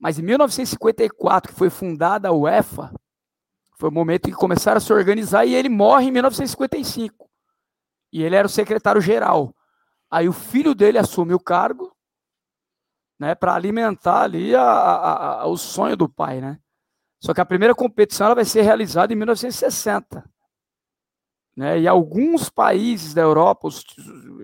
Mas 0.01 0.19
em 0.19 0.23
1954, 0.23 1.53
que 1.53 1.59
foi 1.59 1.69
fundada 1.69 2.29
a 2.29 2.33
UEFA, 2.33 2.95
foi 3.79 3.91
o 3.91 3.93
momento 3.93 4.29
em 4.29 4.31
que 4.31 4.39
começaram 4.39 4.79
a 4.79 4.81
se 4.81 4.91
organizar 4.91 5.45
e 5.45 5.55
ele 5.55 5.69
morre 5.69 6.07
em 6.07 6.13
1955. 6.13 7.26
E 8.13 8.23
ele 8.23 8.37
era 8.37 8.47
o 8.47 8.51
secretário-geral. 8.51 9.55
Aí 10.11 10.29
o 10.29 10.33
filho 10.33 10.75
dele 10.75 10.99
assume 10.99 11.35
o 11.35 11.41
cargo, 11.41 11.95
né, 13.19 13.35
para 13.35 13.55
alimentar 13.55 14.23
ali 14.23 14.55
a, 14.55 14.63
a, 14.63 15.43
a, 15.43 15.47
o 15.47 15.57
sonho 15.57 15.97
do 15.97 16.09
pai, 16.09 16.41
né? 16.41 16.61
Só 17.21 17.33
que 17.33 17.41
a 17.41 17.47
primeira 17.47 17.75
competição 17.75 18.27
ela 18.27 18.35
vai 18.35 18.45
ser 18.45 18.63
realizada 18.63 19.13
em 19.13 19.17
1960. 19.17 20.29
Né? 21.57 21.81
E 21.81 21.89
alguns 21.89 22.51
países 22.51 23.15
da 23.15 23.23
Europa, 23.23 23.67
os, 23.69 23.85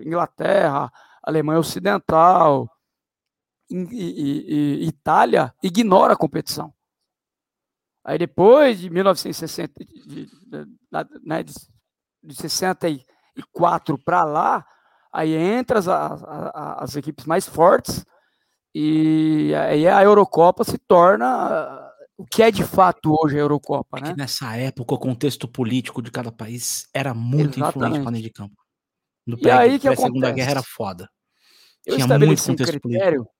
Inglaterra, 0.03 0.91
Alemanha 1.21 1.59
Ocidental, 1.59 2.67
e, 3.69 3.77
e, 3.77 4.83
e, 4.83 4.87
Itália, 4.87 5.53
ignora 5.61 6.13
a 6.13 6.17
competição. 6.17 6.73
Aí 8.03 8.17
depois 8.17 8.79
de 8.79 8.89
1960, 8.89 9.85
de, 9.85 10.25
de, 10.25 10.29
né, 11.23 11.43
de, 11.43 11.53
de 13.35 13.41
64 13.41 13.97
para 13.97 14.23
lá, 14.23 14.65
aí 15.11 15.33
entra 15.33 15.79
as, 15.79 15.87
as, 15.87 16.23
as, 16.23 16.95
equipes 16.95 17.25
mais 17.25 17.47
fortes 17.47 18.05
e 18.73 19.53
aí 19.55 19.87
a 19.87 20.01
Eurocopa 20.03 20.63
se 20.63 20.77
torna 20.77 21.91
o 22.17 22.25
que 22.25 22.41
é 22.43 22.51
de 22.51 22.63
fato 22.63 23.15
hoje 23.19 23.37
a 23.37 23.41
Eurocopa, 23.41 23.99
é 23.99 24.01
né? 24.01 24.15
nessa 24.17 24.55
época 24.55 24.95
o 24.95 24.99
contexto 24.99 25.47
político 25.47 26.01
de 26.01 26.11
cada 26.11 26.31
país 26.31 26.87
era 26.93 27.13
muito 27.13 27.59
Exatamente. 27.59 27.69
influente 27.69 28.03
para 28.03 28.11
dentro 28.11 28.27
de 28.27 28.33
campo. 28.33 28.63
No 29.25 29.37
e 29.41 29.49
aí 29.49 29.79
que 29.79 29.87
a 29.87 29.95
Segunda 29.95 30.31
Guerra 30.31 30.51
era 30.51 30.63
foda. 30.63 31.09
Eu 31.85 31.95
Tinha 31.95 32.05
estabeleci 32.05 32.49
muito 32.49 32.63
um 32.63 32.65
critério, 32.65 33.23
político. 33.23 33.31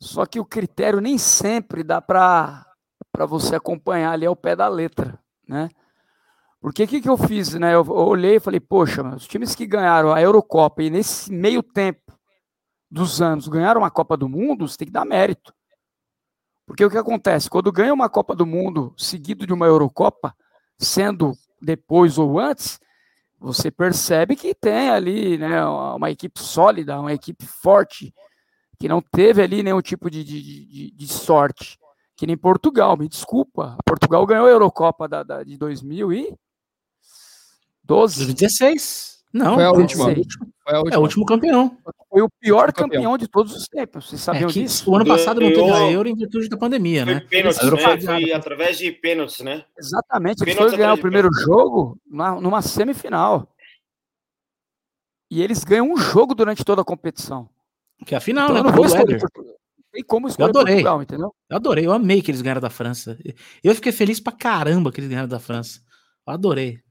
só 0.00 0.26
que 0.26 0.40
o 0.40 0.44
critério 0.44 1.00
nem 1.00 1.18
sempre 1.18 1.82
dá 1.82 2.00
para 2.00 2.66
para 3.10 3.26
você 3.26 3.54
acompanhar 3.54 4.12
ali 4.12 4.24
ao 4.24 4.34
pé 4.34 4.56
da 4.56 4.68
letra, 4.68 5.18
né? 5.46 5.68
Porque 6.62 6.84
o 6.84 6.86
que, 6.86 7.00
que 7.00 7.08
eu 7.08 7.18
fiz, 7.18 7.54
né? 7.54 7.74
Eu, 7.74 7.84
olhei 7.90 8.36
e 8.36 8.40
falei, 8.40 8.60
poxa, 8.60 9.02
os 9.02 9.26
times 9.26 9.52
que 9.52 9.66
ganharam 9.66 10.12
a 10.12 10.22
Eurocopa 10.22 10.80
e 10.80 10.88
nesse 10.88 11.32
meio 11.32 11.60
tempo 11.60 12.16
dos 12.88 13.20
anos 13.20 13.48
ganharam 13.48 13.80
uma 13.80 13.90
Copa 13.90 14.16
do 14.16 14.28
Mundo, 14.28 14.68
você 14.68 14.78
tem 14.78 14.86
que 14.86 14.92
dar 14.92 15.04
mérito. 15.04 15.52
Porque 16.64 16.84
o 16.84 16.90
que 16.90 16.96
acontece? 16.96 17.50
Quando 17.50 17.72
ganha 17.72 17.92
uma 17.92 18.08
Copa 18.08 18.36
do 18.36 18.46
Mundo 18.46 18.94
seguido 18.96 19.44
de 19.44 19.52
uma 19.52 19.66
Eurocopa, 19.66 20.36
sendo 20.78 21.32
depois 21.60 22.16
ou 22.16 22.38
antes, 22.38 22.78
você 23.40 23.68
percebe 23.68 24.36
que 24.36 24.54
tem 24.54 24.88
ali 24.88 25.36
né, 25.38 25.64
uma 25.66 26.12
equipe 26.12 26.38
sólida, 26.38 27.00
uma 27.00 27.12
equipe 27.12 27.44
forte, 27.44 28.14
que 28.78 28.86
não 28.86 29.02
teve 29.02 29.42
ali 29.42 29.64
nenhum 29.64 29.82
tipo 29.82 30.08
de, 30.08 30.22
de, 30.22 30.40
de, 30.40 30.90
de 30.92 31.08
sorte. 31.08 31.76
Que 32.14 32.24
nem 32.24 32.36
Portugal, 32.36 32.96
me 32.96 33.08
desculpa. 33.08 33.76
Portugal 33.84 34.24
ganhou 34.24 34.46
a 34.46 34.50
Eurocopa 34.50 35.08
da, 35.08 35.24
da, 35.24 35.42
de 35.42 35.58
2012. 37.84 38.26
2016. 38.26 39.12
Não, 39.32 39.54
foi 39.54 39.64
a 39.64 39.70
última. 39.70 40.04
Foi 40.04 40.74
a 40.74 40.78
última. 40.78 40.94
É 40.94 40.98
o 40.98 41.00
último 41.00 41.24
campeão. 41.24 41.76
Foi 42.10 42.20
o 42.20 42.28
pior 42.28 42.70
campeão. 42.72 43.02
campeão. 43.02 43.18
de 43.18 43.26
todos 43.26 43.56
os 43.56 43.66
tempos. 43.66 44.08
Vocês 44.08 44.20
sabiam 44.20 44.50
é 44.50 44.52
disso? 44.52 44.90
O 44.90 44.94
ano 44.94 45.06
passado 45.06 45.40
não 45.40 45.48
teve 45.48 45.70
a 45.70 45.90
Euro 45.90 46.08
em 46.08 46.14
virtude 46.14 46.48
da 46.48 46.58
pandemia, 46.58 47.04
foi 47.04 47.14
né? 47.14 47.20
Pênalti, 47.20 47.64
né? 47.64 48.00
Foi 48.00 48.32
através 48.32 48.78
de 48.78 48.92
pênaltis, 48.92 49.40
né? 49.40 49.64
Exatamente. 49.78 50.42
Ele 50.42 50.54
foi 50.54 50.76
ganhar 50.76 50.92
o 50.92 50.98
primeiro 50.98 51.32
jogo 51.32 51.98
numa, 52.06 52.60
semifinal. 52.60 53.48
E 55.30 55.42
eles 55.42 55.64
ganham 55.64 55.90
um 55.90 55.96
jogo 55.96 56.34
durante 56.34 56.62
toda 56.62 56.82
a 56.82 56.84
competição. 56.84 57.48
Que 58.04 58.14
é 58.14 58.18
a 58.18 58.20
final, 58.20 58.50
então, 58.50 58.54
né? 58.54 58.60
Eu 58.60 58.64
não 58.64 58.72
vou 58.72 58.84
escolher. 58.84 59.18
Tem 59.90 60.04
como 60.04 60.28
escolher 60.28 60.46
eu 60.46 60.50
adorei. 60.50 60.74
Portugal, 60.74 61.02
entendeu? 61.02 61.34
Eu 61.48 61.56
adorei, 61.56 61.86
eu 61.86 61.92
amei 61.92 62.20
que 62.20 62.30
eles 62.30 62.42
ganharam 62.42 62.60
da 62.60 62.70
França. 62.70 63.18
Eu 63.64 63.74
fiquei 63.74 63.92
feliz 63.92 64.20
pra 64.20 64.32
caramba 64.32 64.92
que 64.92 65.00
eles 65.00 65.08
ganharam 65.08 65.28
da 65.28 65.38
França. 65.38 65.80
Eu 66.26 66.34
adorei. 66.34 66.82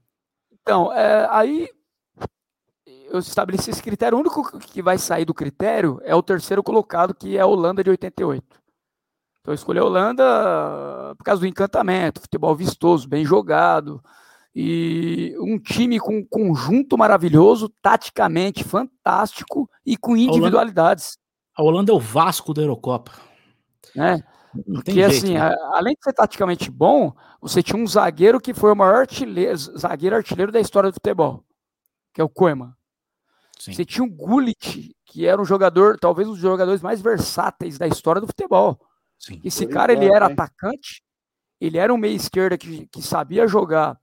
Então, 0.62 0.92
é, 0.92 1.26
aí 1.30 1.68
eu 3.10 3.18
estabeleci 3.18 3.70
esse 3.70 3.82
critério. 3.82 4.16
O 4.16 4.20
único 4.20 4.58
que 4.58 4.80
vai 4.80 4.96
sair 4.96 5.24
do 5.24 5.34
critério 5.34 6.00
é 6.02 6.14
o 6.14 6.22
terceiro 6.22 6.62
colocado, 6.62 7.14
que 7.14 7.36
é 7.36 7.40
a 7.40 7.46
Holanda 7.46 7.84
de 7.84 7.90
88. 7.90 8.42
Então 9.40 9.52
eu 9.52 9.54
escolhi 9.54 9.80
a 9.80 9.84
Holanda 9.84 11.14
por 11.18 11.24
causa 11.24 11.40
do 11.40 11.46
encantamento, 11.46 12.20
futebol 12.20 12.54
vistoso, 12.54 13.08
bem 13.08 13.24
jogado, 13.24 14.02
e 14.54 15.34
um 15.40 15.58
time 15.58 15.98
com 15.98 16.18
um 16.18 16.24
conjunto 16.24 16.96
maravilhoso, 16.96 17.68
taticamente 17.82 18.62
fantástico 18.62 19.68
e 19.84 19.96
com 19.96 20.16
individualidades. 20.16 21.18
A 21.56 21.62
Holanda, 21.62 21.92
a 21.92 21.92
Holanda 21.92 21.92
é 21.92 21.94
o 21.94 21.98
Vasco 21.98 22.54
da 22.54 22.62
Eurocopa. 22.62 23.12
É. 24.58 24.72
Porque 24.74 24.92
jeito, 24.92 25.10
assim, 25.10 25.34
né? 25.34 25.56
além 25.72 25.94
de 25.94 26.04
ser 26.04 26.12
taticamente 26.12 26.70
bom, 26.70 27.14
você 27.40 27.62
tinha 27.62 27.82
um 27.82 27.86
zagueiro 27.86 28.40
que 28.40 28.54
foi 28.54 28.72
o 28.72 28.76
maior 28.76 28.96
artilheiro, 28.96 29.56
zagueiro 29.56 30.16
artilheiro 30.16 30.52
da 30.52 30.60
história 30.60 30.90
do 30.90 30.94
futebol, 30.94 31.44
que 32.12 32.20
é 32.20 32.24
o 32.24 32.28
Koeman. 32.28 32.74
Sim. 33.58 33.72
Você 33.72 33.84
tinha 33.84 34.04
o 34.04 34.10
Gullit, 34.10 34.94
que 35.06 35.26
era 35.26 35.40
um 35.40 35.44
jogador, 35.44 35.98
talvez 35.98 36.28
um 36.28 36.32
dos 36.32 36.40
jogadores 36.40 36.82
mais 36.82 37.00
versáteis 37.00 37.78
da 37.78 37.86
história 37.86 38.20
do 38.20 38.26
futebol. 38.26 38.80
Sim. 39.18 39.40
Esse 39.44 39.66
cara, 39.66 39.92
ele 39.92 40.06
era 40.06 40.26
atacante, 40.26 41.02
ele 41.60 41.78
era 41.78 41.94
um 41.94 41.96
meia 41.96 42.16
esquerda 42.16 42.58
que, 42.58 42.88
que 42.88 43.00
sabia 43.00 43.46
jogar 43.46 43.96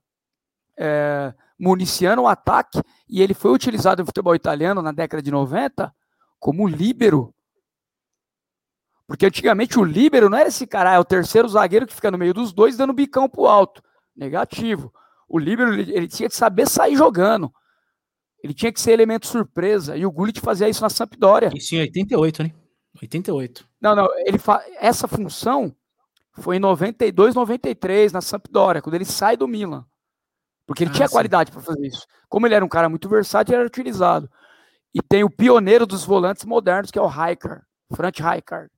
é, 0.78 1.34
municiando 1.58 2.22
o 2.22 2.26
ataque, 2.26 2.80
e 3.06 3.20
ele 3.20 3.34
foi 3.34 3.50
utilizado 3.50 4.00
no 4.00 4.06
futebol 4.06 4.34
italiano 4.34 4.80
na 4.80 4.92
década 4.92 5.22
de 5.22 5.30
90 5.30 5.94
como 6.38 6.66
líbero. 6.66 7.34
Porque 9.10 9.26
antigamente 9.26 9.76
o 9.76 9.82
líbero 9.82 10.30
não 10.30 10.38
era 10.38 10.46
esse 10.50 10.64
cara, 10.68 10.94
é 10.94 10.98
o 11.00 11.04
terceiro 11.04 11.48
zagueiro 11.48 11.84
que 11.84 11.92
fica 11.92 12.12
no 12.12 12.16
meio 12.16 12.32
dos 12.32 12.52
dois 12.52 12.76
dando 12.76 12.92
bicão 12.92 13.28
pro 13.28 13.46
alto. 13.46 13.82
Negativo. 14.14 14.94
O 15.28 15.36
líbero 15.36 15.74
ele, 15.74 15.92
ele 15.92 16.06
tinha 16.06 16.28
que 16.28 16.36
saber 16.36 16.68
sair 16.68 16.94
jogando. 16.94 17.52
Ele 18.40 18.54
tinha 18.54 18.72
que 18.72 18.80
ser 18.80 18.92
elemento 18.92 19.26
surpresa. 19.26 19.96
E 19.96 20.06
o 20.06 20.12
Gullit 20.12 20.40
fazia 20.40 20.68
isso 20.68 20.82
na 20.82 20.88
Sampdoria. 20.88 21.50
Isso 21.52 21.74
em 21.74 21.80
88, 21.80 22.44
né? 22.44 22.52
88. 23.02 23.68
Não, 23.80 23.96
não. 23.96 24.08
Ele 24.20 24.38
fa... 24.38 24.64
Essa 24.78 25.08
função 25.08 25.74
foi 26.34 26.58
em 26.58 26.60
92, 26.60 27.34
93, 27.34 28.12
na 28.12 28.20
Sampdoria, 28.20 28.80
quando 28.80 28.94
ele 28.94 29.04
sai 29.04 29.36
do 29.36 29.48
Milan. 29.48 29.84
Porque 30.64 30.84
ele 30.84 30.92
Ah, 30.92 30.94
tinha 30.94 31.08
sim. 31.08 31.14
qualidade 31.14 31.50
para 31.50 31.60
fazer 31.60 31.84
isso. 31.84 32.06
Como 32.28 32.46
ele 32.46 32.54
era 32.54 32.64
um 32.64 32.68
cara 32.68 32.88
muito 32.88 33.08
versátil, 33.08 33.54
ele 33.54 33.62
era 33.62 33.66
utilizado. 33.66 34.30
E 34.94 35.02
tem 35.02 35.24
o 35.24 35.30
pioneiro 35.30 35.84
dos 35.84 36.04
volantes 36.04 36.44
modernos, 36.44 36.92
que 36.92 36.98
é 36.98 37.02
o 37.02 37.08
Rijkaard, 37.08 37.64
Frank 37.92 38.22
Rijkaard. 38.22 38.70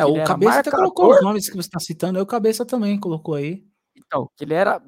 É, 0.00 0.04
o 0.04 0.24
Cabeça 0.24 0.60
até 0.60 0.70
colocou 0.70 1.10
os 1.12 1.22
nomes 1.22 1.48
que 1.48 1.56
você 1.56 1.68
está 1.68 1.78
citando, 1.80 2.18
aí 2.18 2.22
o 2.22 2.26
Cabeça 2.26 2.64
também 2.64 2.98
colocou 2.98 3.34
aí. 3.34 3.64
Então, 3.96 4.28
que 4.36 4.44
ele 4.44 4.54
era 4.54 4.82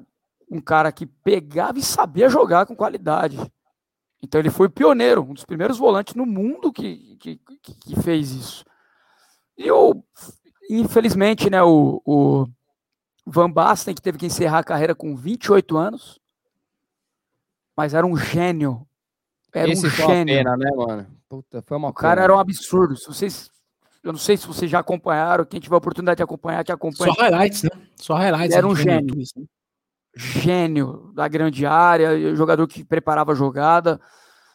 um 0.51 0.59
cara 0.61 0.91
que 0.91 1.05
pegava 1.05 1.77
e 1.79 1.83
sabia 1.83 2.29
jogar 2.29 2.65
com 2.65 2.75
qualidade. 2.75 3.37
Então 4.21 4.39
ele 4.39 4.49
foi 4.49 4.67
pioneiro, 4.69 5.21
um 5.23 5.33
dos 5.33 5.45
primeiros 5.45 5.77
volantes 5.77 6.13
no 6.15 6.25
mundo 6.25 6.71
que, 6.73 7.15
que, 7.17 7.37
que- 7.63 7.73
que 7.75 8.01
fez 8.01 8.31
isso. 8.31 8.65
E 9.57 9.71
o, 9.71 10.03
infelizmente, 10.69 11.49
né, 11.49 11.61
o, 11.63 12.01
o 12.05 12.45
Van 13.25 13.49
Basten, 13.49 13.93
que 13.95 14.01
teve 14.01 14.17
que 14.17 14.25
encerrar 14.25 14.59
a 14.59 14.63
carreira 14.63 14.93
com 14.95 15.15
28 15.15 15.77
anos, 15.77 16.19
mas 17.77 17.93
era 17.93 18.05
um 18.05 18.15
gênio. 18.17 18.85
Era 19.53 19.71
Esse 19.71 19.87
um 19.87 19.89
gênio. 19.89 20.25
pena, 20.35 20.57
né, 20.57 20.69
mano? 20.75 21.07
Puta, 21.27 21.61
foi 21.65 21.77
uma 21.77 21.89
O 21.89 21.93
cara 21.93 22.15
pena. 22.15 22.23
era 22.25 22.35
um 22.35 22.39
absurdo. 22.39 22.95
Se 22.97 23.07
vocês, 23.07 23.49
eu 24.03 24.11
não 24.13 24.19
sei 24.19 24.37
se 24.37 24.47
vocês 24.47 24.69
já 24.69 24.79
acompanharam, 24.79 25.45
quem 25.45 25.59
tiver 25.59 25.75
a 25.75 25.77
oportunidade 25.77 26.17
de 26.17 26.23
acompanhar, 26.23 26.63
que 26.63 26.71
acompanha. 26.71 27.13
Só 27.13 27.21
highlights, 27.21 27.63
né? 27.63 27.69
Só 27.95 28.13
highlights. 28.15 28.55
Era 28.55 28.67
um 28.67 28.75
gênio. 28.75 29.01
YouTube, 29.01 29.23
assim. 29.23 29.47
gênio 30.15 31.11
da 31.13 31.27
grande 31.27 31.65
área, 31.65 32.35
jogador 32.35 32.67
que 32.67 32.83
preparava 32.83 33.33
a 33.33 33.35
jogada. 33.35 33.99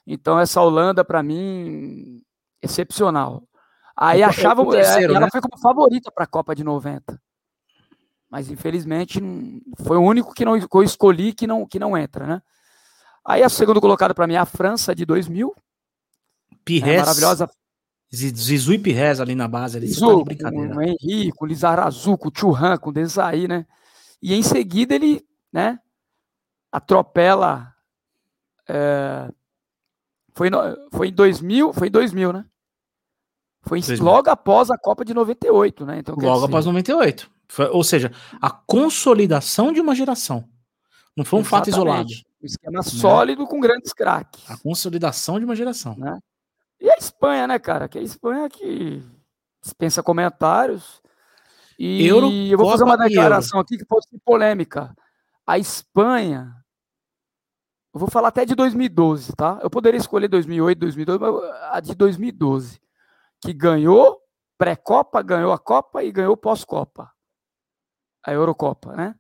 Então, 0.07 0.39
essa 0.39 0.61
Holanda, 0.61 1.05
para 1.05 1.23
mim, 1.23 2.23
excepcional. 2.63 3.43
Aí 3.97 4.21
É 4.21 4.23
é 4.23 4.27
achava. 4.27 4.69
terceiro, 4.71 5.15
ela 5.15 5.27
né? 5.27 5.29
foi 5.31 5.41
como 5.41 5.59
favorita 5.59 6.11
para 6.11 6.25
a 6.25 6.29
Copa 6.29 6.55
de 6.55 6.65
90. 6.65 7.21
Mas, 8.31 8.51
infelizmente, 8.51 9.21
foi 9.85 9.97
o 9.97 10.03
único 10.03 10.35
que, 10.35 10.45
não, 10.45 10.59
que 10.59 10.77
eu 10.77 10.83
escolhi 10.83 11.33
que 11.33 11.47
não, 11.47 11.67
que 11.67 11.79
não 11.79 11.97
entra, 11.97 12.27
né? 12.27 12.43
Aí, 13.25 13.43
a 13.43 13.49
segunda 13.49 13.81
colocada 13.81 14.13
para 14.13 14.27
mim 14.27 14.35
é 14.35 14.39
a 14.39 14.45
França 14.45 14.95
de 14.95 15.05
2000. 15.05 15.55
É 15.57 16.57
Pires, 16.65 16.97
maravilhosa. 16.97 17.49
Ziz- 18.15 18.39
Zizu 18.39 18.73
e 18.75 18.79
Pires 18.79 19.21
ali 19.21 19.35
na 19.35 19.49
base. 19.49 19.77
Ali, 19.77 19.87
tá 19.89 19.93
Zizu, 19.95 20.07
com 20.19 20.25
brincadeira. 20.25 20.77
o 20.77 20.83
Henrique, 20.83 21.33
o 21.41 21.47
Lizarazu, 21.47 22.17
com 22.17 22.29
o 22.29 22.33
Churran, 22.35 22.77
com 22.79 22.91
o 22.91 22.93
Desaí, 22.93 23.47
né? 23.49 23.67
E 24.23 24.35
em 24.35 24.43
seguida 24.43 24.95
ele, 24.95 25.25
né, 25.53 25.79
atropela. 26.73 27.73
é, 28.67 29.31
foi, 30.35 30.49
no- 30.49 30.59
foi 30.91 31.09
em 31.09 31.13
2000, 31.13 31.73
foi 31.75 31.89
em 31.89 31.91
2000, 31.91 32.33
né? 32.33 32.45
Foi 33.63 33.79
em- 33.79 33.83
2000. 33.83 34.05
logo 34.05 34.31
após 34.31 34.71
a 34.71 34.79
Copa 34.79 35.05
de 35.05 35.13
98, 35.13 35.85
né? 35.85 35.99
Então, 35.99 36.15
Logo 36.15 36.35
dizer, 36.35 36.47
após 36.47 36.65
98. 36.67 37.31
Foi- 37.47 37.69
ou 37.69 37.85
seja, 37.85 38.11
a 38.41 38.51
consolidação 38.51 39.71
de 39.73 39.81
uma 39.83 39.95
geração. 39.95 40.49
Não 41.17 41.25
foi 41.27 41.41
um 41.41 41.45
fato 41.45 41.69
isolado. 41.69 42.09
Um 42.43 42.47
esquema 42.47 42.83
sólido 42.83 43.47
com 43.47 43.61
grandes 43.61 43.93
craques. 43.93 44.51
A 44.51 44.57
consolidação 44.57 45.39
de 45.39 45.45
uma 45.45 45.55
geração. 45.55 45.95
E 46.85 46.91
a 46.91 46.97
Espanha, 46.99 47.47
né, 47.47 47.59
cara? 47.59 47.89
Que 47.89 47.99
a 47.99 48.03
Espanha 48.03 48.47
que 48.51 49.03
dispensa 49.63 50.03
comentários. 50.03 51.01
E 51.79 52.07
Euro, 52.07 52.31
eu 52.31 52.59
vou 52.59 52.71
fazer 52.71 52.85
uma 52.85 52.99
declaração 52.99 53.59
aqui 53.59 53.79
que 53.79 53.87
pode 53.87 54.07
ser 54.07 54.19
polêmica. 54.23 54.95
A 55.47 55.59
Espanha, 55.59 56.55
eu 57.95 57.99
vou 57.99 58.11
falar 58.11 58.29
até 58.29 58.45
de 58.45 58.55
2012, 58.55 59.33
tá? 59.33 59.59
Eu 59.63 59.71
poderia 59.71 59.97
escolher 59.97 60.29
2008, 60.29 60.79
2012, 60.79 61.19
mas 61.19 61.35
a 61.71 61.81
de 61.81 61.95
2012, 61.95 62.79
que 63.41 63.55
ganhou 63.55 64.21
pré-copa, 64.59 65.23
ganhou 65.23 65.55
a 65.55 65.59
Copa 65.59 66.05
e 66.05 66.13
ganhou 66.13 66.37
pós-copa. 66.37 67.11
A 68.23 68.31
Eurocopa, 68.31 68.95
né? 68.95 69.15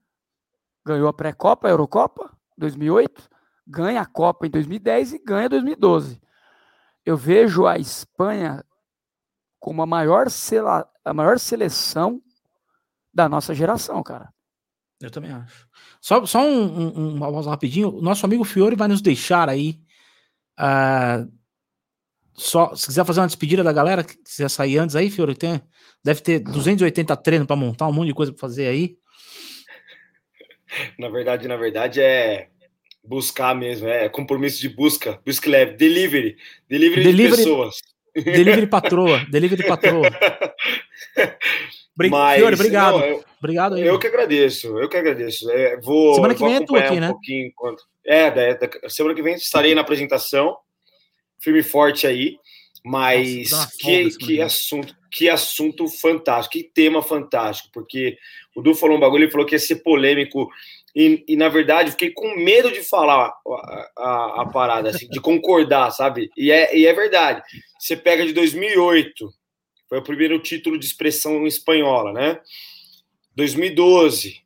Ganhou 0.84 1.08
a 1.08 1.14
pré-copa, 1.14 1.66
a 1.66 1.70
Eurocopa, 1.70 2.30
2008, 2.58 3.26
ganha 3.66 4.02
a 4.02 4.06
Copa 4.06 4.46
em 4.46 4.50
2010 4.50 5.14
e 5.14 5.18
ganha 5.18 5.48
2012 5.48 6.22
eu 7.04 7.16
vejo 7.16 7.66
a 7.66 7.78
Espanha 7.78 8.64
como 9.58 9.82
a 9.82 9.86
maior, 9.86 10.30
sela- 10.30 10.88
a 11.04 11.14
maior 11.14 11.38
seleção 11.38 12.20
da 13.12 13.28
nossa 13.28 13.54
geração, 13.54 14.02
cara. 14.02 14.32
Eu 15.00 15.10
também 15.10 15.30
acho. 15.32 15.66
Só, 16.00 16.24
só 16.26 16.40
um, 16.44 16.64
um, 16.64 16.98
um- 16.98 17.14
uma 17.16 17.30
pausa 17.30 17.50
rapidinho. 17.50 17.88
O 17.96 18.02
nosso 18.02 18.24
amigo 18.26 18.44
Fiore 18.44 18.76
vai 18.76 18.88
nos 18.88 19.00
deixar 19.02 19.48
aí. 19.48 19.80
ah, 20.56 21.26
só, 22.36 22.74
se 22.74 22.86
quiser 22.86 23.04
fazer 23.04 23.20
uma 23.20 23.26
despedida 23.26 23.62
da 23.62 23.72
galera, 23.72 24.02
que 24.02 24.16
quiser 24.16 24.48
sair 24.50 24.78
antes 24.78 24.96
aí, 24.96 25.08
Fiore, 25.10 25.34
tem, 25.36 25.62
deve 26.02 26.20
ter 26.20 26.40
280 26.40 27.16
treinos 27.16 27.46
para 27.46 27.54
montar, 27.56 27.86
um 27.86 27.92
monte 27.92 28.08
de 28.08 28.14
coisa 28.14 28.32
para 28.32 28.40
fazer 28.40 28.66
aí. 28.66 28.96
Na 30.98 31.08
verdade, 31.08 31.46
na 31.46 31.56
verdade, 31.56 32.00
é 32.00 32.50
buscar 33.04 33.54
mesmo, 33.54 33.88
é 33.88 34.08
compromisso 34.08 34.60
de 34.60 34.68
busca, 34.68 35.20
busca 35.24 35.50
leve, 35.50 35.72
delivery, 35.76 36.36
delivery, 36.68 37.02
Delivery- 37.04 37.30
de 37.30 37.36
pessoas. 37.36 37.76
Delivery 38.14 38.66
patroa, 38.68 39.24
delivery 39.30 39.66
patroa. 39.66 40.10
Bri- 41.96 42.10
Mas, 42.10 42.38
Fiore, 42.38 42.54
obrigado. 42.54 42.98
não, 42.98 43.04
eu, 43.06 43.24
Obrigado 43.38 43.74
aí. 43.74 43.82
eu 43.82 43.98
que 43.98 44.06
agradeço, 44.06 44.78
eu 44.78 44.88
que 44.88 44.96
agradeço. 44.96 45.50
É, 45.50 45.78
vou, 45.80 46.14
Semana 46.14 46.34
que 46.34 46.40
vou 46.40 46.48
vem 46.48 46.56
é 46.58 46.64
tu 46.64 46.76
aqui, 46.76 46.94
um 46.94 47.00
né? 47.00 47.08
pouquinho 47.08 47.46
enquanto. 47.46 47.82
É, 48.04 48.30
da, 48.30 48.52
da- 48.66 48.88
semana 48.88 49.14
que 49.14 49.22
vem 49.22 49.34
estarei 49.34 49.74
na 49.74 49.80
apresentação, 49.82 50.56
firme 51.40 51.60
e 51.60 51.62
forte 51.62 52.06
aí. 52.06 52.38
Mas 52.86 53.50
Nossa, 53.50 53.70
que, 53.78 54.10
que 54.18 54.40
assunto, 54.42 54.94
que 55.10 55.28
assunto 55.30 55.88
fantástico, 55.88 56.52
que 56.52 56.70
tema 56.70 57.00
fantástico, 57.02 57.70
porque 57.72 58.18
o 58.54 58.60
Du 58.60 58.74
falou 58.74 58.96
um 58.96 59.00
bagulho, 59.00 59.24
ele 59.24 59.30
falou 59.30 59.46
que 59.46 59.54
ia 59.54 59.58
ser 59.58 59.76
polêmico, 59.76 60.48
e, 60.94 61.24
e, 61.26 61.36
na 61.36 61.48
verdade 61.48 61.88
eu 61.88 61.92
fiquei 61.92 62.10
com 62.10 62.36
medo 62.36 62.70
de 62.70 62.82
falar 62.82 63.32
a, 63.46 63.90
a, 63.98 64.42
a 64.42 64.46
parada, 64.46 64.90
assim, 64.90 65.08
de 65.08 65.20
concordar, 65.20 65.90
sabe? 65.90 66.30
E 66.36 66.50
é, 66.52 66.76
e 66.76 66.86
é 66.86 66.92
verdade. 66.92 67.42
Você 67.78 67.96
pega 67.96 68.24
de 68.24 68.32
2008, 68.32 69.28
foi 69.88 69.98
o 69.98 70.02
primeiro 70.04 70.38
título 70.38 70.78
de 70.78 70.86
expressão 70.86 71.46
espanhola, 71.46 72.12
né? 72.12 72.40
2012, 73.34 74.40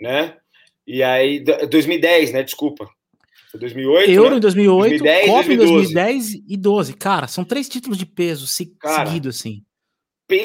né? 0.00 0.36
E 0.86 1.02
aí, 1.02 1.40
2010, 1.40 2.32
né? 2.32 2.42
Desculpa. 2.42 2.88
Foi 3.50 3.60
2008, 3.60 4.10
Euro 4.10 4.30
né? 4.32 4.36
em 4.36 4.40
2008, 4.40 4.88
2010, 4.90 5.26
Copa 5.26 5.52
em 5.52 5.56
2012. 5.56 5.94
2010 5.94 6.34
e 6.48 6.56
12. 6.56 6.92
Cara, 6.94 7.26
são 7.26 7.44
três 7.44 7.68
títulos 7.68 7.96
de 7.96 8.04
peso 8.04 8.46
se- 8.46 8.74
Cara, 8.78 9.06
seguido, 9.06 9.28
assim. 9.28 9.62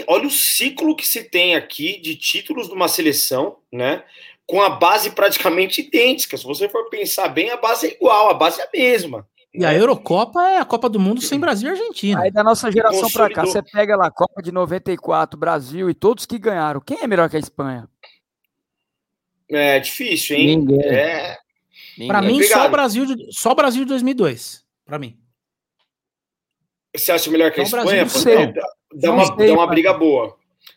Olha 0.07 0.27
o 0.27 0.31
ciclo 0.31 0.95
que 0.95 1.07
se 1.07 1.23
tem 1.23 1.55
aqui 1.55 1.99
de 2.01 2.15
títulos 2.15 2.67
de 2.67 2.73
uma 2.73 2.87
seleção, 2.87 3.57
né? 3.71 4.03
Com 4.49 4.61
a 4.63 4.69
base 4.71 5.11
praticamente 5.11 5.81
idêntica. 5.81 6.35
Se 6.35 6.43
você 6.43 6.67
for 6.67 6.89
pensar 6.89 7.27
bem, 7.27 7.51
a 7.51 7.57
base 7.57 7.85
é 7.85 7.93
igual, 7.93 8.31
a 8.31 8.33
base 8.33 8.59
é 8.59 8.63
a 8.63 8.69
mesma. 8.73 9.27
E 9.53 9.63
a 9.63 9.71
Eurocopa 9.73 10.41
é 10.41 10.57
a 10.57 10.65
Copa 10.65 10.89
do 10.89 10.99
Mundo 10.99 11.21
sem 11.21 11.39
Brasil 11.39 11.67
e 11.69 11.71
Argentina. 11.71 12.21
Aí 12.21 12.31
da 12.31 12.43
nossa 12.43 12.71
geração 12.71 13.07
pra 13.11 13.29
cá, 13.29 13.45
você 13.45 13.61
pega 13.61 13.95
lá 13.95 14.07
a 14.07 14.11
Copa 14.11 14.41
de 14.41 14.51
94, 14.51 15.39
Brasil 15.39 15.87
e 15.87 15.93
todos 15.93 16.25
que 16.25 16.39
ganharam. 16.39 16.81
Quem 16.81 16.97
é 17.01 17.05
melhor 17.07 17.29
que 17.29 17.35
a 17.35 17.39
Espanha? 17.39 17.87
É 19.47 19.79
difícil, 19.79 20.35
hein? 20.35 20.57
Ninguém. 20.57 20.81
É, 20.83 21.37
Ninguém. 21.97 22.21
mim, 22.23 22.43
só 22.43 22.65
o. 22.65 22.69
Brasil 22.69 23.05
de, 23.05 23.15
só 23.31 23.51
o 23.51 23.55
Brasil 23.55 23.83
de 23.83 23.89
2002. 23.89 24.63
Pra 24.85 24.97
mim. 24.97 25.15
você 26.95 27.11
acha 27.11 27.29
melhor 27.29 27.51
que 27.51 27.59
a 27.61 27.63
Então, 27.63 27.79
Espanha? 27.79 28.05
Brasil, 28.05 28.23
Pô, 28.23 28.29
não 28.29 28.37
sei. 28.37 28.53
dá, 28.53 28.61
dá 28.95 29.07
Não 29.09 29.13
uma, 29.15 29.25
sei, 29.37 29.47
dá 29.47 29.53
uma 29.53 29.67
briga 29.67 29.93
boa. 29.93 30.35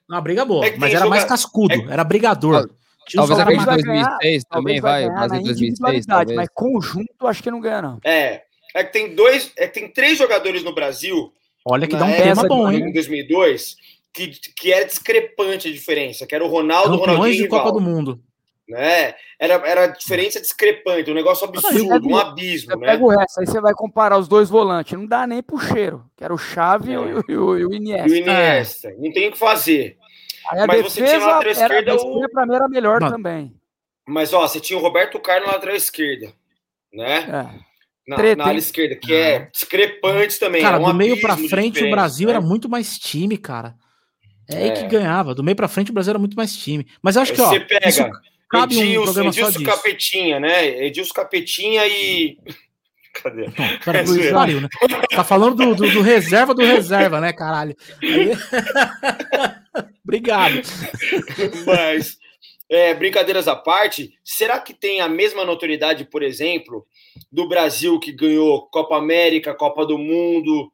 Uma 0.08 0.20
briga 0.20 0.44
boa, 0.44 0.66
É 0.66 0.76
mas 0.76 0.92
era 0.92 1.06
mais 1.06 1.22
joga- 1.22 1.28
cascudo, 1.34 1.90
era 1.90 2.04
brigador. 2.04 2.70
Talvez 3.14 3.38
de 3.38 3.44
vai 3.44 3.82
ganhar, 3.82 4.04
2006 4.18 4.44
também 4.44 4.80
vai, 4.80 5.06
na 5.08 5.26
em 5.26 5.28
2006 5.28 5.60
individualidade, 5.60 6.06
talvez. 6.06 6.36
mas 6.36 6.48
conjunto 6.54 7.26
acho 7.26 7.42
que 7.42 7.50
não 7.50 7.60
ganha, 7.60 7.82
não. 7.82 7.98
É, 8.04 8.42
é 8.74 8.84
que 8.84 8.92
tem 8.92 9.14
dois, 9.14 9.52
é 9.56 9.66
que 9.66 9.80
tem 9.80 9.88
três 9.88 10.16
jogadores 10.18 10.62
no 10.62 10.74
Brasil 10.74 11.32
Olha 11.64 11.86
que 11.86 11.96
dá 11.96 12.04
um 12.04 12.12
tema 12.16 12.42
bom, 12.48 12.70
hein? 12.70 12.88
em 12.88 12.92
2002 12.92 13.76
que, 14.12 14.28
que 14.56 14.72
era 14.72 14.84
discrepante 14.84 15.68
a 15.68 15.72
diferença, 15.72 16.26
que 16.26 16.34
era 16.34 16.44
o 16.44 16.48
Ronaldo, 16.48 16.90
Campeões 16.98 17.10
Ronaldinho 17.16 17.36
de 17.38 17.44
e 17.44 17.48
Copa 17.48 17.72
do 17.72 17.80
Mundo. 17.80 18.20
né? 18.68 19.14
Era, 19.38 19.54
era 19.66 19.86
diferença 19.88 20.40
discrepante, 20.40 21.10
um 21.10 21.14
negócio 21.14 21.46
absurdo, 21.46 22.08
um 22.08 22.16
abismo, 22.16 22.76
né? 22.76 22.86
pega 22.92 23.02
o 23.04 23.08
resto, 23.08 23.40
aí 23.40 23.46
você 23.46 23.60
vai 23.60 23.72
comparar 23.74 24.18
os 24.18 24.28
dois 24.28 24.48
volantes, 24.48 24.92
não 24.98 25.06
dá 25.06 25.26
nem 25.26 25.42
pro 25.42 25.58
cheiro, 25.58 26.04
que 26.16 26.22
era 26.24 26.32
o 26.34 26.36
e 26.38 26.96
o- 26.96 27.18
É. 27.18 27.22
e 27.28 27.36
o, 27.36 27.58
e 27.58 27.66
o 27.66 27.72
E 27.72 27.76
Iniesta. 27.76 28.08
o 28.10 28.14
Iniesta, 28.16 28.94
não 28.98 29.12
tem 29.12 29.28
o 29.28 29.32
que 29.32 29.38
fazer. 29.38 29.96
Aí 30.48 30.60
a 30.60 30.66
Mas 30.66 30.82
você 30.82 30.94
tinha 31.00 31.06
defesa 31.06 31.26
na 31.26 31.32
lateral 31.38 31.54
era, 31.64 31.74
esquerda 31.80 31.94
o- 32.02 32.28
pra 32.30 32.46
mim 32.46 32.54
era 32.54 32.68
melhor 32.68 32.98
também. 33.00 33.54
Mas 34.06 34.32
ó, 34.32 34.40
você 34.46 34.58
tinha 34.60 34.78
o 34.78 34.82
Roberto 34.82 35.18
Carlos 35.20 35.46
na 35.48 35.54
lateral 35.54 35.76
esquerda, 35.76 36.32
né? 36.92 37.18
É. 37.58 37.72
Na, 38.08 38.16
Treta, 38.16 38.36
na 38.36 38.44
ala 38.44 38.52
hein? 38.54 38.58
esquerda, 38.58 38.96
que 38.96 39.14
é 39.14 39.48
discrepante 39.52 40.38
também. 40.40 40.60
Cara, 40.60 40.76
é 40.76 40.80
um 40.80 40.86
do 40.86 40.94
meio 40.94 41.20
pra 41.20 41.36
frente 41.36 41.84
o 41.84 41.90
Brasil 41.90 42.26
né? 42.26 42.32
era 42.34 42.40
muito 42.40 42.68
mais 42.68 42.98
time, 42.98 43.38
cara. 43.38 43.76
É 44.50 44.56
aí 44.56 44.68
É. 44.70 44.72
que 44.72 44.82
ganhava. 44.88 45.34
Do 45.36 45.44
meio 45.44 45.54
pra 45.56 45.68
frente 45.68 45.90
o 45.92 45.94
Brasil 45.94 46.10
era 46.10 46.18
muito 46.18 46.36
mais 46.36 46.56
time. 46.56 46.84
Mas 47.00 47.14
eu 47.14 47.22
acho 47.22 47.32
que, 47.32 47.40
ó, 47.40 47.48
Você 47.48 47.60
pega 47.60 47.88
isso 47.88 48.02
cabe 48.50 48.76
um 48.76 48.80
Edilson, 48.82 49.04
programa 49.04 49.32
só 49.32 49.40
Edilson 49.40 49.58
disso. 49.60 49.70
Capetinha, 49.76 50.40
né? 50.40 50.66
Edilson 50.84 51.14
Capetinha 51.14 51.86
e. 51.86 52.36
Cadê? 53.12 53.50
Cara, 53.84 53.98
É, 53.98 54.02
Luiz 54.04 54.30
pariu, 54.30 54.60
né? 54.60 54.68
Tá 55.10 55.22
falando 55.22 55.54
do, 55.56 55.74
do- 55.74 55.90
do 55.90 56.00
reserva 56.00 56.54
do 56.54 56.62
reserva, 56.64 57.20
né, 57.20 57.32
caralho? 57.32 57.76
Aí- 58.02 58.32
Obrigado. 60.04 60.60
Mas 61.66 62.16
é, 62.70 62.94
brincadeiras 62.94 63.48
à 63.48 63.54
parte, 63.56 64.12
será 64.24 64.58
que 64.60 64.74
tem 64.74 65.00
a 65.00 65.08
mesma 65.08 65.44
notoriedade, 65.44 66.04
por 66.04 66.22
exemplo, 66.22 66.86
do 67.30 67.48
Brasil 67.48 67.98
que 68.00 68.12
ganhou 68.12 68.66
Copa 68.70 68.96
América, 68.96 69.54
Copa 69.54 69.84
do 69.86 69.98
Mundo, 69.98 70.70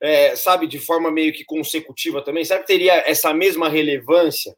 é, 0.00 0.34
sabe, 0.34 0.66
de 0.66 0.78
forma 0.78 1.10
meio 1.10 1.32
que 1.32 1.44
consecutiva 1.44 2.22
também? 2.22 2.44
Será 2.44 2.60
que 2.60 2.66
teria 2.66 2.94
essa 3.06 3.32
mesma 3.32 3.68
relevância? 3.68 4.54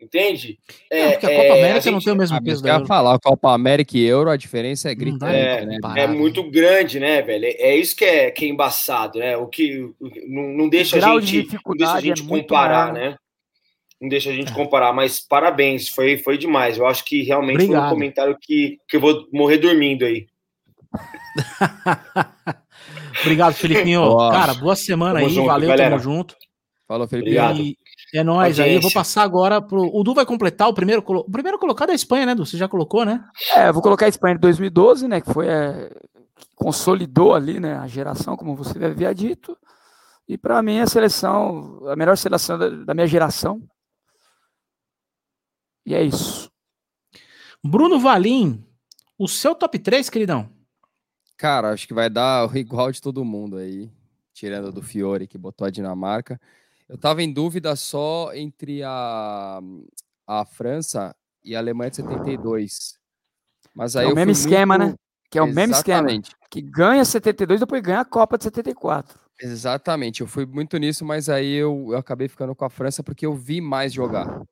Entende? 0.00 0.60
É, 0.88 1.10
porque 1.10 1.26
a 1.26 1.30
Copa 1.30 1.42
é, 1.42 1.50
América 1.50 1.70
a 1.70 1.80
gente, 1.80 1.92
não 1.92 2.00
tem 2.00 2.12
o 2.12 2.16
mesmo 2.16 2.36
ah, 2.36 2.40
peso 2.40 2.62
da 2.62 2.74
Euro. 2.74 2.86
falar, 2.86 3.18
Copa 3.18 3.52
América 3.52 3.98
e 3.98 4.06
Euro, 4.06 4.30
a 4.30 4.36
diferença 4.36 4.88
é 4.88 4.94
gritante. 4.94 5.34
É, 5.34 5.66
né? 5.66 5.78
é, 5.96 6.06
muito 6.06 6.48
grande, 6.48 7.00
né, 7.00 7.20
velho? 7.20 7.46
É 7.46 7.74
isso 7.74 7.96
que 7.96 8.04
é, 8.04 8.30
que 8.30 8.44
é 8.44 8.48
embaçado, 8.48 9.18
né? 9.18 9.36
O 9.36 9.48
que 9.48 9.90
não, 10.28 10.50
não 10.50 10.68
deixa 10.68 10.96
a 10.96 11.20
gente, 11.20 11.58
não 11.66 11.76
deixa 11.76 11.94
a 11.94 12.00
gente 12.00 12.22
comparar, 12.22 12.92
né? 12.92 13.16
Não 14.00 14.08
deixa 14.08 14.30
a 14.30 14.32
gente 14.32 14.54
comparar, 14.54 14.92
mas 14.92 15.18
parabéns, 15.18 15.88
foi, 15.88 16.16
foi 16.16 16.38
demais. 16.38 16.78
Eu 16.78 16.86
acho 16.86 17.04
que 17.04 17.24
realmente 17.24 17.56
Obrigado. 17.56 17.80
foi 17.80 17.88
um 17.88 17.94
comentário 17.94 18.38
que, 18.40 18.78
que 18.88 18.96
eu 18.96 19.00
vou 19.00 19.26
morrer 19.32 19.58
dormindo 19.58 20.04
aí. 20.04 20.28
Obrigado, 23.20 23.54
Felipinho. 23.54 24.16
Cara, 24.30 24.54
boa 24.54 24.76
semana 24.76 25.14
tamo 25.14 25.26
aí, 25.26 25.34
junto, 25.34 25.46
valeu, 25.46 25.68
galera. 25.68 25.90
tamo 25.90 26.02
junto. 26.02 26.36
Falou, 26.86 27.08
Felipinho. 27.08 27.42
Obrigado. 27.42 27.60
E 27.60 27.76
é 28.14 28.24
nóis 28.24 28.58
aí. 28.58 28.74
Eu 28.74 28.80
vou 28.80 28.92
passar 28.92 29.22
agora 29.22 29.60
pro. 29.60 29.94
O 29.94 30.02
Du 30.02 30.14
vai 30.14 30.24
completar 30.24 30.68
o 30.68 30.74
primeiro. 30.74 31.04
O 31.06 31.30
primeiro 31.30 31.58
colocado 31.58 31.90
é 31.90 31.92
a 31.92 31.94
Espanha, 31.96 32.26
né, 32.26 32.34
Du? 32.34 32.46
Você 32.46 32.56
já 32.56 32.68
colocou, 32.68 33.04
né? 33.04 33.24
É, 33.54 33.68
eu 33.68 33.72
vou 33.72 33.82
colocar 33.82 34.06
a 34.06 34.08
Espanha 34.08 34.34
de 34.34 34.40
2012, 34.40 35.08
né? 35.08 35.20
Que 35.20 35.32
foi. 35.32 35.46
É, 35.46 35.90
que 36.34 36.46
consolidou 36.54 37.34
ali, 37.34 37.60
né? 37.60 37.74
A 37.76 37.86
geração, 37.86 38.36
como 38.36 38.56
você 38.56 38.82
havia 38.82 39.14
dito. 39.14 39.56
E 40.26 40.38
para 40.38 40.62
mim, 40.62 40.80
a 40.80 40.86
seleção, 40.86 41.86
a 41.88 41.96
melhor 41.96 42.16
seleção 42.16 42.58
da, 42.58 42.68
da 42.68 42.94
minha 42.94 43.06
geração. 43.06 43.62
E 45.84 45.94
é 45.94 46.02
isso. 46.02 46.50
Bruno 47.64 47.98
Valim, 47.98 48.64
o 49.18 49.26
seu 49.26 49.54
top 49.54 49.78
3, 49.78 50.08
queridão? 50.10 50.48
Cara, 51.36 51.72
acho 51.72 51.86
que 51.88 51.94
vai 51.94 52.10
dar 52.10 52.54
igual 52.56 52.92
de 52.92 53.00
todo 53.00 53.24
mundo 53.24 53.56
aí, 53.56 53.90
tirando 54.34 54.70
do 54.70 54.82
Fiore 54.82 55.26
que 55.26 55.38
botou 55.38 55.66
a 55.66 55.70
Dinamarca. 55.70 56.40
Eu 56.88 56.96
estava 56.96 57.22
em 57.22 57.32
dúvida 57.32 57.76
só 57.76 58.32
entre 58.34 58.82
a, 58.82 59.60
a 60.26 60.44
França 60.46 61.14
e 61.44 61.54
a 61.54 61.58
Alemanha 61.58 61.90
de 61.90 61.96
72. 61.96 62.98
Mas 63.74 63.94
aí 63.94 64.06
é 64.06 64.12
o 64.12 64.14
mesmo 64.14 64.32
esquema, 64.32 64.78
muito... 64.78 64.90
né? 64.90 64.96
Que 65.30 65.38
é 65.38 65.42
o 65.42 65.46
Exatamente. 65.46 65.68
mesmo 65.68 65.74
esquema. 65.74 66.36
Que 66.50 66.62
ganha 66.62 67.04
72 67.04 67.58
e 67.58 67.60
depois 67.60 67.82
ganha 67.82 68.00
a 68.00 68.04
Copa 68.04 68.38
de 68.38 68.44
74. 68.44 69.18
Exatamente, 69.40 70.20
eu 70.20 70.26
fui 70.26 70.44
muito 70.44 70.76
nisso, 70.78 71.04
mas 71.04 71.28
aí 71.28 71.52
eu, 71.54 71.88
eu 71.90 71.98
acabei 71.98 72.26
ficando 72.26 72.56
com 72.56 72.64
a 72.64 72.70
França 72.70 73.04
porque 73.04 73.24
eu 73.24 73.34
vi 73.34 73.60
mais 73.60 73.92
jogar. 73.92 74.42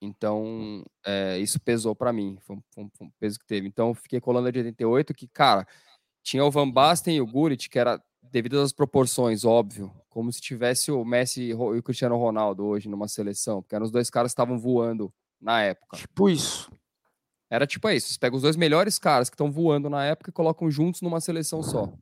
Então, 0.00 0.82
é, 1.06 1.38
isso 1.38 1.60
pesou 1.60 1.94
para 1.94 2.12
mim, 2.12 2.36
foi 2.40 2.56
um, 2.56 2.62
foi 2.90 3.06
um, 3.06 3.10
peso 3.20 3.38
que 3.38 3.46
teve. 3.46 3.68
Então, 3.68 3.88
eu 3.88 3.94
fiquei 3.94 4.20
com 4.20 4.30
a 4.30 4.34
Holanda 4.34 4.50
de 4.50 4.58
88, 4.58 5.14
que, 5.14 5.28
cara, 5.28 5.64
tinha 6.24 6.44
o 6.44 6.50
Van 6.50 6.68
Basten 6.68 7.16
e 7.16 7.20
o 7.20 7.26
Gullit, 7.26 7.68
que 7.68 7.78
era 7.78 8.02
devido 8.32 8.58
às 8.58 8.72
proporções, 8.72 9.44
óbvio, 9.44 9.92
como 10.08 10.32
se 10.32 10.40
tivesse 10.40 10.90
o 10.90 11.04
Messi 11.04 11.42
e 11.42 11.54
o 11.54 11.82
Cristiano 11.82 12.16
Ronaldo 12.16 12.64
hoje 12.64 12.88
numa 12.88 13.06
seleção, 13.06 13.60
porque 13.60 13.74
eram 13.74 13.84
os 13.84 13.92
dois 13.92 14.08
caras 14.08 14.30
que 14.30 14.32
estavam 14.32 14.58
voando 14.58 15.12
na 15.38 15.60
época. 15.60 15.98
Tipo 15.98 16.30
isso. 16.30 16.72
Era 17.50 17.66
tipo 17.66 17.90
isso, 17.90 18.08
você 18.08 18.18
pega 18.18 18.34
os 18.34 18.40
dois 18.40 18.56
melhores 18.56 18.98
caras 18.98 19.28
que 19.28 19.34
estão 19.34 19.52
voando 19.52 19.90
na 19.90 20.02
época 20.06 20.30
e 20.30 20.32
colocam 20.32 20.70
juntos 20.70 21.02
numa 21.02 21.20
seleção 21.20 21.62
só. 21.62 21.92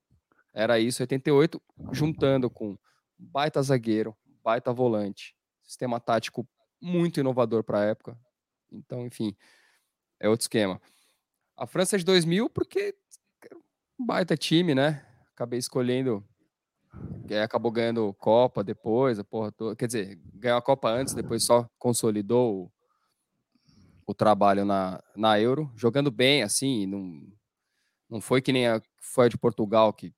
Era 0.55 0.78
isso, 0.78 1.02
88, 1.02 1.61
juntando 1.90 2.48
com 2.48 2.78
baita 3.19 3.61
zagueiro, 3.61 4.16
baita 4.44 4.73
volante, 4.73 5.35
sistema 5.65 5.98
tático 5.98 6.47
muito 6.81 7.19
inovador 7.19 7.65
para 7.65 7.81
a 7.81 7.85
época. 7.85 8.16
Então, 8.70 9.05
enfim, 9.05 9.36
é 10.20 10.28
outro 10.28 10.44
esquema. 10.44 10.81
A 11.57 11.66
França 11.66 11.97
é 11.97 11.98
de 11.98 12.05
2000 12.05 12.48
porque 12.48 12.94
um 13.98 14.07
baita 14.07 14.36
time, 14.36 14.77
né? 14.77 15.05
Acabei 15.41 15.59
escolhendo. 15.59 16.23
Acabou 17.43 17.73
ganhando 17.73 18.12
Copa 18.15 18.62
depois, 18.62 19.19
a 19.19 19.25
porra 19.25 19.51
toda. 19.51 19.75
Quer 19.75 19.87
dizer, 19.87 20.21
ganhou 20.35 20.59
a 20.59 20.62
Copa 20.62 20.91
antes, 20.91 21.15
depois 21.15 21.45
só 21.45 21.67
consolidou 21.79 22.65
o, 22.65 22.73
o 24.07 24.12
trabalho 24.12 24.65
na, 24.65 25.03
na 25.17 25.41
Euro, 25.41 25.73
jogando 25.77 26.11
bem, 26.11 26.43
assim, 26.43 26.87
não, 26.87 27.33
não 28.09 28.21
foi 28.21 28.43
que 28.43 28.53
nem 28.53 28.67
a 28.67 28.83
foi 29.01 29.27
a 29.27 29.29
de 29.29 29.39
Portugal, 29.39 29.93
que, 29.93 30.12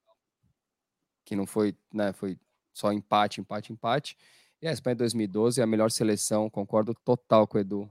que 1.25 1.37
não 1.37 1.47
foi, 1.47 1.77
né, 1.93 2.13
foi 2.13 2.39
só 2.73 2.93
empate, 2.93 3.41
empate, 3.41 3.73
empate. 3.73 4.17
E 4.61 4.67
a 4.67 4.73
Espanha 4.73 4.97
2012 4.97 5.61
é 5.61 5.65
a 5.65 5.67
melhor 5.67 5.91
seleção, 5.91 6.51
concordo 6.51 6.95
total 7.05 7.47
com 7.47 7.59
o 7.59 7.61
Edu. 7.61 7.91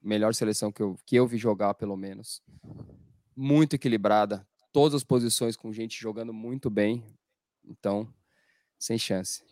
Melhor 0.00 0.34
seleção 0.34 0.70
que 0.70 0.82
eu, 0.82 0.96
que 1.06 1.16
eu 1.16 1.26
vi 1.26 1.38
jogar, 1.38 1.74
pelo 1.74 1.96
menos. 1.96 2.42
Muito 3.34 3.74
equilibrada, 3.74 4.46
todas 4.72 4.94
as 4.94 5.04
posições 5.04 5.56
com 5.56 5.72
gente 5.72 6.00
jogando 6.00 6.32
muito 6.32 6.70
bem. 6.70 7.04
Então, 7.64 8.08
sem 8.78 8.98
chance. 8.98 9.42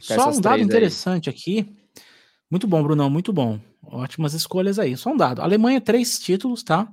Só 0.00 0.30
um 0.30 0.40
dado 0.40 0.62
interessante 0.62 1.28
aí. 1.28 1.34
aqui. 1.34 1.76
Muito 2.50 2.66
bom, 2.66 2.82
Brunão, 2.82 3.10
muito 3.10 3.32
bom. 3.32 3.60
Ótimas 3.82 4.34
escolhas 4.34 4.78
aí. 4.78 4.96
Só 4.96 5.10
um 5.10 5.16
dado. 5.16 5.42
Alemanha, 5.42 5.80
três 5.80 6.18
títulos, 6.18 6.62
tá? 6.62 6.90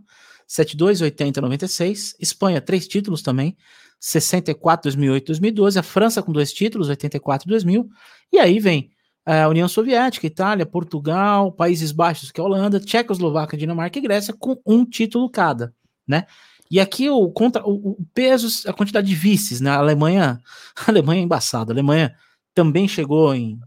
72, 0.48 1.02
80, 1.02 1.41
96. 1.41 2.16
Espanha, 2.20 2.62
três 2.62 2.88
títulos 2.88 3.22
também. 3.22 3.56
64, 3.99 4.84
2008, 4.84 5.26
2012. 5.28 5.80
A 5.80 5.84
França 5.84 6.22
com 6.22 6.32
dois 6.32 6.52
títulos, 6.52 6.90
84 6.90 7.48
2000. 7.48 7.88
E 8.32 8.40
aí 8.40 8.60
vem 8.60 8.91
é, 9.26 9.41
a 9.41 9.49
União 9.49 9.68
Soviética, 9.68 10.28
Itália, 10.28 10.66
Portugal, 10.66 11.52
Países 11.52 11.91
Baixos, 11.91 12.32
que 12.32 12.40
é 12.40 12.44
a 12.44 12.45
Holanda, 12.45 12.80
Tchecoslováquia, 12.80 13.57
Dinamarca 13.57 13.98
e 13.98 14.02
Grécia, 14.02 14.34
com 14.38 14.62
um 14.66 14.86
título 14.86 15.30
cada, 15.30 15.74
né? 16.07 16.26
E 16.69 16.79
aqui 16.79 17.09
o, 17.09 17.29
contra, 17.29 17.63
o, 17.65 17.91
o 17.91 18.05
peso, 18.13 18.47
a 18.67 18.73
quantidade 18.73 19.07
de 19.07 19.15
vices, 19.15 19.61
né? 19.61 19.69
A 19.69 19.77
Alemanha, 19.77 20.39
a 20.85 20.91
Alemanha 20.91 21.21
é 21.21 21.23
embaçada. 21.23 21.71
A 21.71 21.73
Alemanha 21.73 22.13
também 22.53 22.87
chegou 22.87 23.33
em. 23.33 23.59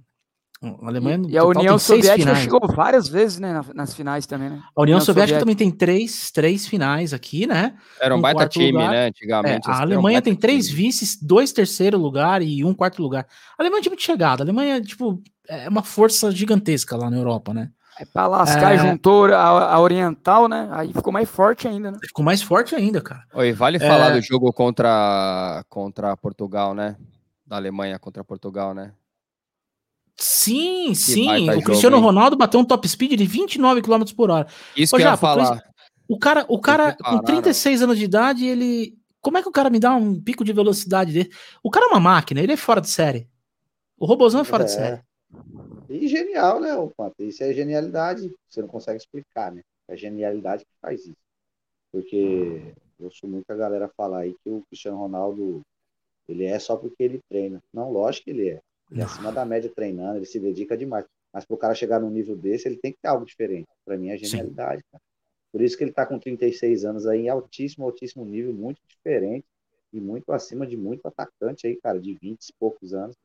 A 0.61 0.89
Alemanha, 0.89 1.23
e, 1.29 1.33
e 1.35 1.39
a 1.39 1.45
União 1.45 1.79
Soviética 1.79 2.35
chegou 2.35 2.61
várias 2.75 3.09
vezes, 3.09 3.39
né? 3.39 3.61
Nas 3.73 3.95
finais 3.95 4.27
também, 4.27 4.51
né? 4.51 4.57
A 4.57 4.83
União, 4.83 4.97
União 4.97 5.01
Soviética, 5.01 5.39
Soviética, 5.39 5.39
também 5.39 5.55
tem 5.55 5.71
três, 5.71 6.33
três 6.33 6.67
finais 6.67 7.15
aqui, 7.15 7.47
né? 7.47 7.77
Era 8.01 8.13
um, 8.13 8.19
um 8.19 8.21
baita 8.21 8.49
time, 8.49 8.73
lugar. 8.73 8.91
né? 8.91 9.07
Antigamente. 9.07 9.71
É, 9.71 9.73
a 9.73 9.81
Alemanha 9.81 10.19
um 10.19 10.23
tem 10.23 10.35
três 10.35 10.67
time. 10.67 10.83
vices, 10.83 11.17
dois 11.23 11.53
terceiro 11.53 11.97
lugar 11.97 12.43
e 12.43 12.65
um 12.65 12.75
quarto 12.75 13.01
lugar. 13.01 13.25
A 13.57 13.63
Alemanha 13.63 13.79
é 13.79 13.81
um 13.81 13.83
time 13.85 13.97
de 13.97 14.03
chegada. 14.03 14.43
A 14.43 14.45
Alemanha, 14.45 14.83
tipo, 14.83 15.23
é 15.49 15.69
uma 15.69 15.85
força 15.85 16.33
gigantesca 16.33 16.97
lá 16.97 17.09
na 17.09 17.19
Europa, 17.19 17.55
né? 17.55 17.71
É 18.01 18.05
pra 18.05 18.27
lascar, 18.27 18.75
é... 18.75 18.79
juntou 18.79 19.27
a, 19.27 19.75
a, 19.75 19.81
Oriental, 19.81 20.49
né? 20.49 20.69
Aí 20.71 20.93
ficou 20.93 21.13
mais 21.13 21.29
forte 21.29 21.67
ainda, 21.67 21.91
né? 21.91 21.99
Ficou 22.05 22.25
mais 22.25 22.41
forte 22.41 22.75
ainda, 22.75 23.01
cara. 23.01 23.25
Oi, 23.35 23.53
vale 23.53 23.77
é... 23.77 23.81
falar 23.81 24.11
do 24.11 24.21
jogo 24.21 24.53
contra, 24.53 25.65
contra 25.69 26.17
Portugal, 26.17 26.75
né? 26.75 26.97
Da 27.47 27.57
Alemanha 27.57 27.99
contra 27.99 28.23
Portugal, 28.23 28.73
né? 28.73 28.93
Sim, 30.17 30.89
que 30.89 30.95
sim. 30.97 31.51
O 31.51 31.63
Cristiano 31.63 31.97
jogo, 31.97 32.09
Ronaldo 32.09 32.37
bateu 32.37 32.59
um 32.59 32.65
top 32.65 32.89
speed 32.89 33.13
de 33.13 33.27
29 33.27 33.83
km 33.83 34.03
por 34.17 34.31
hora. 34.31 34.47
Isso 34.77 34.95
Ô, 34.95 34.99
que 34.99 35.05
eu 35.05 35.11
ia 35.11 35.17
falar. 35.17 35.63
O 36.09 36.19
cara, 36.19 36.45
o 36.49 36.61
cara 36.61 36.97
com 36.97 37.19
36 37.21 37.83
anos 37.83 37.99
de 37.99 38.05
idade, 38.05 38.47
ele. 38.47 38.97
Como 39.21 39.37
é 39.37 39.43
que 39.43 39.49
o 39.49 39.53
cara 39.53 39.69
me 39.69 39.79
dá 39.79 39.95
um 39.95 40.21
pico 40.21 40.45
de 40.45 40.53
velocidade 40.53 41.13
dele? 41.13 41.31
O 41.63 41.71
cara 41.71 41.87
é 41.87 41.89
uma 41.91 42.01
máquina, 42.01 42.41
ele 42.41 42.53
é 42.53 42.57
fora 42.57 42.81
de 42.81 42.89
série. 42.89 43.29
O 43.99 44.07
robôzão 44.07 44.41
é 44.41 44.45
fora 44.45 44.63
é. 44.63 44.67
de 44.67 44.73
série. 44.73 45.01
E 45.89 46.07
genial, 46.07 46.61
né, 46.61 46.71
Pato? 46.97 47.23
Isso 47.23 47.43
é 47.43 47.53
genialidade. 47.53 48.35
Você 48.49 48.61
não 48.61 48.69
consegue 48.69 48.99
explicar, 48.99 49.53
né? 49.53 49.63
É 49.89 49.97
genialidade 49.97 50.65
que 50.65 50.71
faz 50.81 51.01
isso. 51.07 51.17
Porque 51.91 52.75
eu 52.99 53.07
ouço 53.07 53.27
muita 53.27 53.57
galera 53.57 53.89
falar 53.97 54.21
aí 54.21 54.35
que 54.43 54.51
o 54.51 54.63
Cristiano 54.69 54.99
Ronaldo 54.99 55.63
ele 56.29 56.45
é 56.45 56.59
só 56.59 56.77
porque 56.77 57.03
ele 57.03 57.21
treina. 57.29 57.63
Não, 57.73 57.91
lógico 57.91 58.25
que 58.25 58.31
ele 58.31 58.51
é. 58.51 58.61
Ele 58.91 59.01
é 59.01 59.05
acima 59.05 59.33
da 59.33 59.45
média 59.45 59.71
treinando, 59.75 60.19
ele 60.19 60.27
se 60.27 60.39
dedica 60.39 60.77
demais. 60.77 61.05
Mas 61.33 61.45
para 61.45 61.55
o 61.55 61.59
cara 61.59 61.75
chegar 61.75 62.01
num 62.01 62.11
nível 62.11 62.37
desse, 62.37 62.69
ele 62.69 62.77
tem 62.77 62.93
que 62.93 62.99
ter 63.01 63.09
algo 63.09 63.25
diferente. 63.25 63.69
Para 63.85 63.97
mim 63.97 64.11
é 64.11 64.17
genialidade, 64.17 64.83
cara. 64.91 65.03
Por 65.51 65.63
isso 65.63 65.77
que 65.77 65.85
ele 65.85 65.91
está 65.91 66.05
com 66.05 66.19
36 66.19 66.85
anos 66.85 67.07
aí, 67.07 67.23
em 67.23 67.29
altíssimo, 67.29 67.87
altíssimo 67.87 68.25
nível, 68.25 68.53
muito 68.53 68.81
diferente 68.87 69.47
e 69.93 70.01
muito 70.01 70.31
acima 70.33 70.67
de 70.67 70.77
muito 70.77 71.07
atacante 71.07 71.67
aí, 71.67 71.77
cara, 71.77 71.99
de 71.99 72.15
20 72.15 72.49
e 72.49 72.53
poucos 72.59 72.93
anos. 72.93 73.17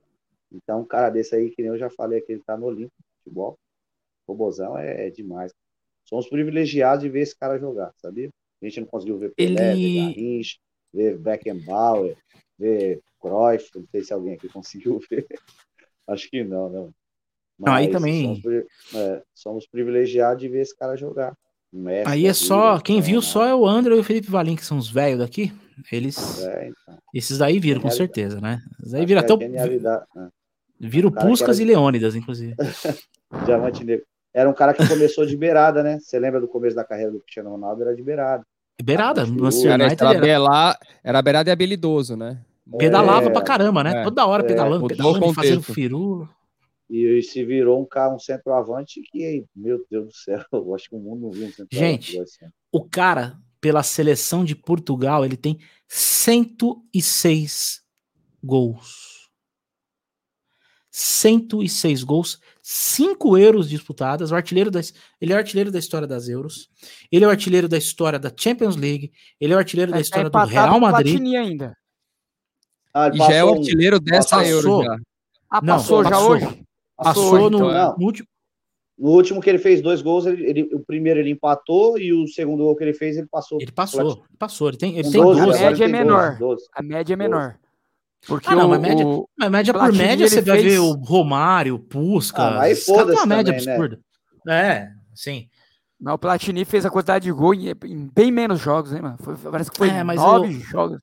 Então, 0.53 0.81
um 0.81 0.85
cara 0.85 1.09
desse 1.09 1.35
aí, 1.35 1.49
que 1.49 1.61
nem 1.61 1.71
eu 1.71 1.77
já 1.77 1.89
falei 1.89 2.19
aqui, 2.19 2.34
ele 2.34 2.43
tá 2.43 2.55
no 2.55 2.67
Olímpico 2.67 2.95
de 2.97 3.23
futebol. 3.23 3.57
O 4.25 4.31
Robozão 4.31 4.77
é, 4.77 5.07
é, 5.07 5.09
demais. 5.09 5.51
Somos 6.05 6.30
privilegiados 6.30 7.03
de 7.03 7.09
ver 7.09 7.21
esse 7.21 7.35
cara 7.35 7.57
jogar, 7.57 7.91
sabia? 7.97 8.30
A 8.61 8.65
gente 8.65 8.81
não 8.81 8.88
conseguiu 8.88 9.17
ver 9.17 9.34
Pelé, 9.35 9.73
ele... 9.73 9.81
ver 9.81 10.07
Garrincha, 10.07 10.57
ver 10.93 11.17
Beckenbauer, 11.17 12.17
ver 12.57 13.01
Cruyff, 13.19 13.69
não 13.75 13.85
sei 13.91 14.03
se 14.03 14.13
alguém 14.13 14.34
aqui 14.34 14.47
conseguiu 14.53 14.99
ver. 15.09 15.25
Acho 16.07 16.30
que 16.30 16.43
não, 16.43 16.69
não. 16.69 16.93
Mas 17.57 17.71
não, 17.71 17.73
aí 17.73 17.89
também. 17.89 18.41
Somos, 18.41 18.65
é, 18.95 19.23
somos, 19.34 19.67
privilegiados 19.67 20.41
de 20.41 20.49
ver 20.49 20.61
esse 20.61 20.75
cara 20.75 20.95
jogar. 20.95 21.35
aí 22.05 22.25
é 22.25 22.34
só, 22.34 22.80
quem 22.80 22.99
viu 22.99 23.21
só 23.21 23.45
é 23.45 23.55
o 23.55 23.65
André 23.65 23.95
e 23.95 23.99
o 23.99 24.03
Felipe 24.03 24.30
Valim, 24.30 24.55
que 24.55 24.65
são 24.65 24.77
os 24.77 24.89
velhos 24.89 25.19
daqui. 25.19 25.53
Eles. 25.91 26.43
É, 26.43 26.67
então. 26.67 26.97
Esses 27.13 27.38
daí 27.38 27.59
viram, 27.59 27.81
com 27.81 27.89
certeza, 27.89 28.39
né? 28.39 28.61
Esses 28.81 28.93
aí 28.93 29.05
viram 29.05 29.21
até 29.21 29.34
o. 29.34 29.38
Né? 29.38 30.30
Vira 30.88 31.10
Puscas 31.10 31.60
era... 31.60 31.69
e 31.69 31.73
Leônidas, 31.73 32.15
inclusive. 32.15 32.55
Diamante 33.45 33.84
Negro. 33.84 34.05
era 34.34 34.49
um 34.49 34.53
cara 34.53 34.73
que 34.73 34.88
começou 34.88 35.26
de 35.26 35.35
beirada, 35.38 35.81
né? 35.81 35.99
Você 35.99 36.19
lembra 36.19 36.39
do 36.39 36.47
começo 36.47 36.76
da 36.76 36.84
carreira 36.84 37.11
do 37.11 37.19
Cristiano 37.19 37.51
Ronaldo? 37.51 37.81
Era 37.84 37.95
de 37.95 38.03
beirada. 38.03 38.43
Beirada, 38.84 39.26
no 39.26 39.47
Era, 39.68 39.85
era, 39.85 40.19
bela, 40.19 40.77
era 41.03 41.22
beirada 41.22 41.49
e 41.49 41.53
habilidoso, 41.53 42.15
né? 42.18 42.41
Pedalava 42.77 43.27
É, 43.27 43.30
pra 43.30 43.41
caramba, 43.41 43.84
né? 43.84 44.01
é, 44.01 44.03
Toda 44.03 44.26
hora 44.26 44.43
é, 44.43 44.47
pedalando, 44.47 44.81
mudou 44.81 44.97
pedalando, 44.97 45.26
o 45.27 45.34
fazendo 45.34 45.61
firula. 45.61 46.30
E, 46.89 47.19
e 47.19 47.23
se 47.23 47.43
virou 47.45 47.81
um 47.81 47.85
cara, 47.85 48.14
um 48.14 48.19
centroavante 48.19 49.01
que, 49.11 49.45
meu 49.55 49.85
Deus 49.89 50.07
do 50.07 50.14
céu, 50.14 50.43
eu 50.51 50.76
acho 50.76 50.89
que 50.89 50.95
o 50.95 50.99
mundo 50.99 51.22
não 51.22 51.31
viu 51.31 51.47
um 51.47 51.51
centroavante. 51.51 51.77
Gente, 51.77 52.18
esse. 52.18 52.39
O 52.72 52.84
cara, 52.84 53.38
pela 53.61 53.84
seleção 53.84 54.43
de 54.43 54.55
Portugal, 54.55 55.23
ele 55.23 55.38
tem 55.38 55.60
106 55.88 57.81
gols. 58.43 59.12
106 60.95 62.03
gols, 62.03 62.40
5 62.61 63.36
euros 63.36 63.68
disputadas, 63.68 64.32
o 64.32 64.36
artilheiro 64.36 64.70
das, 64.70 64.94
ele 65.20 65.34
é 65.34 65.36
o 65.36 65.40
artilheiro 65.40 65.72
da 65.72 65.80
história 65.80 66.07
das 66.07 66.30
Euros, 66.30 66.70
ele 67.11 67.26
é 67.26 67.28
o 67.28 67.32
artilheiro 67.32 67.68
da 67.68 67.80
história 67.80 68.20
da 68.20 68.32
Champions 68.38 68.76
League, 68.76 69.11
ele 69.41 69.53
é 69.53 69.56
o 69.56 69.60
artilheiro 69.60 69.91
da 69.91 69.98
Tá 69.98 70.02
história 70.02 70.26
do 70.26 70.38
empatado 70.38 70.52
Real 70.52 70.80
Madrid. 70.80 71.20
Ainda. 71.36 71.76
Ah, 72.94 73.10
E 73.11 73.18
já 73.18 73.34
é 73.34 73.44
o 73.44 73.48
passou 73.48 73.56
um- 73.56 73.60
artilheiro 73.60 73.99
dessa 73.99 74.38
passou. 74.38 74.52
Euro 74.52 74.84
já. 74.84 74.98
Ah, 75.49 75.61
Não, 75.64 75.76
passou 75.78 76.03
já 76.03 76.10
passou. 76.11 76.30
hoje? 76.32 76.64
Passou 76.95 77.34
hoje, 77.34 77.49
no, 77.49 77.57
então, 77.57 77.72
é. 77.76 77.95
no 77.98 78.06
último. 78.06 78.28
No 78.95 79.10
último 79.10 79.41
que 79.41 79.49
ele 79.49 79.57
fez 79.57 79.82
dois 79.82 80.03
gols, 80.03 80.28
ele, 80.28 80.45
ele- 80.48 80.70
o 80.76 80.80
primeiro 80.80 81.20
ele 81.20 81.32
empatou 81.32 81.98
e 81.98 82.14
o 82.14 82.28
segundo 82.28 82.64
gol 82.64 82.76
que 82.76 82.84
ele 82.84 82.94
fez, 82.94 83.18
ele 83.18 83.26
passou. 83.26 83.60
Ele 83.60 83.72
passou, 83.72 84.11
ele 84.11 84.38
passou, 84.38 84.68
ele 84.70 84.78
tem, 84.78 84.94
ele 84.99 85.10
tem 85.10 85.20
12, 85.20 85.41
12. 85.44 85.57
A 85.57 85.70
média 85.72 85.86
é 85.86 85.88
menor. 85.88 86.38
12. 86.38 86.64
A 86.72 86.84
média 86.84 87.14
é 87.14 87.18
menor. 87.18 87.57
Porque 88.27 88.47
Ah, 88.49 88.55
não, 88.55 88.67
o, 88.67 88.69
mas 88.69 88.79
média- 88.81 89.05
o- 89.05 89.29
Mas 89.37 89.51
média 89.51 89.73
por 89.73 89.91
média, 89.93 90.27
você 90.27 90.37
ele 90.39 90.45
vai 90.49 90.59
fez- 90.61 90.73
ver 90.73 90.79
o 90.79 90.93
Romário, 90.93 91.75
o 91.75 91.79
Pusca. 91.79 92.41
Ah, 92.41 92.61
aí 92.61 92.75
têm 92.75 92.93
uma 92.93 92.99
foda-se 93.03 93.27
média 93.27 93.51
também, 93.53 93.65
né? 93.65 93.73
absurda. 93.73 93.99
É, 94.47 94.89
sim. 95.13 95.47
Mas 95.99 96.13
o 96.15 96.17
Platini 96.17 96.65
fez 96.65 96.85
a 96.85 96.89
quantidade 96.89 97.23
de 97.23 97.31
gol 97.31 97.53
em, 97.53 97.69
em 97.85 98.09
bem 98.13 98.31
menos 98.31 98.59
jogos, 98.61 98.91
né, 98.91 99.01
mano? 99.01 99.17
Foi- 99.21 99.35
parece 99.37 99.71
que 99.71 99.77
foi 99.77 99.89
É, 99.89 100.03
mas 100.03 100.17
nove 100.17 100.53
eu- 100.55 100.59
jogos. 100.61 100.99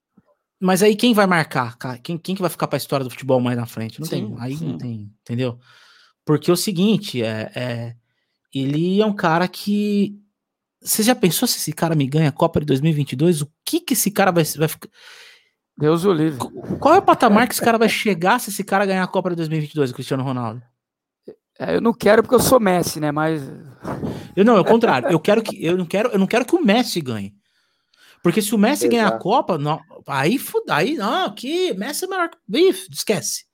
Mas 0.63 0.83
aí 0.83 0.95
quem 0.95 1.15
vai 1.15 1.27
marcar, 1.27 1.77
cara? 1.79 1.99
Quem, 1.99 2.19
quem 2.19 2.35
que 2.35 2.43
vai 2.43 2.51
ficar 2.51 2.67
pra 2.69 2.77
história 2.77 3.03
do 3.05 3.11
futebol 3.11 3.41
mais 3.41 3.57
na 3.57 3.65
frente? 3.65 3.99
Não 3.99 4.07
Sim, 4.07 4.29
tem. 4.29 4.37
Aí 4.39 4.57
sim. 4.57 4.69
não 4.73 4.79
tem, 4.79 5.11
entendeu? 5.23 5.59
Porque 6.25 6.51
é 6.51 6.55
o 6.55 6.57
seguinte, 6.57 7.23
é, 7.23 7.51
é, 7.55 7.95
ele 8.55 9.01
é 9.01 9.07
um 9.07 9.13
cara 9.15 9.49
que. 9.49 10.19
Você 10.83 11.03
já 11.03 11.15
pensou 11.15 11.47
se 11.49 11.59
esse 11.59 11.73
cara 11.73 11.95
me 11.95 12.07
ganha 12.07 12.29
a 12.29 12.33
Copa 12.33 12.61
de 12.61 12.67
2022? 12.67 13.41
O 13.43 13.51
que 13.65 13.81
que 13.81 13.93
esse 13.95 14.11
cara 14.11 14.31
vai, 14.31 14.45
vai 14.45 14.69
ficar. 14.69 14.89
Deus 15.81 16.05
o 16.05 16.13
livre. 16.13 16.39
Qual 16.79 16.95
é 16.95 16.99
o 16.99 17.03
patamar 17.03 17.49
que 17.49 17.55
esse 17.55 17.63
cara 17.63 17.79
vai 17.79 17.89
chegar 17.89 18.39
se 18.39 18.51
esse 18.51 18.63
cara 18.63 18.85
ganhar 18.85 19.03
a 19.03 19.09
Copa 19.09 19.31
de 19.31 19.37
2022, 19.37 19.91
o 19.91 19.95
Cristiano 19.95 20.23
Ronaldo? 20.23 20.63
É, 21.59 21.77
eu 21.77 21.81
não 21.81 21.93
quero 21.93 22.23
porque 22.23 22.35
eu 22.35 22.41
sou 22.41 22.61
Messi, 22.61 23.01
né? 23.01 23.11
Mas 23.11 23.43
Eu 24.37 24.45
não, 24.45 24.57
é 24.57 24.61
o 24.61 24.65
contrário. 24.65 25.09
Eu 25.09 25.19
quero 25.19 25.43
que 25.43 25.65
eu 25.65 25.77
não 25.77 25.87
quero, 25.87 26.11
eu 26.11 26.19
não 26.19 26.27
quero 26.27 26.45
que 26.45 26.55
o 26.55 26.65
Messi 26.65 27.01
ganhe. 27.01 27.35
Porque 28.23 28.43
se 28.43 28.55
o 28.55 28.59
Messi 28.59 28.89
ganhar 28.89 29.05
a 29.05 29.09
Exato. 29.09 29.23
Copa, 29.23 29.59
não, 29.59 29.81
aí 30.07 30.39
fuda, 30.39 30.75
aí 30.75 30.97
não, 30.97 31.35
que 31.35 31.73
Messi 31.75 32.05
é 32.05 32.09
maior 32.09 32.29
que 32.29 32.39
esquece. 32.93 33.45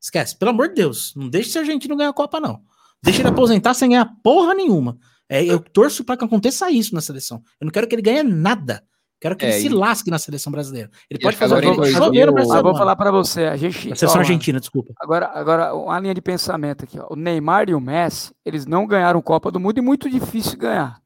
Esquece, 0.00 0.36
pelo 0.36 0.50
amor 0.50 0.68
de 0.68 0.74
Deus, 0.74 1.12
não 1.16 1.28
deixe 1.28 1.48
esse 1.48 1.58
argentino 1.58 1.96
ganhar 1.96 2.10
a 2.10 2.12
Copa 2.12 2.40
não. 2.40 2.60
Deixa 3.02 3.22
ele 3.22 3.28
aposentar 3.28 3.74
sem 3.74 3.90
ganhar 3.90 4.10
porra 4.22 4.54
nenhuma. 4.54 4.98
É, 5.28 5.44
eu 5.44 5.60
torço 5.60 6.04
para 6.04 6.16
que 6.16 6.24
aconteça 6.24 6.70
isso 6.70 6.94
na 6.94 7.00
seleção. 7.00 7.42
Eu 7.60 7.66
não 7.66 7.72
quero 7.72 7.86
que 7.86 7.94
ele 7.94 8.02
ganhe 8.02 8.22
nada. 8.22 8.84
Quero 9.26 9.36
que 9.36 9.44
É, 9.44 9.48
ele 9.50 9.60
se 9.60 9.66
e- 9.66 9.70
lasque 9.70 10.08
na 10.08 10.18
seleção 10.20 10.52
brasileira. 10.52 10.88
Ele 11.10 11.18
E 11.18 11.22
pode 11.22 11.36
fazer 11.36 11.54
o 11.54 11.58
mil- 11.58 12.24
eu 12.24 12.62
vou 12.62 12.76
falar 12.76 12.94
pra 12.94 13.10
você. 13.10 13.46
A 13.46 13.56
gente. 13.56 13.88
Na 13.88 13.96
seleção 13.96 14.20
ó, 14.20 14.22
argentina, 14.22 14.60
desculpa. 14.60 14.94
Agora, 15.00 15.26
agora, 15.34 15.74
uma 15.74 15.98
linha 15.98 16.14
de 16.14 16.22
pensamento 16.22 16.84
aqui. 16.84 16.96
Ó. 17.00 17.08
O 17.10 17.16
Neymar 17.16 17.68
e 17.68 17.74
o 17.74 17.80
Messi, 17.80 18.32
eles 18.44 18.66
não 18.66 18.86
ganharam 18.86 19.20
Copa 19.20 19.50
do 19.50 19.58
Mundo 19.58 19.78
e 19.78 19.80
muito 19.80 20.08
difícil 20.08 20.56
ganhar. 20.56 21.00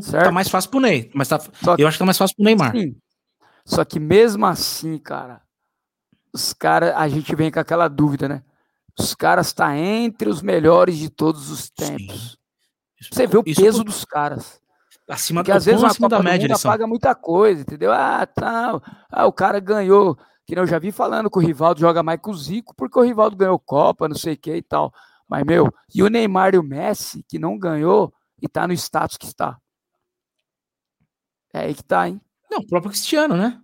Certo. 0.00 0.24
Tá 0.24 0.32
mais 0.32 0.48
fácil 0.48 0.70
pro 0.70 0.80
Ney, 0.80 1.10
mas 1.14 1.28
tá, 1.28 1.38
Só 1.38 1.76
que- 1.76 1.82
eu 1.82 1.86
acho 1.86 1.96
que 1.96 1.98
tá 1.98 2.06
mais 2.06 2.16
fácil 2.16 2.34
pro 2.34 2.44
Neymar. 2.46 2.72
Sim. 2.74 2.96
Só 3.66 3.84
que 3.84 4.00
mesmo 4.00 4.46
assim, 4.46 4.96
cara, 4.98 5.42
os 6.32 6.54
caras, 6.54 6.94
a 6.96 7.06
gente 7.08 7.34
vem 7.36 7.50
com 7.50 7.60
aquela 7.60 7.88
dúvida, 7.88 8.26
né? 8.26 8.42
Os 8.98 9.14
caras 9.14 9.52
tá 9.52 9.76
entre 9.76 10.30
os 10.30 10.40
melhores 10.40 10.96
de 10.96 11.10
todos 11.10 11.50
os 11.50 11.68
tempos. 11.70 12.38
Isso- 12.98 13.10
Você 13.12 13.26
vê 13.26 13.36
o 13.36 13.42
isso- 13.44 13.60
peso 13.60 13.84
dos 13.84 14.02
caras. 14.06 14.61
Acima, 15.08 15.40
Porque 15.42 15.52
às 15.52 15.64
vezes 15.64 15.82
acima 15.84 16.06
Copa 16.08 16.16
da 16.16 16.18
do 16.18 16.24
média 16.24 16.46
eles 16.46 16.60
são. 16.60 16.70
apaga 16.70 16.86
muita 16.86 17.14
coisa, 17.14 17.60
entendeu? 17.62 17.92
Ah, 17.92 18.26
tal. 18.26 18.82
Ah, 19.10 19.26
o 19.26 19.32
cara 19.32 19.58
ganhou. 19.60 20.16
Que 20.46 20.58
eu 20.58 20.66
já 20.66 20.78
vi 20.78 20.90
falando 20.90 21.30
que 21.30 21.38
o 21.38 21.40
Rivaldo 21.40 21.80
joga 21.80 22.02
mais 22.02 22.20
que 22.20 22.28
o 22.28 22.34
Zico, 22.34 22.74
porque 22.76 22.98
o 22.98 23.02
Rivaldo 23.02 23.36
ganhou 23.36 23.58
Copa, 23.58 24.08
não 24.08 24.16
sei 24.16 24.34
o 24.34 24.36
que 24.38 24.54
e 24.56 24.62
tal. 24.62 24.92
Mas, 25.28 25.44
meu, 25.44 25.72
e 25.94 26.02
o 26.02 26.08
Neymar 26.08 26.54
e 26.54 26.58
o 26.58 26.62
Messi, 26.62 27.24
que 27.28 27.38
não 27.38 27.56
ganhou 27.58 28.12
e 28.40 28.48
tá 28.48 28.66
no 28.66 28.72
status 28.74 29.16
que 29.16 29.26
está. 29.26 29.56
É 31.54 31.60
aí 31.60 31.74
que 31.74 31.84
tá, 31.84 32.08
hein? 32.08 32.20
Não, 32.50 32.58
o 32.58 32.66
próprio 32.66 32.90
Cristiano, 32.90 33.36
né? 33.36 33.58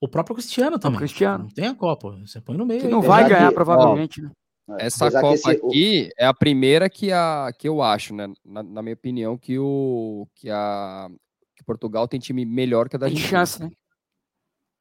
O 0.00 0.08
próprio 0.08 0.36
Cristiano 0.36 0.78
também. 0.78 0.98
Cristiano. 0.98 1.44
Não 1.44 1.50
tem 1.50 1.66
a 1.66 1.74
Copa. 1.74 2.10
Você 2.24 2.40
põe 2.40 2.56
no 2.56 2.64
meio. 2.66 2.82
Que 2.82 2.88
não 2.88 3.00
tem 3.00 3.08
vai 3.08 3.28
ganhar, 3.28 3.48
que- 3.48 3.54
provavelmente, 3.54 4.20
né? 4.22 4.30
É, 4.70 4.86
Essa 4.86 5.04
apesar 5.06 5.20
Copa 5.20 5.34
esse- 5.34 5.50
aqui 5.50 6.10
é 6.16 6.24
a 6.26 6.32
primeira 6.34 6.88
que, 6.88 7.12
a, 7.12 7.52
que 7.58 7.68
eu 7.68 7.82
acho, 7.82 8.14
né? 8.14 8.32
Na, 8.44 8.62
na 8.62 8.82
minha 8.82 8.94
opinião, 8.94 9.36
que, 9.36 9.58
o, 9.58 10.26
que, 10.34 10.48
a, 10.50 11.08
que 11.54 11.62
Portugal 11.64 12.08
tem 12.08 12.18
time 12.18 12.44
melhor 12.46 12.88
que 12.88 12.96
a 12.96 12.98
da 12.98 13.06
Tem 13.06 13.14
Argentina. 13.16 13.38
chance, 13.40 13.62
né? 13.62 13.70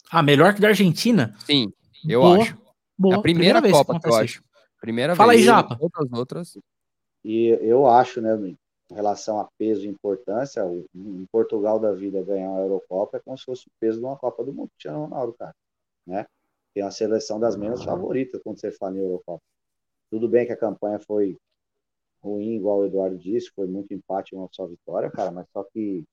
Ah, 0.10 0.24
melhor 0.24 0.54
que 0.54 0.62
da 0.62 0.70
Argentina? 0.70 1.36
Sim, 1.46 1.74
eu 2.08 2.22
Boa, 2.22 2.38
acho. 2.42 2.58
Boa. 2.98 3.16
é 3.16 3.18
a 3.18 3.22
primeira, 3.22 3.60
vez 3.60 3.74
Copa 3.74 4.00
que 4.00 4.08
eu 4.08 4.16
acho. 4.16 4.44
Primeira 4.80 5.16
Fala 5.16 5.32
vez. 5.32 5.42
aí, 5.42 5.46
Japa. 5.48 5.78
Outras, 5.82 6.12
outras. 6.14 6.58
E 7.26 7.48
eu 7.62 7.88
acho, 7.88 8.22
né, 8.22 8.36
em 8.36 8.58
relação 8.94 9.40
a 9.40 9.50
peso 9.58 9.86
e 9.86 9.88
importância, 9.90 10.66
o- 10.66 10.86
em 10.94 11.26
Portugal 11.32 11.80
da 11.80 11.92
vida 11.94 12.22
ganhar 12.24 12.50
uma 12.50 12.60
Eurocopa 12.62 13.18
é 13.18 13.20
como 13.20 13.38
se 13.38 13.44
fosse 13.46 13.68
o 13.68 13.72
peso 13.80 14.00
de 14.00 14.06
uma 14.06 14.16
Copa 14.18 14.44
do 14.44 14.54
Mundo, 14.54 14.70
Cristiano 14.70 15.06
Ronaldo, 15.06 15.34
cara, 15.34 15.54
né? 16.06 16.26
Tem 16.74 16.84
uma 16.84 16.92
seleção 16.92 17.40
das 17.40 17.56
menos 17.56 17.84
favoritas 17.84 18.42
quando 18.44 18.60
você 18.60 18.72
fala 18.72 18.96
em 18.96 19.00
Eurocopa. 19.02 19.42
Tudo 20.14 20.30
bem 20.30 20.46
que 20.46 20.52
a 20.52 20.58
campanha 20.58 21.00
foi 21.00 21.36
ruim, 22.24 22.54
igual 22.56 22.82
o 22.82 22.86
Eduardo 22.86 23.18
disse, 23.18 23.50
foi 23.56 23.66
muito 23.66 23.92
empate 23.96 24.36
e 24.36 24.38
uma 24.38 24.48
só 24.52 24.68
vitória, 24.68 25.10
cara, 25.10 25.32
mas 25.32 25.48
só 25.52 25.64
que 25.64 26.04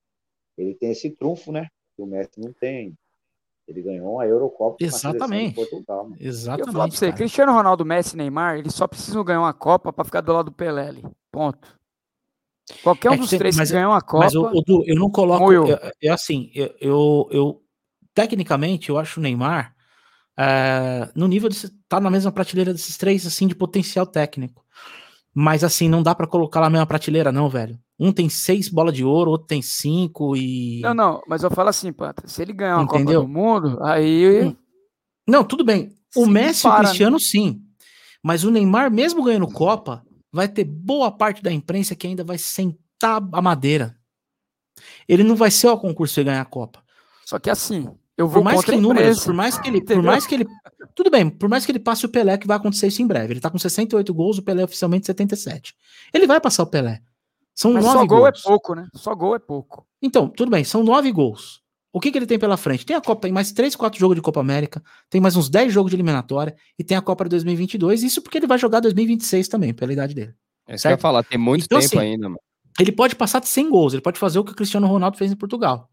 ele 0.57 0.73
tem 0.73 0.89
esse 0.89 1.11
trunfo, 1.11 1.51
né? 1.51 1.67
Que 1.95 2.01
o 2.01 2.07
Messi 2.07 2.31
não 2.39 2.51
tem. 2.51 2.95
Ele 3.67 3.79
ganhou 3.83 4.19
a 4.19 4.25
Eurocopa 4.25 4.77
Exatamente. 4.79 5.53
Portugal. 5.53 6.09
né? 6.09 6.17
E 6.19 6.23
eu 6.23 6.29
Exatamente. 6.29 6.71
falo 6.73 6.89
pra 6.89 6.97
você, 6.97 7.05
cara. 7.05 7.17
Cristiano 7.17 7.51
Ronaldo, 7.53 7.85
Messi 7.85 8.15
e 8.15 8.17
Neymar, 8.17 8.57
eles 8.57 8.73
só 8.73 8.87
precisam 8.87 9.23
ganhar 9.23 9.39
uma 9.41 9.53
Copa 9.53 9.93
pra 9.93 10.03
ficar 10.03 10.21
do 10.21 10.33
lado 10.33 10.45
do 10.45 10.51
Pelé 10.51 10.87
ali. 10.87 11.03
Ponto. 11.31 11.79
Qualquer 12.81 13.11
um 13.11 13.13
É 13.13 13.17
dos 13.17 13.29
três 13.29 13.55
mas- 13.55 13.69
que 13.69 13.75
ganhar 13.75 13.89
uma 13.89 14.01
Copa. 14.01 14.23
Mas, 14.23 14.33
o, 14.33 14.45
o 14.47 14.61
Du, 14.63 14.83
eu 14.87 14.95
não 14.95 15.11
coloco. 15.11 15.53
Eu. 15.53 15.67
Eu, 15.67 15.77
eu, 16.01 16.11
assim, 16.13 16.49
eu, 16.55 16.73
eu, 16.81 17.29
eu- 17.31 17.61
Tecnicamente, 18.15 18.89
eu 18.89 18.97
acho 18.97 19.19
o 19.19 19.23
Neymar 19.23 19.75
eh, 20.41 21.11
no 21.15 21.27
nível 21.27 21.49
de. 21.49 21.69
Tá 21.87 21.99
na 21.99 22.09
mesma 22.09 22.31
prateleira 22.31 22.73
desses 22.73 22.97
três, 22.97 23.27
assim, 23.27 23.47
de 23.47 23.53
potencial 23.53 24.07
técnico. 24.07 24.65
Mas, 25.33 25.63
assim, 25.63 25.87
não 25.87 26.03
dá 26.03 26.13
pra 26.15 26.27
colocar 26.27 26.59
na 26.59 26.69
mesma 26.69 26.85
prateleira, 26.85 27.31
não, 27.31 27.47
velho. 27.47 27.79
Um 27.99 28.11
tem 28.11 28.27
seis 28.27 28.67
bolas 28.67 28.93
de 28.93 29.03
ouro, 29.03 29.31
outro 29.31 29.47
tem 29.47 29.61
cinco 29.61 30.35
e. 30.35 30.81
Não, 30.81 30.93
não, 30.93 31.21
mas 31.27 31.43
eu 31.43 31.51
falo 31.51 31.69
assim, 31.69 31.93
Pata, 31.93 32.27
se 32.27 32.41
ele 32.41 32.53
ganhar 32.53 32.77
uma 32.77 32.83
Entendeu? 32.83 33.21
Copa 33.21 33.33
do 33.33 33.39
Mundo, 33.39 33.83
aí 33.83 34.47
Hum. 34.47 34.55
Não, 35.27 35.43
tudo 35.43 35.63
bem. 35.63 35.95
O 36.15 36.25
Messi 36.25 36.65
e 36.65 36.69
o 36.69 36.71
para, 36.71 36.81
né? 36.81 36.89
Cristiano, 36.89 37.19
sim. 37.19 37.61
Mas 38.23 38.43
o 38.43 38.51
Neymar, 38.51 38.91
mesmo 38.91 39.23
ganhando 39.23 39.47
Copa, 39.47 40.03
vai 40.31 40.47
ter 40.47 40.63
boa 40.63 41.11
parte 41.11 41.41
da 41.41 41.51
imprensa 41.51 41.95
que 41.95 42.07
ainda 42.07 42.23
vai 42.23 42.37
sentar 42.37 43.21
a 43.31 43.41
madeira. 43.41 43.95
Ele 45.07 45.23
não 45.23 45.35
vai 45.35 45.51
ser 45.51 45.67
o 45.67 45.77
concurso 45.77 46.15
de 46.15 46.23
ganhar 46.23 46.41
a 46.41 46.45
Copa. 46.45 46.83
Só 47.25 47.39
que 47.39 47.49
assim, 47.49 47.87
eu 48.21 48.27
Por 48.27 48.35
vou 48.35 48.43
mais 48.43 48.57
contra 48.57 48.75
que 48.75 48.81
números, 48.81 49.23
por 49.23 49.33
mais 49.33 49.57
que 49.57 49.69
ele, 49.69 49.79
por 49.81 49.93
Entendeu? 49.93 50.03
mais 50.03 50.25
que 50.25 50.35
ele, 50.35 50.45
tudo 50.95 51.09
bem, 51.09 51.29
por 51.29 51.49
mais 51.49 51.65
que 51.65 51.71
ele 51.71 51.79
passe 51.79 52.05
o 52.05 52.09
Pelé, 52.09 52.37
que 52.37 52.47
vai 52.47 52.57
acontecer 52.57 52.87
isso 52.87 53.01
em 53.01 53.07
breve. 53.07 53.33
Ele 53.33 53.39
tá 53.41 53.49
com 53.49 53.57
68 53.57 54.13
gols, 54.13 54.37
o 54.37 54.41
Pelé 54.43 54.63
oficialmente 54.63 55.05
77. 55.05 55.75
Ele 56.13 56.27
vai 56.27 56.39
passar 56.39 56.63
o 56.63 56.67
Pelé. 56.67 57.01
São 57.53 57.73
Mas 57.73 57.83
nove 57.83 57.97
só 57.99 58.05
gol 58.05 58.27
é 58.27 58.31
pouco, 58.31 58.75
né? 58.75 58.87
Só 58.95 59.15
gol 59.15 59.35
é 59.35 59.39
pouco. 59.39 59.85
Então, 60.01 60.29
tudo 60.29 60.49
bem, 60.49 60.63
são 60.63 60.83
nove 60.83 61.11
gols. 61.11 61.61
O 61.93 61.99
que, 61.99 62.09
que 62.11 62.17
ele 62.17 62.25
tem 62.25 62.39
pela 62.39 62.55
frente? 62.55 62.85
Tem 62.85 62.95
a 62.95 63.01
Copa, 63.01 63.23
tem 63.23 63.31
mais 63.33 63.51
três, 63.51 63.75
quatro 63.75 63.99
jogos 63.99 64.15
de 64.15 64.21
Copa 64.21 64.39
América, 64.39 64.81
tem 65.09 65.19
mais 65.19 65.35
uns 65.35 65.49
10 65.49 65.73
jogos 65.73 65.89
de 65.91 65.97
eliminatória 65.97 66.55
e 66.79 66.83
tem 66.83 66.95
a 66.95 67.01
Copa 67.01 67.25
de 67.25 67.31
2022. 67.31 68.03
Isso 68.03 68.21
porque 68.21 68.37
ele 68.37 68.47
vai 68.47 68.57
jogar 68.57 68.79
2026 68.79 69.49
também, 69.49 69.73
pela 69.73 69.91
idade 69.91 70.15
dele. 70.15 70.33
É 70.67 70.75
isso 70.75 70.83
que 70.83 70.87
eu 70.87 70.91
ia 70.91 70.97
falar, 70.97 71.23
tem 71.23 71.37
muito 71.37 71.65
Então, 71.65 71.79
tempo 71.79 71.97
assim, 71.97 71.99
ainda, 71.99 72.29
mano. 72.29 72.39
Ele 72.79 72.91
pode 72.93 73.15
passar 73.15 73.39
de 73.39 73.49
100 73.49 73.69
gols, 73.69 73.93
ele 73.93 74.01
pode 74.01 74.17
fazer 74.17 74.39
o 74.39 74.43
que 74.45 74.53
o 74.53 74.55
Cristiano 74.55 74.87
Ronaldo 74.87 75.17
fez 75.17 75.31
em 75.31 75.35
Portugal. 75.35 75.89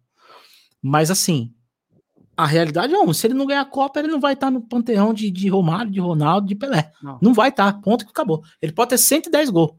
Mas 0.80 1.10
assim, 1.10 1.52
a 2.38 2.46
realidade 2.46 2.94
é 2.94 2.98
uma, 2.98 3.12
se 3.12 3.26
ele 3.26 3.34
não 3.34 3.44
ganhar 3.46 3.62
a 3.62 3.64
Copa, 3.64 3.98
ele 3.98 4.06
não 4.06 4.20
vai 4.20 4.34
estar 4.34 4.48
no 4.48 4.60
panteão 4.60 5.12
de, 5.12 5.28
de 5.28 5.48
Romário, 5.48 5.90
de 5.90 5.98
Ronaldo, 5.98 6.46
de 6.46 6.54
Pelé. 6.54 6.92
Não. 7.02 7.18
Não 7.20 7.34
vai 7.34 7.48
estar, 7.48 7.80
ponto 7.80 8.04
que 8.04 8.10
acabou. 8.12 8.44
Ele 8.62 8.70
pode 8.70 8.90
ter 8.90 8.98
110 8.98 9.50
gols. 9.50 9.72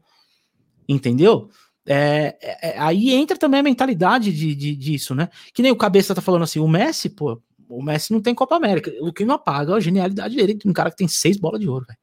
Entendeu? 0.86 1.48
É, 1.86 2.36
é, 2.42 2.68
é, 2.72 2.78
aí 2.78 3.10
entra 3.14 3.36
também 3.38 3.60
a 3.60 3.62
mentalidade 3.62 4.30
de, 4.30 4.54
de- 4.54 4.76
disso, 4.76 5.14
né? 5.14 5.30
Que 5.54 5.62
nem 5.62 5.72
o 5.72 5.76
Cabeça 5.76 6.14
tá 6.14 6.20
falando 6.20 6.42
assim, 6.42 6.58
o 6.60 6.68
Messi, 6.68 7.08
pô, 7.08 7.40
o 7.66 7.82
Messi 7.82 8.12
não 8.12 8.20
tem 8.20 8.34
Copa 8.34 8.56
América. 8.56 8.92
O 9.00 9.10
que 9.10 9.24
não 9.24 9.36
apaga 9.36 9.72
é 9.72 9.76
a 9.76 9.80
genialidade 9.80 10.36
dele, 10.36 10.52
de 10.54 10.68
um 10.68 10.72
cara 10.74 10.90
que 10.90 10.96
tem 10.96 11.08
seis 11.08 11.38
bolas 11.38 11.60
de 11.60 11.68
ouro, 11.68 11.86
velho. 11.88 11.98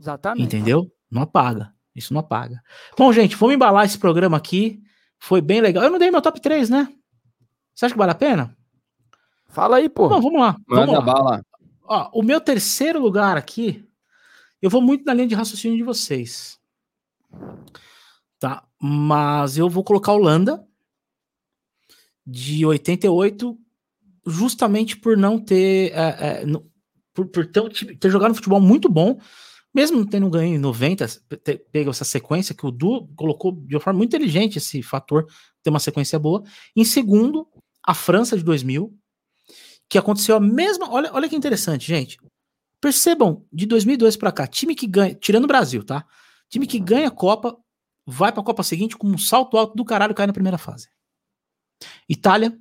Exatamente. 0.00 0.46
Entendeu? 0.46 0.90
Não 1.10 1.22
apaga. 1.22 1.72
Isso 1.94 2.14
não 2.14 2.20
apaga. 2.20 2.62
Bom, 2.96 3.12
gente, 3.12 3.36
vamos 3.36 3.54
embalar 3.54 3.84
esse 3.84 3.98
programa 3.98 4.36
aqui. 4.38 4.80
Foi 5.18 5.42
bem 5.42 5.60
legal. 5.60 5.84
Eu 5.84 5.90
não 5.90 5.98
dei 5.98 6.10
meu 6.10 6.22
top 6.22 6.40
3, 6.40 6.70
né? 6.70 6.88
Você 7.74 7.84
acha 7.84 7.94
que 7.94 7.98
vale 7.98 8.12
a 8.12 8.14
pena? 8.14 8.56
Fala 9.48 9.76
aí, 9.76 9.88
pô. 9.88 10.08
Bom, 10.08 10.20
vamos 10.20 10.40
lá. 10.40 10.56
Manda 10.66 10.86
Vamos 10.86 10.94
lá. 11.06 11.12
bala. 11.14 11.46
Ó, 11.84 12.10
o 12.20 12.22
meu 12.22 12.40
terceiro 12.40 13.00
lugar 13.00 13.36
aqui, 13.36 13.84
eu 14.60 14.68
vou 14.68 14.82
muito 14.82 15.04
na 15.04 15.14
linha 15.14 15.26
de 15.26 15.34
raciocínio 15.34 15.76
de 15.76 15.82
vocês. 15.82 16.58
Tá? 18.38 18.62
Mas 18.80 19.56
eu 19.58 19.68
vou 19.68 19.82
colocar 19.82 20.12
a 20.12 20.14
Holanda 20.14 20.64
de 22.26 22.64
88, 22.66 23.58
justamente 24.26 24.96
por 24.96 25.16
não 25.16 25.38
ter. 25.42 25.92
é, 25.92 26.42
é, 26.42 26.46
no- 26.46 26.70
por, 27.14 27.26
por 27.26 27.46
ter, 27.46 27.96
ter 27.98 28.10
jogado 28.10 28.30
um 28.30 28.34
futebol 28.34 28.60
muito 28.60 28.88
bom, 28.88 29.18
mesmo 29.74 29.98
não 29.98 30.06
tendo 30.06 30.30
ganho 30.30 30.54
em 30.54 30.58
90, 30.58 31.06
ter 31.42 31.58
pego 31.72 31.90
essa 31.90 32.04
sequência 32.04 32.54
que 32.54 32.64
o 32.64 32.70
Du 32.70 33.08
colocou 33.16 33.50
de 33.52 33.74
uma 33.74 33.80
forma 33.80 33.98
muito 33.98 34.14
inteligente 34.14 34.58
esse 34.58 34.82
fator, 34.82 35.26
ter 35.62 35.70
uma 35.70 35.80
sequência 35.80 36.16
boa. 36.18 36.44
Em 36.76 36.84
segundo, 36.84 37.48
a 37.84 37.92
França 37.94 38.36
de 38.36 38.44
2000, 38.44 38.96
que 39.88 39.98
aconteceu 39.98 40.36
a 40.36 40.40
mesma. 40.40 40.90
Olha, 40.90 41.10
olha 41.12 41.28
que 41.28 41.36
interessante, 41.36 41.86
gente. 41.86 42.18
Percebam, 42.80 43.44
de 43.52 43.66
2002 43.66 44.16
pra 44.16 44.30
cá, 44.30 44.46
time 44.46 44.74
que 44.74 44.86
ganha, 44.86 45.14
tirando 45.14 45.44
o 45.44 45.48
Brasil, 45.48 45.82
tá? 45.82 46.06
Time 46.48 46.66
que 46.66 46.78
ganha 46.78 47.08
a 47.08 47.10
Copa, 47.10 47.58
vai 48.06 48.30
pra 48.30 48.42
Copa 48.42 48.62
seguinte 48.62 48.96
com 48.96 49.08
um 49.08 49.18
salto 49.18 49.56
alto 49.56 49.74
do 49.74 49.84
caralho 49.84 50.14
cai 50.14 50.26
na 50.26 50.32
primeira 50.32 50.58
fase. 50.58 50.88
Itália, 52.08 52.56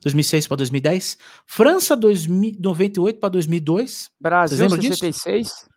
2006 0.00 0.48
pra 0.48 0.56
2010. 0.56 1.18
França, 1.46 1.96
2000 1.96 2.56
98 2.58 3.20
pra 3.20 3.28
2002. 3.28 4.10
Brasil 4.20 4.58
lembram 4.58 4.78
disso? 4.78 4.96
66. 4.96 5.68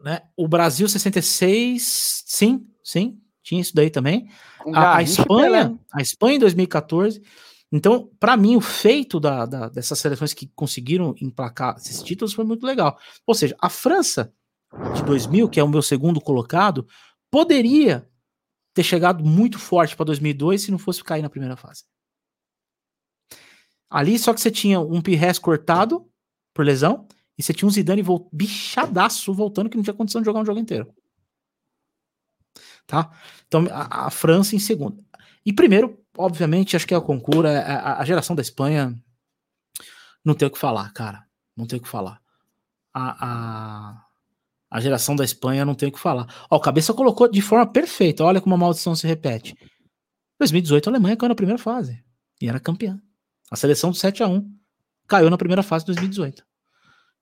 Né? 0.00 0.20
O 0.36 0.46
Brasil, 0.46 0.88
66. 0.88 2.22
Sim, 2.26 2.68
sim, 2.84 3.20
tinha 3.42 3.60
isso 3.60 3.74
daí 3.74 3.90
também. 3.90 4.30
A, 4.72 4.98
a 4.98 5.02
Espanha, 5.02 5.78
a 5.92 6.00
Espanha 6.00 6.36
em 6.36 6.40
2014. 6.40 7.22
Então, 7.70 8.10
para 8.18 8.36
mim, 8.36 8.56
o 8.56 8.60
feito 8.60 9.20
da, 9.20 9.44
da- 9.44 9.68
dessas 9.68 9.98
seleções 9.98 10.32
que 10.32 10.48
conseguiram 10.54 11.14
emplacar 11.20 11.76
esses 11.76 12.02
títulos 12.02 12.32
foi 12.32 12.44
muito 12.44 12.64
legal. 12.66 12.98
Ou 13.26 13.34
seja, 13.34 13.54
a 13.60 13.68
França 13.68 14.32
de 14.94 15.02
2000, 15.04 15.48
que 15.48 15.60
é 15.60 15.64
o 15.64 15.68
meu 15.68 15.82
segundo 15.82 16.20
colocado, 16.20 16.86
poderia 17.30 18.08
ter 18.74 18.82
chegado 18.82 19.24
muito 19.24 19.58
forte 19.58 19.96
para 19.96 20.06
2002 20.06 20.62
se 20.62 20.70
não 20.70 20.78
fosse 20.78 21.02
cair 21.04 21.22
na 21.22 21.28
primeira 21.30 21.56
fase. 21.56 21.84
Ali 23.90 24.18
só 24.18 24.32
que 24.34 24.40
você 24.40 24.50
tinha 24.50 24.80
um 24.80 25.00
Pires 25.00 25.38
cortado 25.38 26.08
por 26.54 26.64
lesão 26.64 27.06
e 27.38 27.42
você 27.42 27.52
tinha 27.54 27.66
um 27.66 27.70
Zidane 27.70 28.02
bichadaço 28.32 29.32
voltando 29.32 29.70
que 29.70 29.76
não 29.76 29.84
tinha 29.84 29.94
condição 29.94 30.20
de 30.20 30.26
jogar 30.26 30.40
um 30.40 30.44
jogo 30.46 30.60
inteiro. 30.60 30.92
Tá? 32.86 33.10
Então 33.46 33.66
a, 33.70 34.06
a 34.06 34.10
França 34.10 34.54
em 34.56 34.58
segundo. 34.58 35.04
E 35.48 35.52
primeiro, 35.54 35.98
obviamente, 36.14 36.76
acho 36.76 36.86
que 36.86 36.92
é 36.92 36.96
a 36.98 37.00
concura, 37.00 37.50
é 37.50 37.72
a, 37.72 38.00
a 38.00 38.04
geração 38.04 38.36
da 38.36 38.42
Espanha 38.42 38.94
não 40.22 40.34
tem 40.34 40.46
o 40.46 40.50
que 40.50 40.58
falar, 40.58 40.92
cara. 40.92 41.24
Não 41.56 41.66
tem 41.66 41.78
o 41.78 41.82
que 41.82 41.88
falar. 41.88 42.20
A, 42.92 43.26
a, 43.26 44.04
a 44.70 44.78
geração 44.78 45.16
da 45.16 45.24
Espanha 45.24 45.64
não 45.64 45.74
tem 45.74 45.88
o 45.88 45.92
que 45.92 45.98
falar. 45.98 46.26
Ó, 46.50 46.56
o 46.58 46.60
Cabeça 46.60 46.92
colocou 46.92 47.26
de 47.30 47.40
forma 47.40 47.64
perfeita. 47.64 48.24
Olha 48.24 48.42
como 48.42 48.54
a 48.56 48.58
maldição 48.58 48.94
se 48.94 49.06
repete. 49.06 49.56
2018, 50.38 50.86
a 50.86 50.90
Alemanha 50.90 51.16
caiu 51.16 51.30
na 51.30 51.34
primeira 51.34 51.58
fase. 51.58 52.04
E 52.42 52.46
era 52.46 52.60
campeã. 52.60 53.00
A 53.50 53.56
seleção 53.56 53.88
do 53.88 53.96
7 53.96 54.22
a 54.22 54.28
1 54.28 54.54
caiu 55.06 55.30
na 55.30 55.38
primeira 55.38 55.62
fase 55.62 55.86
de 55.86 55.92
2018. 55.92 56.44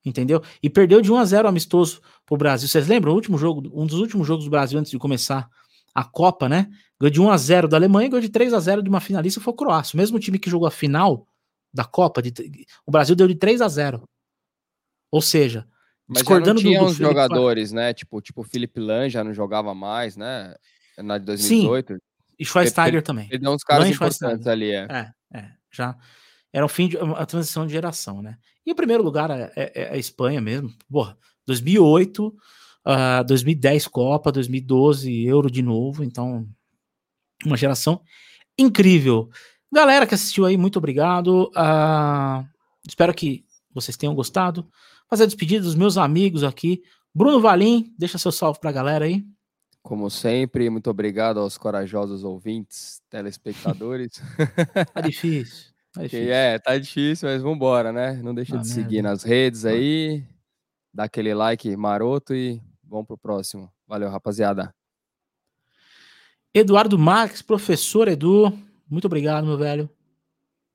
Entendeu? 0.05 0.43
E 0.61 0.69
perdeu 0.69 0.99
de 0.99 1.09
1 1.13 1.15
a 1.17 1.23
0 1.23 1.47
amistoso 1.47 2.01
pro 2.25 2.35
Brasil. 2.35 2.67
Vocês 2.67 2.89
lembram? 2.89 3.13
O 3.13 3.15
último 3.15 3.37
jogo, 3.37 3.71
um 3.73 3.85
dos 3.85 3.99
últimos 3.99 4.27
jogos 4.27 4.43
do 4.43 4.51
Brasil 4.51 4.77
antes 4.77 4.91
de 4.91 4.99
começar 4.99 5.49
a 5.97 6.03
Copa, 6.03 6.47
né? 6.47 6.69
Ganhou 7.01 7.11
de 7.11 7.19
1 7.19 7.31
a 7.31 7.37
0 7.37 7.67
da 7.67 7.75
Alemanha 7.75 8.05
e 8.05 8.09
ganhou 8.09 8.21
de 8.21 8.29
3 8.29 8.53
a 8.53 8.59
0 8.59 8.83
de 8.83 8.89
uma 8.89 9.01
finalista, 9.01 9.41
foi 9.41 9.51
o 9.51 9.55
Croácia. 9.55 9.95
O 9.95 9.97
mesmo 9.97 10.19
time 10.19 10.37
que 10.37 10.47
jogou 10.47 10.67
a 10.67 10.71
final 10.71 11.27
da 11.73 11.83
Copa, 11.83 12.21
de, 12.21 12.31
o 12.85 12.91
Brasil 12.91 13.15
deu 13.15 13.27
de 13.27 13.33
3 13.33 13.61
a 13.61 13.67
0. 13.67 14.03
Ou 15.11 15.23
seja, 15.23 15.67
Mas 16.07 16.19
já 16.19 16.21
discordando 16.21 16.53
não 16.53 16.61
tinha 16.61 16.77
do, 16.77 16.85
do 16.85 16.91
uns 16.91 16.97
Felipe 16.97 17.15
jogadores, 17.15 17.71
né? 17.71 17.95
Tipo, 17.95 18.21
tipo 18.21 18.41
o 18.41 18.43
Felipe 18.43 18.79
Lan 18.79 19.09
já 19.09 19.23
não 19.23 19.33
jogava 19.33 19.73
mais, 19.73 20.15
né? 20.15 20.53
Na 20.99 21.17
de 21.17 21.25
2018. 21.25 21.97
e 22.37 22.45
Schweinsteiger 22.45 23.01
também. 23.01 23.27
Ele 23.31 23.39
deu 23.39 23.51
uns 23.51 23.63
caras 23.63 23.85
Lan 23.85 23.91
importantes 23.91 24.45
ali, 24.45 24.69
é. 24.69 24.87
É, 24.91 25.11
é, 25.39 25.51
já 25.71 25.97
era 26.53 26.63
o 26.63 26.69
fim 26.69 26.89
de 26.89 26.97
a 26.97 27.25
transição 27.25 27.65
de 27.65 27.73
geração, 27.73 28.21
né? 28.21 28.37
E 28.63 28.71
o 28.71 28.75
primeiro 28.75 29.01
lugar 29.01 29.31
é, 29.31 29.51
é- 29.55 29.71
é 29.81 29.93
a 29.93 29.97
Espanha 29.97 30.39
mesmo. 30.39 30.71
Porra, 30.91 31.17
2008, 31.47 32.35
ah, 32.87 33.23
2010 33.23 33.87
Copa, 33.87 34.31
2012 34.31 35.25
Euro 35.25 35.51
de 35.51 35.61
novo, 35.61 36.03
então 36.03 36.47
uma 37.45 37.57
geração 37.57 38.01
incrível. 38.57 39.29
Galera 39.71 40.07
que 40.07 40.15
assistiu 40.15 40.45
aí, 40.45 40.57
muito 40.57 40.77
obrigado. 40.77 41.51
ah, 41.55 42.45
espero 42.87 43.13
que 43.13 43.43
vocês 43.73 43.97
tenham 43.97 44.15
gostado. 44.15 44.67
Fazer 45.09 45.23
a 45.23 45.27
despedida 45.27 45.63
dos 45.63 45.75
meus 45.75 45.97
amigos 45.97 46.43
aqui. 46.43 46.81
Bruno 47.13 47.39
Valim, 47.41 47.93
deixa 47.97 48.17
seu 48.17 48.31
salve 48.31 48.59
pra 48.59 48.71
galera 48.71 49.05
aí. 49.05 49.23
Como 49.81 50.09
sempre, 50.09 50.69
muito 50.69 50.89
obrigado 50.89 51.39
aos 51.39 51.57
corajosos 51.57 52.23
ouvintes, 52.23 53.01
telespectadores. 53.09 54.21
Tá 54.93 55.01
difícil. 55.01 55.71
Tá 55.93 56.03
difícil. 56.03 56.31
é, 56.33 56.59
tá 56.59 56.77
difícil, 56.77 57.29
mas 57.29 57.41
vambora, 57.41 57.91
né? 57.91 58.13
Não 58.21 58.33
deixa 58.35 58.55
Ah, 58.55 58.59
de 58.59 58.67
seguir 58.67 58.95
merda. 58.97 59.09
nas 59.11 59.23
redes 59.23 59.65
aí, 59.65 60.23
dá 60.93 61.05
aquele 61.05 61.33
like 61.33 61.75
maroto 61.75 62.35
e 62.35 62.61
vamos 62.89 63.07
pro 63.07 63.17
próximo. 63.17 63.71
Valeu, 63.87 64.09
rapaziada. 64.09 64.73
Eduardo 66.53 66.97
Marques, 66.97 67.41
professor 67.41 68.07
Edu, 68.07 68.51
muito 68.89 69.05
obrigado, 69.05 69.45
meu 69.45 69.57
velho. 69.57 69.89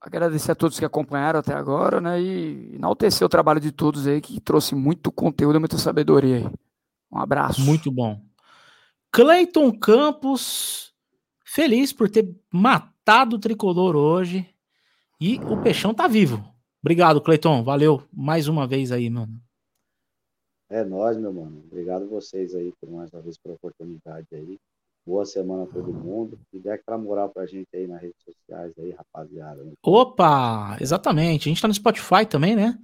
Agradecer 0.00 0.52
a 0.52 0.54
todos 0.54 0.78
que 0.78 0.84
acompanharam 0.84 1.40
até 1.40 1.54
agora, 1.54 2.00
né? 2.00 2.20
E 2.20 2.74
enaltecer 2.74 3.24
o 3.24 3.28
trabalho 3.28 3.60
de 3.60 3.70
todos 3.70 4.06
aí, 4.06 4.20
que 4.20 4.40
trouxe 4.40 4.74
muito 4.74 5.12
conteúdo 5.12 5.56
e 5.56 5.58
muita 5.60 5.78
sabedoria 5.78 6.36
aí. 6.38 6.46
Um 7.10 7.18
abraço. 7.18 7.60
Muito 7.60 7.90
bom. 7.90 8.20
Cleiton 9.12 9.70
Campos, 9.72 10.92
feliz 11.44 11.92
por 11.92 12.10
ter 12.10 12.28
matado 12.52 13.36
o 13.36 13.38
tricolor 13.38 13.94
hoje. 13.94 14.48
E 15.20 15.38
o 15.44 15.56
Peixão 15.62 15.94
tá 15.94 16.08
vivo. 16.08 16.44
Obrigado, 16.82 17.20
Cleiton. 17.20 17.62
Valeu 17.62 18.02
mais 18.12 18.48
uma 18.48 18.66
vez 18.66 18.90
aí, 18.90 19.08
mano. 19.08 19.40
É 20.72 20.82
nóis, 20.82 21.18
meu 21.18 21.30
mano. 21.30 21.62
Obrigado 21.70 22.08
vocês 22.08 22.54
aí 22.54 22.72
por 22.80 22.90
mais 22.90 23.12
uma 23.12 23.20
vez 23.20 23.36
pela 23.36 23.54
oportunidade 23.56 24.26
aí. 24.32 24.58
Boa 25.06 25.26
semana 25.26 25.64
a 25.64 25.66
todo 25.66 25.92
mundo. 25.92 26.40
E 26.50 26.58
dê 26.58 26.70
aquela 26.70 26.96
moral 26.96 27.28
pra 27.28 27.44
gente 27.44 27.68
aí 27.74 27.86
nas 27.86 28.00
redes 28.00 28.16
sociais 28.24 28.72
aí, 28.78 28.90
rapaziada. 28.92 29.62
Opa, 29.82 30.78
exatamente. 30.80 31.46
A 31.46 31.50
gente 31.50 31.60
tá 31.60 31.68
no 31.68 31.74
Spotify 31.74 32.24
também, 32.26 32.56
né? 32.56 32.78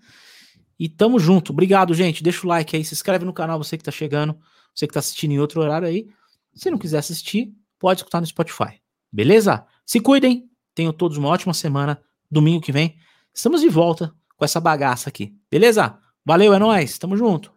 E 0.78 0.86
tamo 0.86 1.18
junto. 1.18 1.50
Obrigado, 1.50 1.94
gente. 1.94 2.22
Deixa 2.22 2.46
o 2.46 2.50
like 2.50 2.76
aí, 2.76 2.84
se 2.84 2.92
inscreve 2.92 3.24
no 3.24 3.32
canal, 3.32 3.56
você 3.56 3.78
que 3.78 3.84
tá 3.84 3.90
chegando, 3.90 4.38
você 4.74 4.86
que 4.86 4.92
tá 4.92 5.00
assistindo 5.00 5.30
em 5.30 5.38
outro 5.38 5.62
horário 5.62 5.88
aí. 5.88 6.10
Se 6.54 6.70
não 6.70 6.76
quiser 6.76 6.98
assistir, 6.98 7.54
pode 7.78 8.00
escutar 8.00 8.20
no 8.20 8.26
Spotify. 8.26 8.82
Beleza? 9.10 9.64
Se 9.86 9.98
cuidem. 9.98 10.46
Tenham 10.74 10.92
todos 10.92 11.16
uma 11.16 11.30
ótima 11.30 11.54
semana. 11.54 11.98
Domingo 12.30 12.60
que 12.60 12.70
vem, 12.70 12.98
estamos 13.32 13.62
de 13.62 13.68
volta 13.70 14.14
com 14.36 14.44
essa 14.44 14.60
bagaça 14.60 15.08
aqui. 15.08 15.34
Beleza? 15.50 15.98
Valeu, 16.22 16.52
é 16.52 16.58
nóis. 16.58 16.98
Tamo 16.98 17.16
junto. 17.16 17.56